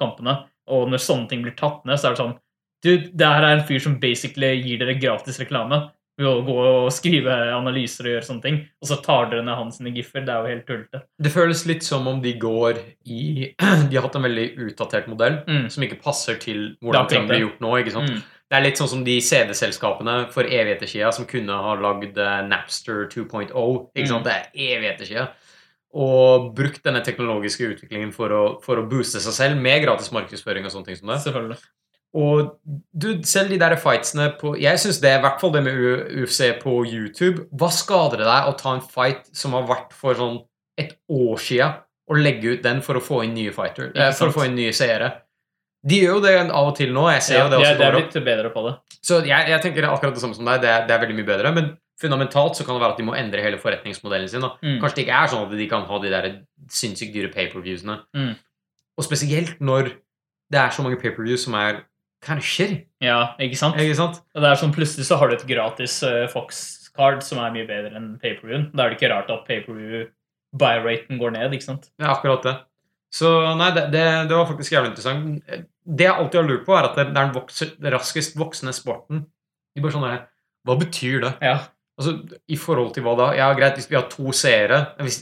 kampene. 0.00 0.38
Og 0.72 0.88
når 0.88 1.04
sånne 1.04 1.28
ting 1.28 1.44
blir 1.44 1.56
tatt 1.58 1.84
ned, 1.84 2.00
så 2.00 2.08
er 2.08 2.16
det 2.16 2.22
sånn 2.22 2.38
Du, 2.84 2.90
det 3.00 3.28
her 3.28 3.44
er 3.44 3.54
en 3.54 3.64
fyr 3.64 3.80
som 3.80 3.94
basically 4.00 4.50
gir 4.60 4.80
dere 4.80 4.98
gratis 5.00 5.38
reklame 5.40 5.86
ved 6.18 6.28
å 6.30 6.42
gå 6.46 6.54
og 6.62 6.92
skrive 6.94 7.32
analyser 7.56 8.06
og 8.06 8.12
gjøre 8.14 8.26
sånne 8.28 8.44
ting. 8.44 8.58
Og 8.82 8.86
så 8.90 8.98
tar 9.02 9.30
dere 9.32 9.42
ned 9.46 9.56
hans 9.58 9.80
giffer. 9.82 10.22
Det 10.22 10.30
er 10.34 10.44
jo 10.44 10.52
helt 10.52 10.66
tullete. 10.68 11.00
Det 11.18 11.32
føles 11.34 11.64
litt 11.66 11.82
som 11.86 12.06
om 12.10 12.20
de 12.22 12.36
går 12.38 12.78
i 13.10 13.50
De 13.90 13.96
har 13.96 14.06
hatt 14.06 14.18
en 14.20 14.26
veldig 14.28 14.46
utdatert 14.68 15.08
modell 15.10 15.40
Mm. 15.48 15.66
som 15.70 15.82
ikke 15.82 15.98
passer 16.04 16.38
til 16.38 16.76
hvordan 16.82 17.08
ting 17.10 17.26
blir 17.28 17.42
gjort 17.46 17.60
nå. 17.64 17.72
ikke 17.82 17.94
sant? 17.96 18.10
Mm. 18.14 18.22
Det 18.50 18.58
er 18.58 18.62
litt 18.68 18.78
sånn 18.78 18.90
som 18.92 19.02
de 19.06 19.16
CD-selskapene 19.24 20.14
for 20.30 20.44
evigheter 20.46 20.86
siden 20.86 21.12
som 21.16 21.26
kunne 21.26 21.56
ha 21.64 21.74
lagd 21.80 22.18
eh, 22.20 22.42
Napster 22.46 23.08
2.0. 23.10 23.50
ikke 23.96 24.10
sant? 24.10 24.22
Mm. 24.22 24.28
Det 24.28 24.34
er 24.36 24.76
evigheter 24.76 25.08
siden. 25.08 25.32
Og 25.94 26.48
brukt 26.58 26.82
denne 26.84 27.02
teknologiske 27.06 27.66
utviklingen 27.70 28.10
for 28.14 28.32
å, 28.34 28.42
for 28.64 28.80
å 28.80 28.86
booste 28.90 29.20
seg 29.22 29.34
selv 29.36 29.60
med 29.62 29.82
gratis 29.84 30.10
markedsføring 30.14 30.66
og 30.66 30.72
sånne 30.74 30.90
ting 30.90 30.98
som 30.98 31.10
det. 31.12 31.20
Selvfølgelig. 31.22 31.58
Og 32.14 32.52
du, 32.94 33.08
selv 33.26 33.50
de 33.50 33.58
der 33.58 33.74
fightsene 33.82 34.28
på 34.38 34.52
Jeg 34.62 34.78
syns 34.78 35.00
det 35.02 35.16
i 35.16 35.22
hvert 35.24 35.40
fall 35.40 35.50
det 35.56 35.64
med 35.66 36.12
UFC 36.14 36.52
på 36.60 36.76
YouTube. 36.86 37.48
Hva 37.50 37.72
skader 37.74 38.22
det 38.22 38.28
deg 38.28 38.50
å 38.50 38.54
ta 38.58 38.76
en 38.76 38.84
fight 38.84 39.26
som 39.34 39.56
har 39.58 39.66
vært 39.66 39.96
for 39.98 40.14
sånn 40.18 40.38
et 40.78 40.94
år 41.10 41.42
sia, 41.42 41.68
og 42.10 42.20
legge 42.20 42.56
ut 42.56 42.62
den 42.62 42.82
for 42.84 42.98
å 42.98 43.02
få 43.02 43.22
inn 43.24 43.34
nye 43.34 43.52
fighter, 43.54 43.90
eh, 43.96 44.12
for 44.14 44.30
å 44.30 44.34
få 44.34 44.46
inn 44.46 44.56
nye 44.58 44.74
seere? 44.76 45.10
De 45.84 45.98
gjør 46.00 46.18
jo 46.18 46.22
det 46.24 46.34
av 46.44 46.68
og 46.70 46.76
til 46.78 46.92
nå. 46.94 47.04
Jeg 47.12 47.24
ser 47.26 47.38
Ja, 47.38 47.44
jo 47.44 47.52
det 47.52 47.58
også 47.60 47.72
er, 47.72 47.78
de 47.78 47.86
er 47.86 47.96
blitt 47.98 48.26
bedre 48.26 48.50
på 48.54 48.62
det. 48.66 48.74
Så 49.04 49.18
jeg, 49.26 49.48
jeg 49.52 49.60
tenker 49.64 49.86
akkurat 49.90 50.14
det 50.16 50.22
samme 50.22 50.36
som 50.36 50.46
deg. 50.48 50.62
Det 50.62 50.70
er, 50.70 50.86
det 50.88 50.94
er 50.94 51.02
veldig 51.02 51.16
mye 51.18 51.28
bedre. 51.28 51.52
Men 51.56 51.74
fundamentalt 52.00 52.56
så 52.56 52.64
kan 52.64 52.76
det 52.78 52.84
være 52.84 52.96
at 52.96 53.02
de 53.02 53.06
må 53.06 53.16
endre 53.18 53.42
hele 53.44 53.58
forretningsmodellen 53.60 54.30
sin. 54.30 54.46
Mm. 54.62 54.78
Kanskje 54.80 55.00
det 55.00 55.04
ikke 55.04 55.18
er 55.18 55.32
sånn 55.32 55.44
at 55.44 55.52
de 55.60 55.66
kan 55.70 55.84
ha 55.90 55.98
de 56.00 56.12
der 56.14 56.30
sinnssykt 56.72 57.12
dyre 57.14 57.32
pay-per-viewsene. 57.34 57.98
Mm. 58.16 58.32
Og 58.96 59.06
spesielt 59.06 59.60
når 59.60 59.92
det 60.52 60.62
er 60.62 60.72
så 60.72 60.86
mange 60.86 61.00
pay-per-views 61.02 61.44
som 61.44 61.58
er 61.60 61.82
shitty. 62.24 62.82
Ja, 63.04 63.34
ikke 63.42 63.58
sant? 63.60 63.78
Ikke 63.80 63.96
sant? 63.98 64.20
Og 64.34 64.44
det 64.44 64.50
er 64.50 64.60
sånn 64.60 64.74
Plutselig 64.74 65.08
så 65.08 65.18
har 65.20 65.30
du 65.30 65.36
et 65.36 65.46
gratis 65.48 65.98
uh, 66.06 66.24
Fox-card 66.32 67.24
som 67.26 67.40
er 67.42 67.54
mye 67.54 67.66
bedre 67.68 67.94
enn 67.98 68.14
pay-per-viewen. 68.22 68.70
Da 68.74 68.84
er 68.84 68.92
det 68.92 68.98
ikke 68.98 69.12
rart 69.12 69.32
at 69.34 69.44
pay-per-view 69.48 70.06
buy-raten 70.54 71.18
går 71.20 71.34
ned, 71.34 71.54
ikke 71.56 71.66
sant? 71.66 71.90
Ja, 71.98 72.14
akkurat 72.14 72.46
det. 72.46 72.54
Så 73.14 73.30
nei, 73.58 73.70
det, 73.76 73.88
det, 73.94 74.04
det 74.30 74.34
var 74.34 74.48
faktisk 74.48 74.74
jævlig 74.74 74.92
interessant. 74.92 75.52
Det 75.84 76.06
jeg 76.08 76.14
alltid 76.14 76.40
har 76.40 76.48
lurt 76.48 76.64
på, 76.66 76.74
er 76.74 76.88
at 76.88 76.96
det, 76.98 77.06
det 77.12 77.20
er 77.20 77.28
den 77.28 77.36
vokser, 77.36 77.70
raskest 77.94 78.38
voksende 78.38 78.74
sporten. 78.74 79.26
De 79.74 79.82
bare 79.84 79.94
sånn 79.94 80.08
Hva 80.64 80.76
betyr 80.80 81.20
det? 81.22 81.32
Ja. 81.44 81.58
Altså, 81.94 82.16
I 82.50 82.56
forhold 82.58 82.90
til 82.96 83.04
hva 83.06 83.14
da? 83.18 83.28
Ja, 83.38 83.52
greit, 83.54 83.76
hvis 83.78 83.86
vi 83.90 83.98
har 83.98 84.08
to 84.10 84.32
seere, 84.34 84.80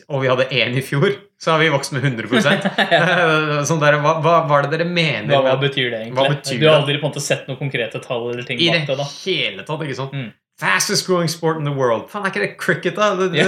og 0.08 0.22
vi 0.22 0.30
hadde 0.30 0.48
én 0.56 0.78
i 0.78 0.84
fjor, 0.84 1.10
så 1.42 1.50
har 1.50 1.58
vi 1.58 1.70
vokst 1.74 1.92
med 1.92 2.04
100 2.04 2.28
Sånn 3.68 3.80
der, 3.82 3.96
hva, 3.98 4.14
hva, 4.22 4.36
er 4.60 4.68
det 4.68 4.76
dere 4.76 4.86
mener? 4.86 5.32
Hva, 5.32 5.42
hva 5.48 5.56
betyr 5.58 5.90
det 5.90 6.04
egentlig? 6.04 6.36
Betyr 6.36 6.60
du 6.60 6.68
har 6.68 6.78
aldri 6.78 7.00
på 7.00 7.08
en 7.08 7.10
måte 7.10 7.24
sett 7.24 7.48
noen 7.50 7.58
konkrete 7.58 7.98
tall 8.04 8.28
eller 8.30 8.46
ting 8.46 8.62
I 8.62 8.70
bak 8.70 8.86
det 8.86 8.94
I 8.94 9.00
det, 9.02 9.10
hele 9.24 9.66
tatt, 9.66 9.82
ikke 9.82 9.98
sant? 9.98 10.14
Mm. 10.14 10.30
Fastest 10.62 11.08
growing 11.08 11.30
sport 11.32 11.58
in 11.58 11.66
the 11.66 11.74
world. 11.74 12.06
Faen, 12.12 12.26
er 12.28 12.30
ikke 12.30 12.44
det 12.44 12.52
cricket, 12.60 12.94
da? 12.94 13.14
Det, 13.18 13.32
det, 13.34 13.42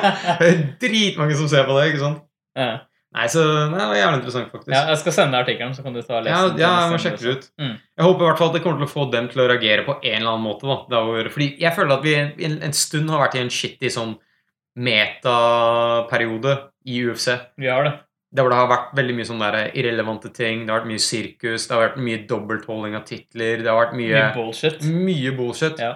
det 0.40 0.48
er 0.48 0.60
dritmange 0.80 1.36
som 1.36 1.50
ser 1.52 1.66
på 1.68 1.76
det, 1.76 1.90
ikke 1.92 2.04
sant? 2.06 2.22
Ja. 2.56 2.70
Nei, 3.16 3.26
så 3.32 3.42
det 3.44 3.72
var 3.72 3.96
jævlig 3.96 4.18
interessant, 4.18 4.48
faktisk. 4.52 4.70
ja, 4.72 4.80
jeg 4.90 4.98
skal 5.00 5.14
sende 5.16 5.38
artikkelen, 5.40 5.72
så 5.76 5.84
kan 5.84 5.94
du 5.96 6.00
ta 6.02 6.18
og 6.18 6.24
lese 6.26 6.34
Ja, 6.34 6.48
den. 6.48 6.60
ja, 6.60 6.70
jeg 6.82 6.92
må 6.92 6.98
sjekke 7.00 7.20
det 7.22 7.32
ut. 7.36 7.44
Mm. 7.60 7.74
Jeg 7.76 8.04
håper 8.08 8.24
i 8.24 8.28
hvert 8.28 8.40
fall 8.40 8.50
at 8.50 8.56
det 8.56 8.62
kommer 8.64 8.80
til 8.80 8.88
å 8.88 8.92
få 8.92 9.06
dem 9.12 9.28
til 9.32 9.40
å 9.40 9.46
reagere 9.48 9.84
på 9.86 9.94
en 10.00 10.18
eller 10.18 10.32
annen 10.32 10.44
måte. 10.44 10.68
da. 10.68 10.76
Da 10.92 11.32
fordi 11.32 11.48
jeg 11.60 11.72
føler 11.76 11.96
at 11.96 12.04
vi 12.04 12.16
en, 12.20 12.56
en 12.68 12.76
stund 12.76 13.12
har 13.12 13.22
vært 13.24 13.38
i 13.38 13.42
en 13.44 13.52
shitty 13.52 13.92
sånn 13.92 14.16
metaperiode 14.76 16.56
i 16.86 17.00
UFC. 17.06 17.28
Vi 17.60 17.68
har 17.70 17.84
det. 17.86 17.92
Det 18.36 18.42
har 18.42 18.68
vært 18.68 18.90
veldig 18.98 19.14
mye 19.16 19.28
sånne 19.28 19.50
der 19.54 19.76
irrelevante 19.78 20.30
ting. 20.34 20.64
Det 20.66 20.72
har 20.72 20.82
vært 20.82 20.90
mye 20.90 21.02
sirkus, 21.02 21.68
det 21.68 21.74
har 21.76 21.84
vært 21.86 22.00
mye 22.02 22.24
dobbeltholding 22.28 22.96
av 22.98 23.04
titler. 23.08 23.62
Det 23.62 23.70
har 23.70 23.78
vært 23.84 23.94
Mye 23.96 24.10
mye, 24.12 24.26
bullshit. 24.34 24.82
mye 24.82 25.32
bullshit. 25.38 25.80
Ja. 25.80 25.92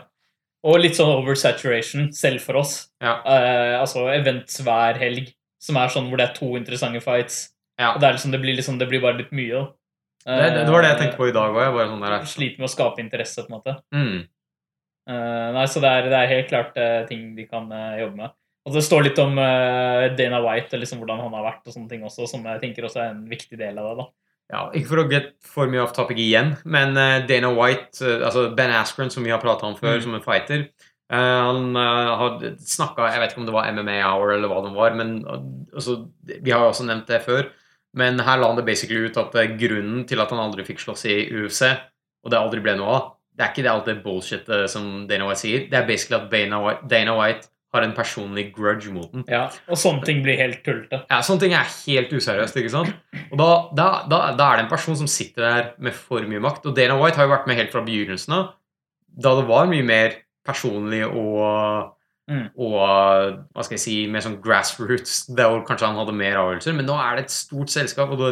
Og 0.65 0.79
litt 0.81 0.97
sånn 0.97 1.11
oversaturation, 1.13 2.11
selv 2.17 2.41
for 2.45 2.61
oss. 2.61 2.75
Ja. 3.03 3.19
Uh, 3.25 3.81
altså 3.81 4.07
events 4.13 4.61
hver 4.65 4.99
helg, 5.01 5.33
som 5.61 5.77
er 5.81 5.93
sånn 5.93 6.09
hvor 6.09 6.21
det 6.21 6.29
er 6.29 6.35
to 6.37 6.55
interessante 6.57 7.01
fights. 7.05 7.51
Ja. 7.81 7.95
Og 7.95 8.01
det, 8.01 8.15
liksom, 8.17 8.33
det, 8.33 8.41
blir 8.43 8.57
liksom, 8.57 8.79
det 8.81 8.89
blir 8.89 9.05
bare 9.05 9.21
litt 9.23 9.33
mye, 9.37 9.69
Uh, 10.29 10.37
Det, 10.37 10.67
det, 10.67 10.73
var 10.73 10.83
det 10.85 10.89
jeg 10.91 10.99
tenkte 11.01 11.17
på 11.17 11.31
i 11.31 11.33
dag 11.33 11.55
òg. 11.57 11.79
Sånn 11.89 12.27
Sliter 12.29 12.61
med 12.61 12.69
å 12.69 12.73
skape 12.75 13.01
interesse, 13.01 13.41
på 13.41 13.49
en 13.49 13.57
måte. 13.57 13.77
mm. 13.95 14.19
Uh, 15.11 15.49
nei, 15.57 15.65
så 15.67 15.81
det 15.83 15.89
er, 15.91 16.09
det 16.13 16.19
er 16.19 16.29
helt 16.31 16.51
klart 16.51 16.77
eh, 16.79 17.01
ting 17.09 17.33
de 17.35 17.47
kan 17.49 17.65
eh, 17.73 18.03
jobbe 18.03 18.21
med. 18.21 18.35
Og 18.71 18.77
det 18.77 18.85
står 18.87 19.03
litt 19.09 19.19
om 19.19 19.33
uh, 19.41 20.07
Dana 20.15 20.39
White 20.45 20.77
og 20.77 20.83
liksom 20.85 21.01
hvordan 21.03 21.19
han 21.25 21.33
har 21.35 21.43
vært, 21.49 21.65
og 21.67 21.75
sånne 21.75 21.91
ting 21.91 22.05
også, 22.07 22.29
som 22.31 22.45
jeg 22.47 22.61
tenker 22.63 22.87
også 22.87 23.01
er 23.03 23.09
en 23.17 23.25
viktig 23.27 23.59
del 23.59 23.81
av 23.83 23.89
det. 23.91 24.05
da. 24.05 24.07
Ja, 24.51 24.61
Ikke 24.75 24.91
for 24.93 25.03
å 25.03 25.09
get 25.11 25.33
for 25.47 25.71
mye 25.71 25.83
off 25.83 25.93
topic 25.97 26.19
igjen, 26.23 26.53
men 26.71 26.95
uh, 26.99 27.19
Dana 27.27 27.51
White, 27.57 27.99
uh, 28.05 28.23
altså 28.29 28.47
Ben 28.55 28.71
Askren, 28.79 29.11
som 29.11 29.27
vi 29.27 29.35
har 29.35 29.43
prata 29.43 29.67
om 29.67 29.75
før, 29.79 29.99
Mm. 29.99 30.05
som 30.07 30.15
en 30.15 30.25
fighter 30.25 30.69
Han 31.11 31.75
har 31.75 32.37
snakka 32.63 33.09
Jeg 33.11 33.19
vet 33.19 33.33
ikke 33.33 33.41
om 33.43 33.47
det 33.49 33.55
var 33.57 33.67
MMA 33.75 33.97
Hour 34.07 34.31
eller 34.37 34.47
hva 34.47 34.61
det 34.63 34.71
var, 34.77 34.95
men 34.95 35.17
altså, 35.75 35.97
vi 36.23 36.53
har 36.55 36.61
jo 36.63 36.69
også 36.71 36.87
nevnt 36.87 37.09
det 37.11 37.19
før. 37.25 37.49
Men 37.99 38.21
her 38.23 38.39
la 38.39 38.47
han 38.53 38.61
det 38.61 38.65
basically 38.69 39.09
ut 39.09 39.17
at 39.19 39.35
grunnen 39.59 40.05
til 40.07 40.21
at 40.23 40.31
han 40.31 40.39
aldri 40.39 40.63
fikk 40.69 40.79
slåss 40.79 41.03
i 41.11 41.17
UFC, 41.35 41.65
og 42.23 42.31
det 42.31 42.39
aldri 42.39 42.63
ble 42.63 42.77
noe 42.79 42.93
av, 42.95 43.09
det 43.35 43.43
er 43.43 43.51
ikke 43.51 43.65
det 43.67 43.73
alt 43.73 43.89
det 43.91 43.97
bullshit 44.05 44.49
eh, 44.53 44.67
som 44.71 45.09
Dana 45.11 45.27
White 45.27 45.41
sier. 45.43 45.67
Det 45.71 45.79
er 45.81 45.87
basically 45.89 46.19
at 46.21 46.31
Dana 46.31 46.61
White, 46.63 46.87
Dana 46.93 47.17
White 47.19 47.49
har 47.73 47.83
en 47.87 47.93
personlig 47.95 48.49
grudge 48.55 48.91
mot 48.91 49.13
den. 49.13 49.25
Ja, 49.31 49.45
Og 49.71 49.77
sånne 49.79 50.03
ting 50.05 50.23
blir 50.25 50.37
helt 50.41 50.65
tullete. 50.67 51.05
Ja, 51.11 51.21
Sånne 51.23 51.41
ting 51.45 51.53
er 51.55 51.69
helt 51.87 52.11
useriøst. 52.11 52.57
ikke 52.59 52.71
sant? 52.73 52.91
Og 53.31 53.39
da, 53.39 53.51
da, 53.79 53.89
da, 54.11 54.19
da 54.35 54.49
er 54.53 54.57
det 54.57 54.65
en 54.67 54.73
person 54.73 54.97
som 54.99 55.07
sitter 55.07 55.43
der 55.47 55.71
med 55.79 55.95
for 55.95 56.21
mye 56.27 56.41
makt. 56.43 56.67
Og 56.67 56.75
Dana 56.75 56.97
White 57.01 57.17
har 57.21 57.29
jo 57.29 57.35
vært 57.37 57.47
med 57.47 57.57
helt 57.61 57.71
fra 57.73 57.85
begynnelsen 57.87 58.35
av, 58.35 58.53
da 59.21 59.37
det 59.41 59.47
var 59.49 59.67
mye 59.71 59.87
mer 59.87 60.19
personlig 60.47 61.05
og 61.07 61.97
Mm. 62.31 62.45
og 62.63 62.75
hva 63.51 63.63
skal 63.65 63.75
jeg 63.75 63.81
si, 63.83 63.95
mer 64.07 64.21
sånn 64.23 64.37
grassroots, 64.41 65.25
der 65.35 65.51
kanskje 65.67 65.89
han 65.89 65.97
hadde 65.99 66.13
mer 66.15 66.37
avgjørelser. 66.39 66.77
Men 66.79 66.87
nå 66.87 66.95
er 66.95 67.17
det 67.17 67.25
et 67.25 67.33
stort 67.35 67.73
selskap, 67.75 68.13
og 68.15 68.21
det, 68.23 68.29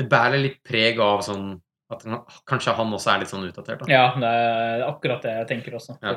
det 0.00 0.08
bærer 0.10 0.42
litt 0.42 0.56
preg 0.66 0.98
av 0.98 1.20
sånn 1.22 1.60
at 1.94 2.02
kanskje 2.44 2.74
han 2.74 2.90
også 2.96 3.12
er 3.12 3.20
litt 3.22 3.30
sånn 3.30 3.46
utdatert. 3.46 3.84
da. 3.84 3.86
Ja, 3.92 4.02
det 4.18 4.32
er 4.34 4.82
akkurat 4.88 5.22
det 5.22 5.30
jeg 5.36 5.48
tenker 5.52 5.76
også, 5.78 5.94
Ja. 6.02 6.16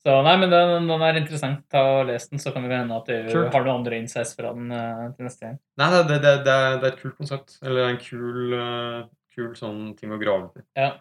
Så 0.00 0.14
nei, 0.24 0.32
men 0.40 0.48
den, 0.48 0.86
den 0.88 1.02
er 1.04 1.18
interessant. 1.20 1.60
Ta 1.68 1.82
og 1.98 2.06
Les 2.08 2.24
den, 2.30 2.40
så 2.40 2.54
kan 2.54 2.64
det 2.64 2.72
hende 2.72 2.96
at 2.96 3.08
du 3.10 3.28
Sure. 3.34 3.50
har 3.52 3.64
noen 3.66 3.82
andre 3.82 3.98
insights 4.00 4.32
fra 4.38 4.54
den 4.56 4.70
uh, 4.72 5.10
til 5.12 5.26
neste 5.26 5.44
gang. 5.44 5.58
Nei, 5.80 5.88
det, 5.92 6.00
det, 6.08 6.18
det, 6.24 6.32
det, 6.46 6.54
er, 6.54 6.78
det 6.80 6.88
er 6.88 6.94
et 6.94 7.02
kult 7.02 7.16
konsept. 7.18 7.58
Eller 7.66 7.90
en 7.90 7.98
kul, 8.00 8.54
uh, 8.56 9.02
kul 9.36 9.50
sånn 9.58 9.82
ting 9.98 10.14
å 10.14 10.20
grave 10.22 10.48
i. 10.56 10.64
Ja. 10.80 10.94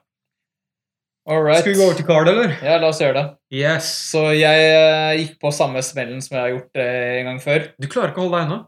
Alright. 1.30 1.62
Skal 1.62 1.76
vi 1.76 1.80
gå 1.80 1.86
over 1.86 1.96
til 1.96 2.08
card, 2.10 2.28
eller? 2.32 2.52
Ja, 2.66 2.76
la 2.82 2.90
oss 2.90 3.00
gjøre 3.00 3.16
det. 3.16 3.24
Yes. 3.56 3.88
Så 4.10 4.26
jeg 4.36 4.68
uh, 4.76 5.14
gikk 5.16 5.38
på 5.46 5.52
samme 5.56 5.84
smellen 5.86 6.20
som 6.26 6.36
jeg 6.36 6.44
har 6.44 6.52
gjort 6.58 6.82
en 6.84 7.30
gang 7.32 7.40
før. 7.44 7.70
Du 7.80 7.88
klarer 7.88 8.12
ikke 8.12 8.24
å 8.24 8.28
holde 8.28 8.42
deg 8.42 8.50
unna. 8.50 8.60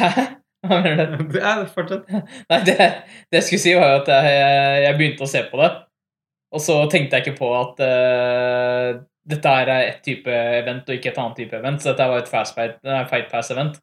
Hæ? 0.00 0.26
Hva 0.66 0.80
mener 0.82 1.14
du? 1.14 1.22
Ja, 1.40 1.52
fortsett. 1.70 2.10
Nei, 2.10 2.58
det, 2.66 2.74
det 3.30 3.38
jeg 3.38 3.46
skulle 3.46 3.62
si, 3.62 3.76
var 3.78 3.94
jo 3.94 4.02
at 4.02 4.10
jeg, 4.16 4.42
jeg 4.86 4.98
begynte 4.98 5.24
å 5.28 5.30
se 5.30 5.44
på 5.52 5.62
det. 5.62 5.70
Og 6.50 6.64
så 6.64 6.74
tenkte 6.90 7.20
jeg 7.20 7.28
ikke 7.28 7.38
på 7.38 7.52
at 7.54 7.78
dette 9.30 9.52
er 9.62 9.70
ett 9.76 10.02
type 10.04 10.32
event 10.32 10.88
og 10.88 10.96
ikke 10.96 11.12
et 11.12 11.20
annet 11.22 11.38
type 11.42 11.56
event. 11.56 11.82
Så 11.82 11.92
dette 11.92 12.08
var 12.10 12.22
et 12.22 12.30
fast 12.30 12.56
fight, 12.56 12.76
nei, 12.86 13.04
fight 13.10 13.30
pass-event. 13.32 13.78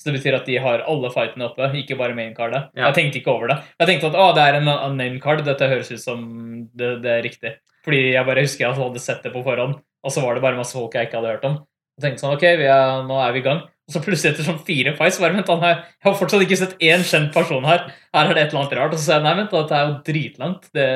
Så 0.00 0.08
det 0.08 0.16
betyr 0.16 0.34
at 0.34 0.48
de 0.48 0.56
har 0.58 0.82
alle 0.90 1.10
fightene 1.14 1.46
oppe, 1.46 1.68
ikke 1.78 1.98
bare 2.00 2.16
main-cardet. 2.16 2.64
Ja. 2.74 2.88
Jeg 2.88 2.96
tenkte 2.96 3.20
ikke 3.20 3.34
over 3.36 3.52
det. 3.52 3.58
Jeg 3.78 3.90
tenkte 3.90 4.08
at 4.10 4.16
å, 4.18 4.30
det 4.34 4.46
er 4.48 4.58
en 4.58 4.70
unnamed-card. 4.72 5.44
Dette 5.46 5.68
høres 5.70 5.92
ut 5.92 6.02
som 6.02 6.24
det, 6.74 6.96
det 7.04 7.12
er 7.12 7.22
riktig. 7.26 7.52
Fordi 7.86 8.00
jeg 8.14 8.26
bare 8.26 8.42
husker 8.46 8.66
jeg 8.66 8.78
hadde 8.78 9.02
sett 9.02 9.22
det 9.26 9.34
på 9.34 9.42
forhånd, 9.46 9.76
og 9.78 10.14
så 10.14 10.22
var 10.24 10.34
det 10.34 10.42
bare 10.44 10.58
masse 10.58 10.74
folk 10.74 10.94
jeg 10.96 11.08
ikke 11.08 11.20
hadde 11.20 11.36
hørt 11.36 11.46
om. 11.46 11.60
Jeg 11.98 12.06
tenkte 12.06 12.24
sånn, 12.24 12.34
ok, 12.38 12.46
vi 12.58 12.68
er, 12.70 13.02
nå 13.06 13.18
er 13.22 13.34
vi 13.34 13.42
i 13.42 13.46
gang. 13.46 13.62
Og 13.88 13.94
så 13.96 14.00
plutselig 14.04 14.30
etter 14.32 14.46
sånn 14.46 14.60
fire 14.64 14.92
fights 14.96 15.18
bare, 15.18 15.34
vent, 15.34 15.48
han 15.50 15.60
her, 15.64 15.80
Jeg 15.98 16.06
har 16.06 16.14
fortsatt 16.20 16.44
ikke 16.44 16.56
sett 16.60 16.76
én 16.86 17.02
kjent 17.02 17.32
person 17.34 17.64
her. 17.66 17.88
Her 18.14 18.30
er 18.30 18.34
det 18.38 18.42
et 18.44 18.52
eller 18.52 18.60
annet 18.62 18.76
rart. 18.78 18.92
Og 18.94 19.00
så 19.00 19.04
sa 19.08 19.16
jeg 19.18 19.24
nei, 19.26 19.32
vent, 19.40 19.50
dette 19.56 19.74
er 19.80 19.88
jo 19.88 19.96
dritlangt, 20.06 20.68
det, 20.76 20.86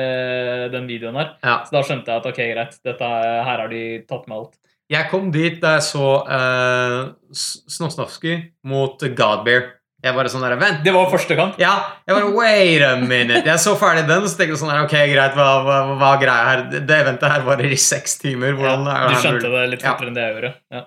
den 0.71 0.87
videoen 0.87 1.19
her. 1.19 1.33
Ja. 1.43 1.57
Så 1.67 1.75
da 1.75 1.81
skjønte 1.83 2.13
jeg 2.13 2.21
at 2.23 2.29
ok, 2.31 2.39
greit, 2.53 2.79
dette, 2.87 3.09
er- 3.19 3.43
her 3.43 3.63
har 3.65 3.67
de 3.73 3.83
tatt 4.07 4.27
med 4.31 4.37
alt. 4.39 4.55
Jeg 4.87 5.09
kom 5.11 5.31
dit 5.35 5.57
da 5.59 5.73
jeg 5.75 5.83
så 5.83 6.05
uh, 6.23 7.09
Snosnowski 7.35 8.37
mot 8.71 9.03
Godbear. 9.17 9.73
Jeg 10.05 10.13
bare 10.13 10.29
sånn 10.29 10.43
der, 10.45 10.53
Vent! 10.61 10.83
Det 10.85 10.91
var 10.93 11.07
første 11.09 11.35
kamp. 11.35 11.55
Ja, 11.59 11.71
jeg 12.07 12.13
bare 12.15 12.29
Wait 12.37 12.83
a 12.85 12.91
minute! 13.01 13.41
Jeg 13.49 13.59
så 13.59 13.73
ferdig 13.81 14.03
den, 14.07 14.21
og 14.23 14.29
så 14.29 14.37
tenkte 14.37 14.53
jeg 14.53 14.61
sånn 14.61 14.69
her, 14.71 14.83
Ok, 14.85 14.93
greit, 15.11 15.33
hva, 15.35 15.47
hva, 15.65 15.77
hva 15.97 16.11
greia 16.21 16.43
her? 16.51 16.61
Det 16.85 16.99
eventet 17.01 17.33
her 17.33 17.43
varer 17.47 17.73
i 17.73 17.79
seks 17.81 18.15
timer. 18.21 18.53
Hvordan 18.55 18.85
ja, 18.87 19.07
du 19.09 19.17
skjønte 19.23 19.49
det 19.55 19.63
litt 19.73 19.83
Ja. 19.83 19.95
enn 20.05 20.13
det 20.15 20.23
jeg 20.27 20.35
gjorde. 20.37 20.53
Ja. 20.77 20.83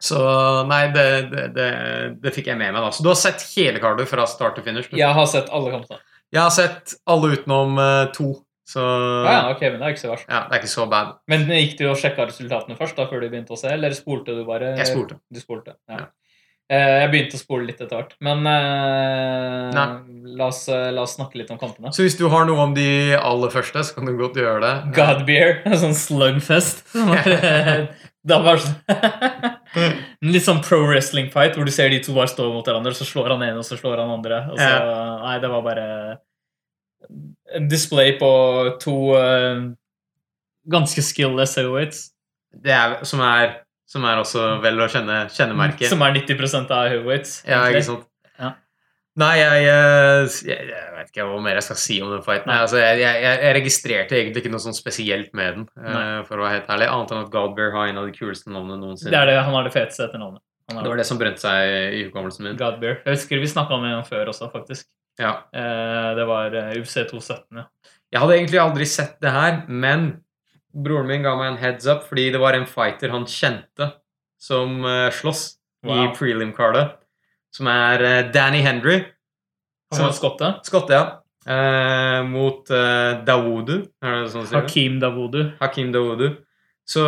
Så 0.00 0.18
nei, 0.68 0.86
det, 0.94 1.04
det, 1.30 1.44
det, 1.56 1.68
det 2.22 2.32
fikk 2.34 2.48
jeg 2.52 2.58
med 2.60 2.72
meg. 2.74 2.82
da 2.82 2.90
Så 2.92 3.04
du 3.04 3.08
har 3.12 3.18
sett 3.20 3.44
hele 3.54 3.80
kartet 3.80 4.08
fra 4.10 4.26
start 4.28 4.56
til 4.58 4.64
finish? 4.66 4.90
du? 4.90 4.96
Jeg 4.98 5.12
har 5.16 5.26
sett 5.30 5.48
alle 5.54 5.70
kampene. 5.74 6.00
Jeg 6.34 6.42
har 6.42 6.50
sett 6.50 6.96
alle 7.06 7.30
utenom 7.36 7.78
uh, 7.78 8.08
to. 8.16 8.32
Så 8.66 8.80
Ja, 8.80 9.32
ja, 9.32 9.40
ok, 9.52 9.60
men 9.68 9.78
det 9.78 9.86
er 9.86 9.92
ikke 9.94 10.00
så 10.06 10.10
verst. 10.14 10.26
ja, 10.28 10.38
det 10.48 10.56
er 10.56 10.62
ikke 10.62 10.72
så 10.72 10.86
bad. 10.88 11.14
Men 11.28 11.42
gikk 11.52 11.74
du 11.78 11.84
og 11.90 11.98
sjekka 12.00 12.24
resultatene 12.30 12.76
først 12.78 12.96
da, 12.96 13.04
før 13.10 13.20
du 13.20 13.28
begynte 13.28 13.52
å 13.52 13.58
se, 13.60 13.68
eller 13.76 13.92
spolte 13.92 14.32
du 14.34 14.40
bare? 14.48 14.70
Jeg 14.80 14.88
spolte. 14.88 15.18
Du 15.28 15.40
spolte, 15.42 15.74
ja. 15.92 15.98
Ja. 16.00 16.06
Eh, 16.72 16.94
Jeg 17.02 17.10
begynte 17.12 17.36
å 17.36 17.42
spole 17.42 17.66
litt 17.68 17.82
etter 17.84 17.92
hvert. 18.00 18.14
Men 18.24 18.40
eh, 18.48 19.82
la, 20.40 20.46
oss, 20.48 20.62
la 20.72 21.02
oss 21.04 21.16
snakke 21.18 21.36
litt 21.42 21.50
om 21.52 21.58
kampene. 21.60 21.92
Så 21.92 22.06
hvis 22.06 22.16
du 22.16 22.24
har 22.32 22.48
noe 22.48 22.64
om 22.64 22.72
de 22.76 22.88
aller 23.20 23.52
første, 23.52 23.84
så 23.84 23.98
kan 23.98 24.08
du 24.08 24.14
godt 24.16 24.40
gjøre 24.40 24.62
det. 24.64 24.72
Godbeer, 24.96 25.58
en 25.68 25.76
sånn 25.84 25.94
slugfest. 25.98 26.86
Det 28.28 28.38
var 28.40 28.60
sånn 28.62 28.78
litt 30.32 30.46
sånn 30.46 30.62
pro 30.64 30.78
wrestling 30.86 31.26
fight 31.32 31.58
hvor 31.58 31.66
du 31.68 31.72
ser 31.74 31.90
de 31.92 31.98
to 32.00 32.14
bare 32.16 32.30
stå 32.30 32.46
mot 32.52 32.64
hverandre, 32.64 32.94
så 32.96 33.04
slår 33.04 33.34
han 33.34 33.42
ene, 33.44 33.60
og 33.60 33.66
så 33.66 33.76
slår 33.76 34.00
han 34.00 34.14
andre. 34.14 34.38
Og 34.52 34.60
så, 34.60 34.70
Nei, 35.24 35.34
det 35.42 35.50
var 35.52 35.66
bare 35.66 35.88
en 37.58 37.68
display 37.68 38.14
på 38.16 38.30
to 38.80 38.96
uh, 39.12 39.66
ganske 40.72 41.04
skillless 41.04 41.58
heavyweights. 41.60 42.06
Det 42.64 42.72
er, 42.72 42.96
som, 43.04 43.20
er, 43.26 43.58
som 43.90 44.06
er 44.08 44.22
også 44.22 44.46
vel 44.64 44.80
å 44.80 44.88
kjenne 44.88 45.24
kjennemerket. 45.34 45.88
Som 45.90 46.04
er 46.06 46.16
90% 46.16 46.72
av 46.74 46.88
heavyweights. 46.92 47.42
Ja, 47.50 47.64
ikke 47.68 47.84
sant? 47.90 48.08
Nei, 49.20 49.34
jeg, 49.38 49.66
eh, 49.70 50.36
jeg, 50.48 50.70
jeg 50.72 50.94
vet 50.96 51.10
ikke 51.12 51.26
hva 51.28 51.36
mer 51.44 51.58
jeg 51.60 51.66
skal 51.68 51.78
si 51.78 52.00
om 52.02 52.10
den 52.10 52.24
fighten. 52.26 52.50
Nei. 52.50 52.56
Altså, 52.64 52.80
jeg, 52.82 53.02
jeg, 53.04 53.52
registrerte 53.54 54.16
egentlig 54.18 54.42
ikke 54.42 54.50
noe 54.50 54.64
sånn 54.64 54.74
spesielt 54.74 55.30
med 55.38 55.60
den, 55.60 55.68
eh, 55.78 55.92
Nei. 55.94 56.02
for 56.26 56.40
å 56.40 56.46
være 56.46 56.56
helt 56.56 56.72
ærlig. 56.74 56.88
Annet 56.90 57.14
enn 57.14 57.22
at 57.22 57.30
Godbear 57.34 57.70
har 57.76 57.92
en 57.92 58.00
av 58.02 58.08
de 58.10 58.16
kuleste 58.16 58.50
navnene 58.50 58.80
noensinne. 58.80 59.12
Det 59.14 59.20
er 59.20 59.30
det, 59.30 59.38
han 59.38 59.54
har 59.54 59.68
det 59.68 59.74
feteste 59.76 60.08
etternavnet. 60.08 60.42
Han 60.72 60.80
Det 60.82 60.90
var 60.90 60.98
det 60.98 61.06
som 61.06 61.20
brente 61.20 61.44
seg 61.44 61.94
i 61.94 62.02
hukommelsen 62.08 62.48
min. 62.48 62.58
Godbear. 62.58 62.98
Jeg 63.04 63.18
husker 63.20 63.42
vi 63.42 63.52
snakka 63.52 63.76
om 63.76 63.86
ham 63.86 64.04
før 64.08 64.32
også, 64.32 64.50
faktisk. 64.50 64.88
Ja. 65.20 65.36
Eh, 65.54 66.10
det 66.18 66.26
var 66.26 66.58
UFC 66.74 66.98
217. 67.04 67.60
Ja. 67.60 67.68
Jeg 68.14 68.22
hadde 68.22 68.38
egentlig 68.40 68.62
aldri 68.62 68.88
sett 68.88 69.20
det 69.22 69.30
her, 69.34 69.60
men 69.68 70.08
broren 70.74 71.06
min 71.06 71.22
ga 71.22 71.36
meg 71.38 71.52
en 71.52 71.60
heads 71.62 71.86
up 71.86 72.02
fordi 72.08 72.32
det 72.34 72.40
var 72.42 72.56
en 72.58 72.66
fighter 72.66 73.12
han 73.14 73.26
kjente 73.30 73.92
som 74.42 74.80
uh, 74.82 75.10
slåss 75.14 75.52
i 75.84 75.92
Wow. 75.92 76.08
Som 77.54 77.68
er 77.70 78.02
eh, 78.04 78.22
Danny 78.34 78.62
Hendry. 78.64 79.02
Han 79.94 80.08
var 80.08 80.16
skotte. 80.16 80.54
Skotte, 80.66 80.96
ja. 80.96 81.04
eh, 81.46 82.22
mot 82.26 82.70
eh, 82.70 83.20
Dawodu. 83.26 83.76
Er 84.02 84.24
sånn 84.32 84.48
å? 84.48 84.56
Hakeem 84.56 84.98
Dawodu. 85.02 85.44
Hakim 85.60 85.92
Dawodu. 85.94 86.32
Så 86.84 87.04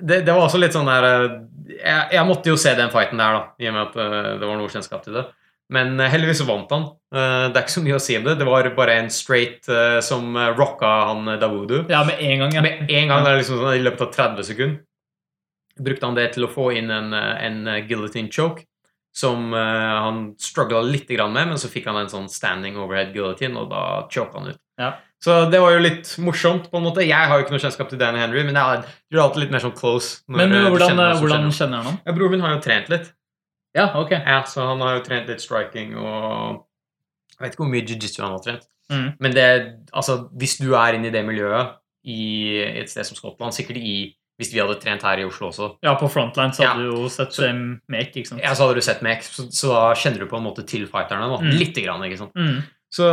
det, 0.00 0.22
det 0.24 0.32
var 0.32 0.46
også 0.46 0.60
litt 0.60 0.76
sånn 0.76 0.88
der 0.88 1.06
eh, 1.08 1.24
jeg, 1.74 2.04
jeg 2.14 2.24
måtte 2.28 2.52
jo 2.52 2.60
se 2.60 2.72
den 2.78 2.92
fighten 2.94 3.20
der, 3.20 3.34
da, 3.34 3.42
i 3.60 3.68
og 3.68 3.74
med 3.74 3.82
at 3.82 3.98
eh, 4.04 4.30
det 4.40 4.46
var 4.48 4.60
noe 4.60 4.72
kjennskap 4.72 5.02
til 5.04 5.18
det. 5.18 5.26
Men 5.74 5.98
heldigvis 6.00 6.38
så 6.40 6.46
vant 6.48 6.70
han. 6.72 6.84
Det 7.12 7.50
er 7.50 7.58
ikke 7.60 7.74
så 7.74 7.82
mye 7.84 7.96
å 7.98 8.00
si 8.00 8.14
om 8.16 8.22
det. 8.24 8.38
Det 8.40 8.46
var 8.48 8.64
bare 8.72 8.94
en 9.02 9.10
straight 9.12 9.66
som 10.00 10.32
rocka 10.56 10.92
han 11.10 11.28
Dawodu. 11.42 11.82
Ja, 11.92 11.98
med 12.08 12.22
en 12.24 12.40
gang. 12.40 12.54
ja. 12.56 12.62
Med 12.64 12.88
en 12.88 13.12
gang, 13.12 13.26
er 13.28 13.36
liksom 13.36 13.60
sånn, 13.60 13.74
i 13.76 13.82
løpet 13.84 14.06
av 14.06 14.14
30 14.14 14.46
sekunder, 14.48 14.78
brukte 15.76 16.08
han 16.08 16.16
det 16.16 16.24
til 16.38 16.46
å 16.46 16.50
få 16.54 16.70
inn 16.80 16.88
en, 16.88 17.12
en 17.12 17.60
guillotine 17.84 18.32
choke, 18.32 18.64
som 19.18 19.50
uh, 19.50 19.98
han 20.04 20.22
struggla 20.38 20.84
litt 20.86 21.10
med, 21.10 21.50
men 21.50 21.58
så 21.58 21.70
fikk 21.70 21.88
han 21.90 21.98
en 21.98 22.10
sånn 22.12 22.28
standing 22.30 22.78
overhead 22.78 23.10
guillotine, 23.14 23.58
og 23.58 23.70
da 23.72 23.82
choka 24.12 24.38
han 24.38 24.52
ut. 24.52 24.60
Ja. 24.78 24.92
Så 25.18 25.50
det 25.50 25.58
var 25.58 25.74
jo 25.74 25.82
litt 25.82 26.12
morsomt, 26.22 26.68
på 26.70 26.78
en 26.78 26.84
måte. 26.86 27.02
Jeg 27.02 27.26
har 27.30 27.40
jo 27.40 27.44
ikke 27.44 27.56
noe 27.56 27.62
kjennskap 27.62 27.88
til 27.90 27.98
Danny 27.98 28.20
Henry, 28.22 28.44
men 28.46 28.54
jeg 28.54 28.76
er- 28.78 28.92
gjør 29.10 29.24
alltid 29.24 29.42
litt 29.42 29.50
mer 29.50 29.64
sånn 29.64 29.74
close. 29.74 30.20
Men 30.28 30.52
eh, 30.52 30.68
hvordan, 30.70 30.92
kjenner 30.92 31.08
noen 31.10 31.22
hvordan 31.24 31.50
kjenner 31.56 31.82
han 31.82 31.88
ham? 31.90 31.98
Ja, 32.06 32.12
Broren 32.14 32.36
min 32.36 32.44
har 32.46 32.54
jo 32.54 32.60
trent 32.62 32.88
litt. 32.92 33.10
Ja, 33.74 33.88
ok. 33.98 34.14
Ja, 34.14 34.42
så 34.46 34.62
han 34.70 34.80
har 34.80 34.98
jo 34.98 35.04
trent 35.04 35.28
litt 35.28 35.42
striking 35.42 35.96
og 35.98 36.64
Jeg 37.38 37.44
vet 37.44 37.52
ikke 37.54 37.62
hvor 37.62 37.70
mye 37.70 37.86
jiu-jitsu 37.86 38.22
han 38.22 38.32
har 38.34 38.40
trent. 38.42 38.64
Mm. 38.90 39.08
Men 39.22 39.34
det, 39.34 39.48
altså, 39.92 40.16
hvis 40.34 40.56
du 40.58 40.72
er 40.74 40.96
inne 40.96 41.06
i 41.06 41.14
det 41.14 41.20
miljøet 41.26 41.76
i 42.08 42.58
et 42.80 42.90
sted 42.90 43.06
som 43.06 43.14
Skottland, 43.18 43.54
sikkert 43.54 43.78
i 43.78 44.16
Hvis 44.38 44.52
vi 44.54 44.60
hadde 44.62 44.78
trent 44.80 45.02
her 45.02 45.18
i 45.18 45.24
Oslo 45.26 45.48
også, 45.50 45.76
Ja, 45.82 45.96
på 45.98 46.06
Frontline 46.08 46.52
så 46.54 46.62
Ja. 46.62 46.68
hadde 46.74 46.84
du 46.86 46.94
jo 47.02 47.08
sett 47.08 47.32
Så- 47.34 47.50
Mek, 47.88 48.14
ikke 48.14 48.26
sant? 48.28 48.40
ja, 48.42 48.50
så 48.54 48.66
hadde 48.68 48.74
du 48.76 48.80
sett 48.80 49.02
Mek, 49.02 49.22
så, 49.22 49.48
så 49.50 49.68
da 49.74 49.94
kjenner 49.94 50.20
du 50.20 50.26
på 50.26 50.36
en 50.38 50.44
måte 50.44 50.64
til 50.66 50.86
fighterne. 50.86 51.26
Da. 51.26 51.38
Mm. 51.42 51.58
Lite 51.58 51.82
grann, 51.84 52.00
ikke 52.06 52.18
sant. 52.18 52.34
Mm. 52.36 52.62
Så 52.90 53.04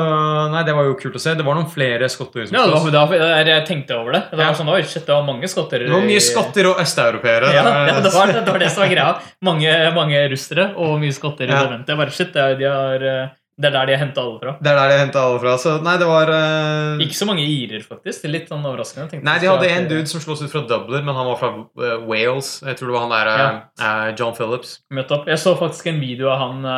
nei, 0.51 0.63
det 0.63 0.73
var 0.73 0.85
jo 0.85 0.93
kult 0.95 1.15
å 1.15 1.19
se. 1.19 1.33
Det 1.35 1.43
var 1.43 1.55
noen 1.57 1.67
flere 1.67 2.07
skotter 2.07 2.45
som 2.47 2.55
Ja, 2.55 2.63
det 2.65 2.73
var, 2.77 2.91
det 2.91 3.19
var, 3.19 3.43
jeg, 3.43 3.65
tenkte 3.67 3.91
over 3.99 4.13
det. 4.13 4.21
Det 4.31 4.37
var 4.37 4.45
Ja. 4.45 4.53
sånn, 4.53 4.69
oi, 4.71 4.81
shit, 4.83 5.05
det 5.05 5.11
var 5.11 5.23
mange 5.25 5.43
skotter. 5.51 5.79
Det 5.79 5.89
var 5.91 5.99
mye 6.05 6.21
skotter 6.23 6.69
og 6.69 6.77
østeuropeere. 6.79 7.51
Ja, 7.51 7.63
ja 7.89 7.99
det, 7.99 8.13
var, 8.13 8.27
det 8.27 8.47
var 8.47 8.59
det 8.59 8.71
som 8.71 8.83
var 8.85 8.89
greia. 8.93 9.19
Mange, 9.41 9.93
mange 9.93 10.29
russere 10.31 10.75
og 10.77 10.99
mye 11.01 11.11
skotter 11.11 11.49
Ja. 11.49 11.67
Jeg 11.85 11.97
bare, 11.97 12.09
shit, 12.11 12.31
det 12.31 12.41
er, 12.41 12.55
de 12.55 12.63
har, 12.71 13.03
eh, 13.03 13.27
det 13.55 13.69
er 13.69 13.71
der 13.71 13.87
de 13.87 13.93
har 13.95 14.01
henta 14.01 14.19
alle 14.19 14.39
fra. 14.41 14.53
Det 14.59 14.71
er 14.71 14.79
der 14.81 14.89
de 14.91 14.95
henta 14.99 15.21
alle 15.23 15.39
fra. 15.39 15.53
Så 15.61 15.75
nei, 15.85 15.93
det 16.01 16.07
var 16.09 16.31
uh... 16.31 17.03
Ikke 17.05 17.15
så 17.15 17.27
mange 17.29 17.45
irer, 17.47 17.83
faktisk. 17.87 18.23
Det 18.23 18.27
er 18.27 18.33
Litt 18.33 18.49
sånn 18.51 18.65
overraskende. 18.67 19.21
Nei, 19.23 19.35
de 19.39 19.47
hadde 19.47 19.69
en 19.71 19.87
dude 19.91 20.11
som 20.11 20.23
sloss 20.23 20.43
ut 20.43 20.51
fra 20.51 20.65
Dublin, 20.67 21.05
men 21.07 21.15
han 21.15 21.29
var 21.29 21.39
fra 21.39 21.51
uh, 21.55 21.93
Wales. 22.03 22.57
Jeg 22.65 22.79
tror 22.79 22.91
det 22.91 22.97
var 22.97 23.05
han 23.05 23.15
der 23.15 23.31
ja. 23.31 23.47
uh, 23.79 24.09
John 24.19 24.35
Phillips. 24.35 24.79
møtt. 24.91 25.13
Jeg 25.31 25.39
så 25.39 25.55
faktisk 25.59 25.87
en 25.91 26.03
video 26.03 26.31
av 26.33 26.43
han 26.43 26.71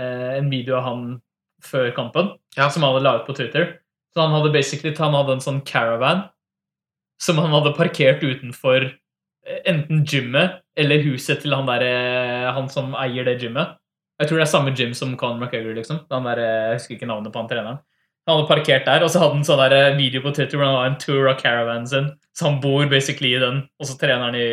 En 0.00 0.46
video 0.52 0.76
av 0.78 0.84
han 0.86 1.00
før 1.66 1.90
kampen, 1.92 2.30
Ja. 2.56 2.70
som 2.70 2.84
han 2.86 2.94
hadde 2.94 3.04
laget 3.04 3.26
på 3.26 3.34
Twitter. 3.36 3.66
Så 4.14 4.22
han 4.22 4.32
hadde 4.32 4.52
basically 4.54 4.94
han 4.96 5.14
hadde 5.18 5.34
en 5.36 5.44
sånn 5.44 5.60
caravan 5.66 6.28
som 7.20 7.38
han 7.42 7.52
hadde 7.52 7.74
parkert 7.76 8.22
utenfor 8.24 8.88
enten 9.68 10.04
gymmet 10.08 10.60
eller 10.78 11.02
huset 11.04 11.42
til 11.42 11.54
han 11.54 11.68
der, 11.68 11.84
eh, 11.84 12.48
han 12.54 12.68
som 12.72 12.94
eier 12.94 13.24
det 13.24 13.40
gymmet. 13.42 13.76
Jeg 14.20 14.28
tror 14.28 14.40
det 14.40 14.44
er 14.44 14.52
samme 14.52 14.74
gym 14.76 14.90
som 14.96 15.14
Conor 15.16 15.40
McGregor, 15.40 15.72
liksom. 15.78 16.02
Der, 16.10 16.42
eh, 16.42 16.66
jeg 16.70 16.80
husker 16.80 16.96
ikke 16.98 17.08
navnet 17.08 17.32
på 17.32 17.40
han 17.40 17.48
treneren. 17.48 17.78
Han 18.28 18.36
hadde 18.36 18.50
parkert 18.50 18.84
der, 18.84 19.02
og 19.02 19.10
så 19.10 19.22
hadde 19.22 19.38
han 19.38 19.46
sånn 19.48 19.62
der 19.62 19.76
eh, 19.78 19.96
video 19.96 20.20
på 20.24 20.34
Twitter 20.36 20.60
hvor 20.60 20.68
han 20.68 20.76
har 20.76 20.90
en 20.90 21.00
tour 21.00 21.30
av 21.30 21.38
caravan 21.40 21.88
sin. 21.88 22.10
Så 22.36 22.50
han 22.50 22.60
bor 22.60 22.84
basically 22.90 23.32
i 23.32 23.40
den, 23.40 23.64
og 23.80 23.88
så 23.88 23.96
trener 24.00 24.28
han 24.28 24.36
i 24.38 24.50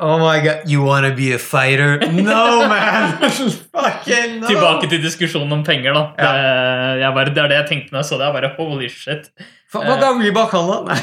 Oh 0.00 0.16
my 0.16 0.40
god, 0.40 0.64
you 0.66 0.82
wanna 0.82 1.10
be 1.14 1.34
a 1.34 1.38
fighter? 1.38 1.98
No, 2.16 2.66
man! 2.66 3.18
Fucking 3.76 4.40
no! 4.40 4.48
Tilbake 4.48 4.88
til 4.88 5.02
diskusjonen 5.04 5.52
om 5.52 5.64
penger, 5.64 5.92
da. 5.92 6.04
Ja. 6.16 6.30
Det, 6.32 7.02
jeg 7.02 7.16
bare, 7.18 7.34
det 7.36 7.42
er 7.42 7.50
det 7.52 7.58
jeg 7.60 7.68
tenkte 7.68 7.94
når 7.94 8.00
jeg 8.00 8.08
så 8.08 8.18
det. 8.18 8.30
Jeg 8.30 8.36
bare, 8.38 8.54
holy 8.56 8.88
shit. 8.88 9.28
Hva, 9.72 9.80
hva 9.88 9.94
ga 9.96 10.30
bak 10.36 10.50
han, 10.52 10.66
da? 10.84 10.96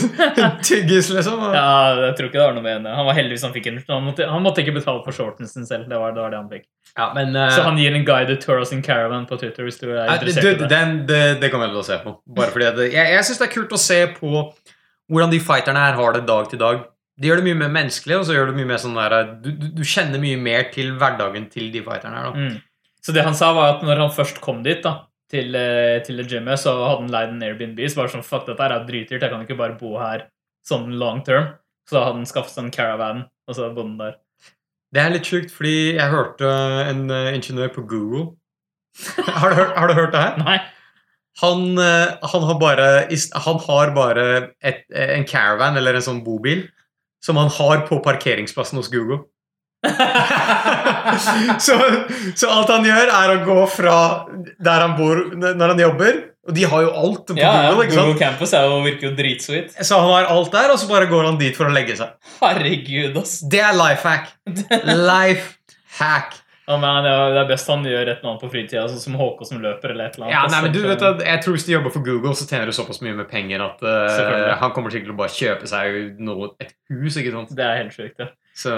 Tyggis, 0.66 1.08
liksom? 1.08 1.40
Ja, 1.54 1.70
Jeg 1.96 2.16
tror 2.18 2.26
ikke 2.28 2.36
det 2.36 2.42
var 2.42 2.56
noe 2.56 2.64
med 2.66 2.74
henne. 2.76 2.92
Han 2.92 3.06
var 3.08 3.16
heldigvis 3.16 3.46
han 3.46 3.54
fikk 3.54 3.70
en 3.70 3.78
han 3.86 4.04
måtte, 4.04 4.26
han 4.28 4.44
måtte 4.44 4.60
ikke 4.60 4.74
betale 4.76 5.00
for 5.06 5.16
shorten 5.16 5.48
sin 5.48 5.64
selv. 5.68 5.86
Det 5.88 5.96
var 5.96 6.12
det, 6.12 6.20
var 6.20 6.34
det 6.34 6.40
han 6.42 6.50
fikk. 6.52 6.66
Ja, 6.92 7.06
men 7.16 7.32
uh, 7.32 7.46
Så 7.54 7.64
han 7.64 7.80
gir 7.80 7.96
en 7.96 8.04
guided 8.04 8.42
tour 8.44 8.60
av 8.60 8.68
sin 8.68 8.84
caravan 8.84 9.24
på 9.30 9.40
Twitter 9.40 9.64
hvis 9.64 9.80
du 9.80 9.88
er 9.88 10.04
interessert 10.04 10.44
du, 10.44 10.50
i 10.52 10.60
det. 10.60 10.68
den, 10.68 10.94
det, 11.08 11.22
det 11.40 11.52
kommer 11.52 11.70
jeg 11.70 11.78
til 11.78 11.80
å 11.80 11.88
se 11.88 11.98
på. 12.04 12.14
Bare 12.36 12.52
fordi 12.52 12.70
det, 12.76 12.92
Jeg, 12.92 13.16
jeg 13.16 13.28
syns 13.30 13.40
det 13.40 13.48
er 13.48 13.54
kult 13.56 13.76
å 13.76 13.82
se 13.88 14.00
på 14.20 14.32
hvordan 15.10 15.32
de 15.32 15.42
fighterne 15.42 15.88
her 15.88 15.96
har 15.96 16.18
det 16.18 16.26
dag 16.28 16.50
til 16.52 16.60
dag. 16.60 16.84
De 17.20 17.28
gjør 17.28 17.40
det 17.40 17.48
mye 17.48 17.62
mer 17.64 17.72
menneskelig, 17.72 18.20
og 18.20 18.28
så 18.28 18.36
gjør 18.36 18.52
det 18.52 18.60
mye 18.60 18.68
mer 18.68 18.80
sånn 18.80 19.00
der 19.00 19.16
du, 19.40 19.48
du, 19.52 19.70
du 19.80 19.84
kjenner 19.84 20.20
mye 20.20 20.36
mer 20.40 20.68
til 20.74 20.92
hverdagen 21.00 21.48
til 21.52 21.72
de 21.72 21.80
fighterne 21.88 22.20
her. 22.20 22.28
da. 22.28 22.48
Mm. 22.50 22.60
Så 23.00 23.16
det 23.16 23.24
han 23.24 23.36
sa, 23.36 23.54
var 23.56 23.78
at 23.78 23.84
når 23.84 24.04
han 24.04 24.12
først 24.12 24.44
kom 24.44 24.60
dit, 24.64 24.84
da 24.84 25.08
til, 25.30 25.54
eh, 25.54 26.00
til 26.06 26.22
gymmet, 26.26 26.58
så 26.60 26.74
hadde 26.74 27.04
han 27.04 27.12
leid 27.14 27.34
en 27.34 27.44
Airbnb. 27.46 27.80
Så 27.86 28.00
var 28.00 28.08
det 28.08 28.16
sånn, 28.16 28.26
fuck, 28.26 28.46
dette 28.48 28.66
er 28.66 28.86
dritdyrt, 28.88 29.22
jeg 29.22 29.30
kan 29.30 29.44
ikke 29.46 29.58
bare 29.60 29.78
bo 29.78 29.94
her 30.00 30.26
sånn 30.66 30.90
long 31.00 31.22
term. 31.26 31.54
Så 31.88 31.96
da 31.96 32.04
hadde 32.06 32.20
han 32.20 32.28
skaffet 32.28 32.56
seg 32.56 32.66
en 32.66 32.74
caravan, 32.74 33.24
og 33.48 33.56
så 33.56 33.70
bodde 33.70 33.88
han 33.88 34.02
der. 34.02 34.18
Det 34.90 35.02
er 35.02 35.14
litt 35.14 35.28
sjukt, 35.30 35.54
fordi 35.54 35.94
jeg 35.94 36.10
hørte 36.10 36.50
en 36.90 37.06
eh, 37.14 37.32
ingeniør 37.36 37.72
på 37.76 37.86
Google 37.86 38.28
har, 39.40 39.54
du 39.54 39.60
har 39.62 39.86
du 39.86 39.94
hørt 39.94 40.12
det 40.12 40.20
her? 40.20 40.38
Nei. 40.42 40.56
Han, 41.40 41.78
eh, 41.78 42.16
han 42.32 42.46
har 42.48 42.56
bare, 42.58 42.88
han 43.44 43.60
har 43.66 43.92
bare 43.94 44.24
et, 44.66 44.82
en 44.90 45.26
caravan, 45.28 45.78
eller 45.78 45.96
en 45.96 46.06
sånn 46.08 46.24
bobil, 46.26 46.66
som 47.22 47.38
han 47.38 47.52
har 47.54 47.84
på 47.86 48.00
parkeringsplassen 48.02 48.80
hos 48.80 48.90
Google. 48.92 49.22
så, 51.66 51.76
så 52.36 52.50
alt 52.52 52.68
han 52.72 52.84
gjør, 52.84 53.12
er 53.14 53.32
å 53.34 53.38
gå 53.46 53.60
fra 53.72 53.94
der 54.60 54.84
han 54.84 54.96
bor 54.98 55.22
når 55.40 55.72
han 55.74 55.80
jobber. 55.86 56.20
Og 56.50 56.54
de 56.56 56.64
har 56.66 56.82
jo 56.86 56.90
alt 56.96 57.26
på 57.28 57.36
Ja, 57.38 57.50
Google. 57.68 57.84
ikke 57.86 57.94
sant? 57.94 58.06
Google? 58.08 58.20
Campus 58.20 58.52
er 58.56 58.64
jo, 58.66 58.78
virker 58.84 59.10
jo 59.10 59.14
dritsweet. 59.18 59.74
Så 59.84 59.98
han 60.00 60.08
har 60.14 60.28
alt 60.32 60.52
der, 60.54 60.72
og 60.72 60.80
så 60.80 60.88
bare 60.90 61.08
går 61.10 61.28
han 61.28 61.38
dit 61.40 61.56
for 61.56 61.68
å 61.68 61.74
legge 61.74 61.96
seg. 62.00 62.14
Herregud, 62.40 63.18
ass. 63.20 63.38
Det 63.52 63.60
er 63.62 63.76
life 63.76 64.08
hack. 64.08 64.30
Life 64.88 65.58
hack. 66.00 66.38
Ja, 66.70 66.76
men 66.78 67.02
det 67.02 67.10
er- 67.10 67.36
er 67.40 67.46
best 67.48 67.66
han 67.66 67.82
gjør 67.82 68.02
et 68.08 68.18
eller 68.20 68.30
annet 68.30 68.42
på 68.44 68.50
fritida, 68.52 68.84
sånn 68.88 69.00
som 69.02 69.14
HK 69.18 69.40
som 69.48 69.58
løper 69.62 69.90
eller 69.90 70.06
et 70.06 70.14
eller 70.16 70.26
annet. 70.28 70.36
Ja, 70.36 70.42
nei, 70.52 70.60
men 70.62 70.72
du 70.72 70.80
vet 70.86 71.02
at 71.02 71.18
Jeg 71.26 71.42
tror 71.42 71.56
hvis 71.56 71.66
du 71.66 71.72
jobber 71.72 71.90
for 71.90 72.00
Google, 72.06 72.30
så 72.38 72.46
tjener 72.46 72.66
du 72.70 72.72
såpass 72.72 73.00
mye 73.02 73.14
med 73.16 73.28
penger 73.28 73.60
at 73.64 73.82
uh, 73.82 74.54
han 74.60 74.70
kommer 74.70 74.90
sikkert 74.94 75.10
til 75.10 75.16
å 75.16 75.18
bare 75.18 75.34
kjøpe 75.34 75.66
seg 75.66 76.20
noe, 76.22 76.52
et 76.62 76.72
hus. 76.88 77.16
ikke 77.18 77.32
sant? 77.34 77.50
Det 77.58 77.64
er 77.66 77.76
helt 77.82 77.92
sjukt, 77.96 78.22
ja. 78.22 78.28
Så 78.54 78.70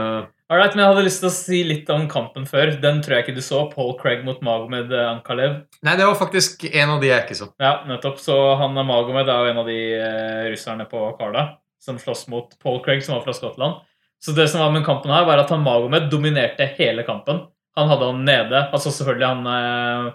Alright, 0.53 0.75
men 0.77 0.83
jeg 0.83 0.93
hadde 0.93 1.03
lyst 1.07 1.23
til 1.23 1.29
å 1.31 1.33
si 1.33 1.59
litt 1.65 1.91
om 1.95 2.03
kampen 2.13 2.45
før. 2.45 2.75
Den 2.83 2.99
tror 3.01 3.15
jeg 3.17 3.25
ikke 3.25 3.35
du 3.39 3.45
så. 3.45 3.63
Paul 3.71 3.95
Craig 3.97 4.21
mot 4.27 4.43
Magomed 4.45 4.91
Ankalev. 4.93 5.55
Nei, 5.81 5.95
det 5.97 6.05
var 6.05 6.19
faktisk 6.21 6.67
en 6.69 6.91
av 6.93 6.99
de 7.01 7.09
jeg 7.09 7.25
ikke 7.25 7.37
så. 7.39 7.47
Ja, 7.63 7.71
nettopp. 7.89 8.19
Så 8.21 8.37
han 8.61 8.77
Magomed 8.77 9.31
er 9.33 9.47
jo 9.47 9.53
en 9.55 9.61
av 9.63 9.71
de 9.71 9.77
eh, 9.97 10.43
russerne 10.53 10.85
på 10.91 11.07
Karla 11.17 11.47
som 11.81 11.97
slåss 11.97 12.27
mot 12.29 12.53
Paul 12.61 12.83
Craig, 12.85 13.01
som 13.07 13.17
var 13.17 13.25
fra 13.25 13.33
Skottland. 13.39 13.81
Så 14.21 14.35
det 14.37 14.45
som 14.53 14.61
var 14.61 14.75
med 14.75 14.85
kampen 14.85 15.15
her, 15.15 15.25
var 15.25 15.41
at 15.41 15.55
han 15.55 15.65
Magomed 15.65 16.11
dominerte 16.13 16.69
hele 16.77 17.07
kampen. 17.09 17.47
Han 17.81 17.89
hadde 17.89 18.11
han 18.11 18.21
nede. 18.29 18.61
Altså 18.69 18.93
selvfølgelig 18.93 19.31
han 19.31 19.49
eh, 19.55 20.11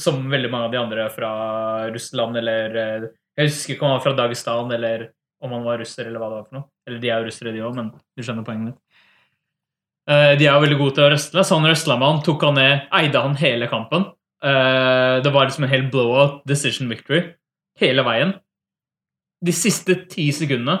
Som 0.00 0.20
veldig 0.30 0.50
mange 0.52 0.68
av 0.68 0.76
de 0.76 0.82
andre 0.82 1.08
fra 1.14 1.32
Russland 1.88 2.36
eller 2.36 2.76
eh, 2.76 3.08
Jeg 3.40 3.48
husker 3.48 3.74
ikke 3.78 3.88
om 3.88 3.94
han 3.94 3.96
var 3.96 4.04
fra 4.04 4.14
Dagestan 4.20 4.76
eller 4.76 5.08
om 5.40 5.56
han 5.56 5.64
var 5.64 5.80
russer 5.80 6.04
eller 6.04 6.20
hva 6.20 6.28
det 6.28 6.38
var 6.42 6.46
for 6.50 6.58
noe. 6.58 6.68
Eller 6.84 7.00
de 7.00 7.08
er 7.08 7.22
jo 7.22 7.30
russere, 7.30 7.52
de 7.56 7.64
òg, 7.64 7.76
men 7.80 7.94
du 7.96 8.20
skjønner 8.24 8.44
poenget 8.44 8.74
mitt. 8.74 8.89
Eh, 10.08 10.36
De 10.38 10.46
er 10.46 10.54
jo 10.54 10.62
veldig 10.64 10.78
gode 10.78 10.94
til 10.96 11.04
å 11.04 11.10
wrestle, 11.10 11.44
så 11.44 11.58
han 11.58 11.68
røsla 11.68 11.98
med 11.98 12.08
han, 12.08 12.22
tok 12.26 12.44
han 12.48 12.56
ned, 12.58 12.86
eide 13.00 13.24
han 13.24 13.36
hele 13.40 13.68
kampen. 13.70 14.06
Eh, 14.42 15.20
Det 15.24 15.32
var 15.32 15.46
liksom 15.48 15.64
en 15.66 15.70
hel 15.74 15.88
blowout 15.92 16.40
decision 16.48 16.88
victory 16.88 17.34
hele 17.80 18.02
veien. 18.06 18.34
De 19.44 19.52
siste 19.56 19.94
ti 20.08 20.30
sekundene 20.36 20.78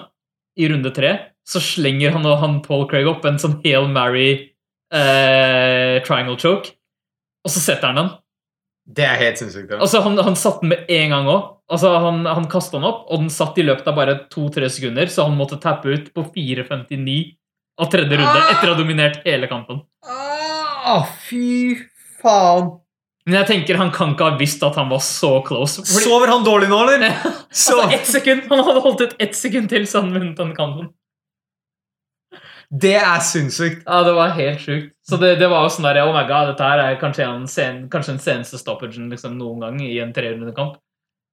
i 0.60 0.68
runde 0.68 0.90
tre 0.92 1.14
så 1.48 1.60
slenger 1.64 2.12
han 2.12 2.26
og 2.28 2.38
han 2.42 2.58
Paul 2.62 2.86
Craig 2.88 3.08
opp 3.08 3.24
en 3.24 3.38
sånn 3.40 3.60
Hail 3.64 3.88
Mary 3.88 4.52
eh, 4.92 6.00
triangle 6.04 6.36
choke, 6.38 6.74
og 7.44 7.50
så 7.50 7.62
setter 7.62 7.90
han 7.90 7.96
den. 8.02 8.10
Det 8.90 9.04
er 9.06 9.18
helt 9.20 9.38
sinnssykt. 9.40 9.72
Altså, 9.78 10.00
han, 10.04 10.18
han 10.18 10.36
satte 10.38 10.64
den 10.64 10.72
med 10.74 10.88
en 10.90 11.12
gang 11.14 11.28
òg. 11.30 11.42
Altså, 11.70 11.92
han 12.02 12.24
han 12.26 12.48
kasta 12.50 12.76
den 12.78 12.88
opp, 12.88 13.04
og 13.08 13.22
den 13.22 13.30
satt 13.32 13.58
i 13.60 13.64
løpet 13.64 13.86
av 13.88 13.96
bare 13.96 14.16
to-tre 14.32 14.68
sekunder, 14.72 15.06
så 15.12 15.28
han 15.28 15.36
måtte 15.38 15.60
tappe 15.62 15.92
ut 15.94 16.08
på 16.14 16.24
4.59 16.34 17.18
av 17.80 17.88
tredje 17.92 18.18
runde 18.20 18.44
etter 18.52 18.68
å 18.68 18.74
ha 18.74 18.78
dominert 18.78 19.22
hele 19.24 19.48
kampen. 19.50 19.80
Ah, 20.06 21.02
fy 21.26 21.76
faen! 22.20 22.70
Men 23.28 23.36
jeg 23.42 23.48
tenker 23.50 23.76
han 23.78 23.90
kan 23.94 24.14
ikke 24.14 24.30
ha 24.30 24.38
visst 24.40 24.62
at 24.66 24.78
han 24.80 24.88
var 24.90 25.02
så 25.04 25.36
close. 25.46 25.82
Fordi, 25.84 26.04
Sover 26.06 26.32
han 26.32 26.44
dårlig 26.46 26.70
nå, 26.70 26.78
eller? 26.88 27.12
Så, 27.50 27.76
altså, 27.76 27.90
ett 27.94 28.08
sekund, 28.08 28.46
Han 28.48 28.62
hadde 28.64 28.80
holdt 28.86 29.04
ut 29.04 29.14
ett 29.20 29.36
sekund 29.36 29.68
til, 29.70 29.84
så 29.86 30.00
han 30.00 30.12
vunnet 30.14 30.38
den 30.38 30.54
kampen. 30.56 30.88
det 32.70 32.94
er 33.00 33.18
sinnssykt. 33.26 33.82
Ja, 33.86 34.02
Det 34.06 34.12
var 34.14 34.28
helt 34.36 34.60
sjukt. 34.62 34.92
Så 35.08 35.16
det, 35.18 35.34
det 35.40 35.48
var 35.50 35.64
jo 35.66 35.72
sånn 35.74 35.88
der, 35.88 35.98
oh 36.06 36.12
my 36.14 36.22
god, 36.28 36.52
dette 36.52 36.66
her 36.66 36.78
er 36.84 36.98
kanskje, 37.00 37.26
en 37.26 37.48
sen, 37.50 37.80
kanskje 37.90 38.14
den 38.14 38.22
seneste 38.22 38.60
stoppagen 38.60 39.08
liksom, 39.10 39.34
noen 39.38 39.64
gang 39.64 39.80
i 39.82 39.96
en 40.02 40.12
trerundekamp. 40.14 40.76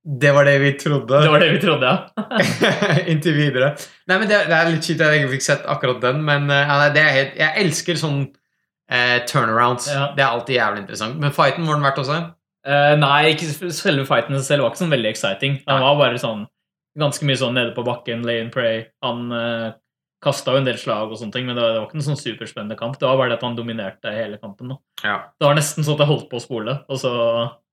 Det 0.07 0.31
var 0.31 0.47
det 0.47 0.55
vi 0.63 0.71
trodde. 0.79 1.19
Det 1.19 1.31
var 1.33 1.43
det 1.43 1.49
vi 1.51 1.59
trodde, 1.59 1.89
ja. 1.91 2.41
Inntil 3.11 3.35
videre. 3.35 3.73
Nei, 4.07 4.17
men 4.21 4.29
det, 4.29 4.45
det 4.47 4.55
er 4.55 4.69
litt 4.71 4.87
kjipt 4.87 5.03
at 5.03 5.11
jeg 5.11 5.25
ikke 5.25 5.33
fikk 5.35 5.45
sett 5.49 5.65
akkurat 5.67 5.99
den, 6.05 6.21
men 6.27 6.47
uh, 6.47 6.85
det 6.95 7.03
helt, 7.03 7.33
jeg 7.35 7.65
elsker 7.65 7.99
sånn 7.99 8.21
uh, 8.23 9.17
turnarounds. 9.27 9.89
Ja. 9.91 10.05
Det 10.15 10.23
er 10.23 10.29
alltid 10.29 10.59
jævlig 10.61 10.85
interessant. 10.85 11.19
Men 11.19 11.35
fighten, 11.35 11.67
var 11.67 11.75
den 11.75 11.87
verdt 11.89 11.99
også? 12.05 12.21
Eh, 12.67 12.93
nei, 12.99 13.31
ikke 13.31 13.71
selve 13.71 14.03
fighten 14.07 14.39
selv 14.43 14.65
var 14.65 14.73
ikke 14.73 14.83
sånn 14.83 14.95
veldig 14.95 15.11
exciting. 15.11 15.59
Han 15.69 15.83
var 15.85 15.99
bare 16.01 16.19
sånn 16.19 16.47
ganske 16.99 17.27
mye 17.27 17.39
sånn 17.39 17.55
nede 17.55 17.75
på 17.75 17.85
bakken, 17.87 18.25
lay 18.27 18.41
and 18.43 18.51
pray. 18.51 18.81
Han 19.05 19.29
uh, 19.31 19.69
kasta 20.23 20.55
jo 20.55 20.61
en 20.61 20.67
del 20.67 20.79
slag 20.81 21.13
og 21.13 21.19
sånne 21.19 21.35
ting, 21.35 21.45
men 21.47 21.55
det 21.55 21.63
var, 21.63 21.75
det 21.75 21.79
var 21.79 21.87
ikke 21.87 21.99
en 22.01 22.07
sånn 22.09 22.19
superspennende 22.19 22.79
kamp. 22.79 22.97
Det 22.99 23.07
var 23.07 23.19
bare 23.19 23.31
det 23.31 23.37
at 23.39 23.45
han 23.47 23.55
dominerte 23.59 24.11
hele 24.15 24.39
kampen. 24.41 24.73
Da. 24.73 24.79
Ja. 25.05 25.17
Det 25.37 25.47
var 25.47 25.59
nesten 25.59 25.85
sånn 25.85 25.95
at 25.95 26.03
jeg 26.03 26.11
holdt 26.11 26.27
på 26.31 26.41
å 26.41 26.43
spole, 26.43 26.75
og 26.89 26.99
så 26.99 27.13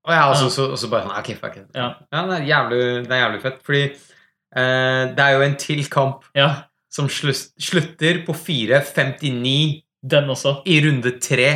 Og 0.04 0.12
ja, 0.12 0.24
og 0.28 0.36
så- 0.36 0.70
også 0.74 0.90
bare 0.90 1.06
sånn 1.06 1.18
Ok, 1.18 1.30
fuck 1.40 1.56
it. 1.56 1.66
Ja. 1.74 1.94
det, 2.12 2.40
er 2.40 2.48
jævlig, 2.50 2.80
det 3.08 3.12
er 3.16 3.22
jævlig 3.24 3.42
fett, 3.42 3.60
fordi 3.64 3.82
eh, 3.84 5.02
det 5.16 5.18
er 5.24 5.30
jo 5.38 5.42
en 5.42 5.56
til 5.56 5.84
kamp 5.90 6.24
Ja, 6.36 6.50
som 6.92 7.08
slutter 7.08 8.20
på 8.26 8.34
4.59 8.36 9.82
den 10.04 10.28
også. 10.30 10.58
i 10.66 10.80
runde 10.84 11.18
tre 11.20 11.48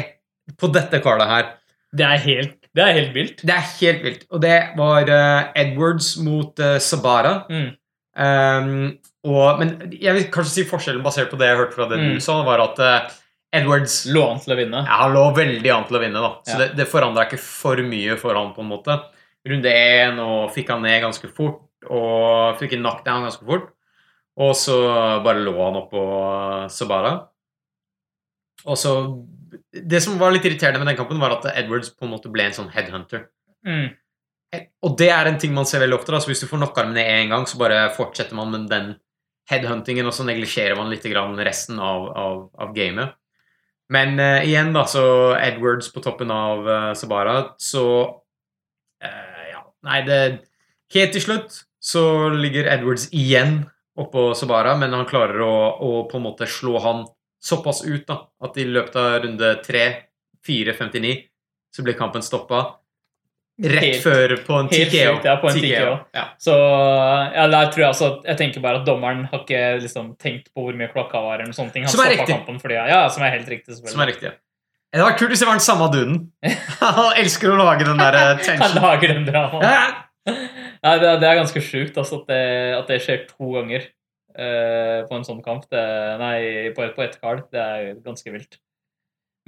på 0.59 0.71
dette 0.73 1.01
kartet 1.05 1.29
her. 1.29 1.51
Det 1.95 2.05
er 2.07 2.17
helt, 2.25 2.55
det 2.75 2.85
er 2.85 2.93
helt 2.97 3.13
vilt. 3.15 3.43
Det 3.47 3.51
er 3.55 3.67
helt 3.81 4.03
vilt. 4.05 4.25
Og 4.33 4.41
det 4.43 4.57
var 4.77 5.03
uh, 5.09 5.53
Edwards 5.57 6.17
mot 6.25 6.59
uh, 6.61 6.79
Sabara. 6.79 7.45
Mm. 7.51 7.69
Um, 8.19 8.99
og, 9.29 9.59
men 9.61 9.93
jeg 10.01 10.15
vil 10.17 10.25
kanskje 10.33 10.51
si 10.57 10.65
forskjellen 10.69 11.05
basert 11.05 11.31
på 11.31 11.39
det 11.39 11.49
jeg 11.51 11.57
hørte 11.61 11.77
fra 11.77 11.89
det 11.91 11.99
Mm. 12.01 12.15
du 12.15 12.21
sa, 12.25 12.43
var 12.43 12.61
at 12.65 12.79
eh, 12.81 13.11
Edwards 13.53 14.03
Lå 14.13 14.23
an 14.31 14.41
til 14.43 14.53
å 14.53 14.59
vinne. 14.59 14.83
ja, 14.85 14.97
han 15.05 15.15
lå 15.15 15.23
veldig 15.37 15.71
an 15.73 15.87
til 15.89 15.97
å 15.97 16.01
vinne, 16.03 16.21
da. 16.21 16.31
Så 16.45 16.53
Ja. 16.59 16.59
det, 16.67 16.77
det 16.77 16.89
forandra 16.91 17.25
ikke 17.27 17.39
for 17.41 17.77
mye 17.83 18.17
for 18.21 18.35
han 18.35 18.53
på 18.55 18.61
en 18.61 18.69
måte. 18.69 18.99
Runde 19.49 19.71
én 19.73 20.19
og 20.21 20.51
fikk 20.53 20.69
han 20.75 20.83
ned 20.83 21.03
ganske 21.03 21.31
fort, 21.33 21.63
og 21.89 22.59
fikk 22.61 22.75
en 22.77 22.83
knockdown 22.83 23.25
ganske 23.25 23.47
fort. 23.47 23.71
Og 24.39 24.53
så 24.55 24.77
bare 25.25 25.41
lå 25.43 25.55
han 25.57 25.79
oppå 25.81 26.03
Sabara. 26.71 27.15
Og 28.67 28.77
så 28.77 28.93
Det 29.73 30.01
som 30.03 30.19
var 30.19 30.31
litt 30.33 30.45
irriterende 30.45 30.79
med 30.83 30.89
den 30.89 30.97
kampen, 30.97 31.19
var 31.21 31.31
at 31.39 31.47
Edwards 31.57 31.91
på 31.91 32.05
en 32.05 32.11
måte 32.13 32.31
ble 32.33 32.45
en 32.49 32.53
sånn 32.57 32.71
headhunter. 32.73 33.27
Mm. 33.67 33.95
Og 34.83 34.97
det 34.99 35.09
er 35.13 35.27
en 35.29 35.39
ting 35.39 35.53
man 35.55 35.65
ser 35.69 35.81
veldig 35.81 35.97
ofte. 35.99 36.13
da, 36.13 36.19
så 36.21 36.29
Hvis 36.29 36.41
du 36.41 36.47
får 36.47 36.59
knocka 36.61 36.83
armene 36.83 36.95
ned 37.01 37.07
én 37.25 37.29
gang, 37.33 37.45
så 37.47 37.57
bare 37.59 37.89
fortsetter 37.97 38.35
man 38.37 38.51
med 38.51 38.69
den 38.69 38.97
headhuntingen, 39.51 40.07
og 40.07 40.13
så 40.13 40.25
neglisjerer 40.25 40.77
man 40.77 40.91
litt 40.91 41.03
grann 41.05 41.37
resten 41.37 41.79
av, 41.81 42.09
av, 42.17 42.51
av 42.59 42.75
gamet. 42.75 43.15
Men 43.93 44.19
uh, 44.21 44.45
igjen, 44.45 44.75
da, 44.77 44.85
så 44.89 45.05
Edwards 45.41 45.89
på 45.93 46.03
toppen 46.05 46.33
av 46.35 46.67
uh, 46.69 46.93
Sabara, 46.99 47.39
så 47.61 47.85
uh, 48.05 49.45
Ja, 49.53 49.65
nei, 49.89 50.03
det 50.09 50.21
Helt 50.95 51.13
til 51.13 51.21
slutt 51.21 51.57
så 51.85 52.31
ligger 52.33 52.69
Edwards 52.73 53.11
igjen 53.13 53.63
oppå 53.99 54.31
Sabara, 54.37 54.73
men 54.81 54.95
han 54.97 55.09
klarer 55.09 55.43
å, 55.45 55.55
å 55.85 55.91
på 56.09 56.17
en 56.17 56.25
måte 56.25 56.49
slå 56.49 56.79
han 56.81 57.03
såpass 57.45 57.83
ut 57.85 58.07
da, 58.09 58.23
at 58.45 58.57
i 58.59 58.65
løpet 58.65 58.97
av 58.97 59.19
runde 59.25 59.51
3, 59.67 59.83
4, 60.47 60.75
59 60.79 61.13
så 61.77 61.85
blir 61.85 61.99
kampen 61.99 62.25
stoppa. 62.25 62.78
Rett 63.59 63.83
Helt- 63.83 64.03
før 64.05 64.33
på 64.47 64.55
en 64.61 64.69
helt 64.71 64.93
TKO. 64.93 64.99
sjukt, 65.17 65.25
ja, 65.27 65.33
på 65.43 65.49
en 65.51 65.57
TKO. 65.59 65.95
Ja. 66.15 66.25
Så 66.39 66.53
ja, 67.35 67.47
der 67.51 67.71
tror 67.75 67.83
jeg 67.83 67.89
altså 67.89 68.11
Jeg 68.25 68.37
tenker 68.39 68.63
bare 68.63 68.79
at 68.79 68.85
dommeren 68.87 69.25
har 69.33 69.41
ikke 69.43 69.63
liksom 69.83 70.13
tenkt 70.17 70.53
på 70.55 70.63
hvor 70.63 70.77
mye 70.79 70.87
klokka 70.93 71.19
var. 71.25 71.41
eller 71.43 71.53
sånne 71.57 71.73
ting. 71.75 71.83
Han 71.83 71.91
Som 71.91 72.05
er 72.05 72.13
riktig. 72.15 72.29
kampen 72.37 72.61
fordi, 72.63 72.75
ja, 72.79 73.09
som 73.09 73.25
er 73.27 73.31
helt 73.35 73.49
riktig, 73.51 73.75
selvfølgelig. 73.75 73.97
Som 73.97 74.05
er 74.05 74.13
riktig. 74.13 74.31
Det 74.95 75.03
var 75.03 75.17
kult 75.19 75.31
hvis 75.35 75.41
det 75.43 75.49
var 75.51 75.59
den 75.59 75.67
samme 75.67 75.89
duden. 75.93 76.21
Han 76.81 77.13
elsker 77.19 77.51
å 77.51 77.59
lage 77.59 77.85
den 77.85 77.99
der 77.99 78.39
tension. 78.39 78.63
Han 78.63 78.79
lager 78.83 79.09
den 79.13 79.27
dramaen. 79.27 79.67
Ja. 79.67 79.83
Ja, 80.85 80.95
det, 81.03 81.11
det 81.21 81.27
er 81.29 81.41
ganske 81.43 81.61
sjukt 81.65 81.97
altså, 81.99 82.23
at, 82.23 82.31
det, 82.31 82.41
at 82.79 82.87
det 82.95 83.01
skjer 83.03 83.27
to 83.27 83.51
ganger 83.59 83.83
uh, 84.39 85.03
på 85.11 85.19
en 85.19 85.27
sånn 85.27 85.43
kamp. 85.43 85.67
Det, 85.73 85.83
nei, 86.23 86.71
på, 86.77 86.87
på 86.95 87.03
ett 87.05 87.19
kard. 87.21 87.43
Det 87.53 87.59
er 87.61 87.91
ganske 88.07 88.31
vilt. 88.33 88.59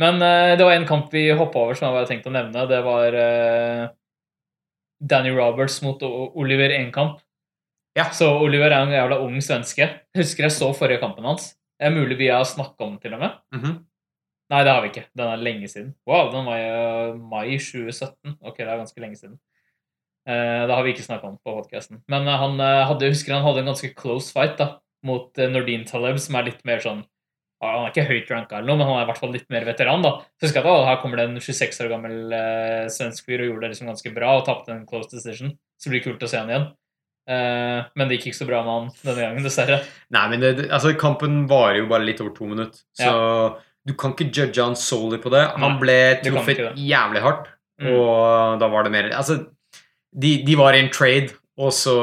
Men 0.00 0.16
uh, 0.20 0.56
det 0.58 0.64
var 0.66 0.74
en 0.74 0.86
kamp 0.88 1.08
vi 1.14 1.28
hoppa 1.36 1.62
over 1.62 1.78
som 1.78 1.86
jeg 1.88 1.96
bare 2.00 2.10
tenkte 2.10 2.28
å 2.32 2.34
nevne. 2.34 2.66
Det 2.68 2.82
var 2.84 3.16
eh, 3.22 3.86
Danny 5.00 5.32
Roberts 5.34 5.80
mot 5.82 6.02
Oliver 6.02 6.70
Enkamp. 6.76 7.20
Ja. 7.98 8.10
Så 8.14 8.28
Oliver 8.38 8.70
er 8.70 8.84
en 8.84 8.94
jævla 8.94 9.18
ung 9.24 9.38
svenske. 9.42 9.88
Husker 10.16 10.46
jeg 10.46 10.54
så 10.54 10.70
forrige 10.76 11.00
kampen 11.02 11.26
hans. 11.26 11.54
Det 11.80 11.88
er 11.88 11.96
mulig 11.96 12.18
vi 12.20 12.28
har 12.30 12.44
snakka 12.44 12.84
om 12.84 12.94
den 12.94 13.00
til 13.02 13.16
og 13.16 13.24
med. 13.24 13.38
Mhm. 13.56 13.78
Nei, 14.50 14.64
det 14.66 14.72
har 14.72 14.82
vi 14.82 14.88
ikke. 14.90 15.06
Den 15.14 15.28
er 15.30 15.36
lenge 15.38 15.68
siden. 15.70 15.94
Wow, 16.06 16.32
den 16.32 16.46
var 16.46 16.58
i 16.58 17.12
uh, 17.12 17.18
mai 17.18 17.58
2017. 17.58 18.34
Ok, 18.42 18.56
det 18.58 18.66
er 18.66 18.80
ganske 18.82 19.00
lenge 19.00 19.16
siden. 19.16 19.38
Eh, 20.28 20.62
det 20.68 20.74
har 20.74 20.84
vi 20.84 20.92
ikke 20.94 21.06
snakka 21.06 21.30
om 21.30 21.38
på 21.40 21.54
podcasten. 21.56 22.02
Men 22.10 22.28
eh, 22.28 22.40
han 22.42 22.60
eh, 22.60 22.82
hadde, 22.88 23.06
jeg 23.06 23.16
husker 23.16 23.34
han 23.34 23.46
hadde 23.46 23.64
en 23.64 23.70
ganske 23.72 23.92
close 23.96 24.32
fight 24.34 24.58
da, 24.60 24.74
mot 25.06 25.40
Nordin 25.50 25.86
Taleb, 25.88 26.20
som 26.20 26.36
er 26.36 26.50
litt 26.50 26.60
mer 26.68 26.82
sånn 26.84 27.02
Han 27.60 27.84
er 27.84 27.90
ikke 27.92 28.06
høyt 28.08 28.30
ranka, 28.32 28.56
eller 28.58 28.70
noe, 28.72 28.78
men 28.80 28.86
han 28.88 28.98
er 28.98 29.02
i 29.04 29.08
hvert 29.10 29.18
fall 29.20 29.32
litt 29.34 29.50
mer 29.52 29.64
veteran. 29.68 30.00
da. 30.02 30.10
Så 30.40 30.46
husker 30.48 30.64
jeg 30.64 30.72
at 30.80 30.86
her 30.88 31.00
kommer 31.02 31.20
det 31.20 31.26
en 31.28 31.40
26 31.40 31.80
år 31.84 31.90
gammel 31.92 32.32
eh, 32.32 32.86
svensk 32.88 33.26
fyr 33.26 33.42
og 33.44 33.50
gjorde 33.50 33.66
det 33.66 33.72
liksom 33.74 33.90
ganske 33.90 34.12
bra 34.16 34.30
og 34.38 34.46
tapte 34.46 34.72
en 34.72 34.86
close 34.88 35.10
decision. 35.12 35.52
Så 35.76 35.90
det 35.90 35.96
blir 35.98 36.04
kult 36.06 36.24
å 36.24 36.30
se 36.30 36.38
han 36.40 36.48
igjen. 36.48 36.64
Eh, 37.30 37.82
men 37.94 38.08
det 38.08 38.16
gikk 38.16 38.30
ikke 38.30 38.38
så 38.40 38.46
bra 38.48 38.62
med 38.64 38.72
han 38.72 38.88
denne 39.04 39.26
gangen, 39.26 39.44
dessverre. 39.44 39.82
Nei, 40.16 40.22
men 40.32 40.40
det, 40.46 40.54
altså, 40.72 40.94
kampen 40.98 41.42
varer 41.50 41.82
jo 41.82 41.90
bare 41.92 42.06
litt 42.08 42.20
over 42.24 42.32
to 42.34 42.48
minutter, 42.48 42.80
så 42.96 43.12
du 43.86 43.92
kan 43.96 44.12
ikke 44.16 44.30
judge 44.32 44.60
han 44.64 44.74
solely 44.76 45.20
på 45.20 45.30
det. 45.32 45.44
Han 45.56 45.76
Nei, 45.76 45.80
ble 45.84 45.98
truffet 46.24 46.64
jævlig 46.80 47.22
hardt, 47.26 47.48
Mm. 47.80 47.94
og 47.96 48.58
da 48.60 48.66
var 48.68 48.84
det 48.84 48.90
mer 48.92 49.06
Altså, 49.16 49.38
de, 50.12 50.42
de 50.44 50.54
var 50.58 50.74
i 50.76 50.80
en 50.82 50.90
trade, 50.92 51.30
og 51.56 51.70
så 51.72 51.94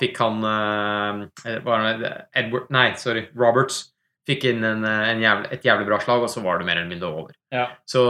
fikk 0.00 0.16
han 0.22 0.38
eh, 0.48 1.56
Edward 1.56 2.70
Nei, 2.72 2.86
sorry, 2.96 3.26
Roberts 3.36 3.91
fikk 4.28 4.44
inn 4.52 4.62
en, 4.64 4.84
eh, 4.84 5.08
en 5.10 5.20
jævlig, 5.20 5.48
et 5.52 5.62
jævlig 5.66 5.86
bra 5.88 5.98
slag, 5.98 6.22
og 6.22 6.30
så 6.30 6.42
var 6.44 6.58
det 6.58 6.66
mer 6.66 6.76
eller 6.78 6.88
mindre 6.92 7.08
over. 7.10 7.32
Ja. 7.50 7.66
Så 7.86 8.02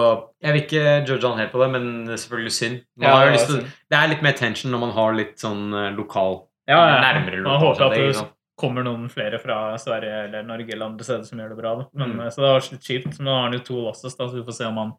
jeg 0.42 0.52
vil 0.52 0.62
ikke 0.62 1.06
judge 1.08 1.24
han 1.28 1.38
helt 1.38 1.52
på 1.52 1.62
det, 1.62 1.70
men 1.72 2.04
det 2.04 2.12
er 2.18 2.22
selvfølgelig 2.26 2.52
synd. 2.52 2.80
Man 2.96 3.08
Ja, 3.08 3.14
har 3.16 3.24
jo 3.26 3.30
det 3.30 3.38
lyst 3.38 3.46
til, 3.46 3.56
synd. 3.62 3.72
det 3.90 3.98
er 3.98 4.08
litt 4.12 4.22
mer 4.22 4.32
tension 4.32 4.70
når 4.72 4.80
man 4.84 4.90
har 4.92 5.12
litt 5.14 5.36
sånn 5.38 5.64
eh, 5.74 5.90
lokal 5.96 6.42
Ja, 6.68 6.76
ja. 6.76 7.00
Nærmere 7.00 7.40
lokal. 7.42 7.52
Man 7.52 7.60
håper 7.66 7.86
at 7.86 7.96
det, 8.20 8.28
kommer 8.62 8.84
noen 8.84 9.08
flere 9.10 9.38
fra 9.42 9.56
Sverige 9.80 10.18
eller 10.28 10.42
Norge 10.46 10.70
eller 10.70 10.86
andre 10.86 11.02
steder 11.02 11.24
som 11.26 11.38
gjør 11.40 11.48
det 11.48 11.56
bra. 11.58 11.74
Da. 11.80 11.86
Men, 11.94 12.12
Mm. 12.12 12.20
eh, 12.26 12.28
Så 12.30 12.36
det 12.44 12.50
var 12.52 12.60
litt 12.70 12.84
kjipt. 12.86 13.18
Men 13.18 13.26
nå 13.26 13.32
har 13.34 13.42
han 13.48 13.52
jo 13.52 13.58
to 13.64 13.74
losses, 13.80 14.14
da, 14.16 14.24
så 14.28 14.34
vi 14.36 14.42
får 14.44 14.54
se 14.54 14.64
om 14.68 14.76
han 14.76 14.92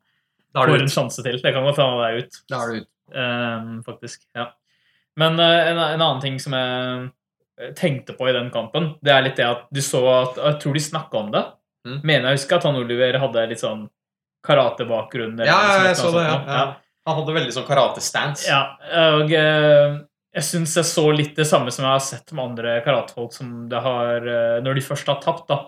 er 0.55 0.67
får 0.67 0.75
en 0.75 0.81
ut. 0.83 0.91
sjanse 0.91 1.23
til. 1.23 1.37
Det 1.41 1.53
kan 1.53 1.63
godt 1.63 1.77
hende 1.77 1.93
han 1.93 2.09
er 2.09 2.17
ut, 2.17 2.33
Da 2.49 2.57
er 2.57 2.67
du 2.73 2.79
ut. 2.81 2.87
Um, 3.15 3.83
faktisk. 3.83 4.25
Ja. 4.35 4.47
Men 5.15 5.39
uh, 5.39 5.45
en, 5.69 5.77
en 5.77 6.01
annen 6.01 6.21
ting 6.21 6.39
som 6.39 6.53
eh, 6.55 7.07
tenkte 7.77 8.15
på 8.17 8.29
i 8.29 8.33
den 8.35 8.49
kampen, 8.53 8.93
det 9.05 9.13
er 9.13 9.25
litt 9.25 9.37
det 9.37 9.45
at 9.45 9.67
du 9.73 9.81
så 9.85 10.01
at 10.09 10.39
Jeg 10.41 10.61
tror 10.63 10.77
de 10.77 10.81
snakka 10.81 11.19
om 11.19 11.33
det. 11.33 11.43
Mm. 11.87 11.99
Mener 12.01 12.29
jeg 12.29 12.39
husker 12.39 12.57
at 12.57 12.65
han 12.69 12.79
Oliver 12.79 13.19
hadde 13.21 13.43
litt 13.51 13.61
sånn 13.61 13.83
karatebakgrunn. 14.47 15.37
Ja, 15.43 15.59
ja, 15.67 15.75
jeg 15.89 15.99
så 15.99 16.09
det. 16.15 16.23
Ja. 16.25 16.39
Ja. 16.47 16.63
Han 17.07 17.19
hadde 17.19 17.35
veldig 17.35 17.53
sånn 17.55 17.67
karate-stance. 17.67 18.47
ja, 18.47 18.61
og 19.19 19.31
eh, 19.35 19.97
jeg 20.33 20.47
syns 20.47 20.75
jeg 20.79 20.87
så 20.87 21.03
litt 21.13 21.35
det 21.37 21.45
samme 21.45 21.71
som 21.73 21.85
jeg 21.85 21.91
har 21.91 22.03
sett 22.03 22.31
med 22.33 22.45
andre 22.47 22.77
karatefolk 22.85 23.35
som 23.35 23.51
det 23.69 23.81
har 23.83 24.23
eh, 24.23 24.59
Når 24.63 24.79
de 24.79 24.85
først 24.85 25.11
har 25.11 25.19
tapt, 25.21 25.49
da, 25.51 25.59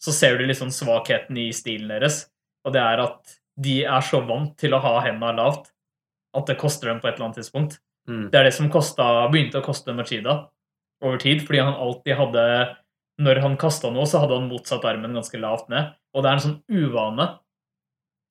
så 0.00 0.14
ser 0.14 0.38
du 0.38 0.46
litt 0.46 0.60
sånn 0.60 0.72
svakheten 0.74 1.36
i 1.42 1.48
stilen 1.56 1.90
deres. 1.92 2.24
Og 2.64 2.72
det 2.76 2.82
er 2.82 3.02
at 3.04 3.34
de 3.60 3.82
er 3.84 4.06
så 4.06 4.22
vant 4.26 4.54
til 4.58 4.74
å 4.74 4.82
ha 4.82 4.96
henda 5.04 5.34
lavt 5.34 5.70
at 6.34 6.48
det 6.50 6.58
koster 6.58 6.90
dem 6.90 7.02
på 7.02 7.08
et 7.10 7.18
eller 7.18 7.28
annet 7.28 7.42
tidspunkt. 7.42 7.78
Mm. 8.08 8.28
Det 8.32 8.38
er 8.38 8.48
det 8.48 8.54
som 8.56 8.70
kostet, 8.72 9.30
begynte 9.32 9.60
å 9.60 9.66
koste 9.66 9.94
Machida 9.96 10.38
over 11.04 11.20
tid, 11.22 11.42
fordi 11.46 11.60
han 11.62 11.74
alltid 11.74 12.16
hadde 12.18 12.44
Når 13.22 13.38
han 13.44 13.56
kasta 13.60 13.90
noe, 13.94 14.06
så 14.10 14.18
hadde 14.24 14.34
han 14.40 14.48
motsatt 14.50 14.84
armen 14.90 15.12
ganske 15.14 15.38
lavt 15.38 15.68
ned. 15.70 15.92
Og 16.16 16.24
det 16.24 16.30
er 16.30 16.38
en 16.38 16.42
sånn 16.42 16.62
uvane 16.74 17.28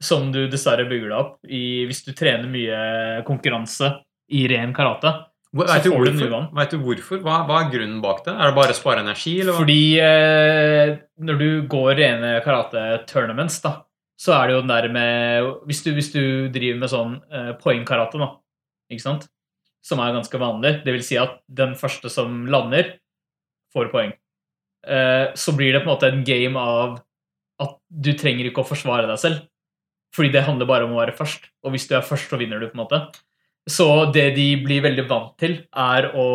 som 0.03 0.25
du 0.33 0.41
dessverre 0.51 0.83
bygger 0.89 1.07
deg 1.13 1.19
opp 1.21 1.37
i 1.47 1.61
hvis 1.87 2.01
du 2.03 2.11
trener 2.11 2.49
mye 2.51 3.21
konkurranse 3.23 3.93
i 4.35 4.41
ren 4.51 4.73
karate. 4.75 5.13
Vet 5.55 5.69
Så 5.69 5.77
du 5.85 5.89
får 5.93 6.03
du 6.03 6.09
en 6.09 6.17
hvorfor? 6.17 6.27
uvane. 6.33 6.49
Vet 6.57 6.71
du 6.73 6.77
hvorfor? 6.81 7.21
Hva, 7.23 7.37
hva 7.47 7.59
er 7.61 7.71
grunnen 7.71 8.01
bak 8.03 8.23
det? 8.25 8.33
Er 8.33 8.49
det 8.51 8.57
bare 8.57 8.73
å 8.73 8.77
spare 8.81 9.03
energi, 9.05 9.35
eller? 9.43 9.55
Fordi 9.61 9.79
eh, 10.01 10.93
når 11.23 11.39
du 11.39 11.47
går 11.71 11.91
rene 12.01 12.31
karate-tournaments, 12.43 13.61
da, 13.63 13.75
så 14.19 14.33
er 14.35 14.47
det 14.49 14.55
jo 14.57 14.63
den 14.65 14.73
der 14.73 14.87
med 14.93 15.51
Hvis 15.69 15.83
du, 15.85 15.91
hvis 15.95 16.11
du 16.11 16.23
driver 16.53 16.79
med 16.83 16.91
sånn 16.91 17.13
eh, 17.31 17.51
poengkarate, 17.61 18.19
da, 18.19 18.31
ikke 18.91 19.05
sant, 19.05 19.29
som 19.83 19.99
er 19.99 20.13
ganske 20.15 20.39
vanlig, 20.39 20.77
det 20.85 20.95
vil 20.95 21.05
si 21.05 21.17
at 21.19 21.41
den 21.51 21.75
første 21.79 22.11
som 22.11 22.45
lander, 22.51 22.95
får 23.73 23.89
poeng. 23.89 24.13
Eh, 24.85 25.33
så 25.39 25.55
blir 25.57 25.73
det 25.73 25.81
på 25.81 25.89
en 25.89 25.93
måte 25.95 26.09
en 26.11 26.23
game 26.27 26.59
av 26.59 26.99
at 27.63 27.75
du 27.87 28.11
trenger 28.17 28.49
ikke 28.49 28.63
å 28.63 28.69
forsvare 28.69 29.07
deg 29.09 29.19
selv. 29.19 29.43
Fordi 30.13 30.29
det 30.33 30.45
handler 30.45 30.69
bare 30.69 30.85
om 30.85 30.93
å 30.93 31.01
være 31.01 31.15
først. 31.17 31.47
Og 31.65 31.73
hvis 31.73 31.87
du 31.89 31.95
er 31.97 32.05
først, 32.05 32.29
så 32.29 32.37
vinner 32.37 32.61
du. 32.61 32.67
på 32.69 32.77
en 32.77 32.83
måte. 32.83 32.99
Så 33.69 34.11
det 34.13 34.35
de 34.35 34.47
blir 34.61 34.83
veldig 34.83 35.07
vant 35.09 35.33
til, 35.41 35.63
er 35.73 36.11
å 36.13 36.27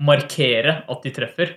markere 0.00 0.82
at 0.88 1.02
de 1.02 1.12
treffer 1.14 1.56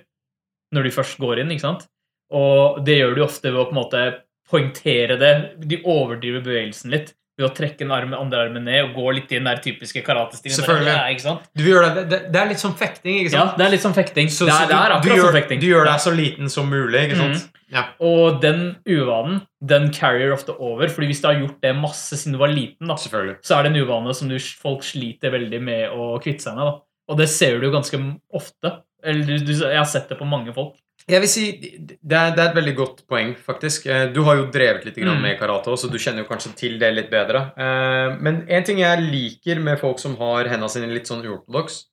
når 0.74 0.88
de 0.88 0.96
først 0.96 1.20
går 1.22 1.44
inn. 1.44 1.52
ikke 1.54 1.68
sant? 1.68 1.86
Og 2.34 2.82
det 2.86 2.98
gjør 2.98 3.16
de 3.16 3.26
ofte 3.28 3.52
ved 3.52 3.62
å 3.62 3.68
på 3.70 3.76
en 3.76 3.82
måte 3.84 4.04
poengtere 4.50 5.20
det. 5.22 5.34
De 5.62 5.84
overdriver 5.84 6.42
bevegelsen 6.42 6.94
litt 6.94 7.14
ved 7.40 7.48
å 7.48 7.50
trekke 7.56 7.82
den 7.82 7.92
armen, 7.94 8.14
andre 8.14 8.44
armen 8.46 8.66
ned 8.68 8.84
og 8.84 8.98
gå 9.00 9.14
litt 9.18 9.32
i 9.34 9.40
den 9.40 9.48
der 9.50 9.62
typiske 9.64 10.04
karatestilen. 10.06 10.54
Selvfølgelig. 10.54 10.92
Der, 10.92 11.16
ikke 11.16 11.26
sant? 11.26 11.48
Du 11.58 11.64
gjør 11.66 11.88
det, 11.88 12.04
det, 12.12 12.20
det 12.34 12.42
er 12.42 12.52
litt 12.52 12.62
som 12.62 12.76
fekting, 12.78 13.18
ikke 13.24 13.34
Ja, 13.34 13.46
det 13.58 13.66
er 13.66 13.74
litt 13.74 13.86
som 13.86 13.96
fekting. 13.96 14.30
Så, 14.30 14.46
det 14.50 14.54
er, 14.54 14.70
det 14.70 14.78
er 14.78 14.94
du, 14.94 15.08
du, 15.08 15.16
gjør, 15.16 15.26
som 15.26 15.38
fekting. 15.40 15.64
du 15.64 15.68
gjør 15.72 15.90
deg 15.90 16.04
så 16.04 16.14
liten 16.14 16.54
som 16.54 16.70
mulig, 16.70 17.08
ikke 17.08 17.20
sant? 17.24 17.60
Ja. 17.74 17.88
Og 18.06 18.38
den 18.44 18.62
uvanen, 18.86 19.42
den 19.66 19.90
carrier 19.96 20.36
ofte 20.36 20.54
over. 20.54 20.92
fordi 20.94 21.10
hvis 21.10 21.24
du 21.24 21.30
har 21.32 21.40
gjort 21.40 21.58
det 21.66 21.74
masse 21.74 22.20
siden 22.20 22.38
du 22.38 22.42
var 22.44 22.54
liten, 22.54 22.92
da, 22.92 23.00
så 23.02 23.58
er 23.58 23.66
det 23.66 23.74
en 23.74 23.82
uvane 23.82 24.14
som 24.14 24.30
du, 24.30 24.38
folk 24.38 24.86
sliter 24.86 25.34
veldig 25.34 25.62
med 25.64 25.90
å 25.90 26.14
kvitte 26.22 26.46
seg 26.46 26.60
med. 26.60 26.70
da. 26.70 26.76
Og 27.10 27.20
det 27.20 27.32
ser 27.34 27.58
du 27.60 27.72
ganske 27.74 27.98
ofte. 28.30 28.78
Eller 29.04 29.26
du, 29.26 29.36
du, 29.42 29.54
jeg 29.58 29.80
har 29.80 29.90
sett 29.90 30.12
det 30.12 30.20
på 30.22 30.30
mange 30.30 30.54
folk. 30.56 30.78
Jeg 31.10 31.20
vil 31.20 31.28
si, 31.30 31.44
det 31.60 32.16
er, 32.16 32.32
det 32.32 32.40
er 32.40 32.50
et 32.52 32.56
veldig 32.56 32.76
godt 32.78 33.02
poeng, 33.12 33.34
faktisk. 33.36 33.88
Eh, 33.92 34.06
Du 34.16 34.22
har 34.24 34.36
jo 34.40 34.46
drevet 34.52 34.86
litt 34.86 34.96
grann 34.96 35.18
Mm. 35.18 35.22
med 35.22 35.40
karate, 35.40 35.68
så 35.78 35.90
du 35.92 35.98
kjenner 35.98 36.24
jo 36.24 36.30
kanskje 36.30 36.56
til 36.56 36.78
det 36.80 36.94
litt 36.96 37.10
bedre. 37.12 37.52
Eh, 37.58 38.18
Men 38.22 38.46
en 38.48 38.64
ting 38.64 38.80
jeg 38.80 39.02
liker 39.12 39.60
med 39.60 39.80
folk 39.80 40.00
som 40.00 40.16
har 40.18 40.46
hendene 40.46 40.70
sine 40.70 40.88
litt 40.94 41.06
sånn 41.08 41.26
uortodoks, 41.26 41.86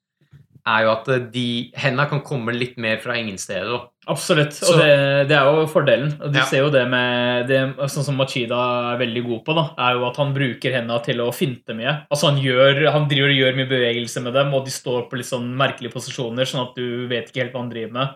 er 0.66 0.82
jo 0.84 0.90
at 0.92 1.08
eh, 1.08 1.18
de 1.32 1.72
hendene 1.74 2.08
kan 2.08 2.20
komme 2.20 2.52
litt 2.52 2.76
mer 2.78 2.98
fra 2.98 3.14
ingen 3.16 3.38
steder. 3.38 3.88
Absolutt. 4.06 4.60
Og 4.68 4.78
det, 4.78 5.28
det 5.28 5.36
er 5.36 5.44
jo 5.44 5.66
fordelen. 5.66 6.10
Du 6.32 6.38
Ja. 6.38 6.44
ser 6.44 6.58
jo 6.64 6.70
det 6.70 6.86
med 6.88 7.48
det, 7.48 7.76
Sånn 7.90 8.04
som 8.04 8.16
Machida 8.16 8.94
er 8.94 8.98
veldig 8.98 9.24
god 9.26 9.44
på, 9.44 9.54
da, 9.54 9.74
er 9.78 9.94
jo 9.98 10.06
at 10.08 10.16
han 10.16 10.32
bruker 10.34 10.72
hendene 10.72 11.02
til 11.02 11.16
å 11.18 11.32
finte 11.34 11.74
mye. 11.74 12.06
Altså 12.12 12.30
Han 12.30 12.38
gjør, 12.42 12.90
han 12.92 13.08
driver 13.08 13.28
og 13.30 13.36
gjør 13.40 13.56
mye 13.56 13.68
bevegelse 13.70 14.22
med 14.22 14.34
dem, 14.34 14.52
og 14.54 14.64
de 14.64 14.70
står 14.70 15.08
på 15.10 15.16
litt 15.16 15.26
sånn 15.26 15.50
merkelige 15.56 15.92
posisjoner, 15.94 16.44
sånn 16.46 16.68
at 16.68 16.74
du 16.76 17.08
vet 17.08 17.28
ikke 17.30 17.42
helt 17.42 17.52
hva 17.54 17.60
han 17.64 17.70
driver 17.70 17.92
med. 17.92 18.08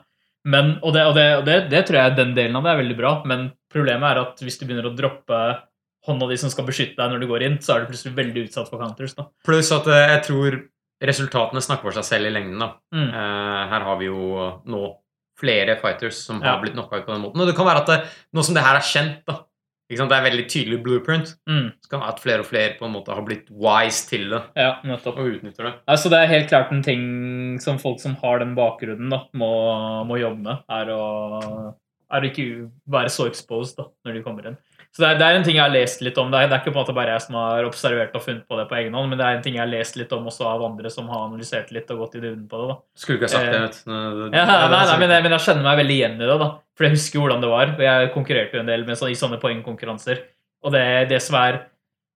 Men, 0.44 0.74
og 0.84 0.92
det, 0.92 1.02
og 1.08 1.14
det, 1.16 1.26
og 1.38 1.44
det, 1.46 1.54
det 1.72 1.86
tror 1.88 1.96
jeg 2.02 2.16
den 2.18 2.34
delen 2.36 2.56
av 2.58 2.66
det 2.66 2.72
er 2.74 2.80
veldig 2.82 2.96
bra, 2.98 3.12
men 3.24 3.46
problemet 3.72 4.10
er 4.10 4.20
at 4.20 4.42
hvis 4.44 4.58
du 4.60 4.66
begynner 4.66 4.90
å 4.90 4.96
droppe 4.96 5.38
hånda 6.04 6.26
di 6.28 6.36
som 6.36 6.50
skal 6.52 6.66
beskytte 6.68 6.98
deg 7.00 7.14
når 7.14 7.22
du 7.22 7.26
går 7.30 7.42
inn, 7.46 7.56
så 7.64 7.74
er 7.78 7.80
du 7.84 7.92
plutselig 7.92 8.12
veldig 8.18 8.42
utsatt 8.48 8.68
for 8.68 8.78
counters. 8.82 9.14
da. 9.16 9.24
Pluss 9.48 9.70
at 9.72 9.86
eh, 9.88 10.02
jeg 10.12 10.24
tror 10.26 10.58
resultatene 11.04 11.62
snakker 11.64 11.88
for 11.88 11.96
seg 11.96 12.04
selv 12.10 12.28
i 12.28 12.34
lengden. 12.34 12.58
da. 12.60 12.68
Mm. 12.92 13.08
Eh, 13.08 13.62
her 13.72 13.86
har 13.88 13.96
vi 14.00 14.10
jo 14.10 14.50
nå 14.68 14.82
flere 15.40 15.78
fighters 15.80 16.20
som 16.26 16.42
har 16.44 16.54
Ja. 16.56 16.60
blitt 16.60 16.74
knocka 16.76 17.00
ut 17.00 17.06
på 17.08 17.12
den 17.16 17.22
måten. 17.24 17.40
Og 17.40 17.48
det 17.48 17.56
kan 17.56 17.66
være 17.66 17.80
at 17.82 17.86
det, 17.90 17.98
nå 18.36 18.44
som 18.44 18.54
det 18.54 18.62
her 18.62 18.76
er 18.76 18.84
kjent, 18.86 19.24
da? 19.26 19.40
Det 19.96 20.16
er 20.16 20.24
veldig 20.30 20.44
tydelig 20.50 20.82
blueprint, 20.82 21.34
Mm. 21.48 21.72
så 21.80 21.88
kan 21.90 22.00
det 22.00 22.06
være 22.06 22.14
at 22.14 22.20
flere 22.20 22.38
og 22.40 22.46
flere 22.46 22.74
på 22.78 22.84
en 22.86 22.92
måte 22.92 23.14
har 23.14 23.22
blitt 23.22 23.46
wise 23.50 24.08
til 24.08 24.28
det 24.30 24.42
Ja, 24.56 24.76
nettopp. 24.84 25.18
og 25.18 25.26
utnytter 25.36 25.64
det. 25.68 25.74
Altså, 25.88 26.10
det 26.10 26.18
er 26.18 26.26
helt 26.34 26.48
klart 26.48 26.72
en 26.72 26.82
ting 26.82 27.58
som 27.60 27.78
folk 27.78 28.00
som 28.00 28.16
har 28.22 28.38
den 28.40 28.54
bakgrunnen, 28.56 29.10
da, 29.10 29.22
må, 29.34 30.04
må 30.06 30.18
jobbe 30.18 30.42
med. 30.42 30.58
Er 30.68 30.86
å, 30.90 31.74
er 32.10 32.20
å 32.20 32.30
ikke 32.30 32.70
være 32.90 33.08
så 33.10 33.26
exposed 33.30 33.76
da, 33.76 33.84
når 34.04 34.14
de 34.18 34.22
kommer 34.22 34.46
inn. 34.50 34.56
Så 34.94 35.02
det 35.02 35.08
er, 35.08 35.16
det 35.18 35.26
er 35.26 35.36
en 35.36 35.42
ting 35.42 35.56
jeg 35.56 35.64
har 35.64 35.72
lest 35.74 36.02
litt 36.06 36.18
om. 36.22 36.28
Det 36.30 36.38
er, 36.38 36.46
det 36.46 36.54
er 36.54 36.60
ikke 36.62 36.70
på 36.70 36.78
en 36.78 36.84
måte 36.84 36.94
bare 36.94 37.16
jeg 37.16 37.22
som 37.24 37.34
har 37.40 37.66
observert 37.66 38.12
og 38.14 38.22
funnet 38.22 38.44
på 38.46 38.58
det 38.60 38.66
på 38.70 38.76
egen 38.78 38.94
hånd, 38.94 39.08
men 39.10 39.18
det 39.18 39.24
er 39.26 39.38
en 39.38 39.42
ting 39.42 39.56
jeg 39.56 39.64
har 39.64 39.72
lest 39.72 39.96
litt 39.98 40.12
om 40.14 40.28
også 40.30 40.46
av 40.46 40.62
andre 40.62 40.92
som 40.94 41.08
har 41.10 41.24
analysert 41.24 41.72
litt 41.74 41.90
og 41.90 42.04
gått 42.04 42.14
i 42.14 42.22
dybden 42.22 42.44
på 42.50 42.60
det. 42.60 42.68
da. 42.70 42.76
Skulle 43.02 43.18
ikke 43.18 43.26
ha 43.26 43.32
sagt 43.32 43.48
det. 43.50 43.58
Eh, 43.58 43.64
vet 43.64 43.80
du. 43.80 44.38
Ja, 44.38 44.44
nei, 44.46 44.58
nei, 44.70 44.98
men, 45.00 45.14
jeg, 45.16 45.24
men 45.26 45.34
jeg 45.34 45.44
kjenner 45.48 45.66
meg 45.66 45.80
veldig 45.82 45.96
igjen 45.96 46.14
i 46.14 46.28
det. 46.30 46.36
da. 46.44 46.48
For 46.78 46.86
jeg 46.86 46.94
husker 46.94 47.24
hvordan 47.24 47.42
det 47.42 47.50
var. 47.50 47.74
og 47.74 47.82
Jeg 47.88 48.12
konkurrerte 48.14 48.58
jo 48.58 48.62
en 48.62 48.70
del 48.70 48.86
med 48.86 49.00
så, 49.00 49.10
i 49.10 49.18
sånne 49.18 49.40
poengkonkurranser. 49.42 50.22
Og 50.62 50.76
det, 50.76 50.84
det 51.10 51.20
som 51.26 51.40
er 51.42 51.58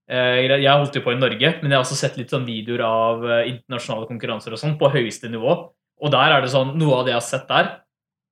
eh, 0.07 0.47
Jeg 0.47 0.71
holdt 0.71 1.01
jo 1.01 1.03
på 1.09 1.17
i 1.17 1.19
Norge, 1.19 1.53
men 1.59 1.75
jeg 1.75 1.81
har 1.81 1.83
også 1.83 1.99
sett 1.99 2.23
litt 2.23 2.31
sånn 2.31 2.47
videoer 2.47 2.87
av 2.87 3.27
eh, 3.27 3.51
internasjonale 3.57 4.07
konkurranser 4.13 4.55
og 4.55 4.63
sånn 4.63 4.79
på 4.79 4.95
høyeste 4.95 5.35
nivå. 5.35 5.59
Og 5.99 6.15
der 6.15 6.37
er 6.37 6.47
det 6.47 6.55
sånn, 6.55 6.77
noe 6.79 7.01
av 7.01 7.09
det 7.09 7.17
jeg 7.17 7.23
har 7.25 7.31
sett 7.33 7.51
der 7.51 7.75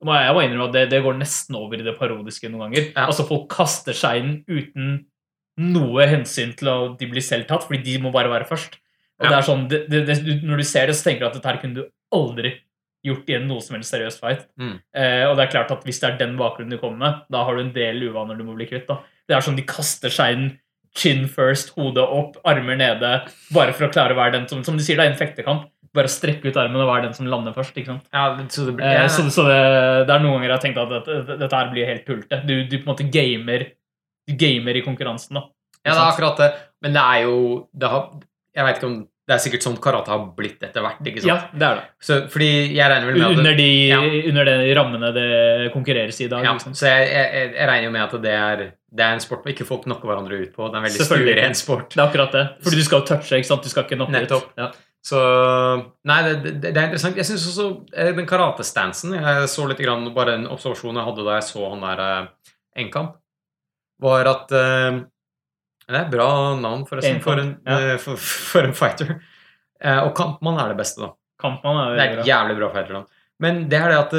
jeg, 0.05 0.35
må 0.37 0.43
innrømme 0.45 0.67
at 0.69 0.75
det, 0.77 0.85
det 0.93 1.03
går 1.03 1.17
nesten 1.19 1.57
over 1.57 1.81
i 1.81 1.85
det 1.87 1.97
parodiske 1.99 2.51
noen 2.53 2.67
ganger. 2.67 2.91
Ja. 2.93 3.07
Altså 3.09 3.25
Folk 3.29 3.49
kaster 3.53 3.97
seg 3.97 4.19
inn 4.23 4.35
uten 4.49 5.07
noe 5.57 6.05
hensyn 6.11 6.53
til 6.59 6.69
at 6.69 6.99
de 7.01 7.09
blir 7.09 7.25
selv 7.25 7.47
tatt, 7.49 7.65
fordi 7.65 7.81
de 7.87 7.97
må 8.05 8.13
bare 8.13 8.29
være 8.29 8.49
først. 8.49 8.77
Og 9.17 9.25
Ja. 9.25 9.31
det 9.31 9.37
er 9.39 9.47
sånn, 9.49 9.69
det, 9.71 9.81
det, 9.89 10.43
Når 10.45 10.57
du 10.61 10.65
ser 10.69 10.87
det, 10.87 10.97
så 10.99 11.09
tenker 11.09 11.21
du 11.25 11.27
at 11.31 11.35
dette 11.39 11.49
her 11.49 11.61
kunne 11.63 11.75
du 11.79 11.87
aldri 12.13 12.53
gjort 13.07 13.31
i 13.31 13.37
en 13.39 13.47
noe 13.49 13.63
som 13.63 13.77
helst 13.77 13.95
seriøs 13.95 14.19
fight. 14.21 14.45
Mm. 14.61 14.75
Eh, 14.93 15.25
og 15.31 15.37
det 15.39 15.47
er 15.47 15.53
klart 15.55 15.71
at 15.73 15.85
hvis 15.87 16.01
det 16.03 16.09
er 16.11 16.19
den 16.21 16.37
bakgrunnen 16.37 16.75
du 16.75 16.79
kommer 16.83 16.99
med, 16.99 17.23
da 17.33 17.45
har 17.47 17.57
du 17.57 17.63
en 17.63 17.73
del 17.73 18.03
uvaner 18.11 18.37
du 18.37 18.45
må 18.45 18.57
bli 18.59 18.67
kvitt. 18.69 18.87
da. 18.91 18.99
Det 19.29 19.37
er 19.37 19.41
sånn 19.47 19.57
de 19.57 19.65
kaster 19.65 20.13
seg 20.13 20.35
inn, 20.37 20.49
chin 20.97 21.27
first, 21.29 21.71
hodet 21.77 22.03
opp, 22.05 22.37
armer 22.45 22.77
nede, 22.77 23.11
bare 23.53 23.73
for 23.77 23.87
å 23.87 23.93
klare 23.93 24.13
å 24.13 24.17
være 24.19 24.33
den 24.33 24.47
som 24.49 24.63
Som 24.65 24.77
de 24.77 24.85
sier, 24.85 24.97
det 24.97 25.07
er 25.07 25.13
en 25.13 25.19
fektekamp. 25.21 25.71
Bare 25.97 26.11
strekke 26.13 26.51
ut 26.53 26.57
armen 26.61 26.77
og 26.85 26.91
være 26.93 27.07
den 27.09 27.15
som 27.17 27.27
lander 27.33 27.55
først. 27.57 27.75
ikke 27.81 27.95
sant? 27.95 28.07
Ja, 28.13 28.27
så 28.53 28.67
det 28.69 28.77
blir, 28.77 28.85
Eh, 28.87 29.01
ja. 29.03 29.09
så 29.09 29.25
så 29.33 29.47
det, 29.49 29.59
det 30.07 30.15
er 30.15 30.21
noen 30.23 30.37
ganger 30.37 30.49
jeg 30.51 30.57
har 30.59 30.65
tenkt 30.67 30.79
at 30.85 30.95
dette, 30.95 31.39
dette 31.41 31.57
her 31.63 31.73
blir 31.73 31.87
helt 31.91 32.07
tullete. 32.07 32.43
Du, 32.47 32.55
du 32.69 32.77
på 32.79 32.85
en 32.85 32.93
måte 32.95 33.11
gamer 33.11 33.67
gamer 34.27 34.75
i 34.77 34.83
konkurransen, 34.83 35.37
da. 35.39 35.45
ja, 35.87 35.93
det 35.93 35.99
er 36.01 36.09
akkurat 36.13 36.41
det. 36.43 36.49
Men 36.83 36.97
det 36.97 37.03
er 37.03 37.21
jo 37.29 37.37
det 37.73 37.89
har, 37.93 38.09
Jeg 38.57 38.65
vet 38.67 38.77
ikke 38.81 38.87
om 38.91 38.97
Det 39.27 39.35
er 39.35 39.41
sikkert 39.43 39.65
sånn 39.67 39.77
karate 39.83 40.11
har 40.13 40.21
blitt 40.37 40.61
etter 40.63 40.85
hvert. 40.85 41.01
ikke 41.03 41.19
sant? 41.23 41.31
Ja, 41.33 41.37
det 41.59 41.67
er 41.67 41.79
det. 41.81 41.85
Så, 41.99 42.17
fordi 42.31 42.49
jeg 42.77 42.91
regner 42.93 43.09
vel 43.09 43.17
med 43.19 43.25
at 43.27 43.39
Under 43.41 43.57
de, 43.59 43.71
Ja. 43.89 43.99
under 44.31 44.45
de 44.51 44.75
rammene 44.79 45.09
det 45.17 45.73
konkurreres 45.75 46.21
i 46.21 46.25
i 46.27 46.29
dag. 46.31 46.45
Ja, 46.47 46.53
liksom. 46.55 46.75
så 46.79 46.87
jeg, 46.93 47.09
jeg, 47.11 47.55
jeg 47.57 47.67
regner 47.71 47.89
jo 47.89 47.91
med 47.97 48.03
at 48.05 48.15
det 48.23 48.35
er, 48.39 48.63
det 48.97 49.03
er 49.09 49.17
en 49.17 49.21
sport 49.25 49.43
hvor 49.43 49.51
ikke 49.51 49.67
folk 49.67 49.83
knocker 49.89 50.07
hverandre 50.13 50.39
ut 50.45 50.53
på. 50.55 50.69
Det 50.71 50.79
er 50.79 50.79
en 50.79 50.87
veldig 50.87 51.07
stueren 51.09 51.55
sport. 51.59 51.89
Det 51.91 51.99
er 51.99 52.07
akkurat 52.07 52.33
det. 52.39 52.45
Fordi 52.63 52.77
du 52.79 52.85
skal 52.87 53.01
jo 53.03 53.07
touche, 53.11 53.41
ikke 53.41 53.51
sant? 53.51 53.63
Du 53.67 53.69
skal 53.73 53.83
ikke 53.89 53.99
knocke 53.99 54.23
ut. 54.31 54.47
Ja. 54.63 54.69
Så 55.07 55.19
Nei, 56.09 56.17
det, 56.27 56.33
det, 56.43 56.53
det 56.65 56.73
er 56.75 56.89
interessant. 56.89 57.19
Jeg 57.21 57.29
syns 57.29 57.45
også 57.53 57.67
eh, 57.95 58.09
den 58.17 58.27
karatestansen 58.27 59.13
Jeg 59.15 59.51
så 59.53 59.67
litt 59.71 59.79
grann, 59.85 60.09
bare 60.17 60.35
en 60.41 60.49
observasjon 60.51 60.99
jeg 60.99 61.07
hadde 61.07 61.27
da 61.29 61.37
jeg 61.37 61.47
så 61.47 61.67
han 61.71 61.85
der 61.85 62.03
eh, 62.03 62.49
Enkamp, 62.83 63.13
var 64.03 64.27
at 64.33 64.51
eh, 64.57 64.99
Det 65.87 66.01
er 66.01 66.09
bra 66.11 66.29
navn, 66.59 66.83
forresten, 66.89 67.21
for 67.23 67.39
en, 67.39 67.53
ja. 67.63 67.77
eh, 67.93 68.01
for, 68.03 68.19
for 68.19 68.67
en 68.67 68.75
fighter. 68.77 69.15
Eh, 69.79 70.01
og 70.03 70.11
Kampmann 70.19 70.59
er 70.63 70.73
det 70.73 70.81
beste, 70.81 71.05
da. 71.05 71.13
Kampmann 71.41 71.79
er 71.85 71.93
Det 71.93 71.97
det 71.97 72.03
er 72.03 72.11
et 72.11 72.19
bra. 72.19 72.27
jævlig 72.33 72.57
bra 72.59 72.71
fighter. 72.75 72.99
da. 72.99 73.23
Men 73.47 73.61
det 73.71 73.79
er 73.79 73.93
det 73.93 74.01
at 74.01 74.15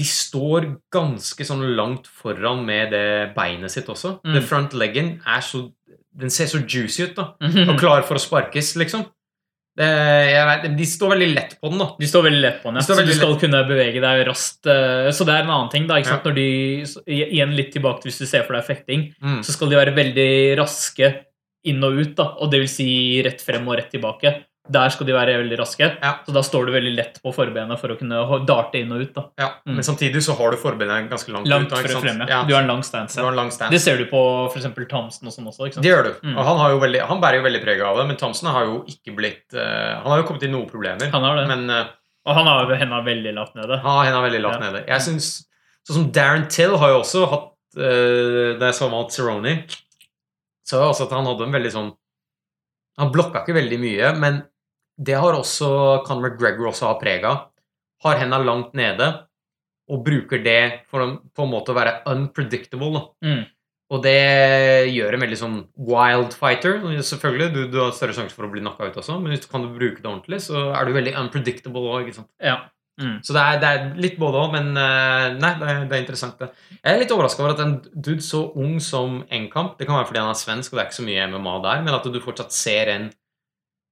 de 0.00 0.04
står 0.08 0.66
ganske 0.94 1.44
sånn 1.44 1.62
langt 1.76 2.08
foran 2.08 2.64
med 2.66 2.90
det 2.96 3.34
beinet 3.36 3.70
sitt 3.72 3.88
også. 3.92 4.16
Mm. 4.24 4.34
The 4.34 4.42
front 4.50 4.74
leggen 4.74 5.18
er 5.28 5.44
så 5.44 5.68
Den 6.18 6.32
ser 6.34 6.48
så 6.50 6.58
juicy 6.66 7.04
ut, 7.04 7.14
da. 7.14 7.28
Og 7.70 7.76
klar 7.78 8.02
for 8.02 8.18
å 8.18 8.22
sparkes, 8.22 8.72
liksom. 8.80 9.04
Vet, 9.78 10.64
de 10.76 10.86
står 10.90 11.12
veldig 11.14 11.28
lett 11.34 11.52
på 11.60 11.70
den, 11.70 11.78
da. 11.78 11.86
De 12.00 12.06
står 12.10 12.24
veldig 12.26 12.40
lett 12.42 12.58
på 12.62 12.68
den, 12.72 12.80
ja. 12.80 12.82
De 12.82 12.86
så 12.88 12.96
du 12.98 13.12
skal 13.12 13.18
skal 13.36 13.36
kunne 13.44 13.60
bevege 13.68 14.00
deg 14.02 14.26
raskt. 14.26 14.66
eh, 14.66 15.10
Så 15.14 15.24
det 15.28 15.34
er 15.36 15.44
en 15.46 15.50
annen 15.54 15.70
ting. 15.70 15.86
da, 15.86 15.94
ikke 16.00 16.10
sant? 16.12 16.24
Ja. 16.26 16.30
Når 16.30 16.34
de, 16.34 16.48
Igjen 17.30 17.54
litt 17.56 17.72
tilbake 17.72 18.02
til 18.02 18.10
hvis 18.10 18.18
du 18.18 18.26
ser 18.26 18.42
for 18.48 18.54
deg 18.58 18.66
fekting, 18.66 19.14
Mm. 19.22 19.40
så 19.46 19.52
skal 19.54 19.68
de 19.70 19.76
være 19.76 19.94
veldig 19.94 20.58
raske 20.58 21.14
inn 21.64 21.82
og 21.84 21.98
ut. 21.98 22.14
da, 22.16 22.24
og 22.40 22.50
det 22.50 22.60
vil 22.60 22.68
si 22.68 23.22
rett 23.22 23.40
frem 23.40 23.66
og 23.68 23.76
rett 23.76 23.90
tilbake. 23.92 24.44
Der 24.70 24.88
skal 24.92 25.06
de 25.08 25.12
være 25.16 25.38
veldig 25.40 25.56
raske. 25.58 25.86
Ja. 26.02 26.10
Så 26.26 26.32
da 26.36 26.42
står 26.44 26.66
du 26.68 26.72
veldig 26.74 26.92
lett 26.96 27.20
på 27.24 27.32
forbenet 27.32 27.78
for 27.80 27.88
å 27.88 27.96
kunne 27.98 28.18
darte 28.46 28.74
inn 28.82 28.92
og 28.92 29.00
ut. 29.00 29.14
da. 29.14 29.22
Ja, 29.38 29.48
Mm. 29.66 29.74
Men 29.78 29.84
samtidig 29.84 30.20
så 30.24 30.36
har 30.36 30.50
du 30.50 30.56
forbeina 30.60 31.00
ganske 31.08 31.32
langt, 31.32 31.46
Langt 31.48 31.72
ut. 31.72 31.78
ikke 31.78 32.00
frem, 32.02 32.20
ja. 32.28 32.42
Du 32.44 32.52
har 32.54 32.62
en 32.62 32.68
lang 32.68 32.82
stance. 32.82 33.14
Du 33.16 33.20
har 33.22 33.26
Ja. 33.26 33.30
en 33.30 33.36
lang 33.36 33.50
stance. 33.50 33.70
Det 33.72 33.80
ser 33.80 33.96
du 33.98 34.04
på 34.06 34.20
f.eks. 34.52 34.66
Thompson 34.88 35.28
og 35.28 35.32
sånn 35.34 35.46
også. 35.48 35.66
ikke 35.68 35.74
sant? 35.74 35.82
Det 35.82 35.90
gjør 35.92 36.04
du. 36.04 36.12
Mm. 36.28 36.36
Og 36.38 36.44
han, 36.44 36.56
har 36.58 36.70
jo 36.70 36.78
veldig, 36.80 37.00
han 37.08 37.20
bærer 37.20 37.36
jo 37.40 37.42
veldig 37.48 37.62
preg 37.64 37.80
av 37.80 37.96
det, 37.96 38.06
men 38.08 38.16
Thompson 38.16 38.50
har 38.52 38.64
jo 38.64 38.84
ikke 38.86 39.14
blitt 39.16 39.54
uh, 39.54 40.02
Han 40.02 40.10
har 40.12 40.18
jo 40.22 40.26
kommet 40.28 40.42
i 40.44 40.48
noen 40.52 40.68
problemer, 40.68 41.10
Han 41.10 41.22
har 41.22 41.36
det. 41.36 41.46
men 41.48 41.70
uh, 41.70 41.84
Og 42.26 42.34
han 42.34 42.46
har 42.46 42.74
henda 42.76 43.02
veldig 43.04 43.34
lavt 43.34 43.54
nede. 43.56 43.78
han 43.80 43.96
har 43.98 44.04
henda 44.04 44.20
veldig 44.28 44.42
lavt 44.42 44.60
nede. 44.60 44.84
Jeg 44.86 45.00
synes, 45.00 45.44
Sånn 45.88 45.94
som 46.02 46.10
Darren 46.12 46.48
Till 46.48 46.76
har 46.76 46.88
jo 46.90 47.00
også 47.00 47.28
hatt 47.30 47.52
uh, 47.78 48.58
Da 48.58 48.66
jeg 48.68 48.74
så 48.76 48.90
mot 48.90 49.08
Cerrone, 49.10 49.64
så 50.68 50.76
jeg 50.76 50.92
også 50.92 51.06
at 51.06 51.12
han 51.16 51.24
hadde 51.24 51.44
en 51.48 51.52
veldig 51.56 51.72
sånn 51.72 51.92
Han 52.98 53.12
blokka 53.14 53.44
ikke 53.46 53.54
veldig 53.56 53.78
mye, 53.80 54.12
men 54.18 54.42
det 54.98 55.14
har 55.14 55.36
også 55.38 55.68
Conor 56.06 56.32
McGregor 56.32 56.72
også 56.72 56.90
har 56.90 56.98
preg 57.02 57.26
av. 57.28 57.48
Har 58.04 58.18
henda 58.20 58.40
langt 58.42 58.74
nede 58.78 59.12
og 59.88 60.02
bruker 60.04 60.42
det 60.44 60.62
for 60.90 61.04
å 61.04 61.12
på 61.34 61.46
en 61.46 61.52
måte 61.52 61.74
være 61.76 62.02
unpredictable. 62.10 63.06
Mm. 63.24 63.46
Og 63.88 64.02
det 64.04 64.18
gjør 64.92 65.16
en 65.16 65.22
veldig 65.24 65.38
sånn 65.40 65.60
wild 65.88 66.34
fighter. 66.36 66.82
Selvfølgelig, 67.00 67.52
du, 67.54 67.60
du 67.72 67.78
har 67.80 67.94
større 67.96 68.16
sjanse 68.16 68.36
for 68.36 68.44
å 68.44 68.50
bli 68.52 68.60
knocka 68.60 68.90
ut 68.90 68.98
også, 69.00 69.16
men 69.22 69.32
hvis 69.32 69.46
du 69.46 69.48
kan 69.52 69.64
du 69.64 69.70
bruke 69.72 70.02
det 70.02 70.10
ordentlig, 70.10 70.42
så 70.44 70.66
er 70.76 70.84
du 70.84 70.96
veldig 70.96 71.14
unpredictable 71.22 71.94
òg. 71.94 72.10
Ja. 72.44 72.58
Mm. 72.98 73.20
Så 73.22 73.32
det 73.32 73.40
er, 73.40 73.60
det 73.62 73.70
er 73.70 73.88
litt 74.02 74.18
både 74.20 74.42
òg, 74.42 74.52
men 74.56 74.72
eh, 74.74 75.38
nei, 75.38 75.52
det 75.60 75.70
er, 75.70 75.82
det 75.88 75.96
er 75.96 76.02
interessant. 76.02 76.42
det. 76.42 76.50
Jeg 76.82 76.90
er 76.92 77.00
litt 77.00 77.14
overraska 77.14 77.44
over 77.44 77.54
at 77.54 77.62
en 77.64 77.76
dude 77.94 78.24
så 78.26 78.42
ung 78.58 78.76
som 78.82 79.20
Enkamp 79.32 79.78
Det 79.78 79.86
kan 79.86 79.96
være 79.96 80.08
fordi 80.10 80.22
han 80.24 80.32
er 80.34 80.40
svensk, 80.40 80.72
og 80.72 80.76
det 80.76 80.82
er 80.82 80.90
ikke 80.90 80.98
så 80.98 81.06
mye 81.06 81.28
MMA 81.32 81.56
der, 81.64 81.84
men 81.86 81.96
at 81.96 82.10
du 82.10 82.20
fortsatt 82.24 82.52
ser 82.52 82.92
en 82.92 83.08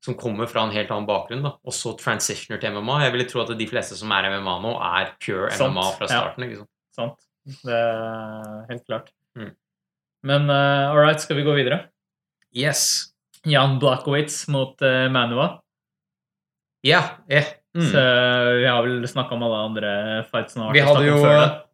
som 0.05 0.15
kommer 0.19 0.49
fra 0.51 0.67
en 0.67 0.75
helt 0.75 0.91
annen 0.93 1.09
bakgrunn, 1.09 1.45
da, 1.45 1.55
og 1.67 1.75
så 1.75 1.95
transitioner 1.99 2.61
til 2.63 2.75
MMA. 2.77 3.01
Jeg 3.07 3.15
ville 3.17 3.29
tro 3.31 3.43
at 3.43 3.53
de 3.59 3.69
fleste 3.69 3.99
som 3.99 4.13
er 4.15 4.29
MMA 4.37 4.57
nå, 4.63 4.73
er 5.01 5.13
pure 5.23 5.51
Sant, 5.57 5.75
MMA 5.75 5.87
fra 5.99 6.09
starten. 6.11 6.47
ikke 6.47 6.65
sant? 6.97 7.21
Det 7.63 7.75
er 7.75 8.65
helt 8.71 8.87
klart. 8.87 9.13
Mm. 9.39 9.53
Men 10.27 10.51
uh, 10.51 10.91
all 10.93 11.03
right, 11.03 11.23
skal 11.23 11.39
vi 11.39 11.47
gå 11.47 11.55
videre? 11.59 11.85
Yes. 12.57 13.13
Jan 13.47 13.79
Blackowitz 13.83 14.47
mot 14.51 14.83
uh, 14.83 15.07
Manua. 15.13 15.61
Ja. 16.87 17.03
Yeah. 17.31 17.55
mm. 17.77 17.87
Så 17.91 18.03
vi 18.61 18.67
har 18.67 18.83
vel 18.87 19.09
snakka 19.09 19.35
om 19.35 19.43
alle 19.47 19.63
andre 19.69 19.93
fights 20.31 20.59
nå. 20.59 20.71
Vi 20.75 20.83
hadde 20.87 21.07
jo 21.07 21.19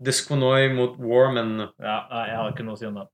Disconoi 0.04 0.70
mot 0.72 0.96
War, 1.00 1.32
men 1.36 1.58
Ja, 1.80 1.98
jeg 2.26 2.38
har 2.38 2.52
ikke 2.52 2.64
noe 2.66 2.76
å 2.76 2.80
si 2.80 2.88
om 2.88 2.96
det. 3.00 3.08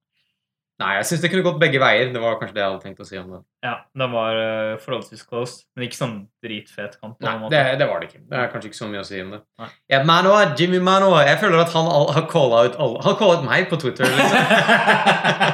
Nei, 0.79 0.93
jeg 1.01 1.07
syns 1.09 1.23
det 1.25 1.29
kunne 1.33 1.43
gått 1.43 1.57
begge 1.59 1.81
veier. 1.83 2.13
Det 2.15 2.21
var 2.23 2.37
kanskje 2.39 2.55
det 2.55 2.63
jeg 2.63 2.71
hadde 2.71 2.85
tenkt 2.85 3.01
å 3.03 3.07
si 3.09 3.17
om 3.19 3.33
det. 3.33 3.41
Ja, 3.67 3.73
den 3.99 4.13
var 4.13 4.37
uh, 4.39 4.77
forholdsvis 4.79 5.25
close, 5.27 5.65
men 5.75 5.89
ikke 5.89 5.99
sånn 5.99 6.13
dritfet 6.45 6.95
kamp. 7.01 7.17
på 7.19 7.27
Nei, 7.27 7.51
det, 7.51 7.63
det 7.81 7.89
var 7.91 7.99
det 7.99 8.13
ikke. 8.13 8.23
Det 8.31 8.39
er 8.39 8.53
kanskje 8.53 8.71
ikke 8.71 8.79
så 8.79 8.91
mye 8.93 9.03
å 9.03 9.09
si 9.09 9.19
om 9.25 9.33
det. 9.35 9.41
Nei. 9.59 9.71
Ja, 9.91 10.01
Manoa, 10.07 10.45
Jimmy 10.61 10.79
Manoa, 10.79 11.25
jeg 11.27 11.41
føler 11.43 11.65
at 11.65 11.75
han 11.75 11.91
all, 11.91 12.07
har 12.15 12.29
calla 12.31 12.63
ut 12.69 12.79
alle 12.79 13.03
Han 13.09 13.19
calla 13.19 13.41
ut 13.41 13.49
meg 13.49 13.67
på 13.73 13.81
Twitter, 13.83 14.07
liksom. 14.07 14.39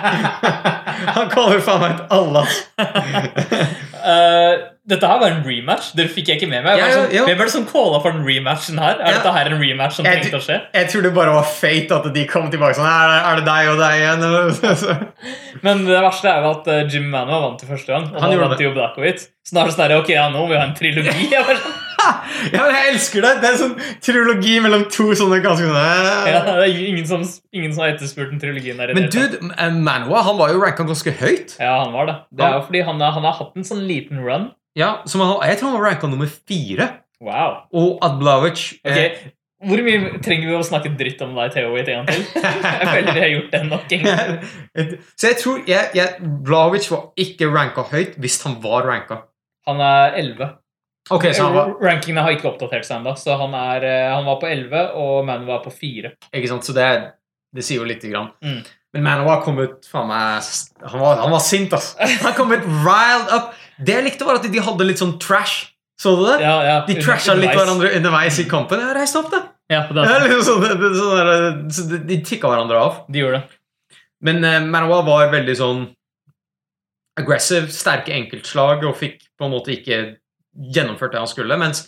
han 1.16 1.32
caller 1.32 1.64
faen 1.64 1.86
meg 1.86 1.96
ut 1.96 2.14
alle. 2.18 2.44
Eh, 4.04 4.54
dette 4.84 5.08
her 5.08 5.20
var 5.22 5.32
en 5.32 5.40
rematch. 5.46 5.92
Det 5.96 6.04
fikk 6.12 6.28
jeg 6.28 6.36
ikke 6.40 6.48
med 6.50 6.64
meg. 6.66 6.76
Ja, 6.76 6.88
ja, 6.92 7.04
ja. 7.08 7.22
Hvem 7.24 7.38
er 7.40 7.48
det 7.48 7.52
som 7.54 7.64
calla 7.64 8.00
for 8.04 8.12
den 8.12 8.26
rematchen 8.26 8.76
her? 8.82 8.98
Er 9.00 9.16
dette 9.16 9.32
her 9.32 9.48
en 9.48 9.56
rematch 9.62 9.96
som 9.96 10.04
Jeg- 10.04 10.20
trengte 10.20 10.40
å 10.40 10.44
skje? 10.44 10.58
Jeg 10.76 10.90
tror 10.92 11.02
det 11.06 11.14
bare 11.16 11.32
var 11.32 11.46
fate 11.48 11.96
at 11.96 12.08
de 12.12 12.24
kom 12.28 12.50
tilbake 12.52 12.76
sånn 12.76 12.84
Er 12.84 13.14
er 13.30 13.40
det 13.40 13.46
deg 13.48 13.70
og 13.72 13.78
deg 13.80 13.94
igjen? 14.02 15.08
Men 15.64 15.84
det 15.88 16.02
verste 16.04 16.28
er 16.28 16.44
jo 16.44 16.50
at 16.58 16.68
uh, 16.68 16.82
Jim 16.90 17.08
Mano 17.08 17.40
vant 17.46 17.58
til 17.62 17.70
første 17.72 17.94
gang. 17.94 18.10
Og 18.12 18.20
Han 18.20 18.34
han 18.36 18.44
vant 18.44 18.60
jo 18.60 18.74
Blackowitz. 18.76 19.30
Så 19.44 19.56
nå 19.56 19.62
er 19.62 19.70
det 19.70 19.76
sånn 19.76 19.84
her, 19.88 19.96
ok, 20.02 20.12
ja, 20.12 20.28
nå 20.32 20.44
må 20.44 20.50
vi 20.52 20.58
ha 20.60 20.66
en 20.68 20.76
trilogi. 20.76 21.28
Jeg 21.32 21.44
bare 21.48 21.56
sånn, 21.64 21.80
ja, 22.52 22.64
men 22.64 22.74
jeg 22.74 22.90
elsker 22.94 23.24
det! 23.24 23.32
Det 23.42 23.48
er 23.48 23.56
en 23.56 23.60
sånn 23.60 23.76
trilogi 24.04 24.56
mellom 24.64 24.84
to 24.92 25.06
sånne 25.18 25.40
ganske 25.44 25.68
sånne 25.68 25.84
ja, 26.30 26.42
det 26.46 26.56
er 26.66 26.82
ingen 26.88 27.06
som, 27.08 27.22
ingen 27.54 27.74
som 27.74 27.84
har 27.84 27.94
etterspurt 27.94 28.32
den 28.32 28.42
trilogien 28.42 28.80
der. 28.80 28.94
Men 28.96 29.08
dude, 29.12 29.40
eh, 29.52 29.76
Manoa 29.76 30.24
han 30.26 30.38
var 30.40 30.52
jo 30.54 30.60
ranka 30.62 30.86
ganske 30.88 31.14
høyt. 31.20 31.56
Ja, 31.60 31.78
han 31.84 31.94
var 31.94 32.10
det. 32.10 32.18
Det 32.34 32.46
er 32.46 32.58
jo 32.58 32.66
fordi 32.66 32.84
han, 32.88 33.00
han 33.18 33.28
har 33.28 33.38
hatt 33.40 33.56
en 33.58 33.66
sånn 33.66 33.84
liten 33.88 34.22
run. 34.24 34.50
Ja, 34.78 34.98
som 35.06 35.22
han, 35.22 35.36
Jeg 35.48 35.60
tror 35.60 35.70
han 35.70 35.80
var 35.80 35.88
ranka 35.92 36.10
nummer 36.10 36.30
fire. 36.30 36.90
Wow. 37.24 37.64
Og 37.72 38.02
at 38.04 38.18
Blavic 38.20 38.64
Ok, 38.84 39.30
Hvor 39.64 39.80
mye 39.86 40.18
trenger 40.24 40.50
vi 40.50 40.56
å 40.58 40.64
snakke 40.66 40.90
dritt 40.98 41.22
om 41.24 41.30
deg, 41.38 41.54
Theo, 41.54 41.70
en 41.78 41.86
gang 41.88 42.08
til? 42.10 42.24
Jeg 42.42 42.88
føler 42.90 43.12
vi 43.12 43.22
har 43.22 43.30
gjort 43.32 43.54
det 43.54 43.62
nok 43.70 43.94
en 43.96 44.08
gang. 44.08 44.34
Så 45.20 45.30
jeg 45.30 45.38
tror 45.40 45.62
jeg, 45.70 45.94
jeg, 45.96 46.32
Blavic 46.44 46.90
var 46.92 47.06
ikke 47.24 47.48
ranka 47.54 47.86
høyt 47.94 48.18
hvis 48.20 48.42
han 48.44 48.58
var 48.60 48.84
ranka. 48.90 49.22
Han 49.70 49.80
er 49.80 50.18
11. 50.20 50.50
Ok, 51.12 51.26
så 51.36 51.42
han 51.44 51.52
var 51.52 51.74
Rankingene 51.84 52.22
har 52.24 52.32
ikke 52.32 52.48
oppdatert 52.48 52.86
seg 52.86 53.02
ennå, 53.02 53.12
så 53.20 53.34
han, 53.36 53.52
er, 53.58 53.84
eh, 53.84 54.06
han 54.08 54.24
var 54.24 54.38
på 54.40 54.48
11, 54.48 54.86
og 54.96 55.18
Manu 55.28 55.44
var 55.50 55.60
på 55.64 55.72
4. 55.74 56.14
Ikke 56.32 56.48
sant, 56.48 56.64
så 56.64 56.72
det, 56.76 56.86
det 57.52 57.64
sier 57.66 57.82
jo 57.82 57.88
lite 57.88 58.08
grann. 58.08 58.30
Mm. 58.44 58.62
Men 58.94 59.04
Manoa 59.04 59.40
kom 59.42 59.58
ut 59.58 59.88
faen 59.90 60.06
meg 60.06 60.46
Han 60.86 61.02
var, 61.02 61.18
han 61.18 61.32
var 61.34 61.42
sint, 61.42 61.74
ass. 61.74 61.92
Han 62.22 62.36
kom 62.36 62.54
ut 62.54 62.64
riled 62.64 63.32
up. 63.34 63.52
Det 63.76 63.96
jeg 63.98 64.06
likte, 64.06 64.26
var 64.26 64.38
at 64.38 64.46
de 64.46 64.62
hadde 64.62 64.86
litt 64.86 65.02
sånn 65.02 65.16
trash. 65.20 65.74
Så 66.00 66.14
du 66.18 66.24
det? 66.26 66.38
Ja, 66.42 66.54
ja, 66.66 66.78
De 66.86 66.96
trasha 66.98 67.36
litt 67.38 67.54
hverandre 67.54 67.90
underveis 67.98 68.38
i 68.42 68.46
kampen. 68.50 68.80
Ja, 68.82 68.94
Reis 68.96 69.14
opp, 69.18 69.28
da! 69.34 69.44
Ja, 69.70 69.84
den. 69.88 70.04
Ja, 70.04 70.16
liksom 70.24 70.42
sånn, 70.46 70.64
det, 70.64 70.74
det, 70.80 70.90
sånn 70.98 71.70
så 71.72 71.84
de, 71.90 72.00
de 72.08 72.18
tikka 72.26 72.50
hverandre 72.50 72.80
av. 72.80 73.04
De 73.08 73.22
gjorde 73.22 73.40
det. 73.42 73.60
Men 74.24 74.40
uh, 74.44 74.58
Manoa 74.66 75.02
var 75.06 75.30
veldig 75.32 75.54
sånn 75.58 75.84
aggressive, 77.20 77.70
sterke 77.72 78.14
enkeltslag 78.14 78.82
og 78.88 78.96
fikk 78.98 79.20
på 79.38 79.46
en 79.46 79.54
måte 79.54 79.74
ikke 79.76 80.00
gjennomført 80.74 81.12
det 81.12 81.18
han 81.22 81.30
skulle. 81.30 81.56
Mens 81.58 81.86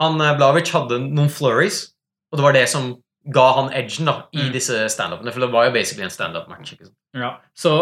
han 0.00 0.20
uh, 0.20 0.34
Blavic 0.38 0.70
hadde 0.74 0.98
noen 1.10 1.28
flurries, 1.30 1.90
og 2.32 2.38
det 2.40 2.44
var 2.46 2.52
det 2.56 2.68
som 2.68 2.94
ga 3.30 3.48
han 3.58 3.72
edgen 3.76 4.06
da, 4.08 4.14
i 4.32 4.46
Mm. 4.46 4.52
disse 4.54 4.86
standupene. 4.88 5.32
For 5.32 5.40
det 5.44 5.50
var 5.52 5.66
jo 5.68 5.72
basically 5.74 6.04
en 6.06 6.10
standup-match. 6.14 6.74
Ja. 7.14 7.34
Så 7.54 7.74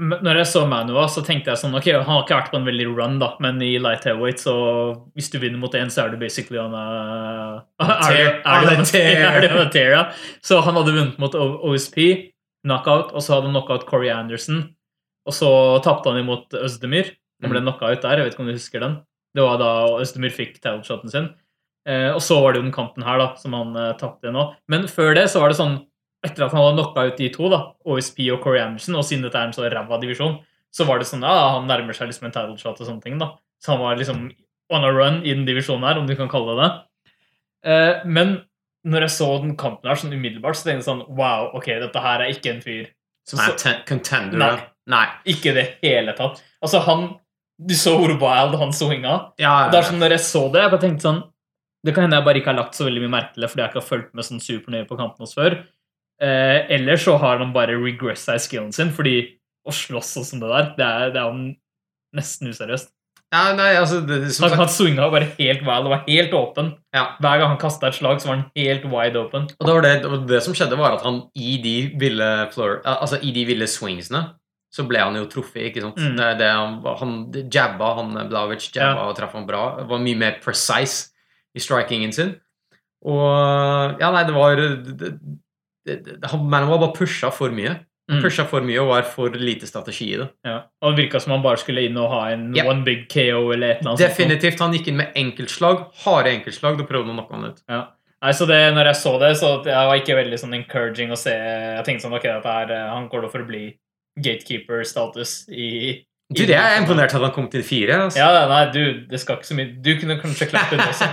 når 0.00 0.40
jeg 0.40 0.46
så 0.50 0.64
Manua, 0.66 1.04
så 1.06 1.22
tenkte 1.22 1.52
jeg 1.52 1.60
sånn 1.60 1.76
Ok, 1.78 1.86
han 1.94 2.02
har 2.02 2.24
ikke 2.24 2.34
vært 2.34 2.50
på 2.50 2.58
en 2.58 2.64
veldig 2.66 2.86
run, 2.96 3.18
da, 3.20 3.28
men 3.38 3.60
i 3.62 3.76
light 3.78 4.02
heavyweight, 4.04 4.40
så 4.42 4.54
hvis 5.14 5.30
du 5.30 5.38
vinner 5.38 5.60
mot 5.62 5.70
én, 5.78 5.86
så 5.94 6.02
er 6.02 6.10
du 6.10 6.16
basically 6.18 6.58
on 6.58 6.74
a 6.74 7.62
On 7.78 9.60
a 9.62 9.70
tear. 9.70 10.10
Så 10.42 10.58
han 10.66 10.74
hadde 10.74 10.92
vunnet 10.96 11.18
mot 11.22 11.34
OSP, 11.38 11.98
knockout, 12.66 13.12
og 13.14 13.22
så 13.22 13.36
hadde 13.36 13.46
han 13.46 13.54
knockout 13.54 13.86
Corey 13.86 14.10
Anderson. 14.10 14.64
Og 15.28 15.32
så 15.38 15.48
tapte 15.84 16.10
han 16.10 16.18
imot 16.24 16.50
Øzdemir. 16.58 17.14
Han 17.44 17.52
ble 17.54 17.62
knocka 17.62 17.92
ut 17.94 18.02
der. 18.02 18.18
Jeg 18.18 18.26
vet 18.26 18.34
ikke 18.34 18.42
om 18.44 18.50
du 18.50 18.56
husker 18.58 18.80
den. 18.82 18.98
Det 19.34 19.42
var 19.42 19.58
da 19.58 19.70
Østemyr 20.02 20.32
fikk 20.34 20.60
title-shoten 20.60 21.10
sin. 21.12 21.32
Eh, 21.88 22.10
og 22.14 22.22
så 22.24 22.38
var 22.40 22.54
det 22.54 22.62
jo 22.62 22.66
den 22.68 22.74
kanten 22.74 23.04
her 23.04 23.20
da, 23.20 23.26
som 23.36 23.56
han 23.56 23.74
eh, 23.76 23.92
tapte 24.00 24.32
nå. 24.32 24.46
Men 24.72 24.86
før 24.88 25.12
det 25.18 25.26
så 25.32 25.42
var 25.42 25.52
det 25.52 25.60
sånn 25.60 25.82
Etter 26.24 26.46
at 26.46 26.54
han 26.56 26.62
hadde 26.62 26.78
knocka 26.78 27.02
ut 27.04 27.18
de 27.20 27.26
to, 27.28 27.48
da, 27.52 27.58
OSP 27.84 28.22
og 28.32 28.38
Corey 28.40 28.62
Anderson, 28.62 28.94
og 28.96 29.02
siden 29.04 29.26
dette 29.26 29.36
er 29.36 29.50
en 29.50 29.52
så 29.52 29.66
ræva 29.68 29.98
divisjon, 30.00 30.38
så 30.72 30.86
var 30.88 30.96
det 30.96 31.04
sånn 31.10 31.20
ja, 31.20 31.34
han 31.58 31.66
nærmer 31.68 31.92
seg 31.92 32.08
liksom 32.08 32.30
en 32.30 32.32
title 32.32 32.56
shot 32.56 32.80
og 32.80 32.88
sånne 32.88 33.04
ting. 33.04 33.18
da. 33.20 33.34
Så 33.60 33.74
han 33.74 33.82
var 33.82 33.98
liksom 34.00 34.30
on 34.72 34.86
a 34.88 34.92
run 34.94 35.18
i 35.20 35.34
den 35.34 35.44
divisjonen 35.44 35.84
her, 35.84 36.00
om 36.00 36.08
du 36.08 36.14
kan 36.16 36.30
kalle 36.32 36.54
det 36.56 36.62
det. 36.62 36.70
Eh, 37.74 38.06
men 38.08 38.32
når 38.88 39.06
jeg 39.06 39.14
så 39.18 39.28
den 39.42 39.52
kampen 39.60 39.90
her 39.92 40.00
sånn 40.00 40.16
umiddelbart, 40.16 40.56
så 40.56 40.70
tenkte 40.70 40.82
jeg 40.82 40.88
sånn 40.88 41.04
Wow, 41.16 41.50
ok, 41.56 41.68
dette 41.84 42.04
her 42.04 42.24
er 42.24 42.32
ikke 42.32 42.54
en 42.54 42.64
fyr 42.64 42.88
Som 43.28 43.40
er 43.44 43.54
ten 43.60 43.84
contender. 43.88 44.40
Nei. 44.40 44.64
Nei. 44.92 45.04
Ikke 45.32 45.52
i 45.52 45.56
det 45.56 45.68
hele 45.84 46.12
tatt. 46.16 46.42
Altså, 46.60 46.82
han 46.84 47.06
Du 47.58 47.74
så 47.78 47.92
hvor 48.00 48.10
wild 48.18 48.56
han 48.58 48.72
swinga. 48.74 49.12
Ja, 49.38 49.68
Det 49.70 49.78
er 49.78 49.86
sånn, 49.86 50.00
når 50.02 50.16
jeg 50.16 50.24
så 50.26 50.48
det, 50.50 50.64
jeg 50.64 50.72
bare 50.72 50.82
tenkte 50.82 51.06
sånn 51.06 51.20
Det 51.86 51.92
kan 51.94 52.06
hende 52.06 52.16
jeg 52.18 52.24
bare 52.26 52.40
ikke 52.40 52.50
har 52.50 52.58
lagt 52.58 52.74
så 52.74 52.86
veldig 52.88 53.02
mye 53.04 53.12
merke 53.12 53.34
til 53.34 53.44
det 53.44 53.50
fordi 53.52 53.62
jeg 53.62 53.70
ikke 53.70 53.80
har 53.82 53.88
fulgt 53.90 54.14
med 54.16 54.24
sånn 54.26 54.40
supernøye 54.42 54.86
på 54.88 54.96
kampen 54.98 55.22
hos 55.26 55.34
før. 55.36 55.58
Eh, 56.22 56.58
eller 56.72 56.96
så 56.96 57.18
har 57.20 57.38
han 57.42 57.52
bare 57.52 57.76
regressa 57.76 58.34
i 58.38 58.42
skillen 58.42 58.72
sin, 58.72 58.90
fordi 58.94 59.16
å 59.68 59.72
slåss 59.74 60.16
og 60.20 60.26
sånn 60.28 60.40
det 60.42 60.48
der, 60.50 60.68
det 60.78 60.86
er, 60.86 61.12
det 61.14 61.20
er 61.20 61.28
jo 61.28 61.54
nesten 62.16 62.48
useriøst. 62.50 62.90
ja, 63.34 63.42
nei, 63.58 63.70
altså 63.76 63.98
det, 64.06 64.20
Han, 64.40 64.52
han 64.60 64.68
swinga 64.70 65.10
bare 65.10 65.26
helt 65.38 65.64
wild 65.66 65.88
og 65.88 65.92
var 65.92 66.04
helt 66.06 66.32
åpen. 66.38 66.72
Ja. 66.94 67.04
Hver 67.20 67.40
gang 67.42 67.52
han 67.52 67.58
kasta 67.60 67.88
et 67.90 67.98
slag, 67.98 68.20
så 68.22 68.28
var 68.30 68.36
han 68.38 68.46
helt 68.56 68.84
wide 68.92 69.18
open. 69.20 69.48
Og 69.58 69.66
det, 69.66 69.74
var 69.74 69.82
det, 69.82 70.22
det 70.30 70.40
som 70.46 70.54
skjedde, 70.54 70.78
var 70.78 70.96
at 70.96 71.04
han 71.04 71.24
i 71.34 71.56
de 71.64 71.76
ville, 72.00 72.30
floor, 72.54 72.80
altså 72.86 73.18
i 73.20 73.32
de 73.34 73.44
ville 73.50 73.66
swingsene 73.68 74.24
så 74.74 74.82
ble 74.88 74.98
han 74.98 75.14
jo 75.20 75.26
truffet. 75.30 75.68
ikke 75.70 75.84
sant? 75.84 76.00
Mm. 76.02 76.16
Det, 76.18 76.30
det, 76.40 76.50
han, 76.50 76.78
han 77.00 77.14
jabba, 77.54 77.92
han 78.00 78.14
Blavic 78.32 78.70
jabba 78.74 79.04
Ja. 79.04 79.08
og 79.08 79.16
traff 79.18 79.36
han 79.38 79.46
bra. 79.46 79.62
Var 79.86 80.02
mye 80.02 80.18
mer 80.18 80.40
precise 80.42 81.12
i 81.54 81.62
strikingen 81.62 82.12
sin. 82.16 82.34
Og 83.04 84.00
Ja, 84.00 84.10
nei, 84.10 84.24
det 84.26 84.34
var 84.34 84.56
det, 84.56 85.18
han- 86.30 86.48
Man 86.48 86.68
var 86.68 86.78
bare 86.78 86.92
pusha 86.96 87.30
for 87.32 87.50
mye. 87.50 87.76
Mm. 88.10 88.20
Pusha 88.20 88.44
for 88.46 88.60
mye 88.60 88.80
og 88.82 88.88
var 88.88 89.02
for 89.08 89.30
lite 89.30 89.66
strategi 89.66 90.12
i 90.14 90.16
det. 90.18 90.28
Ja. 90.44 90.62
Og 90.82 90.94
det 90.96 91.04
virka 91.06 91.20
som 91.20 91.32
han 91.32 91.42
bare 91.42 91.56
skulle 91.56 91.86
inn 91.86 91.96
og 91.96 92.10
ha 92.10 92.30
en 92.32 92.50
yep. 92.54 92.66
one 92.66 92.84
big 92.84 93.06
KO 93.08 93.50
eller 93.52 93.70
et 93.70 93.80
eller 93.80 93.90
annet. 93.94 93.98
sånt. 93.98 93.98
Definitivt. 93.98 94.58
Han 94.60 94.72
gikk 94.76 94.88
inn 94.88 94.96
med 95.00 95.12
enkeltslag, 95.16 95.86
harde 96.04 96.28
enkeltslag, 96.34 96.80
og 96.80 96.88
prøvde 96.88 97.14
å 97.14 97.16
knocke 97.16 97.32
han 97.32 97.44
ut. 97.48 97.62
Ja. 97.68 97.86
Nei, 98.24 98.32
så 98.32 98.46
det, 98.48 98.58
når 98.74 98.84
jeg 98.90 98.96
så 98.96 99.18
det, 99.20 99.30
så 99.36 99.62
det 99.64 99.72
var 99.72 99.96
ikke 100.00 100.16
veldig 100.16 100.38
sånn 100.40 100.54
encouraging 100.56 101.10
å 101.12 101.16
se. 101.16 101.32
Jeg 101.32 101.84
tenkte 101.84 102.04
sånn, 102.06 102.16
ok, 102.16 102.22
dette 102.28 102.52
er, 102.62 102.70
eh, 102.72 102.90
han 102.92 103.08
går 103.08 103.22
da 103.22 103.28
for 103.28 103.44
å 103.44 103.46
bli 103.48 103.64
gatekeeper-status 104.20 105.44
i 105.50 105.70
Du, 106.34 106.40
det 106.48 106.54
er 106.56 106.70
jeg 106.72 106.82
imponert 106.82 107.12
at 107.14 107.20
han 107.20 107.32
kom 107.34 107.50
til 107.52 107.62
fire. 107.66 107.98
Altså. 108.06 108.18
Ja, 108.18 108.46
nei, 108.48 108.62
du, 108.72 109.02
det 109.10 109.20
skal 109.20 109.36
ikke 109.36 109.48
så 109.50 109.56
mye. 109.58 109.74
Du 109.84 109.90
kunne 110.00 110.16
kanskje 110.22 110.48
klappet 110.52 110.80
også. 110.80 111.08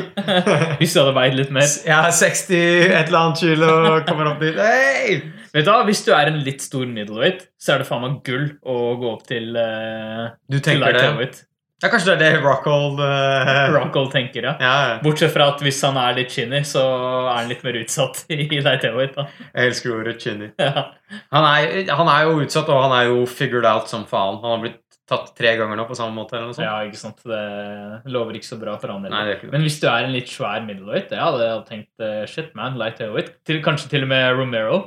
Hvis 0.80 0.94
du 0.94 1.00
hadde 1.02 1.14
veid 1.16 1.38
litt 1.40 1.50
mer. 1.54 1.66
Ja, 1.88 2.04
60 2.14 2.54
et 2.54 2.94
eller 3.08 3.18
annet 3.20 3.42
kilo 3.42 3.72
kommer 4.06 4.30
opp 4.34 4.44
dit. 4.44 4.60
Hey! 4.60 5.18
Vet 5.54 5.66
du 5.66 5.70
hva, 5.70 5.82
Hvis 5.86 6.04
du 6.06 6.12
er 6.14 6.30
en 6.30 6.38
litt 6.46 6.62
stor 6.64 6.86
middleweight, 6.90 7.48
så 7.60 7.74
er 7.74 7.82
det 7.82 7.88
faen 7.90 8.06
meg 8.06 8.22
gull 8.26 8.46
å 8.62 8.78
gå 9.00 9.10
opp 9.10 9.26
til, 9.28 9.52
uh, 9.58 10.32
Du 10.50 10.58
tenker 10.58 10.98
til 10.98 11.20
det? 11.20 11.44
Ja, 11.84 11.90
kanskje 11.92 12.14
det 12.14 12.28
er 12.30 12.38
det 12.38 12.44
Rockhold 12.44 13.00
uh, 13.02 13.74
Rockhold 13.74 14.08
tenker, 14.14 14.46
ja. 14.46 14.54
Ja, 14.56 14.76
ja. 14.88 14.94
Bortsett 15.04 15.34
fra 15.34 15.50
at 15.52 15.60
hvis 15.60 15.82
han 15.84 15.98
er 16.00 16.14
litt 16.16 16.32
chinny, 16.32 16.62
så 16.64 16.80
er 16.80 17.42
han 17.42 17.50
litt 17.50 17.64
mer 17.66 17.76
utsatt 17.82 18.22
i 18.32 18.46
light 18.64 18.86
heavyweight. 18.86 19.18
jeg 19.18 19.68
elsker 19.68 19.92
ordet 19.98 20.16
chinny. 20.22 20.48
Ja. 20.56 20.86
Han 21.34 21.44
er, 21.44 21.92
han 21.92 22.08
er 22.08 22.24
jo 22.24 22.40
utsatt, 22.40 22.70
og 22.72 22.80
han 22.86 22.94
er 22.96 23.10
jo 23.10 23.26
figured 23.28 23.68
out 23.68 23.92
som 23.92 24.06
faen. 24.08 24.40
Han 24.40 24.56
har 24.56 24.64
blitt 24.64 24.80
tatt 25.04 25.34
tre 25.36 25.52
ganger 25.60 25.76
nå 25.76 25.84
på 25.84 25.96
samme 25.98 26.16
måte. 26.16 26.38
eller 26.38 26.48
noe 26.48 26.56
sånt. 26.56 26.64
ja, 26.64 26.78
ikke 26.88 27.02
sant. 27.02 27.20
Det 27.28 28.10
lover 28.16 28.40
ikke 28.40 28.48
så 28.48 28.58
bra 28.60 28.78
for 28.80 28.94
han 28.94 29.04
heller. 29.04 29.34
er. 29.34 29.44
Men 29.52 29.66
hvis 29.66 29.76
du 29.82 29.86
er 29.90 30.06
en 30.06 30.16
litt 30.16 30.32
svær 30.32 30.64
middleweight, 30.64 31.12
ja, 31.12 31.28
det 31.36 31.44
hadde 31.44 31.50
jeg 31.50 31.68
tenkt 31.68 32.04
eh, 32.08 32.24
shit, 32.30 32.50
man, 32.56 32.80
light 32.80 33.04
heavyweight. 33.04 33.34
Til, 33.44 33.60
kanskje 33.64 33.92
til 33.92 34.08
og 34.08 34.12
med 34.14 34.26
Romero. 34.40 34.80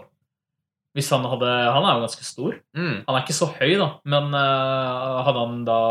Hvis 0.98 1.12
han 1.14 1.26
hadde 1.30 1.46
Han 1.46 1.86
er 1.86 2.00
jo 2.00 2.06
ganske 2.08 2.26
stor. 2.26 2.58
Mm. 2.74 3.04
Han 3.06 3.14
er 3.14 3.22
ikke 3.22 3.38
så 3.38 3.52
høy, 3.54 3.76
da, 3.78 3.92
men 4.10 4.32
uh, 4.34 5.20
hadde 5.28 5.44
han 5.44 5.60
da 5.68 5.82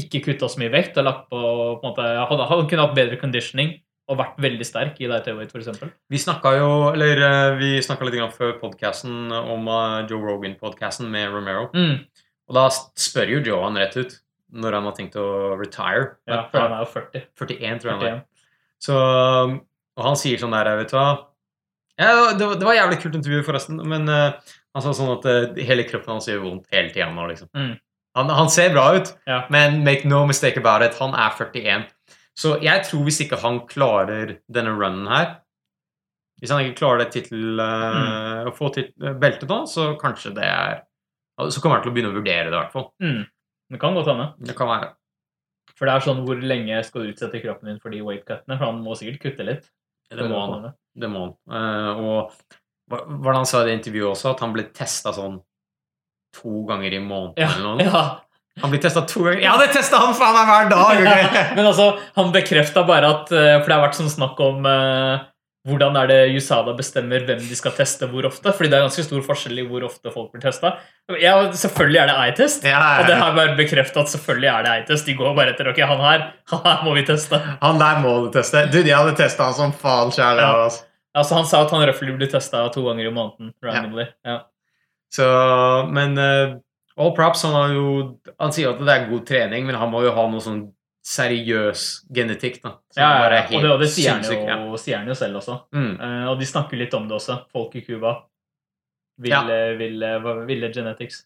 ikke 0.00 0.22
kutta 0.24 0.48
så 0.50 0.60
mye 0.60 0.72
vekt 0.74 0.98
og 1.00 1.06
lagt 1.06 1.26
på, 1.30 1.38
på 1.40 1.80
en 1.80 1.90
måte, 1.92 2.06
hadde, 2.30 2.46
hadde 2.50 2.68
kunne 2.70 2.86
hatt 2.86 2.96
bedre 2.96 3.18
conditioning 3.20 3.76
og 4.10 4.18
vært 4.20 4.40
veldig 4.44 4.66
sterk 4.68 4.98
i 5.00 5.08
light 5.08 5.28
heavyweight, 5.30 5.54
f.eks. 5.54 5.94
Vi 6.12 6.20
snakka 6.20 6.50
jo 6.58 6.70
Eller 6.90 7.22
eh, 7.24 7.54
vi 7.56 7.70
snakka 7.84 8.04
litt 8.04 8.18
grann 8.18 8.34
før 8.34 8.58
podcasten 8.60 9.32
om 9.32 9.70
eh, 9.72 10.02
Joe 10.10 10.20
Rogan-podkasten 10.20 11.08
med 11.12 11.32
Romero. 11.32 11.70
Mm, 11.72 12.02
Og 12.50 12.58
da 12.58 12.66
spør 12.74 13.36
jo 13.36 13.42
Joe 13.46 13.62
han 13.64 13.80
rett 13.80 13.96
ut 13.96 14.18
når 14.54 14.76
han 14.76 14.88
har 14.90 14.96
tenkt 14.98 15.16
å 15.18 15.54
retire. 15.58 16.10
ja, 16.30 16.44
for 16.50 16.62
han 16.62 16.76
er 16.76 16.84
jo 16.84 16.90
40. 16.92 17.22
41, 17.40 17.80
tror 17.80 17.90
jeg 17.90 17.96
han 17.96 18.04
er. 18.10 18.18
41. 18.20 18.26
Så, 18.84 18.98
og 19.96 20.04
han 20.04 20.20
sier 20.20 20.42
sånn 20.42 20.54
der, 20.54 20.74
vet 20.78 20.92
du 20.92 20.98
hva 20.98 21.06
ja, 21.94 22.34
det, 22.34 22.42
var, 22.42 22.56
det 22.58 22.66
var 22.66 22.74
jævlig 22.74 22.96
kult 23.04 23.16
intervju, 23.20 23.40
forresten, 23.46 23.78
men 23.86 24.08
uh, 24.10 24.54
han 24.74 24.82
sa 24.82 24.92
sånn 24.98 25.12
at 25.12 25.26
uh, 25.30 25.58
hele 25.62 25.84
kroppen 25.86 26.16
hans 26.16 26.26
gjør 26.26 26.40
vondt 26.42 26.72
hele 26.74 26.90
tida 26.90 27.06
nå, 27.14 27.26
liksom. 27.30 27.50
Mm. 27.54 27.76
Han, 28.14 28.30
han 28.30 28.50
ser 28.50 28.72
bra 28.74 28.86
ut, 28.94 29.10
Ja. 29.26 29.44
men 29.50 29.82
make 29.84 30.06
no 30.08 30.24
mistake 30.26 30.60
about 30.60 30.82
it, 30.86 30.98
han 31.00 31.14
er 31.14 31.30
41. 31.34 31.86
Så 32.38 32.56
jeg 32.62 32.84
tror 32.86 33.04
hvis 33.06 33.20
ikke 33.24 33.38
han 33.42 33.60
klarer 33.70 34.38
denne 34.50 34.74
runnen 34.74 35.06
her 35.06 35.36
Hvis 36.42 36.50
han 36.50 36.64
ikke 36.64 36.80
klarer 36.80 37.04
det 37.04 37.12
tittel, 37.14 37.60
mm. 37.60 38.48
å 38.50 38.52
få 38.54 38.72
beltet 39.22 39.46
nå, 39.48 39.60
så 39.70 39.92
kanskje 40.00 40.34
det 40.34 40.48
er 40.48 40.82
Så 41.50 41.62
kommer 41.62 41.78
han 41.78 41.84
til 41.84 41.92
å 41.92 41.94
begynne 41.94 42.10
å 42.10 42.16
vurdere 42.16 42.50
det, 42.50 42.54
i 42.54 42.58
hvert 42.58 42.74
fall. 42.74 42.88
Mm. 43.02 43.22
Det 43.70 43.80
kan 43.82 43.94
godt 43.96 44.10
hende. 44.10 44.26
Det 44.38 44.54
kan 44.58 44.68
være. 44.70 44.90
For 45.74 45.88
det 45.88 45.94
er 45.94 46.04
sånn 46.04 46.20
hvor 46.26 46.42
lenge 46.42 46.82
skal 46.86 47.02
du 47.02 47.10
utsette 47.10 47.40
kroppen 47.42 47.70
din 47.70 47.80
for 47.82 47.94
de 47.94 48.02
weight-cuttene? 48.06 48.58
For 48.58 48.66
han 48.68 48.82
må 48.84 48.94
sikkert 48.98 49.22
kutte 49.24 49.46
litt. 49.46 49.64
Det 50.14 50.28
må 50.30 50.42
han. 50.44 50.68
Det 50.94 51.10
må 51.10 51.24
han. 51.24 51.34
Uh, 51.50 52.02
og 52.04 52.36
hva 52.90 53.00
hva 53.00 53.18
var 53.24 53.34
det 53.34 53.40
han 53.40 53.48
sa 53.48 53.62
i 53.62 53.68
det 53.70 53.76
intervjuet 53.80 54.12
også, 54.12 54.34
at 54.34 54.44
han 54.44 54.54
ble 54.54 54.66
testa 54.76 55.14
sånn 55.16 55.40
to 56.40 56.64
ganger 56.68 56.92
i 56.96 57.00
måneden 57.02 57.38
Ja, 57.44 57.50
eller 57.54 57.66
noe? 57.76 57.88
ja. 57.88 58.04
Han 58.62 58.70
blir 58.70 58.78
testa 58.84 59.00
to 59.10 59.24
ganger. 59.26 59.40
Ja, 59.42 59.56
det 59.58 59.72
testa 59.74 59.98
han 59.98 60.14
faen 60.14 60.34
meg 60.36 60.46
hver 60.46 60.68
dag! 60.70 61.04
ok? 61.04 61.38
Men 61.58 61.66
altså, 61.66 61.88
han 62.14 62.28
bekrefta 62.34 62.84
bare 62.86 63.08
at 63.10 63.32
eh, 63.34 63.56
For 63.60 63.66
det 63.70 63.74
har 63.78 63.82
vært 63.88 63.96
sånn 63.98 64.12
snakk 64.12 64.38
om 64.44 64.66
eh, 64.70 65.24
hvordan 65.66 65.96
er 65.96 66.06
det 66.10 66.18
USADA 66.36 66.74
bestemmer 66.76 67.22
hvem 67.24 67.40
de 67.40 67.56
skal 67.56 67.72
teste 67.74 68.04
hvor 68.12 68.26
ofte. 68.28 68.52
Fordi 68.54 68.68
det 68.70 68.76
er 68.78 68.84
ganske 68.84 69.04
stor 69.08 69.22
forskjell 69.26 69.58
i 69.62 69.64
hvor 69.66 69.86
ofte 69.88 70.12
folk 70.12 70.30
blir 70.34 70.42
testa. 70.44 70.74
Ja, 71.18 71.32
selvfølgelig 71.56 72.00
er 72.04 72.10
det 72.12 72.16
eye-test. 72.20 72.66
Ja, 72.68 72.82
Og 73.00 73.08
det 73.08 73.16
har 73.18 73.32
bare 73.34 73.56
bekrefta 73.58 74.04
at 74.04 74.12
selvfølgelig 74.12 74.50
er 74.52 74.66
det 74.68 74.72
eye-test. 74.76 75.08
De 75.08 75.16
går 75.18 75.34
bare 75.34 75.54
etter 75.56 75.72
ok, 75.72 75.80
han 75.90 76.02
her, 76.04 76.26
han 76.52 76.64
her 76.68 76.82
må 76.86 76.94
vi 77.00 77.06
teste. 77.08 77.40
Han 77.64 77.80
der 77.82 78.02
må 78.04 78.12
du 78.26 78.30
teste. 78.38 78.66
Du, 78.70 78.82
de 78.84 78.92
hadde 78.94 79.16
testa 79.18 79.48
han 79.50 79.56
som 79.56 79.72
faen 79.82 80.12
sjæl. 80.14 80.38
Ja. 80.44 80.52
Altså. 80.68 80.84
Altså, 81.16 81.40
Han 81.40 81.46
sa 81.48 81.62
at 81.64 81.72
han 81.74 81.88
røffelig 81.90 82.14
blir 82.20 82.30
testa 82.30 82.62
to 82.74 82.84
ganger 82.86 83.08
i 83.08 83.14
måneden. 83.18 83.50
randomly. 83.64 84.06
Ja. 84.26 84.42
Så, 85.14 85.26
men 85.94 86.16
uh, 86.18 86.56
all 86.98 87.12
props, 87.14 87.44
han 87.46 87.54
har 87.54 87.74
jo 87.74 87.90
Han 88.40 88.54
sier 88.54 88.72
at 88.72 88.80
det 88.82 88.94
er 88.94 89.08
god 89.10 89.26
trening, 89.28 89.66
men 89.68 89.78
han 89.78 89.92
må 89.92 90.02
jo 90.06 90.14
ha 90.16 90.24
noe 90.30 90.42
sånn 90.42 90.64
seriøs 91.04 91.82
genetikk, 92.16 92.62
da. 92.64 92.78
Ja, 92.96 93.08
ja, 93.20 93.26
ja. 93.36 93.42
Og 93.52 93.60
det, 93.62 93.70
og 93.74 93.82
det 93.82 93.90
sier, 93.92 94.14
han 94.16 94.24
ja. 94.48 94.56
jo, 94.64 94.78
sier 94.80 95.02
han 95.02 95.10
jo 95.10 95.16
selv 95.18 95.42
også. 95.42 95.58
Mm. 95.76 95.92
Uh, 96.00 96.24
og 96.32 96.38
de 96.40 96.48
snakker 96.48 96.80
litt 96.80 96.96
om 96.96 97.06
det 97.10 97.18
også, 97.18 97.42
folk 97.52 97.76
i 97.76 97.84
Cuba. 97.84 98.14
Ja. 99.22 99.44
Ville, 99.78 100.18
ville, 100.48 100.72
genetics. 100.74 101.22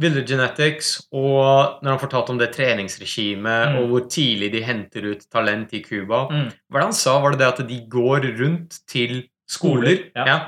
Ville 0.00 0.22
Genetics, 0.24 0.94
og 1.12 1.82
når 1.84 1.90
han 1.90 2.00
fortalte 2.00 2.32
om 2.32 2.38
det 2.40 2.52
treningsregimet, 2.54 3.74
Mm. 3.74 3.76
og 3.78 3.88
hvor 3.90 4.06
tidlig 4.08 4.48
de 4.54 4.62
henter 4.64 5.10
ut 5.10 5.26
talent 5.30 5.74
i 5.74 5.82
Cuba 5.84 6.28
Mm. 6.30 6.48
Hva 6.70 6.78
det 6.80 6.86
han 6.88 6.92
sa? 6.96 7.18
Var 7.20 7.30
det 7.32 7.38
det 7.42 7.48
at 7.48 7.68
de 7.68 7.78
går 7.90 8.20
rundt 8.40 8.78
til 8.88 9.28
skoler, 9.46 10.08
Skoler, 10.08 10.26
ja. 10.26 10.38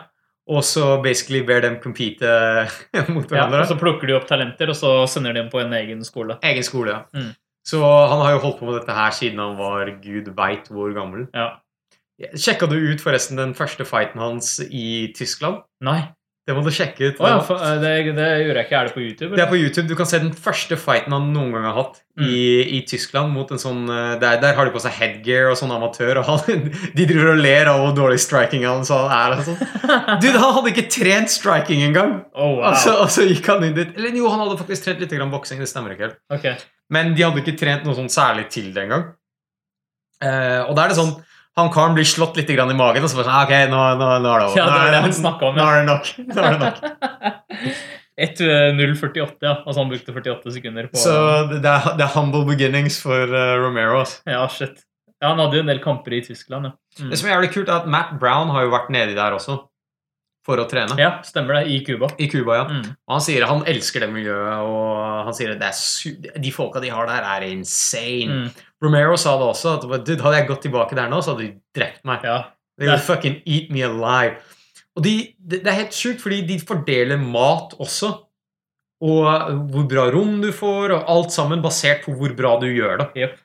Og 0.44 0.64
så 0.66 0.98
basically 1.02 1.40
ber 1.46 1.62
dem 1.64 1.78
compete 1.80 2.28
mot 3.14 3.24
hverandre. 3.24 3.60
Ja, 3.60 3.64
og 3.64 3.70
så 3.70 3.78
plukker 3.80 4.10
de 4.10 4.16
opp 4.18 4.28
talenter, 4.28 4.72
og 4.72 4.76
så 4.78 4.92
sender 5.10 5.32
de 5.32 5.42
dem 5.42 5.50
på 5.52 5.62
en 5.62 5.72
egen 5.80 6.04
skole. 6.04 6.36
Egen 6.44 6.66
skole, 6.66 6.98
ja. 6.98 7.04
Mm. 7.16 7.32
Så 7.64 7.80
han 7.80 8.20
har 8.20 8.34
jo 8.34 8.42
holdt 8.42 8.58
på 8.60 8.68
med 8.68 8.76
dette 8.76 8.96
her 8.96 9.14
siden 9.16 9.40
han 9.40 9.54
var 9.56 9.88
gud 10.02 10.28
veit 10.36 10.68
hvor 10.68 10.92
gammel. 10.96 11.28
Ja. 11.32 11.54
Sjekka 12.36 12.68
du 12.70 12.76
ut 12.76 13.00
forresten 13.02 13.40
den 13.40 13.54
første 13.56 13.86
fighten 13.88 14.20
hans 14.20 14.58
i 14.68 15.14
Tyskland? 15.16 15.64
Nei. 15.82 16.02
Det 16.44 16.52
må 16.52 16.60
du 16.60 16.68
sjekke 16.76 17.06
ut. 17.08 17.20
Oh, 17.22 17.28
ja, 17.30 17.36
for, 17.40 17.56
eh, 17.56 17.78
det, 17.80 17.90
det 18.18 18.24
gjorde 18.44 18.58
jeg 18.60 18.66
ikke. 18.66 18.76
Er 18.76 18.88
det 18.90 18.92
på 18.92 19.00
YouTube? 19.00 19.30
Det 19.32 19.40
er 19.40 19.48
på 19.48 19.56
YouTube. 19.56 19.86
Du 19.88 19.94
kan 19.96 20.08
se 20.10 20.18
den 20.20 20.34
første 20.36 20.76
fighten 20.76 21.14
han 21.16 21.30
noen 21.32 21.54
gang 21.56 21.64
har 21.64 21.78
hatt 21.78 22.02
i, 22.20 22.34
i 22.76 22.82
Tyskland. 22.84 23.32
mot 23.32 23.48
en 23.54 23.62
sånn, 23.62 23.80
eh, 23.88 24.10
der, 24.20 24.36
der 24.42 24.52
har 24.58 24.68
de 24.68 24.74
på 24.74 24.82
seg 24.84 24.92
headgear 24.98 25.48
og 25.54 25.56
sånn 25.56 25.72
amatør, 25.72 26.20
og 26.20 26.28
han, 26.28 26.68
de 27.00 27.06
driver 27.08 27.32
og 27.32 27.40
ler 27.40 27.70
av 27.72 27.80
hvor 27.80 27.96
dårlig 27.96 28.20
striking 28.20 28.66
han 28.68 28.84
er. 28.84 29.38
Og 29.38 29.48
sånn. 29.48 29.56
Dude, 30.22 30.36
han 30.36 30.52
hadde 30.58 30.74
ikke 30.74 30.86
trent 30.92 31.32
striking 31.32 31.80
engang! 31.88 32.18
Oh, 32.36 32.58
wow. 32.60 32.68
Og 32.74 32.80
så- 32.84 32.98
og 33.06 33.08
så 33.16 33.24
gikk 33.24 33.48
han 33.54 33.64
inn 33.70 33.78
dit. 33.80 33.96
Eller 33.96 34.12
jo, 34.20 34.28
han 34.28 34.44
hadde 34.44 34.60
faktisk 34.60 34.84
trent 34.90 35.00
litt 35.00 35.16
boksing. 35.32 35.64
Det 35.64 35.70
stemmer 35.72 35.96
ikke 35.96 36.10
helt. 36.10 36.20
Okay. 36.28 36.58
Men 36.92 37.14
de 37.16 37.24
hadde 37.24 37.40
ikke 37.40 37.56
trent 37.56 37.88
noe 37.88 37.96
sånn 37.96 38.12
særlig 38.12 38.50
til 38.52 38.68
det 38.76 38.84
engang. 38.84 39.14
Eh, 40.20 40.60
og 40.68 40.76
da 40.76 40.84
er 40.84 40.92
det 40.92 41.00
sånn 41.00 41.16
Han 41.58 41.68
karen 41.70 41.94
blir 41.94 42.06
slått 42.08 42.38
litt 42.38 42.48
i 42.50 42.56
magen, 42.58 43.04
og 43.04 43.10
så 43.10 43.18
bare 43.20 43.28
sånn 43.28 43.34
«Ah, 43.34 43.44
Ok, 43.46 43.52
nå, 43.70 43.82
nå, 44.00 44.06
nå 44.24 44.30
er 44.30 44.40
det 44.40 44.46
over. 44.48 44.58
Ja, 44.58 44.64
det 44.66 44.78
er 44.88 44.96
det 44.96 45.02
han 45.04 45.12
snakket 45.14 45.48
om, 45.48 45.58
Nå 45.58 45.62
ja. 45.62 45.68
er 45.70 45.76
det 45.78 45.86
nok. 45.90 46.08
Nå 46.26 46.40
er 46.42 46.56
det 46.56 46.62
nok. 46.64 46.80
1.048, 48.24 49.42
ja. 49.42 49.54
Altså 49.66 49.80
han 49.80 49.90
brukte 49.90 50.14
48 50.14 50.52
sekunder 50.54 50.86
på 50.90 50.98
Så 51.02 51.14
det 51.50 51.66
er, 51.66 51.86
det 51.98 52.04
er 52.06 52.12
humble 52.14 52.44
beginnings 52.46 53.00
for 53.02 53.30
uh, 53.30 53.54
Romero. 53.58 54.00
ass. 54.04 54.20
Ja, 54.26 54.44
shit. 54.50 54.84
Ja, 55.18 55.32
han 55.32 55.40
hadde 55.42 55.58
jo 55.58 55.64
en 55.64 55.70
del 55.70 55.80
kamper 55.82 56.14
i 56.14 56.20
Tyskland, 56.26 56.68
ja. 56.70 56.74
Mm. 57.00 57.10
Det 57.10 57.18
som 57.18 57.28
er 57.30 57.34
jævlig 57.36 57.52
kult, 57.54 57.70
er 57.70 57.82
at 57.82 57.88
Matt 57.90 58.12
Brown 58.22 58.52
har 58.54 58.66
jo 58.66 58.74
vært 58.74 58.90
nedi 58.94 59.16
der 59.18 59.34
også 59.38 59.56
for 60.44 60.60
å 60.60 60.66
trene. 60.68 60.96
Ja, 61.00 61.10
stemmer 61.24 61.58
det. 61.58 61.72
I 61.72 61.78
Cuba. 61.86 62.10
I 62.20 62.28
Cuba, 62.28 62.58
ja. 62.58 62.64
Mm. 62.68 62.88
Og 63.08 63.14
han 63.16 63.22
sier 63.24 63.46
han 63.48 63.62
elsker 63.70 64.04
det 64.04 64.10
miljøet, 64.12 64.66
og 64.68 65.28
han 65.28 65.36
sier 65.36 65.54
at 65.56 66.40
de 66.44 66.52
folka 66.52 66.82
de 66.84 66.92
har 66.92 67.08
der, 67.08 67.24
er 67.36 67.46
insane. 67.48 68.42
Mm. 68.44 68.66
Romero 68.84 69.16
sa 69.20 69.38
det 69.40 69.48
også. 69.48 69.76
at 69.78 70.04
Dude, 70.04 70.20
Hadde 70.24 70.42
jeg 70.42 70.50
gått 70.50 70.66
tilbake 70.66 70.98
der 70.98 71.08
nå, 71.12 71.22
så 71.24 71.32
hadde 71.32 71.46
de 71.46 71.54
drept 71.76 72.04
meg. 72.08 72.26
Ja. 72.28 72.42
They 72.76 72.90
would 72.90 73.04
fucking 73.06 73.40
eat 73.46 73.70
me 73.72 73.84
alive. 73.86 74.36
Og 74.94 75.06
de, 75.06 75.14
det, 75.38 75.62
det 75.64 75.70
er 75.70 75.80
helt 75.84 75.96
sjukt, 75.96 76.20
fordi 76.22 76.42
de 76.46 76.58
fordeler 76.62 77.18
mat 77.20 77.72
også. 77.82 78.12
Og 79.04 79.24
hvor 79.72 79.88
bra 79.90 80.08
rom 80.12 80.36
du 80.42 80.50
får, 80.54 80.92
og 80.94 81.08
alt 81.10 81.34
sammen 81.34 81.64
basert 81.64 82.04
på 82.04 82.14
hvor 82.18 82.34
bra 82.36 82.54
du 82.60 82.68
gjør 82.70 83.00
det. 83.00 83.08
Yep. 83.24 83.40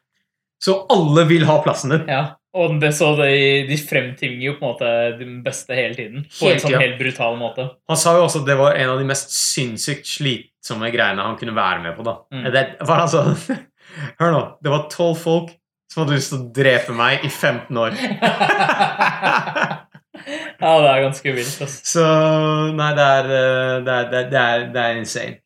Så 0.59 0.76
alle 0.91 1.23
vil 1.30 1.47
ha 1.47 1.57
plassen 1.63 1.95
din. 1.95 2.05
ja. 2.11 2.26
Og 2.57 2.80
det, 2.81 2.89
så 2.97 3.11
de, 3.19 3.65
de 3.69 3.76
fremtvinger 3.77 4.41
jo 4.47 4.55
på 4.57 4.65
en 4.65 4.71
måte 4.71 4.88
de 5.19 5.26
beste 5.45 5.76
hele 5.77 5.93
tiden. 5.93 6.23
På 6.26 6.47
helt, 6.47 6.57
en 6.57 6.63
sånn 6.63 6.73
ja. 6.73 6.81
helt 6.81 6.97
brutal 6.97 7.38
måte. 7.38 7.67
Han 7.91 7.99
sa 7.99 8.15
jo 8.17 8.23
også 8.26 8.41
at 8.41 8.47
det 8.49 8.57
var 8.57 8.77
en 8.80 8.93
av 8.95 9.01
de 9.01 9.05
mest 9.09 9.35
sinnssykt 9.35 10.09
slitsomme 10.09 10.89
greiene 10.93 11.26
han 11.27 11.38
kunne 11.38 11.53
være 11.57 11.84
med 11.85 11.93
på. 11.97 12.05
da. 12.07 12.15
Mm. 12.34 12.47
Det, 12.55 12.63
for 12.81 12.95
han 12.97 13.11
sa, 13.11 13.19
Hør 14.21 14.34
nå, 14.34 14.41
det 14.65 14.73
var 14.73 14.89
tolv 14.93 15.17
folk 15.21 15.53
som 15.89 16.03
hadde 16.03 16.17
lyst 16.17 16.34
til 16.34 16.39
å 16.39 16.49
drepe 16.53 16.93
meg 16.97 17.23
i 17.26 17.30
15 17.30 17.80
år. 17.81 17.91
ja, 20.61 20.73
det 20.84 20.89
er 20.89 21.05
ganske 21.05 21.34
vilt. 21.34 21.61
Altså. 21.65 21.80
Så 21.93 22.05
nei, 22.77 22.89
det 22.97 23.05
er, 23.19 23.31
eh, 23.38 23.76
det 23.85 23.95
er, 23.95 24.09
det 24.09 24.41
er, 24.41 24.67
det 24.73 24.84
er 24.84 24.99
insane. 25.01 25.39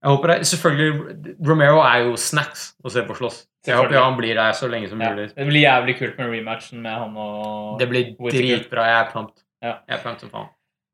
Jeg 0.00 0.10
håper 0.14 0.30
det, 0.32 0.36
selvfølgelig, 0.48 1.34
Romero 1.46 1.80
er 1.84 2.06
jo 2.06 2.14
snacks 2.16 2.70
å 2.84 2.90
se 2.92 3.02
på 3.04 3.16
slåss. 3.18 3.42
Jeg 3.68 3.76
håper 3.76 3.98
ja, 3.98 4.04
han 4.06 4.16
blir 4.16 4.34
der 4.38 4.54
så 4.56 4.68
lenge 4.72 4.88
som 4.88 5.00
Ja. 5.00 5.10
mulig. 5.12 5.26
Det 5.34 5.46
blir 5.46 5.60
jævlig 5.66 5.98
kult 5.98 6.16
med 6.18 6.30
rematchen 6.32 6.80
med 6.80 6.92
han 6.96 7.16
og 7.20 7.78
Det 7.78 7.88
blir 7.90 8.14
dritbra. 8.16 8.86
Jeg 8.88 9.00
er 9.04 9.10
pumped. 9.12 9.42
Ja. 9.62 9.74
Jeg 9.88 9.98
er 9.98 10.02
pumped 10.02 10.20
som 10.24 10.30
faen. 10.30 10.48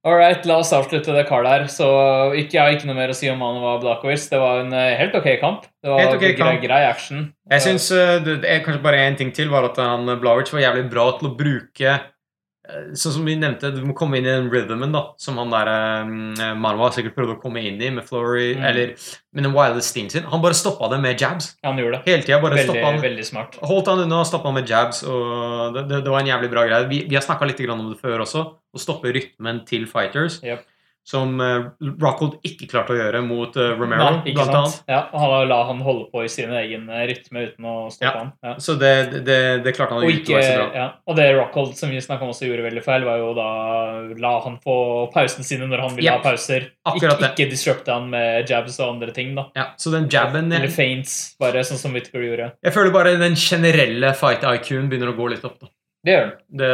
All 0.07 0.15
right, 0.15 0.45
la 0.47 0.59
oss 0.59 0.73
avslutte 0.73 1.11
det 1.15 1.27
karet 1.27 1.47
her. 1.51 1.63
Så 1.71 1.87
ikke, 2.39 2.53
jeg 2.55 2.63
har 2.63 2.75
ikke 2.75 2.87
noe 2.87 2.95
mer 2.99 3.11
å 3.11 3.15
si 3.15 3.29
om 3.31 3.39
Manova 3.43 3.81
Blakowicz. 3.83 4.29
Det 4.31 4.39
var 4.39 4.61
en 4.65 4.73
eh, 4.73 4.97
helt 4.99 5.15
ok 5.19 5.27
kamp. 5.41 5.63
Det 5.83 5.91
var 5.91 5.99
Helt 6.03 6.15
ok 6.15 6.21
grei, 6.21 6.35
kamp. 6.39 6.61
grei 6.63 6.83
action. 6.87 7.33
Jeg 7.51 7.61
synes, 7.63 7.91
eh, 7.91 8.29
er 8.43 8.61
kanskje 8.63 8.83
bare 8.83 9.01
én 9.07 9.17
ting 9.19 9.33
til, 9.35 9.49
var 9.51 9.65
at 9.71 9.77
han 9.83 10.07
Blavic 10.21 10.53
var 10.55 10.61
jævlig 10.63 10.89
bra 10.91 11.09
til 11.19 11.31
å 11.31 11.37
bruke 11.39 11.97
Sånn 12.99 13.13
som 13.15 13.25
vi 13.29 13.37
nevnte, 13.39 13.71
du 13.71 13.83
må 13.87 13.95
komme 13.95 14.19
inn 14.19 14.27
i 14.27 14.33
den 14.33 14.49
rhythmen 14.51 14.91
da, 14.95 15.03
som 15.23 15.37
han 15.39 15.53
der 15.55 15.69
um, 16.03 16.35
Marwa 16.59 16.89
sikkert 16.91 17.15
prøvde 17.15 17.37
å 17.37 17.41
komme 17.43 17.63
inn 17.63 17.79
i 17.81 17.91
med 17.95 18.03
Flory, 18.09 18.57
Mm. 18.57 18.65
eller 18.67 18.87
med 19.37 19.45
den 19.47 19.53
wilde 19.55 19.83
stilen 19.87 20.11
sin. 20.11 20.25
Han 20.33 20.43
bare 20.43 20.55
stoppa 20.59 20.89
det 20.91 20.99
med 21.05 21.21
jabs. 21.21 21.53
Han 21.63 21.79
gjorde 21.79 22.01
det. 22.01 22.03
Hele 22.11 22.23
tida 22.27 22.41
bare 22.43 22.59
Veldig, 22.59 22.83
han. 22.83 22.99
veldig 23.05 23.25
smart. 23.29 23.57
Holdt 23.63 23.87
han 23.93 24.03
unna 24.07 24.21
og 24.25 24.27
stoppa 24.27 24.51
han 24.51 24.59
med 24.59 24.69
jabs, 24.69 25.05
og 25.07 25.75
det, 25.79 25.87
det, 25.93 26.03
det 26.05 26.11
var 26.11 26.21
en 26.25 26.33
jævlig 26.35 26.51
bra 26.51 26.67
greie. 26.67 26.89
Vi, 26.91 27.05
vi 27.09 27.15
har 27.15 27.23
snakka 27.23 27.47
litt 27.47 27.63
grann 27.63 27.81
om 27.85 27.93
det 27.95 28.01
før 28.03 28.25
også, 28.27 28.43
å 28.75 28.83
stoppe 28.83 29.13
rytmen 29.15 29.63
til 29.69 29.87
fighters, 29.87 30.41
Yep. 30.43 30.65
Som 31.07 31.37
uh, 31.39 31.69
Rockhold 32.03 32.41
ikke 32.43 32.67
klarte 32.67 32.91
å 32.91 32.97
gjøre 32.99 33.21
mot 33.23 33.55
eh, 33.57 33.69
Romero, 33.79 34.09
Nei, 34.25 34.33
blant 34.35 34.51
sant? 34.51 34.57
annet. 34.59 34.79
Ja, 34.91 34.97
og 35.15 35.21
han 35.23 35.49
la 35.53 35.59
han 35.69 35.79
holde 35.87 36.09
på 36.11 36.25
i 36.27 36.31
sin 36.33 36.51
egen 36.51 36.89
eh, 36.91 37.05
rytme 37.07 37.45
uten 37.47 37.69
å 37.71 37.75
stoppe 37.95 38.09
Ja. 38.11 38.25
han. 38.25 38.33
Ja. 38.43 38.55
Så 38.59 38.75
det, 38.81 38.91
det, 39.29 39.37
det 39.63 39.75
klarte 39.77 39.95
han 39.95 40.03
Og, 40.03 40.09
å 40.11 40.11
ikke, 40.11 40.35
utøve 40.35 40.43
så 40.43 40.57
bra. 40.59 40.67
ja, 40.75 40.87
og 41.07 41.17
det 41.21 41.29
Rockhold 41.39 41.77
som 41.79 41.93
vi 41.95 42.01
snakket 42.03 42.27
om 42.27 42.33
også 42.35 42.49
gjorde 42.51 42.67
veldig 42.67 42.83
feil, 42.83 43.07
var 43.07 43.21
jo 43.23 43.29
da 43.39 43.47
la 44.19 44.33
han 44.49 44.59
få 44.67 44.77
pausene 45.15 45.47
sine 45.47 45.71
når 45.71 45.85
han 45.87 45.95
ville 45.95 46.11
Yep. 46.11 46.19
ha 46.19 46.31
pauser. 46.33 46.67
Akkurat 46.91 47.23
det. 47.23 47.31
ikke 47.37 47.51
disrupte 47.55 47.95
han 47.95 48.11
med 48.11 48.51
jabs 48.51 48.81
og 48.83 48.97
andre 48.97 49.15
ting. 49.15 49.35
da. 49.39 49.47
Ja, 49.55 49.69
så 49.79 49.95
den 49.95 50.11
jabben 50.11 50.51
Eller 50.53 50.75
feints, 50.75 51.37
bare 51.39 51.63
sånn 51.63 51.79
som 51.79 51.95
Whittaker 51.95 52.27
gjorde. 52.27 52.51
jeg 52.67 52.75
føler 52.75 52.91
bare 52.99 53.15
den 53.23 53.39
generelle 53.39 54.11
fight-IQ-en 54.19 54.91
begynner 54.91 55.15
å 55.15 55.17
gå 55.23 55.31
litt 55.37 55.45
opp. 55.47 55.61
da. 55.63 55.71
Det 56.07 56.15
gjør 56.15 56.27
han. 56.29 56.35
Det, 56.61 56.69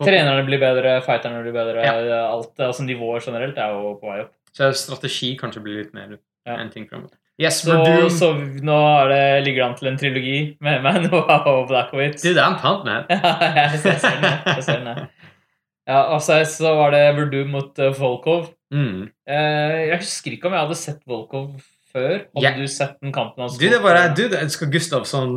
Trenerne 0.00 0.44
blir 0.48 0.60
bedre, 0.62 0.94
fighterne 1.04 1.42
blir 1.44 1.52
bedre. 1.54 1.82
Ja. 1.84 2.20
alt, 2.32 2.52
altså 2.64 2.86
Nivået 2.86 3.26
generelt 3.26 3.58
er 3.60 3.74
jo 3.74 3.96
på 4.00 4.08
vei 4.12 4.22
opp. 4.24 4.32
så 4.56 4.70
strategi 4.76 5.34
kanskje 5.40 5.62
blir 5.64 5.82
litt 5.82 5.92
mer 5.96 6.16
Ja. 6.48 6.56
en 6.58 6.70
ting 6.72 6.88
framover. 6.88 7.14
Yes, 7.40 7.62
Så, 7.64 7.74
så 8.12 8.28
nå 8.62 8.74
er 9.02 9.08
det, 9.08 9.44
ligger 9.46 9.62
det 9.62 9.66
an 9.70 9.76
til 9.78 9.88
en 9.88 9.96
trilogi 9.98 10.56
med 10.60 10.82
Manova 10.84 11.36
og 11.52 11.68
Blackowitz. 11.70 12.22
Dude, 12.22 12.40
I'm 12.40 12.58
pumped, 12.60 12.84
man. 12.86 13.04
Ja, 13.10 13.70
jeg 13.72 13.80
ser 13.80 14.18
den. 14.20 14.22
jeg, 14.26 14.56
Jeg 14.56 14.64
ser 14.66 14.82
den. 14.84 15.06
Ja, 15.88 16.00
altså, 16.14 16.36
så 16.46 16.74
var 16.78 16.92
det 16.94 17.00
Verdum 17.16 17.48
mot 17.56 17.78
uh, 17.82 17.88
Volkov. 17.98 18.50
Mm. 18.72 19.08
Eh, 19.28 19.78
jeg 19.90 19.98
husker 20.04 20.32
ikke 20.36 20.46
om 20.48 20.54
jeg 20.54 20.62
hadde 20.66 20.76
sett 20.78 21.00
Volkov 21.08 21.48
før. 21.92 22.12
Hadde 22.32 22.42
yeah. 22.42 22.56
du 22.58 22.70
sett 22.70 22.94
den 23.02 23.12
kampen 23.14 23.44
hans? 23.44 23.56
Du, 23.60 23.64
det 23.68 23.78
var 23.84 23.98
jeg. 23.98 24.12
Du, 24.16 24.22
det 24.32 24.40
skal 24.54 24.70
Gustavsson 24.72 25.32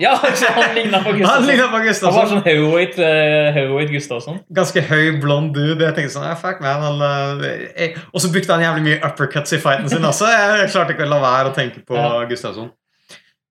Ja, 0.00 0.14
han 0.56 0.74
ligna 0.76 1.02
på 1.04 1.12
Han 1.12 1.18
Gustavsson. 1.20 1.48
ligner 1.48 1.70
på 1.72 1.80
Han 1.82 2.16
var 2.16 2.30
sånn 2.30 2.44
heavyweight, 2.46 2.98
uh, 3.00 3.48
heavyweight 3.56 3.92
Gustavsson. 3.92 4.40
Ganske 4.56 4.84
høy, 4.88 5.18
blond 5.22 5.52
dude. 5.56 5.84
Jeg 5.84 5.96
tenkte 5.98 6.14
sånn, 6.16 6.28
ja, 6.30 6.36
fuck 6.38 6.62
man 6.64 6.86
han, 6.86 7.02
uh, 7.04 7.44
jeg, 7.44 7.98
Og 8.12 8.24
så 8.24 8.32
brukte 8.32 8.54
han 8.56 8.64
jævlig 8.64 8.86
mye 8.88 9.02
uppercuts 9.10 9.56
i 9.56 9.60
fighten 9.62 9.92
sin 9.92 10.08
også. 10.08 10.30
Jeg 10.32 10.72
klarte 10.72 10.96
ikke 10.96 11.06
å 11.08 11.12
la 11.12 11.20
være 11.24 11.52
å 11.52 11.56
tenke 11.56 11.84
på 11.86 11.98
Ja. 11.98 12.08
Gustavsson. 12.30 12.72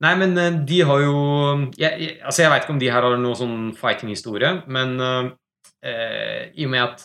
Nei, 0.02 0.16
men 0.18 0.36
uh, 0.40 0.50
de 0.66 0.82
har 0.90 1.06
jo 1.06 1.16
jeg, 1.78 1.92
jeg, 1.92 2.18
Altså, 2.26 2.44
jeg 2.44 2.54
veit 2.56 2.66
ikke 2.66 2.76
om 2.76 2.82
de 2.82 2.92
her 2.92 3.08
har 3.08 3.22
noe 3.22 3.38
sånn 3.38 3.58
fighting-historie, 3.78 4.58
men 4.72 4.98
i 5.82 6.66
og 6.68 6.70
med 6.70 6.82
at 6.84 7.00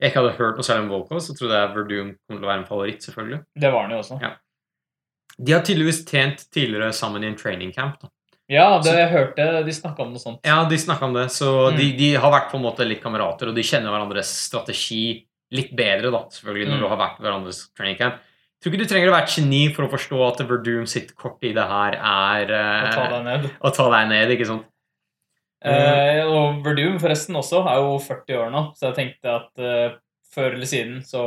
jeg 0.00 0.12
ikke 0.12 0.22
hadde 0.22 0.36
hørt 0.38 0.56
noe 0.56 0.64
særlig 0.64 0.86
om 0.86 0.92
Volkov, 0.94 1.18
så 1.20 1.34
trodde 1.36 1.56
jeg 1.58 1.72
Verdum 1.74 2.12
kom 2.24 2.38
til 2.38 2.46
å 2.46 2.48
være 2.48 2.62
en 2.62 2.68
favoritt, 2.68 3.02
selvfølgelig. 3.04 3.40
Det 3.60 3.72
var 3.74 3.84
han 3.84 3.92
jo 3.92 3.98
også. 4.00 4.16
Ja. 4.22 4.30
De 5.42 5.52
har 5.56 5.62
tydeligvis 5.64 6.02
trent 6.04 6.42
tidligere 6.52 6.92
sammen 6.92 7.24
i 7.24 7.30
en 7.30 7.36
training 7.36 7.72
camp. 7.72 8.00
da. 8.02 8.08
Ja, 8.50 8.78
det 8.82 8.92
jeg 8.98 9.10
hørte 9.12 9.44
de 9.64 9.72
snakka 9.72 10.02
om 10.02 10.10
noe 10.12 10.18
sånt. 10.18 10.40
Ja, 10.44 10.64
de 10.68 10.76
snakka 10.76 11.06
om 11.06 11.12
det, 11.14 11.28
så 11.30 11.70
Mm. 11.70 11.76
de, 11.78 11.92
de 11.96 12.14
har 12.18 12.32
vært 12.32 12.50
på 12.50 12.56
en 12.58 12.64
måte 12.64 12.86
litt 12.86 13.00
kamerater, 13.02 13.48
og 13.48 13.54
de 13.54 13.62
kjenner 13.62 13.90
hverandres 13.94 14.26
strategi 14.48 15.24
litt 15.52 15.70
bedre, 15.74 16.10
da, 16.10 16.24
selvfølgelig, 16.28 16.66
når 16.68 16.76
Mm. 16.76 16.80
du 16.82 16.88
har 16.88 16.98
vært 16.98 17.20
hverandres 17.22 17.60
training 17.76 17.96
camp. 17.98 18.14
Jeg 18.14 18.60
tror 18.62 18.72
ikke 18.74 18.82
du 18.88 18.90
trenger 18.94 19.08
å 19.08 19.14
være 19.14 19.22
et 19.22 19.36
geni 19.38 19.72
for 19.74 19.86
å 19.86 19.90
forstå 19.90 20.18
at 20.32 20.46
Verdum 20.48 20.86
sitt 20.86 21.14
kort 21.16 21.38
i 21.42 21.52
det 21.54 21.64
her 21.66 21.94
er 21.94 22.44
Å 22.50 22.92
ta 22.92 23.04
eh, 23.04 23.10
deg 23.10 23.24
ned. 23.24 23.50
å 23.62 23.72
ta 23.72 23.86
deg 23.90 24.08
ned, 24.10 24.28
ikke 24.36 24.46
sant? 24.46 24.64
Eh, 25.64 26.22
og 26.26 26.62
Verdum 26.64 26.98
forresten 26.98 27.36
også 27.36 27.62
er 27.68 27.76
jo 27.76 27.98
40 27.98 28.36
år 28.36 28.50
nå, 28.50 28.62
så 28.76 28.92
jeg 28.92 28.96
tenkte 28.96 29.34
at 29.36 29.58
eh, 29.58 29.96
før 30.34 30.54
eller 30.54 30.66
siden 30.66 31.00
så 31.04 31.22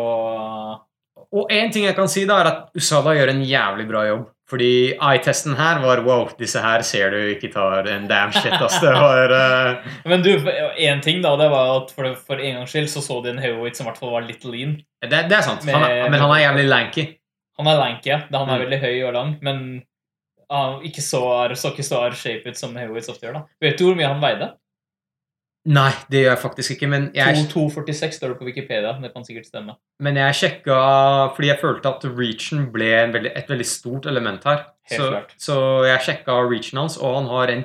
Og 1.33 1.49
en 1.53 1.71
ting 1.73 1.85
jeg 1.85 1.95
kan 1.97 2.07
si, 2.09 2.23
da, 2.29 2.39
er 2.43 2.49
at 2.51 2.77
Usada 2.77 3.13
gjør 3.17 3.31
en 3.33 3.43
jævlig 3.45 3.87
bra 3.89 4.03
jobb. 4.07 4.29
Fordi 4.49 4.69
eye-testen 4.99 5.55
her 5.57 5.79
var 5.81 6.01
wow, 6.05 6.27
disse 6.37 6.59
her 6.61 6.81
ser 6.85 7.13
du 7.13 7.17
ikke 7.31 7.49
tar 7.53 7.87
en 7.89 8.07
damn 8.09 8.33
shit, 8.35 8.53
ass. 8.53 8.75
Det 8.83 8.91
var 8.91 9.31
uh... 9.33 9.87
Men 10.09 10.21
du, 10.25 10.33
én 10.77 11.01
ting, 11.01 11.21
da, 11.23 11.31
det 11.39 11.47
var 11.49 11.71
at 11.79 11.93
for, 11.95 12.09
for 12.27 12.41
en 12.43 12.59
gangs 12.59 12.73
skyld 12.75 12.89
så 12.91 13.01
så 13.01 13.21
de 13.23 13.31
en 13.31 13.39
Heavyweight 13.41 13.79
som 13.79 13.87
i 13.87 13.89
hvert 13.89 14.01
fall 14.03 14.11
var 14.13 14.27
litt 14.27 14.43
lean. 14.45 14.75
det, 15.01 15.23
det 15.31 15.37
er 15.39 15.45
sant. 15.47 15.65
Han 15.69 15.85
er, 15.87 16.03
men 16.11 16.21
han 16.21 16.33
er 16.35 16.43
jævlig 16.43 16.67
lanky. 16.69 17.05
Han 17.57 17.69
er 17.71 17.79
lanky, 17.79 18.09
ja. 18.11 18.19
Han 18.33 18.49
er 18.49 18.59
Mm. 18.59 18.63
veldig 18.65 18.81
høy 18.83 18.95
og 19.07 19.13
lang, 19.17 19.33
men 19.41 19.63
han 20.51 20.81
ikke 20.85 21.01
så, 21.01 21.23
så 21.57 21.71
ikke 21.71 21.85
så 21.87 22.03
out-shaped 22.03 22.57
som 22.59 22.75
Heowitz 22.77 23.09
ofte 23.09 23.25
gjør. 23.25 23.39
da. 23.39 23.43
Vet 23.63 23.79
du 23.79 23.85
hvor 23.87 23.95
mye 23.97 24.11
han 24.11 24.21
veide? 24.21 24.51
Nei, 25.63 25.91
det 26.11 26.25
gjør 26.25 26.33
jeg 26.33 26.39
faktisk 26.41 26.73
ikke, 26.75 26.87
men 26.91 27.05
jeg 27.15 27.45
2,46 27.47 28.17
står 28.17 28.33
det 28.33 28.39
på 28.41 28.47
Wikipedia. 28.49 28.89
Det 28.99 29.13
kan 29.13 29.23
sikkert 29.23 29.47
stemme. 29.47 29.77
Men 30.03 30.17
jeg 30.19 30.35
sjekka 30.35 30.79
fordi 31.37 31.49
jeg 31.53 31.61
følte 31.61 31.93
at 31.93 32.03
reachen 32.09 32.65
ble 32.73 32.89
en 32.97 33.13
veldig, 33.15 33.31
et 33.39 33.53
veldig 33.53 33.67
stort 33.67 34.09
element 34.11 34.43
her. 34.49 34.65
Helt 34.91 34.99
Så, 34.99 35.45
så 35.45 35.55
jeg 35.87 36.03
sjekka 36.03 36.35
reachen 36.49 36.81
hans, 36.81 36.97
og 36.99 37.15
han, 37.15 37.31
har 37.31 37.53
en, 37.53 37.63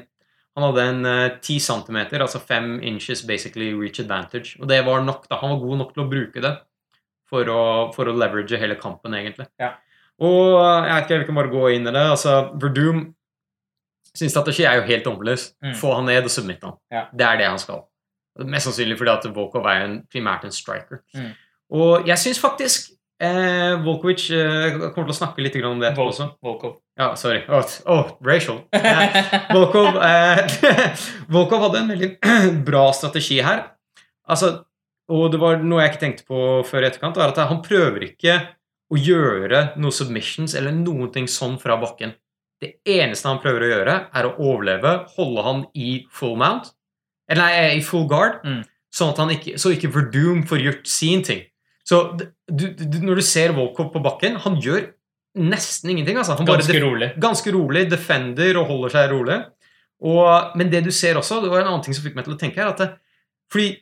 han 0.54 0.68
hadde 0.68 0.86
en 0.92 1.10
eh, 1.10 1.40
10 1.42 1.58
cm, 1.66 1.98
altså 2.20 2.38
5 2.38 2.70
inches 2.86 3.24
basically 3.26 3.72
reach 3.74 3.98
advantage. 3.98 4.54
Og 4.62 4.70
det 4.70 4.78
var 4.86 5.02
nok, 5.02 5.26
da. 5.26 5.42
Han 5.42 5.56
var 5.56 5.62
god 5.66 5.82
nok 5.82 5.92
til 5.96 6.06
å 6.06 6.08
bruke 6.14 6.46
det 6.46 6.54
for 7.28 7.50
å, 7.50 7.60
for 7.96 8.06
å 8.06 8.14
leverage 8.14 8.62
hele 8.62 8.78
kampen, 8.78 9.18
egentlig. 9.18 9.50
Ja. 9.58 9.74
Og 10.22 10.54
eh, 10.54 10.86
jeg 10.86 10.94
vet 10.94 11.08
ikke, 11.08 11.22
vi 11.24 11.30
kan 11.32 11.42
bare 11.42 11.56
gå 11.56 11.66
inn 11.74 11.90
i 11.90 11.98
det. 11.98 12.10
Altså, 12.14 12.38
Verdum 12.62 13.08
sin 14.18 14.32
strategi 14.32 14.66
er 14.66 14.80
jo 14.80 14.86
helt 14.88 15.06
annerledes. 15.06 15.52
Mm. 15.64 15.74
Få 15.78 15.94
han 15.94 16.08
ned 16.10 16.26
og 16.26 16.32
submitte 16.34 16.66
han. 16.66 16.78
Ja. 16.92 17.06
Det 17.12 17.26
er 17.26 17.40
det 17.40 17.48
han 17.48 17.60
skal. 17.62 17.84
Mest 18.48 18.68
sannsynlig 18.68 18.98
fordi 18.98 19.14
at 19.14 19.26
Volkov 19.34 19.66
er 19.66 19.84
en, 19.86 19.98
primært 20.10 20.46
en 20.46 20.54
striker. 20.54 21.02
Mm. 21.16 21.32
Og 21.78 22.08
jeg 22.08 22.22
syns 22.22 22.40
faktisk 22.40 22.92
eh, 23.22 23.74
Volkovic 23.84 24.28
eh, 24.34 24.78
kommer 24.94 25.08
til 25.08 25.16
å 25.16 25.18
snakke 25.18 25.42
litt 25.44 25.58
om 25.62 25.80
det 25.80 25.90
etterpå 25.90 26.06
også. 26.12 26.28
Volkov. 26.44 26.78
Ja, 26.98 27.12
sorry. 27.18 27.42
Oh, 27.48 27.74
oh 27.94 28.14
racial. 28.26 28.62
Eh, 28.78 29.34
Volkov, 29.52 29.98
Volkov 31.34 31.66
hadde 31.66 31.82
en 31.82 31.92
veldig 31.94 32.12
bra 32.68 32.88
strategi 32.96 33.40
her. 33.44 33.66
Altså, 34.28 34.54
og 35.08 35.32
det 35.32 35.40
var 35.40 35.62
noe 35.64 35.82
jeg 35.82 35.94
ikke 35.94 36.04
tenkte 36.04 36.28
på 36.28 36.46
før 36.68 36.84
i 36.84 36.90
etterkant, 36.90 37.18
var 37.18 37.32
at 37.32 37.42
han 37.50 37.62
prøver 37.64 38.10
ikke 38.10 38.38
å 38.88 38.96
gjøre 39.00 39.70
noen 39.80 39.94
submissions 39.94 40.54
eller 40.56 40.72
noen 40.74 41.10
ting 41.12 41.28
sånn 41.30 41.58
fra 41.60 41.76
bakken. 41.80 42.14
Det 42.60 42.72
eneste 42.90 43.28
han 43.30 43.38
prøver 43.42 43.62
å 43.62 43.70
gjøre, 43.70 43.94
er 44.18 44.26
å 44.26 44.34
overleve, 44.38 44.94
holde 45.14 45.42
han 45.46 45.64
i 45.78 46.06
full 46.10 46.34
mount, 46.40 46.72
eller 47.30 47.44
nei, 47.44 47.76
i 47.78 47.82
full 47.86 48.06
guard, 48.10 48.40
Mm. 48.44 48.64
sånn 48.94 49.10
at 49.12 49.18
han 49.22 49.30
ikke, 49.30 49.54
så 49.60 49.70
ikke 49.74 49.92
Verdum 49.94 50.42
får 50.48 50.58
gjort 50.64 50.86
sin 50.88 51.22
ting. 51.22 51.42
Så 51.86 52.16
du, 52.18 52.26
du, 52.74 52.98
når 53.00 53.16
du 53.16 53.22
ser 53.22 53.52
Volkov 53.52 53.92
på 53.92 54.02
bakken, 54.02 54.36
han 54.42 54.56
gjør 54.60 54.88
nesten 55.38 55.90
ingenting. 55.90 56.16
Altså. 56.18 56.34
Han 56.36 56.46
bare 56.46 56.58
Ganske 56.64 56.80
rolig. 56.82 57.12
ganske 57.20 57.52
rolig, 57.54 57.88
defender 57.90 58.56
og 58.58 58.66
holder 58.66 58.90
seg 58.90 59.10
rolig. 59.12 59.38
Og, 60.02 60.56
men 60.56 60.68
det 60.70 60.82
du 60.84 60.90
ser 60.90 61.14
også, 61.16 61.40
det 61.42 61.50
var 61.50 61.60
en 61.62 61.68
annen 61.72 61.82
ting 61.84 61.94
som 61.94 62.02
fikk 62.04 62.14
meg 62.18 62.24
til 62.26 62.34
å 62.34 62.38
tenke 62.38 62.56
her, 62.60 62.68
at 62.74 62.78
det, 62.78 62.90
fordi 63.52 63.78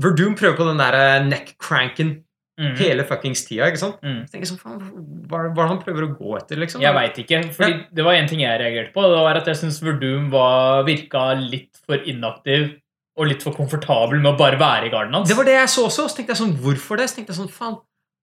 Verdum 0.00 0.34
prøver 0.34 0.56
på 0.58 0.66
den 0.66 0.78
der 0.80 0.94
eh, 0.98 1.24
neck-cranken 1.28 2.23
Mhm. 2.60 2.76
hele 2.78 3.04
fuckings 3.04 3.44
tida, 3.48 3.66
ikke 3.66 3.80
sant? 3.80 3.96
Mm. 4.02 4.20
Så 4.26 4.30
tenker 4.30 4.46
jeg 4.46 4.50
sånn, 4.52 4.62
faen, 4.62 4.80
hva, 5.26 5.40
er- 5.44 5.54
det 5.54 5.68
han 5.72 5.80
prøver 5.82 6.06
å 6.06 6.12
gå 6.18 6.36
etter, 6.38 6.56
liksom? 6.56 6.80
Jeg 6.80 6.94
veit 6.94 7.18
ikke. 7.18 7.40
fordi 7.54 7.86
Det 7.92 8.04
var 8.04 8.14
én 8.14 8.28
ting 8.28 8.40
jeg 8.40 8.60
reagerte 8.60 8.92
på. 8.92 9.02
Det 9.02 9.22
var 9.24 9.36
at 9.36 9.46
jeg 9.46 9.56
syns 9.56 9.80
Verdum 9.82 10.30
var, 10.30 10.84
virka 10.84 11.34
litt 11.38 11.76
for 11.86 11.96
inaktiv 11.98 12.76
og 13.16 13.26
litt 13.26 13.42
for 13.42 13.52
komfortabel 13.52 14.20
med 14.20 14.34
å 14.34 14.38
bare 14.38 14.58
være 14.58 14.86
i 14.86 14.90
garden 14.90 15.14
hans. 15.14 15.28
Det 15.28 15.36
var 15.36 15.44
det 15.44 15.54
jeg 15.54 15.68
så 15.68 15.86
også, 15.86 16.08
så 16.08 16.16
tenkte 16.16 16.34
jeg 16.34 16.42
sånn, 16.42 16.56
hvorfor 16.58 16.96
det? 16.96 17.08
Så 17.10 17.16
tenkte 17.16 17.34
jeg 17.34 17.42
sånn, 17.42 17.50
faen, 17.50 17.78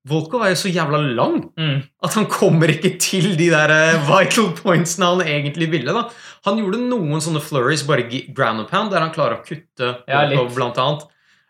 Volkov 0.09 0.41
er 0.41 0.55
jo 0.55 0.57
så 0.57 0.69
jævla 0.73 0.97
lang 1.13 1.35
mm. 1.53 1.75
at 2.07 2.15
han 2.17 2.25
kommer 2.25 2.71
ikke 2.73 2.95
til 2.97 3.35
de 3.37 3.51
der 3.51 3.69
eh, 3.69 3.99
vital 4.07 4.47
pointsene 4.57 5.05
han 5.11 5.21
egentlig 5.21 5.69
ville. 5.69 5.93
da. 5.93 6.07
Han 6.47 6.57
gjorde 6.57 6.79
noen 6.89 7.21
sånne 7.21 7.41
flurries, 7.45 7.83
bare 7.85 8.07
ground 8.33 8.63
and 8.63 8.69
pound, 8.71 8.89
der 8.89 9.03
han 9.05 9.13
klarer 9.13 9.37
å 9.37 9.45
kutte 9.45 9.91
Ja. 10.09 10.23
Volkov, 10.31 10.55
blant 10.55 10.79
annet. 10.81 11.05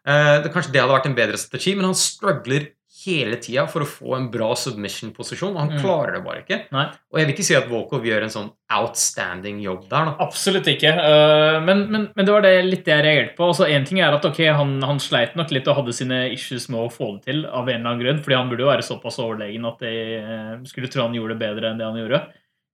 Eh, 0.08 0.38
det, 0.44 0.52
kanskje 0.54 0.72
det 0.74 0.82
hadde 0.82 0.96
vært 0.98 1.10
en 1.12 1.18
bedre 1.18 1.38
strategi, 1.38 1.76
men 1.78 1.86
han 1.92 1.98
struggler 1.98 2.72
hele 3.02 3.38
tida 3.42 3.64
for 3.72 3.82
å 3.82 3.88
få 3.90 4.12
en 4.18 4.28
bra 4.30 4.52
submission-posisjon, 4.54 5.56
og 5.56 5.60
han 5.64 5.70
Mm. 5.72 5.80
klarer 5.82 6.14
det 6.14 6.24
bare 6.26 6.42
ikke. 6.44 6.58
Nei. 6.72 6.84
Og 7.10 7.18
jeg 7.18 7.26
vil 7.26 7.34
ikke 7.34 7.46
si 7.48 7.56
at 7.58 7.70
Volkov 7.70 8.04
gjør 8.06 8.24
en 8.28 8.30
sånn 8.34 8.52
outstanding 8.70 9.62
jobb 9.64 9.88
der, 9.90 10.06
da. 10.12 10.16
Absolutt 10.22 10.68
ikke. 10.70 10.92
øh, 11.02 11.64
men, 11.66 11.82
men, 11.90 12.04
men 12.16 12.26
det 12.28 12.34
var 12.36 12.42
det 12.46 12.52
litt 12.68 12.86
det 12.86 12.94
jeg 12.94 13.06
reagerte 13.08 13.36
på. 13.40 13.48
Altså, 13.48 13.66
en 13.74 13.86
ting 13.86 14.02
er 14.02 14.14
at 14.14 14.26
okay, 14.26 14.52
han, 14.54 14.76
han 14.86 15.00
sleit 15.02 15.34
nok 15.40 15.50
litt 15.56 15.68
og 15.72 15.78
hadde 15.80 15.94
sine 15.98 16.20
issues 16.34 16.70
med 16.70 16.80
å 16.84 16.92
få 16.94 17.16
det 17.18 17.24
til, 17.32 17.46
av 17.48 17.66
en 17.70 17.80
eller 17.80 17.90
annen 17.90 18.04
grunn, 18.04 18.22
fordi 18.22 18.38
han 18.38 18.50
burde 18.52 18.66
jo 18.68 18.70
være 18.70 18.86
såpass 18.86 19.18
overlegen 19.24 19.66
at 19.72 19.82
jeg 19.82 20.22
eh, 20.22 20.56
skulle 20.70 20.92
tro 20.94 21.08
han 21.08 21.18
gjorde 21.18 21.38
det 21.40 21.42
bedre 21.48 21.72
enn 21.72 21.82
det 21.82 21.88
han 21.90 21.98
gjorde. 22.04 22.22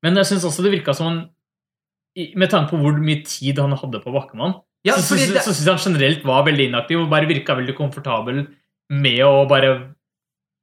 Men 0.04 0.16
jeg 0.20 0.26
syns 0.34 0.44
også 0.50 0.64
det 0.68 0.76
virka 0.76 0.94
som 0.94 1.08
han 1.08 1.24
Med 2.36 2.50
tanke 2.50 2.72
på 2.74 2.80
hvor 2.82 2.98
mye 2.98 3.22
tid 3.24 3.60
han 3.62 3.72
hadde 3.78 4.00
på 4.02 4.12
Bakkemann, 4.12 4.56
Ja, 4.86 4.96
så 5.02 5.18
syns 5.18 5.66
jeg 5.66 5.74
han 5.74 5.82
generelt 5.82 6.26
var 6.28 6.46
veldig 6.48 6.70
inaktiv 6.70 7.02
og 7.02 7.12
bare 7.12 7.30
virka 7.30 7.56
veldig 7.58 7.76
komfortabel 7.78 8.44
med 8.94 9.24
å 9.26 9.46
bare 9.50 9.72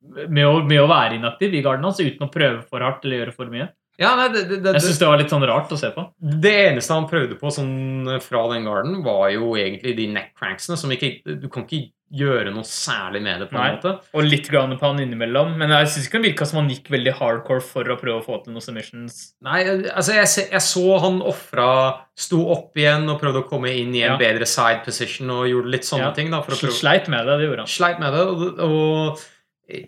med 0.05 0.45
å, 0.47 0.59
med 0.65 0.83
å 0.83 0.89
være 0.89 1.19
inaktiv 1.19 1.55
i 1.57 1.63
garden 1.65 1.87
hans 1.87 2.01
uten 2.01 2.27
å 2.27 2.33
prøve 2.33 2.63
for 2.69 2.85
hardt 2.85 3.05
eller 3.05 3.23
gjøre 3.23 3.35
for 3.37 3.53
mye. 3.53 3.71
Ja, 3.99 4.15
nei, 4.19 4.29
det, 4.35 4.45
det, 4.51 4.63
det, 4.65 4.73
Jeg 4.79 4.83
syns 4.89 4.99
det 4.99 5.07
var 5.09 5.19
litt 5.21 5.31
sånn 5.31 5.47
rart 5.47 5.71
å 5.75 5.79
se 5.79 5.91
på. 5.95 6.09
det 6.21 6.55
eneste 6.69 6.95
han 6.97 7.07
prøvde 7.11 7.37
på 7.39 7.51
sånn 7.55 8.21
fra 8.21 8.47
den 8.55 8.65
garden, 8.67 9.03
var 9.05 9.29
jo 9.31 9.53
egentlig 9.61 9.97
de 9.97 10.09
neckcranksene 10.15 10.77
som 10.81 10.91
ikke 10.91 11.21
Du 11.41 11.49
kan 11.49 11.65
ikke 11.69 11.91
gjøre 12.15 12.53
noe 12.55 12.63
særlig 12.63 13.23
med 13.25 13.41
det, 13.43 13.47
på 13.51 13.57
en 13.57 13.63
Nei. 13.65 13.71
måte. 13.75 13.93
Og 14.15 14.23
litt 14.23 14.47
grann 14.53 14.77
på 14.79 14.87
han 14.87 15.01
innimellom. 15.03 15.57
Men 15.59 15.73
jeg 15.73 15.89
syns 15.91 16.05
ikke 16.07 16.19
han 16.21 16.27
virka 16.29 16.47
som 16.47 16.59
han 16.61 16.69
gikk 16.71 16.91
veldig 16.93 17.15
hardcore 17.19 17.65
for 17.65 17.91
å 17.91 17.97
prøve 17.99 18.21
å 18.21 18.23
få 18.25 18.37
til 18.45 18.53
noen 18.55 18.63
submissions. 18.63 19.17
Nei, 19.43 19.65
altså 19.91 20.15
jeg, 20.21 20.29
jeg 20.53 20.63
så 20.63 20.99
han 21.03 21.19
ofra 21.27 21.67
Sto 22.15 22.45
opp 22.55 22.77
igjen 22.79 23.09
og 23.11 23.19
prøvde 23.19 23.41
å 23.43 23.49
komme 23.49 23.73
inn 23.75 23.91
i 23.97 24.05
en 24.07 24.13
Ja. 24.13 24.17
bedre 24.21 24.47
side 24.47 24.85
position 24.85 25.31
og 25.35 25.49
gjorde 25.51 25.73
litt 25.75 25.83
sånne 25.89 26.11
Ja. 26.13 26.13
ting. 26.15 26.31
da, 26.31 26.43
for 26.43 26.55
å 26.55 26.61
prøve 26.61 26.77
Sleit 26.77 27.09
med 27.11 27.27
det, 27.27 27.39
det 27.41 27.49
gjorde 27.49 27.65
han. 27.65 27.73
Sleit 27.73 27.99
med 27.99 28.13
det. 28.15 28.23
Og, 28.31 28.61
og 28.61 29.25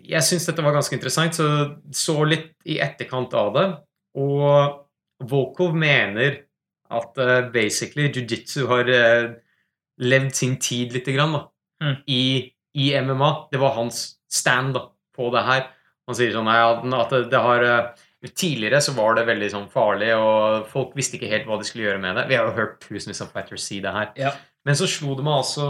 jeg 0.09 0.21
syns 0.27 0.49
dette 0.49 0.63
var 0.65 0.73
ganske 0.75 0.91
interessant, 0.97 1.37
så 1.37 1.77
så 1.93 2.17
litt 2.27 2.49
i 2.65 2.79
etterkant 2.83 3.31
av 3.39 3.53
det. 3.55 3.67
Og 4.17 4.83
Volkov 5.29 5.75
mener 5.77 6.43
at 6.93 7.19
uh, 7.19 7.49
basically 7.53 8.07
jiu-jitsu 8.09 8.67
har 8.69 8.89
uh, 8.89 9.31
levd 9.99 10.35
sin 10.37 10.55
tid 10.61 10.93
lite 10.95 11.15
grann 11.15 11.35
da, 11.37 11.45
Mm. 11.77 11.95
i, 12.09 12.21
i 12.73 12.85
MMA. 13.05 13.27
Det 13.51 13.59
var 13.61 13.75
hans 13.75 14.17
stand 14.33 14.73
da, 14.73 14.87
på 15.13 15.27
det 15.29 15.43
her. 15.45 15.67
Han 16.09 16.15
sier 16.17 16.31
sånn 16.33 16.47
at 16.49 17.11
det, 17.13 17.19
det 17.29 17.41
har 17.43 17.65
uh, 17.65 18.03
Tidligere 18.27 18.79
så 18.81 18.95
var 18.97 19.13
det 19.13 19.27
veldig 19.27 19.47
sånn 19.53 19.67
farlig, 19.69 20.07
og 20.17 20.65
folk 20.71 20.95
visste 20.97 21.19
ikke 21.19 21.29
helt 21.29 21.45
hva 21.45 21.59
de 21.61 21.67
skulle 21.67 21.85
gjøre 21.85 21.99
med 22.01 22.17
det. 22.17 22.23
Vi 22.31 22.35
har 22.35 22.47
jo 22.49 22.55
hørt 22.55 22.79
tusenvis 22.81 23.21
av 23.21 23.29
fighters 23.29 23.61
si 23.61 23.77
det 23.79 23.91
her. 23.93 24.09
Ja. 24.17 24.31
Men 24.65 24.75
så 24.75 24.87
slo 24.89 25.13
det 25.15 25.23
meg 25.23 25.37
altså 25.37 25.67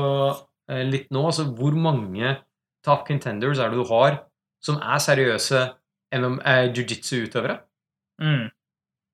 litt 0.87 1.11
nå, 1.11 1.25
altså 1.27 1.43
hvor 1.59 1.75
mange 1.75 2.37
top 2.87 3.03
contenders 3.09 3.59
er 3.59 3.75
det 3.75 3.81
du 3.81 3.91
har 3.91 4.21
som 4.63 4.79
er 4.79 5.03
seriøse 5.03 5.65
jiu-jitsu-utøvere? 6.15 7.59
Mm. 8.21 8.47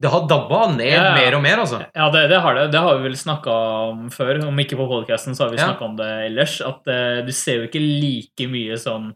Det 0.04 0.12
har 0.12 0.26
dabba 0.28 0.66
ned 0.74 0.90
Ja, 0.90 1.04
ja. 1.06 1.16
mer 1.16 1.36
og 1.38 1.44
mer, 1.46 1.60
altså. 1.64 1.80
Ja, 1.96 2.10
det, 2.12 2.26
det 2.32 2.40
har 2.44 2.58
det. 2.58 2.64
Det 2.74 2.80
har 2.84 2.98
vi 2.98 3.08
vel 3.08 3.16
snakka 3.16 3.54
om 3.92 4.08
før. 4.12 4.42
Om 4.50 4.58
ikke 4.60 4.76
på 4.80 4.88
podcasten, 4.90 5.36
så 5.38 5.46
har 5.46 5.54
vi 5.54 5.62
Ja. 5.62 5.78
om 5.80 5.96
det 5.96 6.10
ellers. 6.26 6.60
At 6.62 6.88
uh, 6.88 7.22
du 7.24 7.32
ser 7.32 7.62
jo 7.62 7.68
ikke 7.70 7.80
like 7.80 8.48
mye 8.52 8.76
sånn 8.80 9.14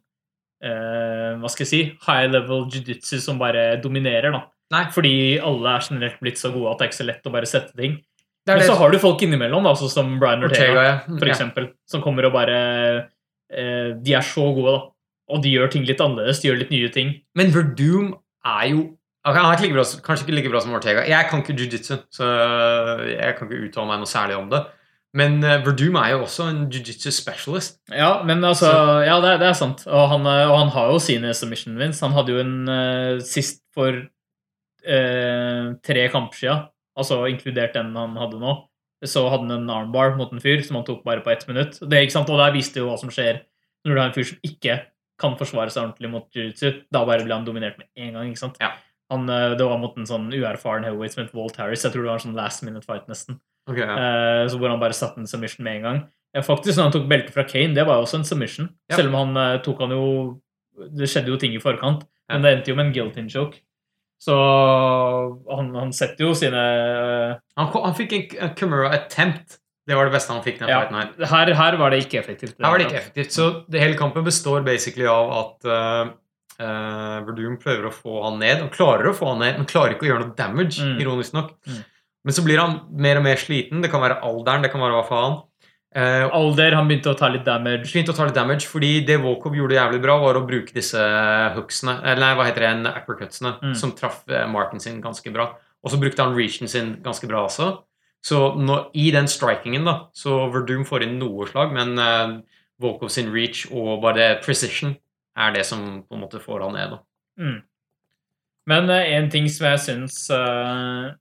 uh, 0.63 1.31
Hva 1.41 1.49
skal 1.51 1.65
jeg 1.65 1.71
si 1.73 1.81
high 2.07 2.29
level 2.31 2.69
jiu-jitsu 2.71 3.19
som 3.19 3.39
bare 3.41 3.81
dominerer, 3.83 4.31
da. 4.31 4.45
Nei. 4.71 4.85
Fordi 4.91 5.39
alle 5.43 5.75
er 5.75 5.83
generelt 5.89 6.19
blitt 6.23 6.39
så 6.39 6.51
gode 6.53 6.71
at 6.71 6.79
det 6.79 6.85
er 6.85 6.91
ikke 6.91 7.01
så 7.01 7.09
lett 7.09 7.27
å 7.27 7.33
bare 7.33 7.49
sette 7.49 7.75
ting. 7.75 7.97
Det 7.97 8.53
det. 8.53 8.59
Men 8.61 8.67
så 8.69 8.77
har 8.79 8.91
du 8.91 8.99
folk 8.99 9.21
innimellom, 9.21 9.67
da, 9.67 9.73
sånn 9.75 9.91
som 9.91 10.19
Brian 10.21 10.43
Ortega, 10.43 10.71
Ortega, 10.71 10.83
ja. 10.87 11.17
for 11.17 11.27
eksempel, 11.27 11.71
som 11.89 12.03
kommer 12.03 12.29
og 12.29 12.35
bare 12.37 12.59
uh, 13.51 13.89
De 13.99 14.15
er 14.15 14.23
så 14.23 14.47
gode, 14.55 14.71
da. 14.71 14.85
Og 15.35 15.43
de 15.43 15.51
gjør 15.51 15.67
ting 15.73 15.83
litt 15.83 15.99
annerledes. 15.99 16.39
De 16.39 16.47
gjør 16.47 16.61
litt 16.61 16.71
nye 16.71 16.87
ting. 16.95 17.11
Men 17.35 17.51
Verdum 17.51 18.13
er 18.47 18.69
jo 18.71 18.85
Han 19.35 19.45
er 19.51 19.57
ikke 19.57 19.67
like 19.67 19.75
bra, 19.77 19.83
kanskje 20.05 20.25
ikke 20.27 20.35
like 20.37 20.49
bra 20.53 20.59
som 20.63 20.73
Ortega. 20.77 21.03
Jeg 21.09 21.27
kan 21.29 21.41
ikke 21.43 21.55
jiu-jitsu, 21.57 21.97
så 22.13 22.27
jeg 23.11 23.35
kan 23.37 23.47
ikke 23.49 23.65
uttale 23.67 23.87
meg 23.91 23.99
noe 24.03 24.09
særlig 24.09 24.37
om 24.39 24.49
det. 24.51 24.61
Men 25.17 25.37
uh, 25.41 25.55
Verdum 25.65 25.95
er 25.97 26.11
jo 26.13 26.19
også 26.25 26.45
en 26.51 26.59
jiu-jitsu 26.69 27.09
specialist. 27.15 27.79
Ja, 27.89 28.21
men 28.27 28.43
altså 28.45 28.69
Ja, 29.07 29.15
det, 29.23 29.31
er- 29.33 29.41
det 29.41 29.47
er 29.49 29.57
sant. 29.57 29.85
Og 29.87 30.09
han, 30.11 30.25
eh, 30.29 30.45
og 30.51 30.57
han 30.59 30.71
har 30.75 30.91
jo 30.91 30.99
sine 31.01 31.33
submission 31.33 31.77
wins. 31.79 31.99
Han 32.05 32.13
hadde 32.13 32.35
jo 32.35 32.41
en 32.43 32.55
uh, 32.69 33.19
sist 33.25 33.63
for 33.73 33.95
uh, 34.87 35.65
tre 35.85 36.07
kamper 36.13 36.37
siden, 36.37 36.65
altså 36.97 37.21
inkludert 37.31 37.75
den 37.77 37.95
han 37.97 38.15
hadde 38.19 38.39
nå, 38.41 38.53
så 39.05 39.27
hadde 39.31 39.47
han 39.51 39.55
en 39.63 39.69
armbar 39.73 40.15
mot 40.17 40.31
en 40.33 40.41
fyr 40.43 40.61
som 40.65 40.79
han 40.79 40.85
tok 40.87 41.03
bare 41.05 41.21
på 41.25 41.31
ett 41.33 41.47
minutt. 41.49 41.79
Det, 41.81 42.03
ikke 42.05 42.15
sant? 42.17 42.29
Og 42.33 42.39
der 42.41 42.55
viste 42.55 42.81
jo 42.81 42.89
hva 42.91 42.97
som 43.01 43.11
skjer 43.13 43.43
når 43.85 43.93
du 43.93 43.99
har 44.01 44.09
en 44.09 44.15
fyr 44.15 44.27
som 44.31 44.39
ikke 44.45 44.79
kan 45.21 45.37
forsvare 45.39 45.71
seg 45.73 45.83
ordentlig 45.87 46.09
mot 46.13 46.27
jiu-jitsu. 46.35 46.83
Da 46.93 47.03
bare 47.07 47.23
blir 47.25 47.33
han 47.37 47.45
dominert 47.47 47.77
med 47.79 47.87
en 47.97 48.13
gang. 48.17 48.27
ikke 48.33 48.41
sant? 48.43 48.57
Ja. 48.61 48.73
Han, 49.13 49.29
eh, 49.31 49.55
det 49.55 49.67
var 49.67 49.79
mot 49.79 49.95
en 49.97 50.07
sånn 50.07 50.27
uerfaren 50.33 50.83
heavyweight 50.87 51.15
som 51.15 51.23
het 51.23 51.35
Walt 51.35 51.59
Harris. 51.61 51.85
Jeg 51.85 51.93
tror 51.93 52.03
det 52.03 52.11
var 52.11 52.19
en 52.19 52.25
sånn 52.25 52.39
last 52.39 52.63
minute 52.67 52.87
fight, 52.87 53.05
nesten. 53.07 53.39
Okay, 53.67 53.83
ja. 53.83 53.95
Eh, 53.95 54.47
så 54.51 54.59
hvor 54.59 54.71
han 54.71 54.81
bare 54.81 54.95
satte 54.95 55.21
en 55.21 55.29
submission 55.29 55.63
med 55.67 55.79
en 55.79 55.87
gang. 55.87 56.01
Ja, 56.35 56.43
faktisk, 56.43 56.75
når 56.75 56.89
han 56.89 56.95
tok 56.97 57.07
beltet 57.11 57.35
fra 57.35 57.45
Kane, 57.47 57.75
det 57.75 57.85
var 57.87 57.99
jo 57.99 58.07
også 58.07 58.19
en 58.19 58.27
submission. 58.27 58.67
Ja. 58.91 58.99
Selv 58.99 59.13
om 59.13 59.21
han 59.21 59.39
eh, 59.43 59.61
tok 59.65 59.79
han 59.85 59.95
jo 59.95 60.03
Det 60.77 61.07
skjedde 61.09 61.31
jo 61.31 61.39
ting 61.41 61.55
i 61.57 61.59
forkant, 61.61 62.03
men 62.29 62.43
det 62.45 62.51
endte 62.51 62.69
jo 62.69 62.75
med 62.77 62.85
en 62.85 62.91
guillotine 62.93 63.31
choke. 63.33 63.63
Så 64.21 64.35
han, 65.49 65.71
han 65.73 65.93
setter 65.93 66.27
jo 66.27 66.35
sine 66.37 66.61
han, 67.57 67.71
han 67.73 67.95
fikk 67.97 68.13
en, 68.13 68.35
en 68.45 68.75
attempt. 68.91 69.57
Det 69.89 69.97
var 69.97 70.05
det 70.05 70.13
beste 70.13 70.35
han 70.35 70.43
fikk. 70.45 70.61
Ja, 70.61 70.83
her. 70.91 71.09
her, 71.31 71.51
her 71.57 71.77
var 71.81 71.95
det 71.95 72.03
ikke 72.03 72.19
effektivt. 72.21 72.53
Her 72.61 72.69
var 72.69 72.77
det 72.77 72.91
ikke 72.91 72.99
effektivt. 72.99 73.33
Så 73.33 73.47
det 73.73 73.81
hele 73.81 73.97
kampen 73.97 74.25
består 74.27 74.61
basically 74.67 75.09
av 75.09 75.33
at 75.39 75.71
uh, 76.59 76.65
uh, 76.65 77.25
Verdum 77.27 77.57
prøver 77.61 77.85
å 77.89 77.93
få 77.93 78.23
han 78.25 78.39
ned. 78.39 78.59
Han 78.63 78.69
klarer 78.73 79.09
å 79.11 79.15
få 79.17 79.27
han 79.33 79.39
ned, 79.39 79.57
men 79.57 79.65
klarer 79.69 79.95
ikke 79.95 80.07
å 80.07 80.11
gjøre 80.11 80.25
noe 80.27 80.35
damage, 80.35 80.79
Mm. 80.81 80.99
ironisk 81.01 81.33
nok. 81.33 81.51
Mm. 81.67 81.83
Men 82.25 82.33
så 82.33 82.43
blir 82.43 82.59
han 82.59 82.81
mer 82.91 83.17
og 83.17 83.23
mer 83.23 83.35
sliten. 83.37 83.81
Det 83.81 83.89
kan 83.91 84.01
være 84.01 84.21
alderen, 84.21 84.61
det 84.63 84.71
kan 84.71 84.81
være 84.81 84.97
hva 84.97 85.07
faen. 85.07 85.37
Uh, 85.97 86.27
Alder, 86.35 86.75
han 86.75 86.87
begynte 86.89 87.09
å 87.13 87.17
ta 87.17 87.29
litt 87.31 87.45
damage. 87.45 87.87
Begynte 87.87 88.11
å 88.11 88.15
ta 88.17 88.25
litt 88.27 88.35
damage, 88.35 88.67
fordi 88.67 89.05
det 89.07 89.15
Volkov 89.23 89.55
gjorde 89.55 89.77
jævlig 89.79 90.01
bra, 90.03 90.17
var 90.19 90.35
å 90.35 90.45
bruke 90.45 90.73
disse 90.75 90.99
hooksene, 91.55 92.01
eller 92.03 92.19
nei, 92.21 92.33
hva 92.35 92.45
heter 92.45 92.65
det, 92.65 92.69
en 92.75 92.85
uppercutsene, 92.91 93.53
Mm. 93.63 93.75
som 93.75 93.91
traff 93.93 94.23
eh, 94.29 94.45
marken 94.47 94.79
sin 94.79 95.01
ganske 95.01 95.31
bra. 95.33 95.55
Og 95.83 95.91
så 95.91 95.97
brukte 95.99 96.19
han 96.23 96.35
reachen 96.35 96.67
sin 96.67 96.97
ganske 97.01 97.25
bra 97.27 97.45
også. 97.47 97.79
Så 98.21 98.57
nå, 98.59 98.89
i 98.93 99.09
den 99.11 99.25
strikingen, 99.27 99.85
da, 99.85 100.07
så 100.13 100.51
Verdum 100.51 100.83
får 100.85 101.03
inn 101.03 101.17
noe 101.19 101.47
slag, 101.47 101.71
men 101.71 101.97
uh, 101.97 102.41
Volkov 102.81 103.09
sin 103.09 103.31
reach 103.31 103.65
og 103.71 104.01
bare 104.01 104.41
precision 104.43 104.97
er 105.37 105.53
det 105.55 105.63
som 105.69 105.85
på 106.03 106.17
en 106.17 106.23
måte 106.25 106.41
får 106.41 106.65
han 106.65 106.77
ned. 106.77 106.97
Mm. 107.39 107.57
Men 108.67 108.91
eh, 108.93 109.13
en 109.17 109.31
ting 109.31 109.47
som 109.51 109.69
jeg 109.69 109.83
syns 109.85 110.19
uh, 110.33 111.13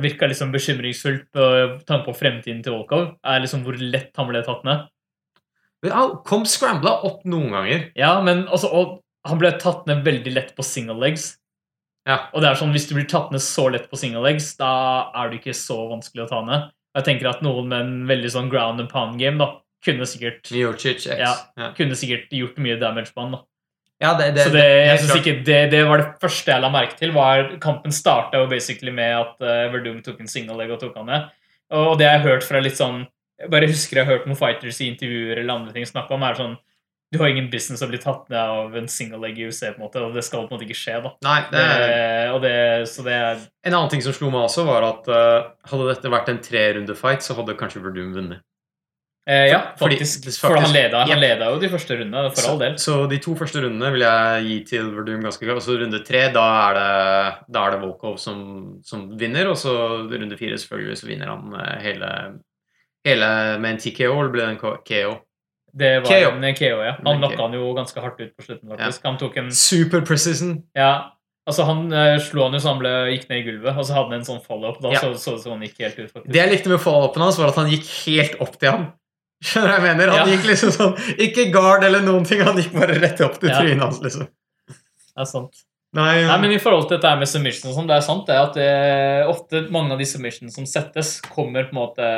virka 0.00 0.28
liksom 0.30 0.52
bekymringsfullt 0.54 1.28
med 1.36 1.78
tanke 1.88 2.08
på 2.08 2.18
fremtiden 2.18 2.62
til 2.64 2.76
Volkov, 2.76 3.14
er 3.24 3.42
liksom 3.42 3.64
hvor 3.66 3.78
lett 3.80 4.12
han 4.16 4.30
ble 4.30 4.44
tatt 4.46 4.64
ned. 4.68 4.86
Han 5.92 6.18
kom 6.24 6.46
scrambla 6.48 6.98
opp 7.04 7.24
noen 7.28 7.52
ganger. 7.52 7.88
Ja, 7.98 8.16
men 8.24 8.46
altså, 8.48 8.70
han 9.28 9.40
ble 9.40 9.52
tatt 9.60 9.84
ned 9.88 10.04
veldig 10.06 10.32
lett 10.32 10.54
på 10.56 10.64
single 10.64 10.96
legs. 11.02 11.34
Ja. 12.08 12.28
Og 12.32 12.44
det 12.44 12.50
er 12.50 12.60
sånn, 12.60 12.72
hvis 12.76 12.86
du 12.88 12.94
blir 12.96 13.08
tatt 13.08 13.32
ned 13.32 13.42
så 13.44 13.66
lett 13.72 13.90
på 13.90 13.98
single 14.00 14.24
legs, 14.24 14.54
da 14.60 15.10
er 15.16 15.30
det 15.30 15.40
ikke 15.40 15.56
så 15.56 15.78
vanskelig 15.92 16.26
å 16.26 16.30
ta 16.30 16.40
ned. 16.44 16.72
Jeg 16.94 17.08
tenker 17.08 17.28
at 17.28 17.44
noen 17.44 17.68
med 17.68 17.84
en 17.84 17.94
veldig 18.08 18.30
sånn 18.32 18.50
ground 18.52 18.80
and 18.84 18.92
pound 18.92 19.18
game 19.20 19.40
da, 19.40 19.50
kunne 19.84 20.06
sikkert, 20.08 20.48
Ja. 21.20 21.34
Ja. 21.60 21.72
kunne 21.76 21.98
sikkert 21.98 22.32
gjort 22.34 22.60
mye 22.62 22.78
damage 22.80 23.12
på 23.14 23.24
han. 23.24 23.36
da. 23.38 23.44
Ja, 24.02 24.12
det, 24.18 24.32
det, 24.34 24.44
så 24.48 24.52
det, 24.52 24.64
jeg 24.64 24.98
synes 25.00 25.16
ikke 25.20 25.34
det, 25.46 25.58
det 25.72 25.80
var 25.86 26.02
det 26.02 26.08
første 26.20 26.50
jeg 26.50 26.62
la 26.64 26.70
merke 26.72 26.98
til. 26.98 27.14
var 27.14 27.46
Kampen 27.62 27.94
starta 27.94 28.42
jo 28.42 28.50
basically 28.50 28.92
med 28.92 29.14
at 29.20 29.40
uh, 29.44 29.72
Verdum 29.72 30.02
tok 30.04 30.20
en 30.20 30.30
single 30.30 30.58
leg 30.58 30.72
og 30.74 30.80
tok 30.82 30.98
han 30.98 31.08
ned. 31.08 31.28
Og 31.74 31.96
det 31.98 32.08
jeg 32.08 32.20
har 32.20 32.28
hørt 32.28 32.44
fra 32.46 32.60
litt 32.60 32.76
sånn 32.76 33.06
Jeg 33.40 33.48
bare 33.50 33.66
husker 33.70 33.98
jeg 33.98 34.06
har 34.06 34.18
hørt 34.18 34.26
noen 34.28 34.38
fighters 34.38 34.76
i 34.84 34.90
intervjuer 34.92 35.40
eller 35.40 35.54
andre 35.56 35.72
ting 35.74 35.86
snakke 35.88 36.12
om, 36.14 36.22
er 36.26 36.36
sånn 36.38 36.56
Du 37.14 37.18
har 37.22 37.30
ingen 37.32 37.48
business 37.50 37.82
å 37.82 37.88
bli 37.88 37.98
tatt 38.02 38.28
ned 38.28 38.38
av 38.58 38.76
en 38.76 38.90
single 38.90 39.22
leg 39.22 39.38
i 39.38 39.46
UC, 39.48 39.60
på 39.62 39.78
en 39.78 39.84
måte, 39.86 40.02
og 40.02 40.16
det 40.16 40.24
skal 40.26 40.44
på 40.44 40.52
en 40.52 40.58
måte 40.58 40.66
ikke 40.66 40.80
skje. 40.80 40.98
da. 41.04 41.12
Nei, 41.24 41.38
det 41.52 41.62
er... 41.62 42.86
så 42.90 43.06
det 43.06 43.14
er 43.14 43.44
En 43.64 43.76
annen 43.76 43.92
ting 43.92 44.02
som 44.04 44.16
slo 44.16 44.32
meg 44.34 44.48
også, 44.48 44.66
var 44.66 44.86
at 44.88 45.08
uh, 45.08 45.52
hadde 45.70 45.88
dette 45.92 46.12
vært 46.12 46.32
en 46.32 46.42
trerundefight, 46.42 47.24
så 47.24 47.38
hadde 47.38 47.56
kanskje 47.60 47.84
Verdum 47.86 48.12
vunnet. 48.18 48.42
Eh, 49.26 49.46
Ja, 49.50 49.60
Fordi- 49.78 49.96
faktisk. 49.98 50.24
faktisk- 50.24 50.40
For 50.40 50.56
han 50.56 50.72
leda, 50.72 50.98
ja. 51.06 51.14
han 51.14 51.20
leda 51.20 51.50
jo 51.50 51.58
de 51.60 51.68
første 51.68 51.96
rundene, 51.98 52.30
for 52.34 52.50
all 52.50 52.58
del. 52.58 52.74
Så, 52.78 52.84
så 53.04 53.08
de 53.10 53.18
to 53.18 53.34
første 53.34 53.62
rundene 53.64 53.92
vil 53.92 54.00
jeg 54.04 54.44
gi 54.48 54.64
til 54.64 54.90
Verdum 54.94 55.22
ganske 55.22 55.46
godt. 55.46 55.56
Og 55.56 55.62
så 55.62 55.78
runde 55.80 56.04
tre, 56.04 56.32
da 56.32 56.46
er 56.70 56.74
det, 56.80 57.44
da 57.52 57.66
er 57.66 57.70
det 57.76 57.80
Volkov 57.80 58.18
som, 58.18 58.80
som 58.84 59.08
vinner. 59.18 59.48
Og 59.48 59.56
så 59.56 59.74
runde 60.10 60.36
fire, 60.38 60.58
selvfølgelig, 60.58 60.98
så 60.98 61.06
vinner 61.08 61.26
han 61.32 61.54
eh, 61.60 61.78
hele, 61.82 62.10
hele 63.04 63.58
med 63.60 63.70
en 63.74 63.78
TKO, 63.78 64.12
eller 64.20 64.32
ble 64.34 64.44
det 64.46 64.50
en 64.54 64.58
KO? 64.60 65.14
Det 65.74 65.90
var 66.04 66.06
KO. 66.06 66.30
en 66.38 66.54
KO, 66.54 66.76
ja. 66.86 66.92
Han 67.04 67.18
knocka 67.18 67.40
han 67.42 67.52
jo 67.56 67.72
ganske 67.74 68.00
hardt 68.00 68.20
ut 68.22 68.36
på 68.36 68.44
slutten, 68.46 68.68
faktisk. 68.70 69.02
Han 69.08 69.18
tok 69.18 69.36
en 69.42 69.50
Super 69.50 70.04
precision. 70.06 70.62
Ja, 70.76 71.10
altså 71.48 71.64
han 71.66 71.88
uh, 71.92 72.14
slo 72.22 72.44
han 72.46 72.54
jo 72.54 72.60
så 72.62 72.68
han 72.70 72.78
ble, 72.78 72.92
gikk 73.10 73.26
ned 73.28 73.40
i 73.40 73.46
gulvet, 73.48 73.74
og 73.76 73.84
så 73.88 73.96
hadde 73.96 74.12
han 74.12 74.20
en 74.20 74.28
sånn 74.28 74.44
follow-up. 74.44 74.78
Da 74.84 74.92
Ja. 74.94 75.00
så, 75.02 75.14
så, 75.18 75.34
så 75.42 75.50
han 75.50 75.64
gikk 75.66 75.80
helt 75.82 75.98
ut, 75.98 76.12
faktisk. 76.12 76.30
Det 76.30 76.38
jeg 76.44 76.52
likte 76.52 76.70
med 76.70 76.78
follow-upen 76.84 77.24
hans, 77.26 77.38
var 77.42 77.50
at 77.50 77.58
han 77.58 77.72
gikk 77.72 77.88
helt 78.06 78.38
opp 78.40 78.54
til 78.60 78.70
ham. 78.70 78.86
Skjønner 79.44 79.68
du 79.68 79.74
hva 79.74 79.76
jeg 79.78 79.84
mener? 79.98 80.10
Han 80.14 80.28
Ja. 80.28 80.36
gikk 80.36 80.46
liksom 80.48 80.72
sånn 80.72 80.94
Ikke 81.20 81.50
guard 81.52 81.84
eller 81.84 82.00
noen 82.06 82.24
ting, 82.28 82.40
han 82.46 82.56
gikk 82.56 82.72
bare 82.72 82.96
rett 83.02 83.20
opp 83.26 83.38
til 83.42 83.50
Ja. 83.52 83.60
trynet 83.60 83.82
hans, 83.84 84.00
liksom. 84.04 84.28
Det 84.68 85.22
er 85.22 85.30
sant. 85.30 85.64
Nei, 85.94 86.24
Nei, 86.26 86.38
men 86.42 86.50
i 86.50 86.58
forhold 86.58 86.88
til 86.88 86.96
dette 86.98 87.12
med 87.20 87.28
submission 87.30 87.70
og 87.70 87.76
sånn, 87.76 87.86
det 87.86 87.94
er 88.00 88.02
sant 88.02 88.26
det 88.26 88.34
at 88.34 88.56
det, 88.58 89.26
ofte 89.30 89.60
mange 89.70 89.92
av 89.94 89.98
de 90.00 90.04
submissionene 90.10 90.50
som 90.50 90.64
settes, 90.66 91.20
kommer 91.22 91.68
på 91.68 91.76
en 91.76 91.78
måte 91.78 92.08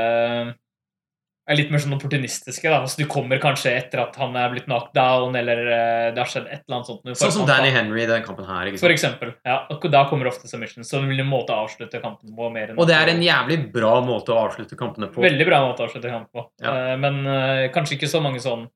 er 1.47 1.59
litt 1.59 1.71
mer 1.71 1.83
sånn 1.83 1.95
opportunistiske. 1.95 2.67
da, 2.67 2.81
altså 2.83 3.03
Du 3.03 3.07
kommer 3.11 3.39
kanskje 3.43 3.73
etter 3.79 4.03
at 4.03 4.17
han 4.19 4.35
er 4.39 4.51
blitt 4.53 4.67
knocked 4.67 4.95
down, 4.97 5.37
eller 5.39 5.61
eh, 5.63 6.07
det 6.15 6.23
har 6.23 6.31
skjedd 6.31 6.49
et 6.49 6.65
eller 6.65 6.79
annet 6.79 6.91
sånt. 6.91 7.13
Sånn 7.21 7.35
som. 7.37 7.45
Danny 7.49 7.71
Henry 7.75 8.03
i 8.03 8.09
den 8.11 8.25
kampen 8.27 8.49
her. 8.49 8.71
ikke 8.71 8.83
For 8.83 8.95
eksempel. 8.95 9.35
Ja, 9.47 9.61
og 9.71 9.87
da 9.93 10.05
kommer 10.11 10.31
ofte 10.31 10.51
submissions, 10.51 10.91
så 10.91 11.03
det 11.03 11.13
vil 11.13 11.23
en 11.23 11.31
måte 11.31 11.55
å 11.55 11.67
avslutte 11.67 12.03
kampen 12.03 12.35
på. 12.35 12.51
mer 12.51 12.73
enn 12.73 12.81
Og 12.83 12.91
det 12.91 12.99
er 12.99 13.13
en 13.15 13.23
jævlig 13.23 13.61
bra 13.75 13.95
måte 14.07 14.35
å 14.35 14.41
avslutte 14.47 14.79
kampene 14.79 15.11
på. 15.13 15.23
Veldig 15.23 15.47
bra 15.47 15.63
måte 15.69 15.85
å 15.85 15.89
avslutte 15.91 16.11
kampen 16.11 16.33
på. 16.35 16.49
Ja. 16.65 16.75
Eh, 16.75 16.97
Men 17.07 17.23
uh, 17.29 17.69
kanskje 17.75 18.01
ikke 18.01 18.11
så 18.11 18.23
mange 18.25 18.43
sånn 18.43 18.67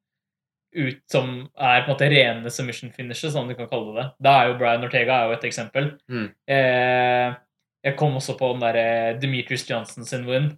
ut 0.71 1.03
som 1.11 1.31
er 1.59 1.83
på 1.83 1.89
en 1.89 1.95
måte 1.97 2.09
rene 2.13 2.51
submission 2.55 2.93
finishes, 2.95 3.33
sånn 3.35 3.51
du 3.51 3.57
kan 3.59 3.67
kalle 3.71 3.97
det. 3.97 4.09
Da 4.23 4.37
er 4.39 4.53
jo 4.53 4.59
Brian 4.61 4.87
Ortega 4.87 5.17
er 5.17 5.31
jo 5.33 5.39
et 5.41 5.47
eksempel. 5.49 5.97
Mm. 6.07 6.29
Uh, 6.47 7.39
jeg 7.83 7.97
kom 7.99 8.15
også 8.15 8.37
på 8.39 8.53
den 8.53 8.63
derre 8.63 8.89
Demetrius 9.19 9.65
Johnson 9.67 10.07
sin 10.07 10.27
win, 10.29 10.53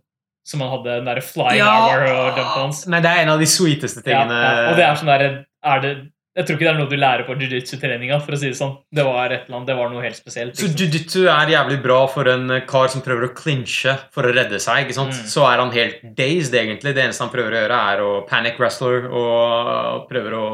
som 0.46 0.62
han 0.64 0.72
hadde 0.74 0.96
den 0.98 1.10
derre 1.10 1.22
flying 1.24 1.60
Ja! 1.60 1.74
armor 1.92 2.08
og 2.10 2.40
jump 2.40 2.56
hans. 2.56 2.86
Men 2.90 3.04
det 3.04 3.12
er 3.12 3.26
en 3.26 3.36
av 3.36 3.42
de 3.42 3.46
sweeteste 3.50 4.02
tingene 4.02 4.40
ja. 4.42 4.66
Og 4.72 4.80
det 4.80 4.88
er 4.88 4.98
sånn 4.98 5.12
der, 5.12 5.24
er 5.62 5.84
det, 5.84 5.92
Jeg 6.32 6.46
tror 6.48 6.56
ikke 6.56 6.64
det 6.64 6.70
er 6.72 6.78
noe 6.80 6.88
du 6.88 6.96
lærer 6.96 7.26
på 7.28 7.34
jiu-jitsu-treninga, 7.36 8.16
for 8.24 8.32
å 8.32 8.38
si 8.40 8.48
det 8.48 8.56
sånn. 8.56 8.72
Det 8.88 9.04
var 9.04 9.34
et 9.34 9.42
eller 9.44 9.58
annet, 9.58 9.68
det 9.68 9.76
var 9.76 9.90
noe 9.92 10.00
helt 10.00 10.16
spesielt. 10.16 10.56
Så 10.56 10.64
liksom. 10.64 10.78
jiu-jitsu 10.80 11.26
er 11.28 11.52
jævlig 11.52 11.76
bra 11.84 11.98
for 12.08 12.30
en 12.32 12.54
kar 12.70 12.88
som 12.88 13.04
prøver 13.04 13.26
å 13.28 13.34
clinche 13.36 13.92
for 14.16 14.24
å 14.24 14.32
redde 14.32 14.56
seg. 14.64 14.86
ikke 14.86 14.96
sant? 14.96 15.12
Mm. 15.12 15.26
Så 15.28 15.44
er 15.44 15.60
han 15.60 15.74
helt 15.76 16.00
dazed, 16.16 16.56
egentlig. 16.56 16.94
Det 16.96 17.04
eneste 17.04 17.26
han 17.26 17.34
prøver 17.34 17.52
å 17.52 17.60
gjøre, 17.60 17.80
er 17.92 18.04
å 18.06 18.12
panic 18.30 18.56
wrestler 18.62 19.10
og 19.12 20.08
prøver 20.08 20.38
å 20.38 20.46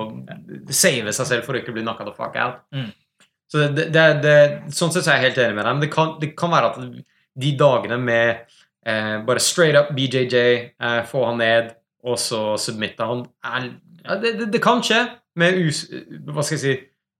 save 0.74 1.14
seg 1.14 1.30
selv 1.30 1.46
for 1.46 1.54
å 1.54 1.62
ikke 1.62 1.76
bli 1.78 1.86
knocka 1.86 2.08
the 2.10 2.16
fuck 2.16 2.34
out. 2.34 2.64
Mm. 2.74 2.90
Så 3.48 3.68
det, 3.72 3.88
det, 3.94 4.08
det, 4.26 4.36
sånn 4.76 4.90
sett 4.92 5.06
så 5.06 5.14
er 5.14 5.22
jeg 5.22 5.30
helt 5.30 5.40
enig 5.46 5.56
med 5.56 5.64
deg. 5.64 5.78
Men 5.78 5.86
det 5.86 5.92
kan, 5.94 6.16
det 6.20 6.34
kan 6.36 6.52
være 6.52 6.72
at 6.74 6.82
de 7.38 7.52
dagene 7.56 8.02
med 8.02 8.57
eh, 8.86 9.16
bare 9.26 9.40
straight 9.42 9.76
up 9.78 9.90
BJJ, 9.96 10.36
eh, 10.80 11.00
få 11.08 11.24
han 11.30 11.38
ned, 11.42 11.72
og 12.04 12.18
så 12.18 12.56
submitte 12.60 13.04
han 13.04 13.24
er, 13.44 13.72
ja, 14.04 14.16
det, 14.22 14.36
det, 14.38 14.52
det 14.54 14.60
kan 14.62 14.80
skje 14.84 15.00
med 15.38 15.58
us, 15.66 15.84
hva 16.28 16.42
skal 16.46 16.56
jeg 16.56 16.62
si, 16.62 16.76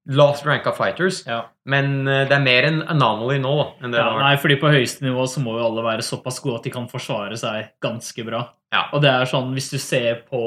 lavt 0.09 0.47
ranka 0.47 0.73
fighters. 0.73 1.19
Ja. 1.29 1.43
Men 1.69 2.07
eh, 2.09 2.23
det 2.31 2.33
er 2.39 2.45
mer 2.47 2.65
en 2.71 2.79
anomaly 2.95 3.37
nå 3.43 3.57
enn 3.83 3.93
det 3.93 3.99
Ja, 4.01 4.07
har 4.07 4.15
vært. 4.17 4.25
nei, 4.25 4.37
fordi 4.41 4.57
på 4.63 4.71
høyeste 4.73 5.05
nivå 5.05 5.27
så 5.29 5.43
må 5.45 5.59
jo 5.59 5.67
alle 5.67 5.85
være 5.85 6.07
såpass 6.07 6.39
gode 6.41 6.63
at 6.63 6.69
de 6.69 6.73
kan 6.73 6.87
forsvare 6.89 7.37
seg 7.37 7.75
ganske 7.85 8.25
bra. 8.25 8.47
Ja. 8.73 8.87
Og 8.97 9.03
det 9.05 9.11
er 9.13 9.29
sånn, 9.29 9.51
hvis 9.57 9.69
du 9.75 9.77
ser 9.81 10.23
på 10.29 10.41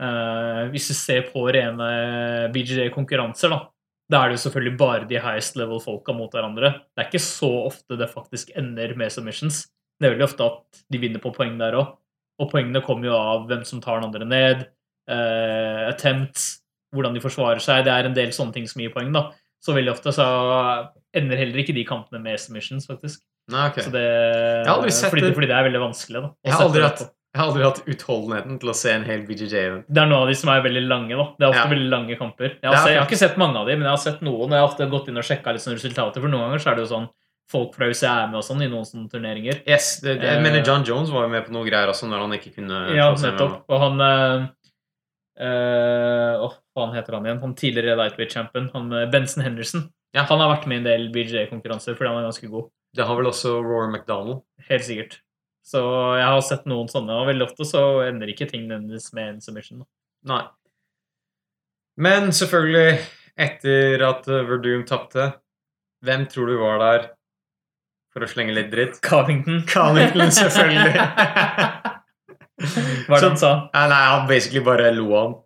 eh, 0.00 0.62
Hvis 0.72 0.88
du 0.90 0.94
ser 0.96 1.26
på 1.32 1.44
rene 1.52 1.90
BJJ-konkurranser, 2.54 3.52
da, 3.52 3.60
da 4.10 4.22
er 4.24 4.30
det 4.32 4.38
jo 4.38 4.44
selvfølgelig 4.46 4.76
bare 4.80 5.08
de 5.10 5.20
highest 5.20 5.58
level-folka 5.60 6.14
mot 6.16 6.32
hverandre. 6.34 6.72
Det 6.94 7.04
er 7.04 7.10
ikke 7.10 7.22
så 7.24 7.50
ofte 7.66 7.98
det 8.00 8.08
faktisk 8.12 8.52
ender 8.58 8.94
med 8.98 9.12
submissions. 9.12 9.66
Det 10.00 10.08
er 10.08 10.14
veldig 10.16 10.26
ofte 10.28 10.46
at 10.48 10.82
de 10.90 10.98
vinner 11.02 11.20
på 11.22 11.32
poeng 11.36 11.58
der 11.60 11.76
òg. 11.76 11.96
Og 12.40 12.48
poengene 12.50 12.80
kommer 12.84 13.10
jo 13.10 13.16
av 13.18 13.46
hvem 13.50 13.64
som 13.68 13.82
tar 13.84 14.00
den 14.00 14.08
andre 14.08 14.24
ned, 14.24 14.62
eh, 15.10 15.82
attempts, 15.90 16.62
hvordan 16.94 17.14
de 17.14 17.20
forsvarer 17.20 17.60
seg. 17.60 17.84
Det 17.84 17.92
er 17.92 18.08
en 18.08 18.16
del 18.16 18.32
sånne 18.32 18.54
ting 18.56 18.66
som 18.66 18.80
gir 18.80 18.92
poeng, 18.94 19.12
da. 19.12 19.26
Så 19.60 19.74
veldig 19.76 19.92
ofte 19.92 20.12
så 20.16 20.24
ender 21.14 21.36
heller 21.36 21.60
ikke 21.60 21.74
de 21.76 21.84
kampene 21.84 22.22
med 22.24 22.40
submissions, 22.40 22.86
faktisk. 22.88 23.20
Nei, 23.50 23.68
okay. 23.68 23.84
Så 23.84 23.92
det, 23.92 24.04
fordi, 25.10 25.20
det. 25.26 25.34
fordi 25.36 25.48
det 25.50 25.56
er 25.58 25.66
veldig 25.68 25.82
vanskelig, 25.82 26.22
da. 26.24 26.30
Jeg 26.46 26.54
har, 26.54 26.64
aldri 26.64 26.82
hatt, 26.86 27.00
jeg 27.04 27.40
har 27.40 27.46
aldri 27.50 27.64
hatt 27.66 27.80
utholdenheten 27.92 28.58
til 28.62 28.72
å 28.72 28.76
se 28.78 28.92
en 28.94 29.04
hel 29.04 29.24
BJJ-event. 29.28 29.84
Det 29.90 30.00
er 30.00 30.08
noen 30.08 30.22
av 30.24 30.30
de 30.32 30.36
som 30.38 30.52
er 30.54 30.64
veldig 30.64 30.84
lange, 30.88 31.16
da. 31.18 31.26
Det 31.36 31.44
er 31.44 31.50
ofte 31.52 31.64
Ja. 31.66 31.72
veldig 31.74 31.90
lange 31.92 32.16
kamper. 32.16 32.56
Jeg 32.56 32.70
har, 32.70 32.76
sett, 32.80 32.92
jeg 32.94 33.00
har 33.02 33.08
ikke 33.10 33.22
sett 33.26 33.36
mange 33.36 33.56
av 33.60 33.66
de, 33.68 33.76
men 33.76 33.84
jeg 33.90 33.96
har 33.98 34.04
sett 34.06 34.20
noen. 34.22 34.48
og 34.48 34.50
Jeg 34.56 34.62
har 34.64 34.68
ofte 34.70 34.90
gått 34.90 35.08
inn 35.12 35.18
og 35.20 35.24
sjekka 35.28 35.52
litt 35.52 35.60
sånn 35.66 35.76
resultater, 35.76 36.20
for 36.24 36.28
noen 36.32 36.48
ganger 36.48 36.64
så 36.64 36.70
er 36.72 36.74
det 36.80 36.86
jo 36.88 36.94
sånn 36.96 37.08
folk 37.50 37.74
fra 37.74 37.88
USA 37.90 38.12
er 38.22 38.28
med 38.30 38.38
og 38.40 38.44
sånn 38.46 38.62
i 38.62 38.68
noen 38.70 38.86
sånne 38.86 39.10
turneringer. 39.10 39.60
Yes, 39.66 39.96
det, 40.04 40.18
det, 40.20 40.28
jeg 40.28 40.38
Eh. 40.38 40.42
mener 40.44 40.62
John 40.66 40.84
Jones 40.86 41.10
var 41.10 41.24
jo 41.26 41.32
med 41.32 41.46
på 41.48 41.52
noe 41.56 41.66
greier 41.66 41.90
også 41.90 42.06
når 42.10 42.24
han 42.24 42.36
ikke 42.38 42.52
kunne 42.60 42.80
Ja, 42.94 43.08
nettopp. 43.18 43.64
Og 43.68 43.80
han 43.82 44.00
eh, 44.06 44.44
eh, 45.46 46.34
Åh, 46.46 46.54
hva 46.76 46.86
heter 46.94 47.16
han 47.18 47.26
igjen? 47.26 47.40
Han 47.42 47.54
tidligere 47.58 47.96
lightweight-champion. 48.00 48.70
Han 48.74 48.92
eh, 48.92 49.08
Benson 49.10 49.42
Henderson. 49.46 49.88
Ja. 50.14 50.24
Han 50.30 50.40
har 50.42 50.52
vært 50.56 50.66
med 50.70 50.78
i 50.78 50.80
en 50.82 50.88
del 50.88 51.08
BJ-konkurranser 51.14 51.94
fordi 51.98 52.10
han 52.12 52.22
er 52.22 52.28
ganske 52.30 52.50
god. 52.50 52.70
Det 52.96 53.04
har 53.06 53.18
vel 53.20 53.28
også 53.30 53.56
Rory 53.62 53.90
McDonald. 53.92 54.40
Helt 54.70 54.86
sikkert. 54.86 55.20
Så 55.70 55.78
jeg 56.18 56.24
har 56.26 56.40
sett 56.42 56.64
noen 56.66 56.88
sånne, 56.90 57.14
og 57.20 57.28
veldig 57.28 57.44
ofte 57.46 57.66
så 57.68 57.82
ender 58.08 58.30
ikke 58.32 58.48
ting 58.50 58.64
nødvendigvis 58.66 59.12
med 59.14 59.28
en 59.36 59.40
submission. 59.44 59.82
da. 59.84 59.86
Nei. 60.32 60.40
Men 62.00 62.30
selvfølgelig, 62.34 62.98
etter 63.38 64.02
at 64.08 64.26
eh, 64.30 64.44
Verdum 64.48 64.82
tapte, 64.88 65.28
hvem 66.06 66.24
tror 66.32 66.48
du 66.48 66.56
var 66.62 66.80
der 66.82 67.08
for 68.14 68.26
å 68.26 68.30
slenge 68.30 68.56
litt 68.56 68.72
dritt? 68.72 68.98
Covington. 69.06 69.62
Covington, 69.70 70.32
selvfølgelig. 70.34 71.06
Hva 73.06 73.16
er 73.16 73.22
det 73.22 73.28
han 73.28 73.38
sa? 73.40 73.52
Ja, 73.72 73.86
nei, 73.90 74.02
han 74.12 74.26
basically 74.28 74.64
bare 74.66 74.90
lo 74.96 75.06
av 75.12 75.22
han. 75.22 75.38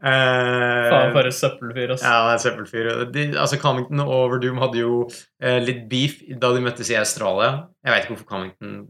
Eh, 0.00 0.86
Faen, 0.88 1.10
for 1.12 1.28
en 1.28 1.34
søppelfyr, 1.36 1.90
ass. 1.92 2.04
Ja, 2.06 2.36
søppelfyr. 2.40 2.88
De, 3.12 3.26
altså, 3.36 3.58
Covington 3.60 4.00
og 4.06 4.30
Verdum 4.32 4.60
hadde 4.62 4.80
jo 4.80 5.02
eh, 5.42 5.58
litt 5.60 5.84
beef 5.90 6.22
da 6.40 6.54
de 6.56 6.62
møttes 6.64 6.88
i 6.92 6.96
Australia. 6.96 7.66
Jeg 7.84 7.92
vet 7.92 8.06
ikke 8.06 8.14
hvorfor 8.14 8.30
Covington 8.30 8.86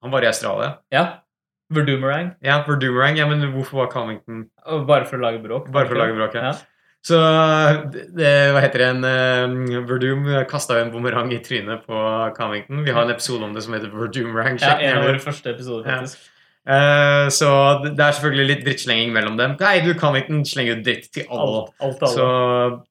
Han 0.00 0.12
var 0.12 0.24
i 0.24 0.28
Australia. 0.28 0.74
Ja. 0.92 1.04
Verdumerang. 1.72 2.34
Ja, 2.44 2.58
Verdumerang. 2.66 3.16
Ja, 3.20 3.28
men 3.30 3.44
hvorfor 3.54 3.84
var 3.84 3.90
Covington 3.92 4.48
Bare 4.88 5.06
for 5.08 5.20
å 5.20 5.24
lage 5.24 5.40
bråk. 5.44 5.70
Bare 5.72 5.88
for 5.88 5.96
å 5.96 6.02
lage 6.02 6.16
bråk, 6.18 6.36
ja. 6.36 6.50
ja. 6.50 6.79
Så 7.06 7.16
det, 7.92 8.02
det- 8.12 8.50
hva 8.52 8.60
heter 8.60 8.82
det 8.82 8.88
en 8.92 9.04
uh, 9.06 9.78
Verdum 9.88 10.26
kasta 10.50 10.80
en 10.82 10.90
bumerang 10.92 11.30
i 11.32 11.38
trynet 11.44 11.86
på 11.88 12.02
Covington. 12.36 12.82
Vi 12.84 12.92
har 12.92 13.06
en 13.06 13.14
episode 13.14 13.46
om 13.46 13.54
det 13.56 13.62
som 13.64 13.72
heter 13.76 13.88
Verdumerang. 13.94 14.58
Ja, 14.60 14.74
en 14.78 14.98
av 14.98 15.06
våre 15.08 15.22
første 15.22 15.54
episoder, 15.54 15.88
Ja. 15.88 16.00
faktisk. 16.02 16.28
Eh, 16.70 17.26
så 17.32 17.48
det 17.86 17.98
er 18.04 18.12
selvfølgelig 18.12 18.46
litt 18.50 18.64
drittslenging 18.66 19.14
mellom 19.16 19.38
dem. 19.38 19.54
Nei, 19.58 19.78
du, 19.80 19.94
Covington 19.96 20.42
slenger 20.44 20.76
jo 20.76 20.82
dritt 20.84 21.06
til 21.16 21.24
alle. 21.32 21.62
Alt, 21.64 21.72
alt 21.80 22.02
alle. 22.04 22.12
Så, 22.12 22.26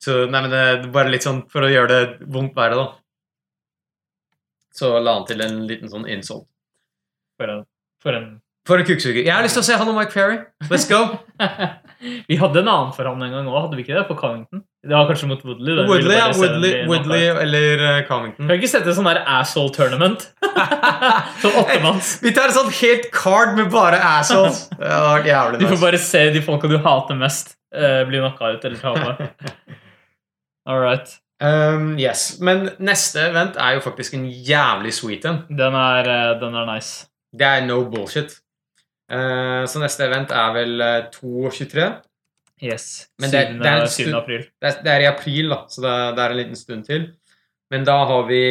så 0.01 0.15
nei, 0.25 0.41
men 0.41 0.49
det 0.49 0.61
er 0.71 0.87
bare 0.95 1.13
litt 1.13 1.23
sånn 1.27 1.43
for 1.53 1.61
å 1.67 1.69
gjøre 1.69 1.87
det 1.93 2.27
vondt 2.33 2.57
verre, 2.57 2.79
da. 2.81 2.87
Så 4.73 4.89
la 5.03 5.13
han 5.19 5.27
til 5.29 5.45
en 5.45 5.61
liten 5.69 5.91
sånn 5.91 6.09
insult. 6.09 6.47
For 7.37 7.53
en, 7.53 7.61
for 8.01 8.17
en 8.17 8.27
For 8.67 8.81
en 8.81 8.89
kukksuger. 8.89 9.21
Jeg 9.21 9.31
har 9.35 9.45
lyst 9.45 9.55
til 9.59 9.63
å 9.63 9.69
se 9.69 9.77
han 9.79 9.87
og 9.93 9.95
Mike 10.01 10.17
Ferry. 10.17 10.41
Let's 10.73 10.89
go! 10.89 11.05
Vi 11.99 12.37
hadde 12.39 12.61
en 12.61 12.69
annen 12.71 12.91
for 12.95 13.07
han 13.09 13.23
en 13.25 13.33
gang 13.33 13.47
òg, 13.49 13.57
hadde 13.65 13.77
vi 13.77 13.83
ikke 13.83 13.97
det? 13.97 14.05
For 14.07 14.19
Covington? 14.19 14.61
Det 14.87 14.95
var 14.95 15.09
kanskje 15.09 15.27
mot 15.27 15.41
Woodley. 15.43 15.75
Den 15.75 15.89
Woodley, 15.89 16.15
ja, 16.15 16.27
Woodley, 16.31 16.71
Woodley 16.87 17.25
eller 17.43 17.83
uh, 17.83 17.95
Covington. 18.07 18.45
Kan 18.45 18.53
vi 18.53 18.59
ikke 18.61 18.71
sette 18.71 18.95
sånn 18.95 19.09
der 19.09 19.19
asshole 19.27 19.73
tournament? 19.75 20.29
Sånn 21.43 21.57
åttemanns. 21.59 22.13
Vi 22.23 22.31
tar 22.35 22.49
et 22.51 22.55
sånt 22.55 22.73
helt 22.79 23.09
card 23.15 23.55
med 23.59 23.69
bare 23.73 23.99
assholes. 24.15 24.65
Det 24.79 24.87
hadde 24.87 25.11
vært 25.11 25.29
jævlig 25.29 25.59
Du 25.61 25.67
får 25.69 25.81
bare 25.83 26.01
se 26.03 26.23
de 26.35 26.43
folka 26.43 26.71
du 26.71 26.77
hater 26.83 27.19
mest, 27.19 27.53
uh, 27.75 28.01
bli 28.07 28.23
knocka 28.23 28.55
ut 28.55 28.67
eller 28.69 28.79
tape. 28.79 29.29
All 30.69 30.79
right. 30.83 31.13
Um, 31.39 31.93
yes, 31.99 32.39
Men 32.43 32.69
neste 32.83 33.29
event 33.29 33.59
er 33.59 33.77
jo 33.77 33.83
faktisk 33.83 34.15
en 34.15 34.27
jævlig 34.27 34.91
sweet 34.95 35.27
en. 35.27 35.43
Den 35.51 35.75
er, 35.75 36.07
uh, 36.07 36.33
den 36.39 36.55
er 36.55 36.67
nice. 36.67 37.07
Det 37.35 37.47
er 37.47 37.67
no 37.67 37.83
bullshit. 37.91 38.39
Uh, 39.09 39.63
så 39.65 39.79
neste 39.81 40.05
event 40.05 40.31
er 40.31 40.51
vel 40.53 40.81
uh, 40.81 41.09
2.23. 41.15 41.87
Yes. 42.61 43.07
Men 43.19 43.31
det- 43.31 43.45
det 43.61 43.65
er 43.71 43.85
stund- 43.87 44.15
april. 44.19 44.43
Det 44.61 44.67
er, 44.69 44.81
det 44.83 44.91
er 44.93 45.01
i 45.01 45.07
april, 45.09 45.49
da, 45.49 45.61
så 45.71 45.81
det, 45.81 45.93
det 46.17 46.23
er 46.25 46.29
en 46.35 46.37
liten 46.37 46.55
stund 46.59 46.85
til. 46.85 47.07
Men 47.71 47.83
da 47.85 47.95
har 48.05 48.23
vi 48.27 48.41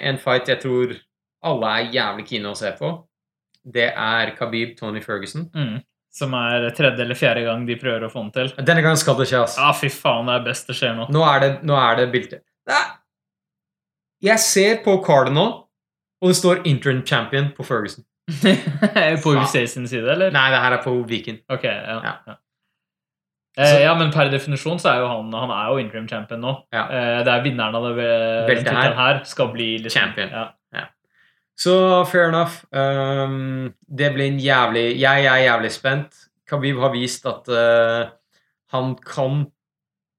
en 0.00 0.18
fight 0.18 0.46
jeg 0.48 0.60
tror 0.62 0.96
alle 1.44 1.66
er 1.76 1.90
jævlig 1.92 2.26
kine 2.28 2.50
å 2.50 2.56
se 2.56 2.70
på. 2.78 2.90
Det 3.66 3.90
er 3.92 4.30
Khabib 4.38 4.76
Tony 4.78 5.00
Ferguson. 5.04 5.50
Mm. 5.54 5.80
Som 6.12 6.32
er 6.34 6.70
tredje 6.74 7.04
eller 7.04 7.14
fjerde 7.14 7.44
gang 7.46 7.66
de 7.68 7.76
prøver 7.78 8.06
å 8.06 8.10
få 8.10 8.22
den 8.24 8.32
til. 8.34 8.64
Denne 8.64 8.82
gangen 8.82 8.96
skal 8.98 9.14
det 9.18 9.28
skje, 9.30 9.42
ass. 9.44 9.58
Ah, 9.58 9.72
fy 9.76 9.88
faen, 9.92 10.26
det 10.26 10.34
er 10.40 10.44
best 10.48 10.66
det 10.66 10.74
skjer 10.78 10.96
nå. 10.96 11.06
Nå 11.12 11.22
er 11.28 11.40
det, 11.44 11.50
nå 11.68 11.76
er 11.78 12.00
det 12.00 12.08
bildet. 12.14 12.42
Nei. 12.66 12.80
Jeg 14.22 14.38
ser 14.42 14.80
på 14.84 14.96
Cardinal, 15.04 15.52
og 16.20 16.28
det 16.32 16.36
står 16.36 16.64
interim 16.68 17.04
champion 17.06 17.50
på 17.56 17.64
Ferguson. 17.64 18.04
på 19.24 19.34
UFC 19.34 19.64
sin 19.70 19.88
side, 19.88 20.06
eller? 20.06 20.30
Nei, 20.34 20.46
det 20.52 20.62
her 20.62 20.76
er 20.78 20.84
på 20.84 20.94
Viken. 21.08 21.42
Ok, 21.50 21.66
ja. 21.68 21.98
Ja. 22.04 22.14
ja. 22.26 22.38
Eh, 23.58 23.80
ja, 23.82 23.96
men 23.98 24.12
per 24.14 24.30
definisjon 24.30 24.78
så 24.78 24.92
er 24.92 25.00
jo 25.02 25.08
han 25.10 25.32
Han 25.34 25.50
er 25.50 25.72
jo 25.72 25.80
interim 25.82 26.06
champion 26.08 26.40
nå. 26.40 26.54
Ja. 26.72 26.84
Eh, 26.86 27.18
det 27.26 27.32
er 27.32 27.44
vinneren 27.44 27.76
av 27.76 27.88
det 27.90 28.06
Beltet 28.46 28.68
tittelen 28.68 28.98
her 29.00 29.22
skal 29.28 29.50
bli 29.52 29.68
liksom, 29.82 29.98
Champion. 29.98 30.30
Ja. 30.30 30.48
Så 31.60 32.04
fair 32.08 32.30
enough. 32.30 32.62
Um, 32.72 33.74
det 33.84 34.14
blir 34.14 34.30
en 34.30 34.40
jævlig 34.40 35.00
Jeg 35.00 35.26
er 35.28 35.42
jævlig 35.44 35.72
spent. 35.74 36.14
Khabib 36.48 36.80
har 36.80 36.94
vist 36.94 37.26
at 37.28 37.50
uh, 37.52 38.08
han 38.72 38.94
kan 39.04 39.44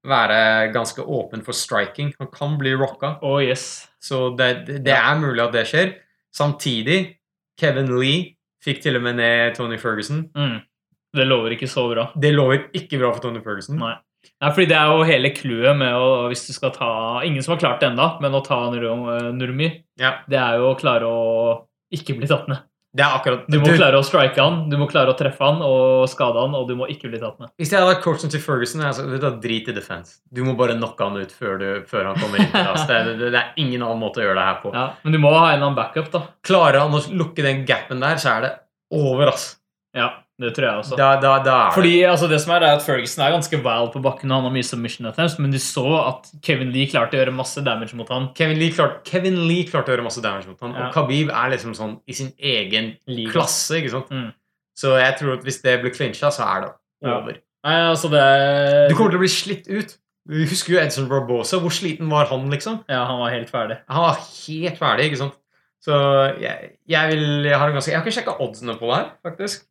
være 0.06 0.70
ganske 0.74 1.02
åpen 1.02 1.42
for 1.42 1.52
striking. 1.52 2.12
Han 2.20 2.30
kan 2.32 2.54
bli 2.58 2.74
rocka. 2.78 3.16
Oh 3.22 3.42
yes. 3.42 3.88
Så 4.00 4.36
det, 4.38 4.66
det, 4.66 4.84
det 4.86 4.94
er 4.94 5.18
mulig 5.18 5.42
at 5.42 5.54
det 5.54 5.66
skjer. 5.66 5.92
Samtidig, 6.32 7.18
Kevin 7.60 7.90
Lee 7.98 8.32
fikk 8.62 8.82
til 8.84 8.98
og 8.98 9.04
med 9.04 9.18
ned 9.18 9.56
Tony 9.58 9.78
Ferguson. 9.80 10.24
Mm. 10.36 10.60
Det 11.12 11.26
lover 11.28 11.56
ikke 11.56 11.68
så 11.68 11.84
bra. 11.90 12.06
Det 12.16 12.32
lover 12.32 12.68
ikke 12.78 13.00
bra 13.00 13.10
for 13.12 13.24
Tony 13.26 13.42
Ferguson. 13.44 13.76
Nei. 13.80 13.94
Nei, 14.38 14.50
fordi 14.54 14.68
det 14.70 14.76
er 14.78 14.90
jo 14.92 15.06
hele 15.06 15.32
clouet 15.34 15.74
med 15.74 15.96
å 15.98 16.28
Hvis 16.30 16.44
du 16.46 16.52
skal 16.54 16.70
ta 16.76 16.90
Ingen 17.26 17.42
som 17.42 17.56
har 17.56 17.62
klart 17.64 17.80
det 17.82 17.88
ennå, 17.88 18.04
men 18.22 18.36
å 18.38 18.42
ta 18.46 18.60
Nurmi, 18.70 19.66
Ja, 19.98 20.12
det 20.30 20.38
er 20.38 20.60
jo 20.62 20.68
å 20.70 20.76
klare 20.78 21.08
å 21.10 21.24
ikke 21.92 22.14
bli 22.20 22.28
tatt 22.30 22.46
ned. 22.46 22.62
Det 22.92 23.00
er 23.00 23.14
akkurat 23.16 23.46
Du 23.48 23.56
må 23.62 23.70
klare 23.72 23.96
å 23.96 24.04
strike 24.04 24.36
han, 24.36 24.66
du 24.68 24.76
må 24.76 24.84
klare 24.90 25.14
å 25.14 25.16
treffe 25.16 25.40
han 25.46 25.62
og 25.64 26.04
skade 26.12 26.42
han, 26.42 26.52
og 26.58 26.66
du 26.68 26.74
må 26.76 26.88
ikke 26.92 27.08
bli 27.08 27.20
tatt 27.22 27.38
ned. 27.40 27.48
Hvis 27.56 27.72
jeg 27.72 27.80
hadde 27.80 27.94
vært 27.94 28.02
coachen 28.04 28.32
til 28.32 28.42
Ferguson, 28.44 28.82
sagt, 28.84 29.08
vet 29.08 29.22
du 29.22 29.24
hva, 29.24 29.32
drit 29.40 29.70
i 29.72 29.74
defense. 29.76 30.18
Du 30.28 30.42
må 30.44 30.52
bare 30.58 30.76
knocke 30.76 31.08
han 31.08 31.16
ut 31.16 31.32
før, 31.32 31.56
du, 31.62 31.68
før 31.88 32.10
han 32.10 32.20
kommer 32.20 32.42
inn 32.42 32.52
til. 32.52 32.82
Det, 32.92 33.16
det, 33.16 33.30
det 33.32 33.40
er 33.40 33.62
ingen 33.64 33.80
annen 33.80 34.02
måte 34.02 34.20
å 34.20 34.26
gjøre 34.26 34.36
det 34.36 34.44
her 34.50 34.60
på. 34.60 34.74
Ja, 34.76 34.84
Men 35.06 35.16
du 35.16 35.20
må 35.22 35.32
ha 35.32 35.46
en 35.46 35.54
eller 35.54 35.70
annen 35.70 35.78
backup, 35.78 36.12
da. 36.12 36.22
Klarer 36.44 36.82
han 36.84 36.98
å 36.98 37.00
lukke 37.16 37.46
den 37.46 37.64
gapen 37.68 38.04
der, 38.04 38.20
så 38.20 38.36
er 38.36 38.44
det 38.44 38.52
over, 38.92 39.32
ass. 39.32 39.54
Ja, 39.96 40.10
det 40.40 40.54
tror 40.56 40.64
jeg 40.66 40.76
også. 40.80 40.96
Da, 40.96 41.20
da, 41.20 41.32
da 41.44 41.56
Fordi 41.74 42.02
altså, 42.08 42.26
det 42.28 42.40
som 42.40 42.52
er, 42.54 42.64
er 42.66 42.76
at 42.78 42.82
Ferguson 42.82 43.22
er 43.24 43.30
ganske 43.34 43.58
wild 43.62 43.92
på 43.92 44.00
bakken, 44.02 44.30
og 44.32 44.36
han 44.40 44.44
har 44.48 44.54
mye 44.54 44.64
submission 44.66 45.06
attempts, 45.06 45.38
men 45.38 45.52
de 45.52 45.58
så 45.58 45.84
at 46.08 46.30
Kevin 46.42 46.72
Lee 46.72 46.88
klarte 46.90 47.14
å 47.14 47.20
gjøre 47.22 47.34
masse 47.36 47.62
damage 47.62 47.94
mot 47.94 48.08
han. 48.08 48.30
Kevin 48.34 48.58
Lee, 48.58 48.72
klarte, 48.72 49.02
Kevin 49.04 49.36
Lee 49.46 49.64
klarte 49.68 49.92
å 49.92 49.96
gjøre 49.96 50.06
masse 50.08 50.22
damage 50.24 50.48
mot 50.48 50.58
han, 50.60 50.74
Ja. 50.74 50.86
og 50.88 50.94
Khabib 50.94 51.30
er 51.30 51.50
liksom 51.50 51.74
sånn 51.78 51.98
i 52.08 52.12
sin 52.12 52.32
egen 52.40 52.96
Liga. 53.06 53.30
klasse, 53.32 53.76
ikke 53.82 53.90
sant? 53.90 54.10
Mm. 54.10 54.32
Så 54.74 54.96
jeg 54.98 55.16
tror 55.18 55.34
at 55.38 55.44
hvis 55.44 55.60
det 55.62 55.80
blir 55.82 55.92
clincha, 55.94 56.30
så 56.32 56.42
er 56.48 56.60
det 56.66 56.72
Ja. 57.02 57.16
over. 57.18 57.36
Nei, 57.64 57.74
altså 57.92 58.08
det 58.10 58.88
Du 58.88 58.94
kommer 58.96 59.10
til 59.12 59.18
å 59.20 59.22
bli 59.22 59.28
slitt 59.28 59.68
ut. 59.68 59.96
Du 60.28 60.34
husker 60.46 60.74
jo 60.74 60.78
Edson 60.78 61.08
Barbosa. 61.08 61.58
Hvor 61.60 61.70
sliten 61.70 62.08
var 62.08 62.26
han, 62.26 62.48
liksom? 62.50 62.84
Ja, 62.88 63.04
han 63.06 63.18
var 63.18 63.30
helt 63.30 63.50
ferdig. 63.50 63.78
Han 63.88 64.02
var 64.02 64.14
helt 64.14 64.78
ferdig, 64.78 65.04
ikke 65.10 65.18
sant? 65.18 65.34
Så 65.82 65.92
jeg, 66.40 66.76
jeg 66.88 67.08
vil 67.10 67.42
Jeg 67.44 67.58
har 67.58 67.66
en 67.68 67.74
ganske 67.74 67.90
Jeg 67.90 67.98
har 67.98 68.06
ikke 68.06 68.14
sjekka 68.22 68.40
oddsene 68.40 68.78
på 68.78 68.86
det 68.86 68.96
her, 68.96 69.08
faktisk. 69.26 69.64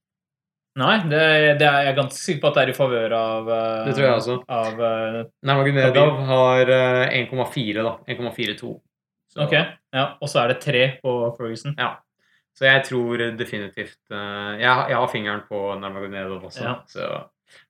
Nei, 0.80 0.94
det, 1.12 1.22
det 1.60 1.66
er 1.68 1.84
jeg 1.90 1.96
ganske 1.98 2.16
sikker 2.22 2.42
på 2.46 2.48
at 2.48 2.56
det 2.56 2.62
er 2.64 2.70
i 2.72 2.76
favør 2.78 3.14
av 3.18 3.50
uh, 3.52 3.88
Det 3.90 3.96
tror 3.98 4.06
jeg 4.06 4.20
også. 4.22 4.36
Av, 4.48 4.78
eh, 4.88 5.18
Nurmagomedov 5.50 6.22
har 6.30 6.72
uh, 6.72 7.18
1,4, 7.18 7.84
da. 7.84 7.92
1,42. 8.08 8.70
Så- 9.34 9.42
ok, 9.44 9.52
ja, 9.96 10.06
Og 10.22 10.32
så 10.32 10.40
er 10.46 10.54
det 10.54 10.62
3 10.64 10.86
på 11.04 11.16
Ferguson. 11.38 11.76
Ja. 11.80 11.90
Så 12.56 12.66
jeg 12.68 12.86
tror 12.88 13.18
definitivt 13.40 13.98
uh, 14.12 14.56
jeg, 14.60 14.68
har- 14.70 14.88
jeg 14.92 14.98
har 15.02 15.12
fingeren 15.12 15.44
på 15.50 15.60
Nurmagomedov 15.82 16.48
også. 16.48 16.64
Ja. 16.64 16.78
Så. 16.88 17.10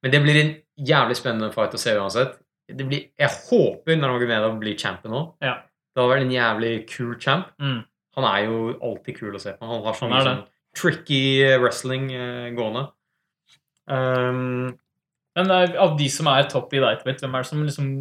Men 0.04 0.14
det 0.14 0.22
blir 0.22 0.40
en 0.44 0.54
jævlig 0.78 1.18
spennende 1.18 1.52
fight 1.54 1.74
å 1.74 1.82
se 1.82 1.98
uansett. 1.98 2.38
Det 2.70 2.86
blir, 2.88 3.08
jeg 3.20 3.30
håper 3.50 3.98
Nurmagomedov 3.98 4.60
blir 4.62 4.78
champion 4.78 5.14
nå. 5.18 5.24
Ja. 5.42 5.58
Det 5.92 6.00
hadde 6.04 6.14
vært 6.14 6.28
en 6.28 6.38
jævlig 6.38 6.76
kul 6.88 7.16
champ. 7.20 7.50
Mm. 7.60 7.82
Han 8.16 8.26
er 8.28 8.46
jo 8.46 8.62
alltid 8.84 9.18
kul 9.18 9.36
å 9.36 9.42
se 9.42 9.54
på. 9.58 9.66
Han 9.66 9.82
har 9.86 9.98
så 9.98 10.06
Han 10.08 10.44
tricky 10.78 11.44
wrestling 11.60 12.10
eh, 12.16 12.50
gående. 12.56 12.88
Um, 13.92 14.78
Men 15.36 15.52
eh, 15.52 15.76
av 15.80 15.98
de 16.00 16.08
som 16.12 16.28
er 16.32 16.50
topp 16.52 16.74
i 16.76 16.82
lightweight, 16.84 17.22
hvem 17.24 17.36
er 17.36 17.44
det 17.46 17.50
som 17.50 17.64
liksom 17.64 17.92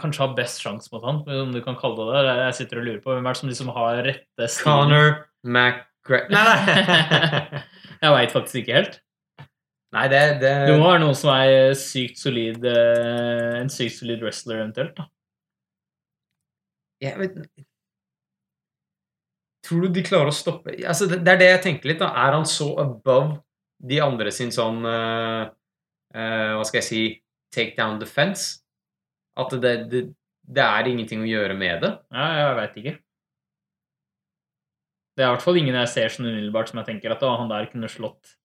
kanskje 0.00 0.22
har 0.24 0.34
best 0.38 0.62
sjanse 0.62 0.88
mot 0.94 1.04
han? 1.04 1.20
Om 1.26 1.52
du 1.52 1.60
kan 1.64 1.76
kalle 1.78 2.06
det 2.08 2.22
det. 2.26 2.34
Jeg 2.46 2.56
sitter 2.60 2.80
og 2.80 2.86
lurer 2.86 3.00
på 3.04 3.12
hvem 3.14 3.26
er 3.26 3.36
det 3.36 3.40
som 3.42 3.50
liksom 3.50 3.72
har 3.76 4.02
rette 4.06 4.48
stilen? 4.48 4.70
Connor 4.70 5.08
McGregor 5.44 6.30
Nei, 6.34 6.44
nei! 6.46 7.62
Jeg 8.00 8.12
veit 8.16 8.32
faktisk 8.32 8.62
ikke 8.62 8.76
helt. 8.78 8.94
nei, 9.92 10.06
det, 10.08 10.20
det 10.40 10.52
Du 10.70 10.76
må 10.78 10.86
være 10.88 11.02
noen 11.02 11.18
som 11.18 11.32
er 11.34 11.74
sykt 11.76 12.20
solid 12.22 12.64
eh, 12.70 13.58
En 13.60 13.68
sykt 13.72 13.98
solid 13.98 14.22
wrestler 14.24 14.62
eventuelt. 14.62 14.94
da. 14.96 15.08
jeg 17.04 17.18
vet, 17.20 17.36
Tror 19.70 19.86
du 19.86 19.92
de 19.94 20.02
klarer 20.02 20.32
å 20.32 20.34
stoppe 20.34 20.74
altså, 20.74 21.06
det, 21.06 21.20
det 21.22 21.36
er 21.36 21.38
det 21.38 21.48
jeg 21.52 21.62
tenker 21.68 21.92
litt. 21.92 22.00
da 22.02 22.10
Er 22.10 22.34
han 22.34 22.46
så 22.48 22.72
above 22.82 23.38
de 23.78 24.00
andre 24.02 24.32
sin 24.34 24.50
sånn 24.52 24.82
uh, 24.82 25.46
uh, 25.46 26.50
Hva 26.58 26.64
skal 26.66 26.82
jeg 26.82 26.88
si 26.88 27.02
Take 27.54 27.76
down 27.78 28.00
defense? 28.02 28.64
At 29.38 29.54
det, 29.62 29.72
det, 29.90 30.02
det 30.42 30.64
er 30.64 30.90
ingenting 30.90 31.22
å 31.24 31.28
gjøre 31.30 31.54
med 31.58 31.80
det. 31.82 31.90
Ja, 32.14 32.26
jeg 32.36 32.58
veit 32.58 32.76
ikke. 32.78 32.92
Det 35.16 35.24
er 35.24 35.30
i 35.30 35.34
hvert 35.34 35.42
fall 35.42 35.58
ingen 35.58 35.78
jeg 35.80 35.90
ser 35.90 36.14
sånn 36.14 36.28
umiddelbart 36.28 36.70
som 36.70 36.78
jeg 36.78 36.90
tenker 36.92 37.14
at 37.14 37.24
å, 37.26 37.32
han 37.40 37.50
der 37.50 37.66
kunne 37.72 37.90
slått 37.90 38.36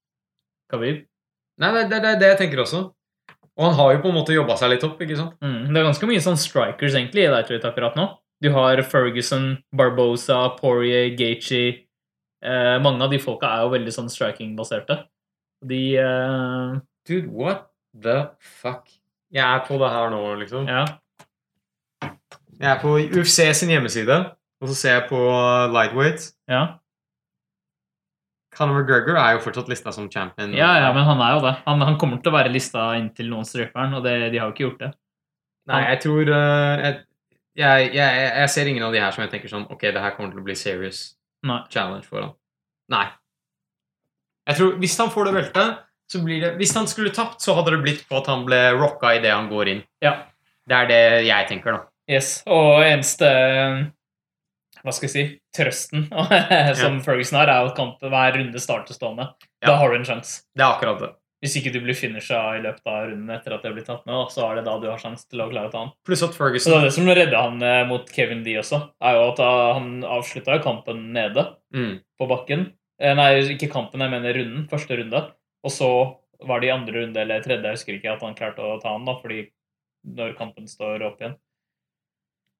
Khabib. 0.73 1.03
Nei, 1.61 1.69
det, 1.75 1.83
det, 1.91 1.99
det 2.01 2.11
er 2.15 2.21
det 2.23 2.31
jeg 2.31 2.39
tenker 2.41 2.63
også. 2.65 2.81
Og 3.55 3.67
han 3.67 3.77
har 3.77 3.93
jo 3.93 4.01
på 4.03 4.09
en 4.11 4.17
måte 4.17 4.35
jobba 4.35 4.57
seg 4.59 4.73
litt 4.73 4.83
opp, 4.87 4.97
ikke 5.01 5.17
sant? 5.19 5.37
Mm. 5.45 5.69
Det 5.69 5.79
er 5.79 5.87
ganske 5.87 6.09
mye 6.09 6.23
sånn 6.25 6.39
strikers 6.41 6.97
egentlig 6.97 7.27
i 7.27 7.29
lightweight 7.31 7.67
akkurat 7.69 7.99
nå. 7.99 8.09
Du 8.43 8.51
har 8.51 8.81
Ferguson, 8.83 9.55
Barbosa, 9.75 10.49
Poirier, 10.59 11.13
Gaethje 11.15 11.63
eh, 12.43 12.75
Mange 12.83 13.05
av 13.05 13.13
de 13.13 13.19
folka 13.21 13.47
er 13.47 13.63
jo 13.63 13.73
veldig 13.73 13.93
sånn 13.95 14.11
striking-baserte. 14.11 14.99
De 15.65 15.81
eh, 16.01 16.75
Dude, 17.07 17.31
what 17.31 17.69
the 17.95 18.25
fuck? 18.39 18.89
Jeg 19.33 19.43
er 19.45 19.63
på 19.67 19.79
det 19.81 19.91
her 19.91 20.11
nå, 20.13 20.21
liksom. 20.41 20.67
Ja. 20.69 20.85
Jeg 22.55 22.71
er 22.71 22.81
på 22.81 22.95
UFC 22.99 23.49
sin 23.57 23.71
hjemmeside, 23.73 24.17
og 24.61 24.71
så 24.71 24.75
ser 24.77 24.97
jeg 24.99 25.07
på 25.09 25.21
lightweight. 25.73 26.29
Ja. 26.51 26.65
Conor 28.55 28.79
McGregor 28.79 29.17
er 29.19 29.35
jo 29.35 29.41
fortsatt 29.43 29.67
lista 29.71 29.91
som 29.91 30.07
champion. 30.11 30.53
ja, 30.55 30.69
ja, 30.79 30.91
men 30.95 31.03
han 31.03 31.19
er 31.23 31.33
jo 31.35 31.41
det. 31.43 31.55
Han, 31.65 31.81
han 31.83 31.97
kommer 31.99 32.21
til 32.23 32.31
å 32.31 32.37
være 32.37 32.53
lista 32.53 32.93
inntil 32.99 33.27
noen 33.33 33.47
stryker 33.47 33.81
han, 33.81 33.97
og 33.97 34.05
det, 34.05 34.15
de 34.31 34.39
har 34.39 34.47
jo 34.47 34.55
ikke 34.55 34.65
gjort 34.67 34.85
det. 34.85 34.91
Nei, 35.71 35.81
jeg 35.89 36.01
tror 36.05 36.29
uh, 36.29 36.83
jeg, 36.85 37.01
jeg, 37.55 37.91
jeg, 37.95 38.23
jeg 38.41 38.51
ser 38.51 38.69
ingen 38.71 38.83
av 38.83 38.95
de 38.95 38.99
her 38.99 39.13
som 39.15 39.23
jeg 39.23 39.31
tenker 39.31 39.51
sånn 39.51 39.67
Ok, 39.71 39.85
det 39.87 40.01
her 40.03 40.15
kommer 40.17 40.33
til 40.33 40.41
å 40.41 40.45
bli 40.45 40.55
serious 40.59 41.15
Nei. 41.45 41.61
challenge 41.71 42.07
for 42.09 42.19
han. 42.21 42.33
Nei. 42.91 43.05
Jeg 44.49 44.59
tror 44.59 44.77
Hvis 44.81 44.97
han 44.99 45.11
får 45.13 45.29
det 45.29 45.35
beltet, 45.39 45.83
så 46.11 46.21
blir 46.25 46.43
det 46.43 46.53
Hvis 46.59 46.75
han 46.77 46.89
skulle 46.91 47.13
tapt, 47.15 47.41
så 47.41 47.55
hadde 47.57 47.75
det 47.75 47.81
blitt 47.85 48.05
på 48.09 48.19
at 48.19 48.29
han 48.31 48.45
ble 48.47 48.61
rocka 48.77 49.15
idet 49.17 49.33
han 49.33 49.49
går 49.51 49.71
inn. 49.71 49.83
Ja. 50.03 50.17
Det 50.65 50.77
er 50.77 50.89
det 50.89 51.01
jeg 51.27 51.47
tenker, 51.49 51.77
da. 51.77 51.85
Yes, 52.09 52.39
og 52.45 52.83
eneste 52.85 53.29
Hva 54.85 54.93
skal 54.93 55.07
jeg 55.07 55.13
si 55.13 55.25
trøsten 55.55 56.09
som 56.81 56.99
Ferguson 57.05 57.39
har, 57.39 57.49
er 57.49 57.71
kampen 57.77 58.11
hver 58.11 58.35
runde 58.37 58.61
starter 58.61 58.97
stående. 58.97 59.31
Ja. 59.63 59.71
Da 59.71 59.77
har 59.81 59.89
du 59.89 59.97
en 59.97 60.05
sjanse. 60.05 60.43
Det 60.53 60.61
er 60.61 60.75
akkurat 60.75 61.01
det. 61.01 61.13
Hvis 61.45 61.59
ikke 61.59 61.71
du 61.75 61.77
blir 61.85 61.97
finisha 61.97 62.39
i 62.57 62.61
løpet 62.63 62.89
av 62.89 63.03
runden 63.11 63.29
etter 63.35 63.53
at 63.53 63.65
det 63.65 63.71
blir 63.75 63.85
tatt 63.85 64.01
med, 64.09 64.31
så 64.33 64.47
er 64.47 64.57
det 64.57 64.65
da 64.65 64.79
du 64.81 64.87
har 64.89 65.01
sjanse 65.01 65.27
til 65.29 65.43
å 65.43 65.49
klare 65.51 65.69
å 65.69 65.73
ta 65.73 65.83
han. 65.83 65.93
Pluss 66.07 66.23
at 66.25 66.33
Så 66.33 66.33
det 66.33 66.39
Ferguson 66.39 66.73
er 66.79 66.87
det 66.87 66.95
som 66.95 67.11
redda 67.11 67.43
han 67.43 67.61
eh, 67.61 67.83
mot 67.85 68.09
Kevin 68.15 68.41
D 68.45 68.57
også, 68.57 68.81
er 69.05 69.19
jo 69.19 69.27
at 69.29 69.43
han 69.45 69.91
avslutta 70.17 70.57
kampen 70.65 71.05
nede 71.13 71.45
mm. 71.75 71.93
på 72.17 72.29
bakken. 72.31 72.71
Eh, 72.97 73.13
Nei, 73.17 73.29
ikke 73.53 73.69
kampen, 73.71 74.01
jeg 74.01 74.13
mener 74.15 74.39
runden. 74.39 74.65
Første 74.71 74.97
runde. 74.97 75.21
Og 75.65 75.73
så 75.73 75.91
var 76.45 76.61
det 76.61 76.69
i 76.69 76.75
andre 76.75 77.03
runde 77.03 77.21
eller 77.21 77.45
tredje, 77.45 77.63
jeg 77.63 77.79
husker 77.79 77.97
ikke, 77.99 78.17
at 78.17 78.25
han 78.25 78.37
klarte 78.37 78.65
å 78.65 78.79
ta 78.81 78.95
han, 78.95 79.05
da, 79.07 79.15
fordi 79.21 79.45
når 80.15 80.35
kampen 80.39 80.67
står 80.69 81.05
opp 81.05 81.21
igjen. 81.21 81.37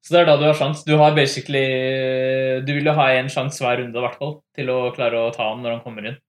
Så 0.05 0.13
det 0.13 0.21
er 0.21 0.27
da 0.29 0.37
du 0.37 0.45
har 0.45 0.57
sjans. 0.57 0.83
Du 0.85 0.93
har 1.01 1.15
basically 1.17 1.65
Du 2.65 2.71
vil 2.75 2.85
jo 2.85 2.93
ha 2.93 3.07
én 3.17 3.29
sjanse 3.31 3.63
hver 3.63 3.79
runde, 3.81 3.97
i 3.97 4.05
hvert 4.05 4.19
fall, 4.21 4.35
til 4.53 4.69
å 4.69 4.79
klare 4.93 5.17
å 5.17 5.31
ta 5.33 5.49
han 5.49 5.63
når 5.65 5.77
han 5.77 5.85
kommer 5.85 6.09
inn. 6.11 6.19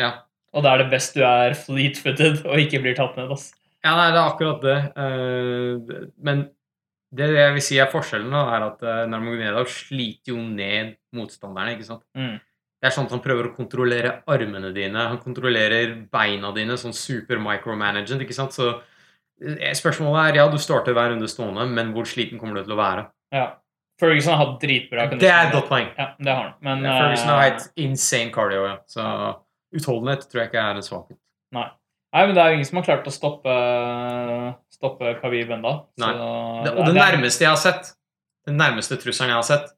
Ja. 0.00 0.10
Og 0.54 0.64
da 0.64 0.74
er 0.74 0.84
det 0.84 0.92
best 0.92 1.16
du 1.18 1.24
er 1.26 1.56
fleet-footed 1.58 2.44
og 2.46 2.60
ikke 2.62 2.80
blir 2.84 2.96
tatt 2.98 3.16
ned. 3.18 3.32
ass. 3.34 3.50
Ja, 3.84 3.96
nei, 3.98 4.10
det 4.14 4.20
er 4.20 4.28
akkurat 4.30 4.62
det. 4.64 4.76
Eh, 4.96 6.04
men 6.24 6.46
det 7.14 7.28
jeg 7.34 7.54
vil 7.54 7.64
si 7.64 7.78
er 7.78 7.90
forskjellen, 7.92 8.32
da, 8.32 8.42
er 8.56 8.66
at 8.66 8.82
uh, 8.82 9.60
sliter 9.70 10.32
jo 10.32 10.40
ned 10.42 10.96
motstanderne. 11.14 11.76
ikke 11.76 11.86
sant? 11.86 12.02
Mm. 12.18 12.38
Det 12.82 12.88
er 12.90 12.94
sånn 12.94 13.06
at 13.06 13.14
Han 13.14 13.22
prøver 13.24 13.48
å 13.48 13.54
kontrollere 13.56 14.16
armene 14.28 14.72
dine, 14.74 15.06
han 15.08 15.20
kontrollerer 15.22 15.94
beina 16.12 16.50
dine, 16.52 16.76
sånn 16.76 16.96
super 16.96 17.38
micromanagement. 17.40 18.24
ikke 18.24 18.36
sant? 18.36 18.56
Så 18.56 18.72
eh, 19.40 19.70
Spørsmålet 19.76 20.32
er 20.32 20.40
ja, 20.42 20.48
du 20.50 20.58
starter 20.58 20.96
hver 20.96 21.14
runde 21.14 21.28
stående, 21.30 21.68
men 21.70 21.94
hvor 21.94 22.08
sliten 22.08 22.40
kommer 22.40 22.58
du 22.58 22.66
til 22.66 22.76
å 22.76 22.80
være? 22.82 23.06
Ja. 23.34 23.46
Ferguson 24.00 24.34
har 24.34 24.40
hatt 24.42 24.56
dritbra 24.58 25.06
Det 25.14 25.30
er 25.30 25.46
et 25.46 25.54
godt 25.54 25.68
poeng. 25.70 25.86
Ja, 25.94 26.08
det 26.18 26.32
har 26.32 26.48
han. 26.48 26.54
Men 26.66 26.82
Ferguson 26.82 27.28
eh, 27.28 27.34
har 27.34 27.44
hatt 27.46 27.68
insane 27.78 28.34
cardio, 28.34 28.66
ja. 28.66 28.76
så 28.90 29.06
utholdenhet 29.74 30.26
tror 30.30 30.42
jeg 30.44 30.52
ikke 30.52 30.64
er 30.64 30.80
en 30.80 30.86
svakhet. 30.86 31.18
Nei. 31.54 31.68
Nei, 32.14 32.26
men 32.28 32.34
det 32.36 32.42
er 32.44 32.52
jo 32.52 32.58
ingen 32.60 32.68
som 32.68 32.78
har 32.78 32.86
klart 32.86 33.08
å 33.10 33.14
stoppe, 33.14 33.54
stoppe 34.74 35.14
Khabib 35.18 35.50
ennå. 35.56 35.72
Det, 35.98 36.74
og 36.74 36.84
det 36.86 36.94
nærmeste 36.94 37.42
jeg 37.46 37.50
har 37.50 37.58
sett, 37.60 37.94
den 38.46 38.60
nærmeste 38.60 38.98
trusselen 39.02 39.32
jeg 39.34 39.40
har 39.40 39.48
sett 39.48 39.72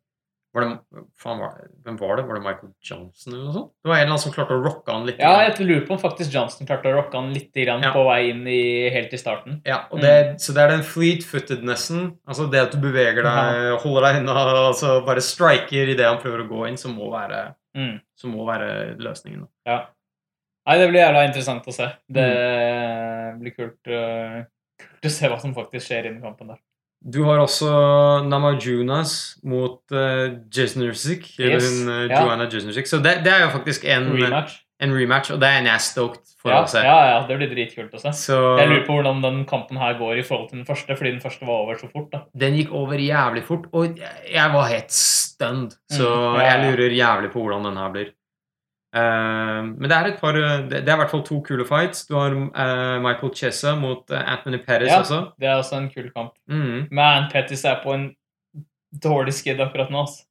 var 0.57 0.65
det, 0.65 1.01
faen, 1.21 1.41
var 1.43 1.51
det, 1.59 1.67
Hvem 1.85 1.97
var 2.01 2.17
det? 2.17 2.23
Var 2.25 2.39
det 2.39 2.43
Michael 2.47 2.71
Johnson 2.81 3.35
eller 3.35 3.45
noe 3.45 3.53
sånt? 3.53 3.71
Det 3.85 3.91
var 3.91 3.99
en 3.99 4.01
eller 4.07 4.13
annen 4.15 4.23
som 4.23 4.33
klarte 4.33 4.57
å 4.57 4.63
rocke 4.65 4.95
han 4.95 5.05
litt. 5.05 5.19
Ja, 5.21 5.35
jeg 5.45 5.67
lurer 5.69 5.83
på 5.85 5.93
om 5.97 6.01
faktisk 6.01 6.33
Johnson 6.33 6.69
klarte 6.69 6.89
å 6.89 6.95
rocke 6.97 7.19
han 7.19 7.29
litt 7.35 7.51
grann 7.53 7.85
Ja. 7.85 7.91
på 7.93 8.05
vei 8.07 8.31
inn 8.31 8.41
i, 8.49 8.89
helt 8.95 9.13
i 9.13 9.21
starten. 9.21 9.59
Ja, 9.69 9.83
og 9.93 10.01
det, 10.01 10.41
Så 10.41 10.55
det 10.57 10.63
er 10.65 10.73
den 10.73 10.87
fleet-footednessen, 10.87 12.07
altså 12.27 12.49
det 12.49 12.63
at 12.63 12.73
du 12.73 12.81
beveger 12.81 13.21
deg, 13.27 13.77
holder 13.85 14.09
deg 14.09 14.23
unna, 14.23 14.39
altså 14.71 15.05
bare 15.05 15.21
striker 15.21 15.93
idet 15.93 16.09
han 16.09 16.23
prøver 16.25 16.47
å 16.47 16.49
gå 16.49 16.65
inn, 16.71 16.81
som 16.81 16.97
må 16.97 17.11
være, 17.13 17.51
Mm. 17.77 17.99
som 18.17 18.33
må 18.33 18.47
være 18.49 18.97
løsningen. 18.99 19.47
Ja. 19.69 19.83
Nei, 20.67 20.79
det 20.81 20.89
blir 20.91 21.03
jævla 21.03 21.27
interessant 21.29 21.67
å 21.69 21.73
se. 21.75 21.91
Det 22.11 22.25
Mm. 22.27 23.41
blir 23.43 23.53
kult, 23.55 23.91
uh, 23.93 24.45
kult 24.81 25.05
å 25.05 25.11
se 25.13 25.29
hva 25.29 25.39
som 25.41 25.53
faktisk 25.55 25.87
skjer 25.91 26.09
innen 26.09 26.23
kampen 26.25 26.49
der. 26.49 26.59
Du 27.07 27.21
har 27.29 27.39
også 27.39 27.69
Namajunas 28.27 29.13
mot 29.45 29.83
uh, 29.93 30.41
Jesnerzik, 30.51 31.29
eller 31.39 31.61
Yes, 31.61 31.69
hun 31.69 31.89
uh, 31.93 32.07
ja. 32.09 32.23
Joanna 32.25 32.49
Jesnerzik. 32.51 32.89
Så 32.89 32.99
det, 33.05 33.23
det 33.23 33.33
er 33.35 33.45
jo 33.45 33.53
faktisk 33.59 33.85
en 33.85 34.09
Rematch. 34.17 34.57
En 34.81 34.93
rematch, 34.93 35.31
og 35.33 35.39
det 35.41 35.49
er 35.49 35.63
en 35.63 35.81
stoked 35.81 36.35
for 36.43 36.51
Ja, 36.53 36.59
å 36.63 36.69
se. 36.69 36.83
ja, 36.85 36.97
ja, 37.09 37.21
det 37.27 37.37
blir 37.39 37.49
dritkult 37.49 37.95
å 37.97 38.01
se. 38.03 38.11
Så 38.13 38.37
Jeg 38.59 38.69
lurer 38.69 38.83
på 38.87 38.97
hvordan 38.99 39.23
den 39.25 39.39
kampen 39.49 39.79
her 39.81 39.95
går 39.99 40.19
i 40.21 40.23
forhold 40.27 40.51
til 40.51 40.59
den 40.59 40.67
første, 40.69 40.97
fordi 40.99 41.13
den 41.15 41.21
første 41.23 41.47
var 41.49 41.63
over 41.65 41.75
så 41.81 41.89
fort. 41.93 42.11
da. 42.13 42.21
den 42.37 42.55
gikk 42.59 42.73
over 42.77 42.95
jævlig 43.01 43.43
fort, 43.45 43.67
og 43.73 43.97
jeg, 43.97 44.53
var 44.53 44.69
helt 44.69 44.91
stunned. 44.93 45.73
Så 45.91 46.05
Mm, 46.05 46.41
ja, 46.41 46.45
jeg 46.51 46.77
lurer 46.77 46.91
jævlig 46.99 47.33
på 47.33 47.41
hvordan 47.41 47.65
den 47.65 47.77
her 47.77 47.91
blir. 47.93 48.13
Uh, 48.97 49.63
men 49.77 49.89
det 49.91 49.93
er 49.97 50.07
et 50.07 50.21
par 50.21 50.33
Det, 50.33 50.71
det 50.71 50.89
er 50.89 50.95
i 50.95 51.01
hvert 51.03 51.11
fall 51.11 51.23
to 51.25 51.41
kule 51.43 51.65
fights. 51.69 52.07
Du 52.07 52.15
har 52.17 52.33
uh, 52.33 53.01
Michael 53.03 53.33
Chessa 53.35 53.75
mot 53.77 54.09
uh, 54.11 54.17
Anthony 54.33 54.59
Perez 54.65 54.89
Ja. 54.89 55.01
også. 55.01 55.33
Det 55.39 55.49
er 55.49 55.57
også 55.59 55.77
en 55.77 55.91
kul 55.91 56.11
kamp. 56.15 56.33
Mm. 56.49 56.89
Man 56.93 57.29
Pettis 57.33 57.65
er 57.65 57.81
på 57.83 57.93
en 57.93 58.07
dårlig 59.03 59.35
skid 59.35 59.61
akkurat 59.61 59.91
nå. 59.91 60.01
altså. 60.01 60.25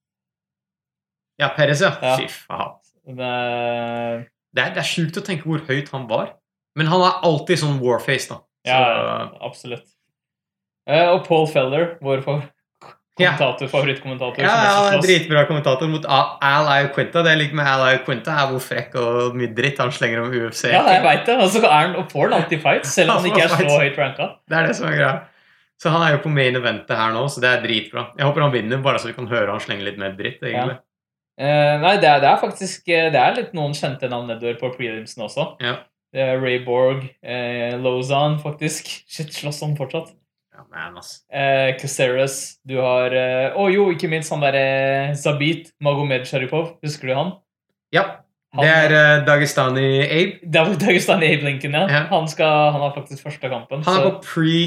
Ja, 1.40 1.50
Perez, 1.56 1.82
ja. 1.82 1.92
Ja. 2.02 2.16
Fy 2.18 2.28
faen. 2.30 2.74
Det, 3.06 4.26
Det 4.56 4.64
er, 4.64 4.74
det 4.76 4.82
er 4.84 4.88
sjukt 4.88 5.18
å 5.20 5.24
tenke 5.26 5.44
hvor 5.50 5.64
høyt 5.68 5.90
han 5.92 6.08
var. 6.08 6.34
Men 6.80 6.88
han 6.92 7.04
er 7.04 7.22
alltid 7.28 7.60
sånn 7.62 7.80
warface, 7.84 8.30
da. 8.32 8.42
Så, 8.66 8.72
ja, 8.72 9.30
absolutt. 9.46 9.86
Eh, 10.90 11.08
og 11.12 11.24
Paul 11.28 11.46
Feller, 11.50 11.96
vår 12.04 12.22
kommentator, 12.26 12.52
Ja. 13.20 13.32
favorittkommentator. 13.72 14.44
Ja, 14.44 14.56
ja, 14.66 14.80
er 14.96 15.02
dritbra 15.04 15.46
kommentator 15.48 15.88
mot 15.92 16.04
Al 16.08 16.68
Iaquinta. 16.74 17.24
Det 17.24 17.32
jeg 17.32 17.40
liker 17.44 17.56
med 17.62 17.68
Al 17.72 17.84
Iaquinta, 17.94 18.34
er 18.42 18.50
hvor 18.52 18.64
frekk 18.64 18.98
og 19.00 19.38
mye 19.40 19.54
dritt 19.56 19.80
han 19.80 19.92
slenger 19.96 20.24
om 20.24 20.34
UFC. 20.34 20.66
Ja, 20.72 20.82
jeg 20.92 21.04
veit 21.06 21.24
det. 21.30 21.38
Og 21.40 21.48
så 21.54 21.62
er 21.64 21.72
han 21.72 21.96
og 22.02 22.10
får 22.12 22.36
alltid 22.40 22.62
fights, 22.62 22.92
selv 22.96 23.12
om 23.16 23.22
han 23.24 23.32
ikke 23.32 23.46
er 23.46 23.56
så 23.56 23.80
høyt 23.80 23.98
ranka. 24.02 24.30
Det 24.50 24.58
er 24.60 24.68
det 24.68 24.76
som 24.76 24.88
er 24.90 24.98
greia. 25.00 25.14
Så 25.82 25.92
han 25.92 26.02
er 26.08 26.12
jo 26.16 26.20
på 26.24 26.32
main 26.32 26.56
eventet 26.56 26.96
her 26.96 27.12
nå, 27.12 27.26
så 27.32 27.42
det 27.44 27.50
er 27.52 27.64
dritbra. 27.64 28.06
Jeg 28.18 28.26
håper 28.28 28.42
han 28.46 28.52
vinner, 28.54 28.78
bare 28.84 29.00
så 29.00 29.08
vi 29.12 29.16
kan 29.18 29.28
høre 29.28 29.52
han 29.52 29.60
slenge 29.64 29.84
litt 29.84 29.98
mer 30.00 30.12
dritt, 30.16 30.40
egentlig. 30.44 30.78
Eh, 31.38 31.74
nei, 31.82 31.96
det 32.00 32.08
er, 32.08 32.22
det 32.24 32.30
er 32.30 32.38
faktisk 32.40 32.88
eh, 32.88 33.10
Det 33.12 33.20
er 33.20 33.34
litt 33.36 33.56
noen 33.58 33.74
kjente 33.76 34.08
navn 34.08 34.30
nedover 34.32 34.56
på 34.62 34.70
prelimsen 34.78 35.26
også. 35.26 35.50
Ja. 35.64 35.74
Det 36.16 36.22
er 36.24 36.38
Ray 36.40 36.62
Borg, 36.64 37.02
eh, 37.28 37.74
Lozan, 37.82 38.38
faktisk. 38.40 38.88
Shit, 39.12 39.34
slåss 39.36 39.60
han 39.66 39.76
fortsatt. 39.76 40.14
Ja, 40.56 40.64
man, 40.72 40.96
ass. 41.02 41.18
Eh, 41.28 41.74
Caceres. 41.82 42.38
Du 42.64 42.78
har 42.80 43.12
eh, 43.12 43.52
oh, 43.60 43.68
jo, 43.74 43.90
ikke 43.92 44.08
minst 44.08 44.32
han 44.32 44.40
derre 44.46 45.12
Zabit 45.20 45.74
Magomed 45.84 46.24
Sharipov. 46.30 46.78
Husker 46.86 47.12
du 47.12 47.18
han? 47.20 47.34
Ja. 47.92 48.06
Han- 48.56 48.64
Det 48.64 48.72
er 48.72 48.94
uh, 49.20 49.26
Dagestani 49.28 49.88
Abe. 50.06 50.40
Dav- 50.48 50.78
Dagestani 50.80 51.28
Abe 51.34 51.44
Lincoln, 51.50 51.76
ja. 51.76 51.82
Ja. 51.92 52.04
Han, 52.14 52.28
skal, 52.32 52.72
han 52.72 52.80
har 52.86 52.94
faktisk 52.96 53.26
første 53.28 53.50
kampen. 53.52 53.84
Han 53.84 53.98
er 54.00 54.06
så 54.08 54.14
på 54.16 54.24
pre... 54.24 54.60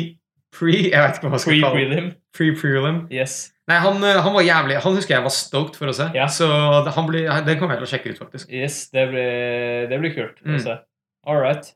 Pre... 0.53 0.75
Jeg 0.91 1.01
vet 1.01 1.17
ikke 1.17 1.25
hva 1.29 1.33
man 1.33 1.41
skal 1.41 1.63
kalle 1.65 1.89
det. 1.95 2.03
Pre-prelim. 2.37 3.01
Yes. 3.13 3.39
Nei, 3.69 3.77
han, 3.85 3.99
eh, 4.05 4.17
han 4.25 4.33
var 4.33 4.43
jævlig 4.47 4.79
Han 4.81 4.95
husker 4.97 5.15
jeg 5.19 5.23
var 5.27 5.35
stoked 5.35 5.75
for 5.77 5.91
å 5.91 5.95
se. 5.95 6.07
Ja. 6.17 6.25
Så 6.33 6.47
han 6.95 7.07
blir, 7.11 7.27
den 7.45 7.59
kommer 7.61 7.77
jeg 7.77 7.83
til 7.83 7.89
å 7.89 7.91
sjekke 7.93 8.13
ut, 8.15 8.19
faktisk. 8.23 8.49
yes, 8.51 8.89
det 8.95 9.09
blir, 9.11 9.89
det 9.91 9.99
blir 10.01 10.15
kult 10.17 10.39
Mm. 10.45 10.57
å 10.57 10.63
se. 10.65 10.79
All 11.29 11.37
right. 11.43 11.75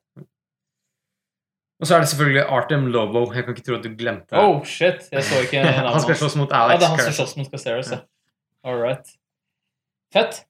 Og 1.82 1.88
så 1.88 1.96
er 1.96 2.04
det 2.04 2.08
selvfølgelig 2.12 2.44
Artem 2.54 2.86
Lobo. 2.94 3.24
Jeg 3.34 3.44
kan 3.44 3.54
ikke 3.56 3.64
tro 3.66 3.74
at 3.80 3.82
du 3.82 3.90
glemte 3.98 4.38
Oh, 4.38 4.60
shit. 4.64 5.08
Jeg 5.12 5.24
så 5.26 5.40
ikke 5.42 5.62
navnet 5.66 5.90
Han 5.90 6.00
skal 6.04 6.14
hans. 6.14 6.22
slåss 6.22 6.36
mot 6.38 6.52
Alex. 6.54 6.72
Ja, 6.72 6.78
det 6.78 6.86
er 6.86 6.92
han 6.94 7.04
som 7.12 7.16
slåss 7.18 7.36
mot 7.40 7.50
Caceres, 7.50 7.90
ja. 7.92 7.98
All 8.64 8.78
right. 8.78 9.08
Fett. 10.14 10.44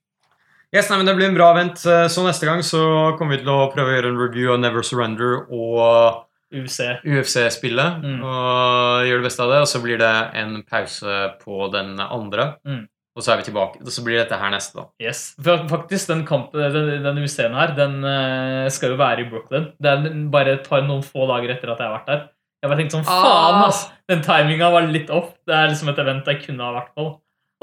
Yes, 0.75 0.89
nei, 0.91 0.99
men 1.01 1.07
Det 1.09 1.15
blir 1.17 1.29
en 1.31 1.35
bra 1.39 1.51
event. 1.55 1.81
Eh, 1.89 2.07
Så 2.13 2.23
neste 2.27 2.47
gang 2.49 2.61
så 2.65 3.17
kommer 3.19 3.37
vi 3.37 3.43
til 3.43 3.53
å 3.53 3.71
prøve 3.73 3.89
å 3.93 3.97
gjøre 3.97 4.13
en 4.13 4.21
review 4.21 4.53
av 4.53 4.61
Never 4.61 4.85
Surrender 4.85 5.47
og 5.51 6.23
UFC. 6.53 6.81
UFC-spillet. 7.09 8.03
Mm. 8.05 8.23
Og 8.27 9.07
gjør 9.09 9.23
det 9.23 9.27
beste 9.29 9.45
av 9.45 9.53
det. 9.55 9.61
Og 9.65 9.71
så 9.71 9.81
blir 9.85 10.01
det 10.03 10.13
en 10.43 10.59
pause 10.69 11.21
på 11.43 11.69
den 11.75 11.95
andre. 12.05 12.49
Mm. 12.69 12.83
Og 13.13 13.25
så 13.25 13.35
er 13.35 13.43
vi 13.43 13.49
tilbake. 13.51 13.81
Og 13.85 13.91
så 13.93 14.05
blir 14.07 14.17
dette 14.23 14.39
her 14.41 14.53
neste, 14.55 14.79
da. 14.79 14.87
Yes. 15.05 15.35
Faktisk, 15.45 16.09
den 16.09 16.23
kampen, 16.29 16.63
den, 16.73 17.03
den 17.05 17.19
UFC-en 17.21 17.53
her, 17.59 17.75
den 17.77 17.99
eh, 18.09 18.69
skal 18.73 18.95
jo 18.95 19.01
være 19.01 19.27
i 19.27 19.29
Brooklyn. 19.29 19.67
Det 19.83 19.91
er 19.91 20.07
bare 20.33 20.55
et 20.57 20.69
par 20.69 20.85
noen 20.87 21.03
få 21.05 21.27
dager 21.29 21.53
etter 21.53 21.75
at 21.75 21.83
jeg 21.83 21.91
har 21.91 21.99
vært 21.99 22.09
der. 22.13 22.23
Jeg 22.63 22.71
bare 22.71 22.79
tenkte 22.79 22.95
sånn, 23.01 23.09
Ah. 23.11 23.25
faen 23.27 23.65
ass, 23.67 23.83
Den 24.09 24.23
timinga 24.23 24.71
var 24.73 24.87
litt 24.87 25.11
off. 25.11 25.33
Det 25.45 25.55
er 25.59 25.69
liksom 25.73 25.91
et 25.93 25.99
event 25.99 26.31
jeg 26.31 26.41
kunne 26.47 26.63
ha 26.65 26.73
vært 26.79 26.93
på. 26.97 27.07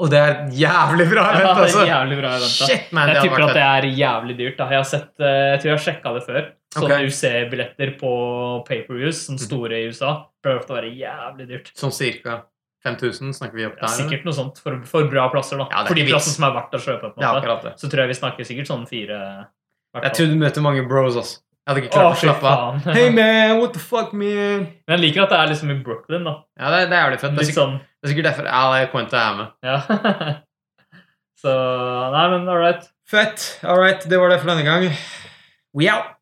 Og 0.00 0.08
det 0.10 0.18
er 0.18 0.36
jævlig 0.56 1.06
bra 1.10 1.24
Ja, 1.28 1.40
event, 1.40 1.58
altså! 1.66 1.82
jævlig 1.86 2.16
bra 2.22 2.30
event. 2.38 2.54
Shit, 2.68 2.92
man, 2.96 3.08
Jeg 3.12 3.22
tipper 3.26 3.42
at 3.48 3.54
det 3.54 3.64
er 3.66 3.88
jævlig 3.98 4.36
dyrt. 4.38 4.56
da. 4.56 4.68
Jeg 4.72 4.78
har 4.80 4.88
sett, 4.88 5.10
eh, 5.20 5.26
jeg 5.52 5.60
tror 5.60 5.68
jeg 5.70 5.76
har 5.76 5.84
sjekka 5.86 6.14
det 6.16 6.22
før. 6.26 6.46
Sånne 6.74 6.94
okay. 6.94 7.06
UC-billetter 7.10 7.92
på 7.98 8.12
pay-per-views, 8.68 9.28
Mhm. 9.30 9.38
store 9.42 9.72
i 9.80 9.88
USA, 9.90 10.12
prøver 10.42 10.60
ofte 10.62 10.72
å 10.72 10.78
være 10.80 10.92
jævlig 10.96 11.48
dyrt. 11.48 11.72
Sånn 11.74 11.92
cirka 11.92 12.42
5000 12.84 13.34
snakker 13.36 13.54
vi 13.60 13.66
opp 13.66 13.74
der? 13.76 13.82
Ja, 13.88 13.92
sikkert 13.92 14.24
noe 14.24 14.32
sånt 14.32 14.58
for, 14.58 14.80
for 14.88 15.04
bra 15.10 15.28
plasser. 15.28 15.58
da. 15.58 15.66
Ja, 15.70 15.84
for 15.84 15.94
de 15.94 16.06
plassene 16.08 16.36
som 16.38 16.44
er 16.48 16.54
verdt 16.56 16.72
å 16.72 16.80
kjøpe. 16.80 17.12
på 17.12 17.18
en 17.20 17.26
Ja, 17.26 17.34
måte. 17.42 17.74
Så 17.76 17.90
tror 17.90 18.06
jeg 18.06 18.08
vi 18.08 18.14
snakker 18.20 18.46
sikkert 18.48 18.70
sånn 18.70 18.86
fire. 18.88 19.46
hvert 19.92 20.04
Jeg 20.04 20.12
tror 20.14 20.26
du 20.32 20.36
møter 20.40 20.62
mange 20.62 20.86
bros, 20.88 21.16
ass. 21.16 21.42
Jeg 21.60 21.70
hadde 21.74 21.82
ikke 21.84 21.90
Å, 21.92 21.96
klart 21.98 22.12
å 22.12 22.18
fy 22.18 22.26
slappe 22.26 22.50
av. 22.50 22.78
Hey 22.96 23.10
man, 23.14 23.58
what 23.60 23.74
the 23.76 23.82
fuck, 23.82 24.12
man? 24.16 24.68
Men 24.88 24.94
jeg 24.96 25.02
liker 25.04 25.26
at 25.26 25.34
det 25.34 25.40
er 25.40 25.50
liksom 25.52 25.72
i 25.74 25.78
Brooklyn, 25.84 26.24
da. 26.26 26.36
Ja, 26.58 26.70
det, 26.72 26.86
det 26.90 26.96
er 26.98 27.04
jævlig 27.04 27.20
fett. 27.22 27.34
Det 27.36 27.44
er 27.44 27.50
sikkert, 27.50 27.60
sånn, 27.62 27.74
det 27.80 28.08
er 28.08 28.12
sikkert 28.14 28.28
derfor 28.30 28.48
Al 28.60 28.76
Quenta 28.94 29.24
er 29.24 29.36
med. 29.40 29.52
ja. 29.66 30.38
Så 31.40 31.52
Nei, 32.12 32.24
men 32.34 32.48
all 32.52 32.58
right. 32.60 32.82
Fett. 33.08 33.44
All 33.64 33.80
right, 33.80 34.02
det 34.10 34.18
var 34.20 34.28
det 34.28 34.42
for 34.42 34.50
denne 34.52 34.64
gang. 34.66 34.90
We 35.72 35.86
out! 35.88 36.19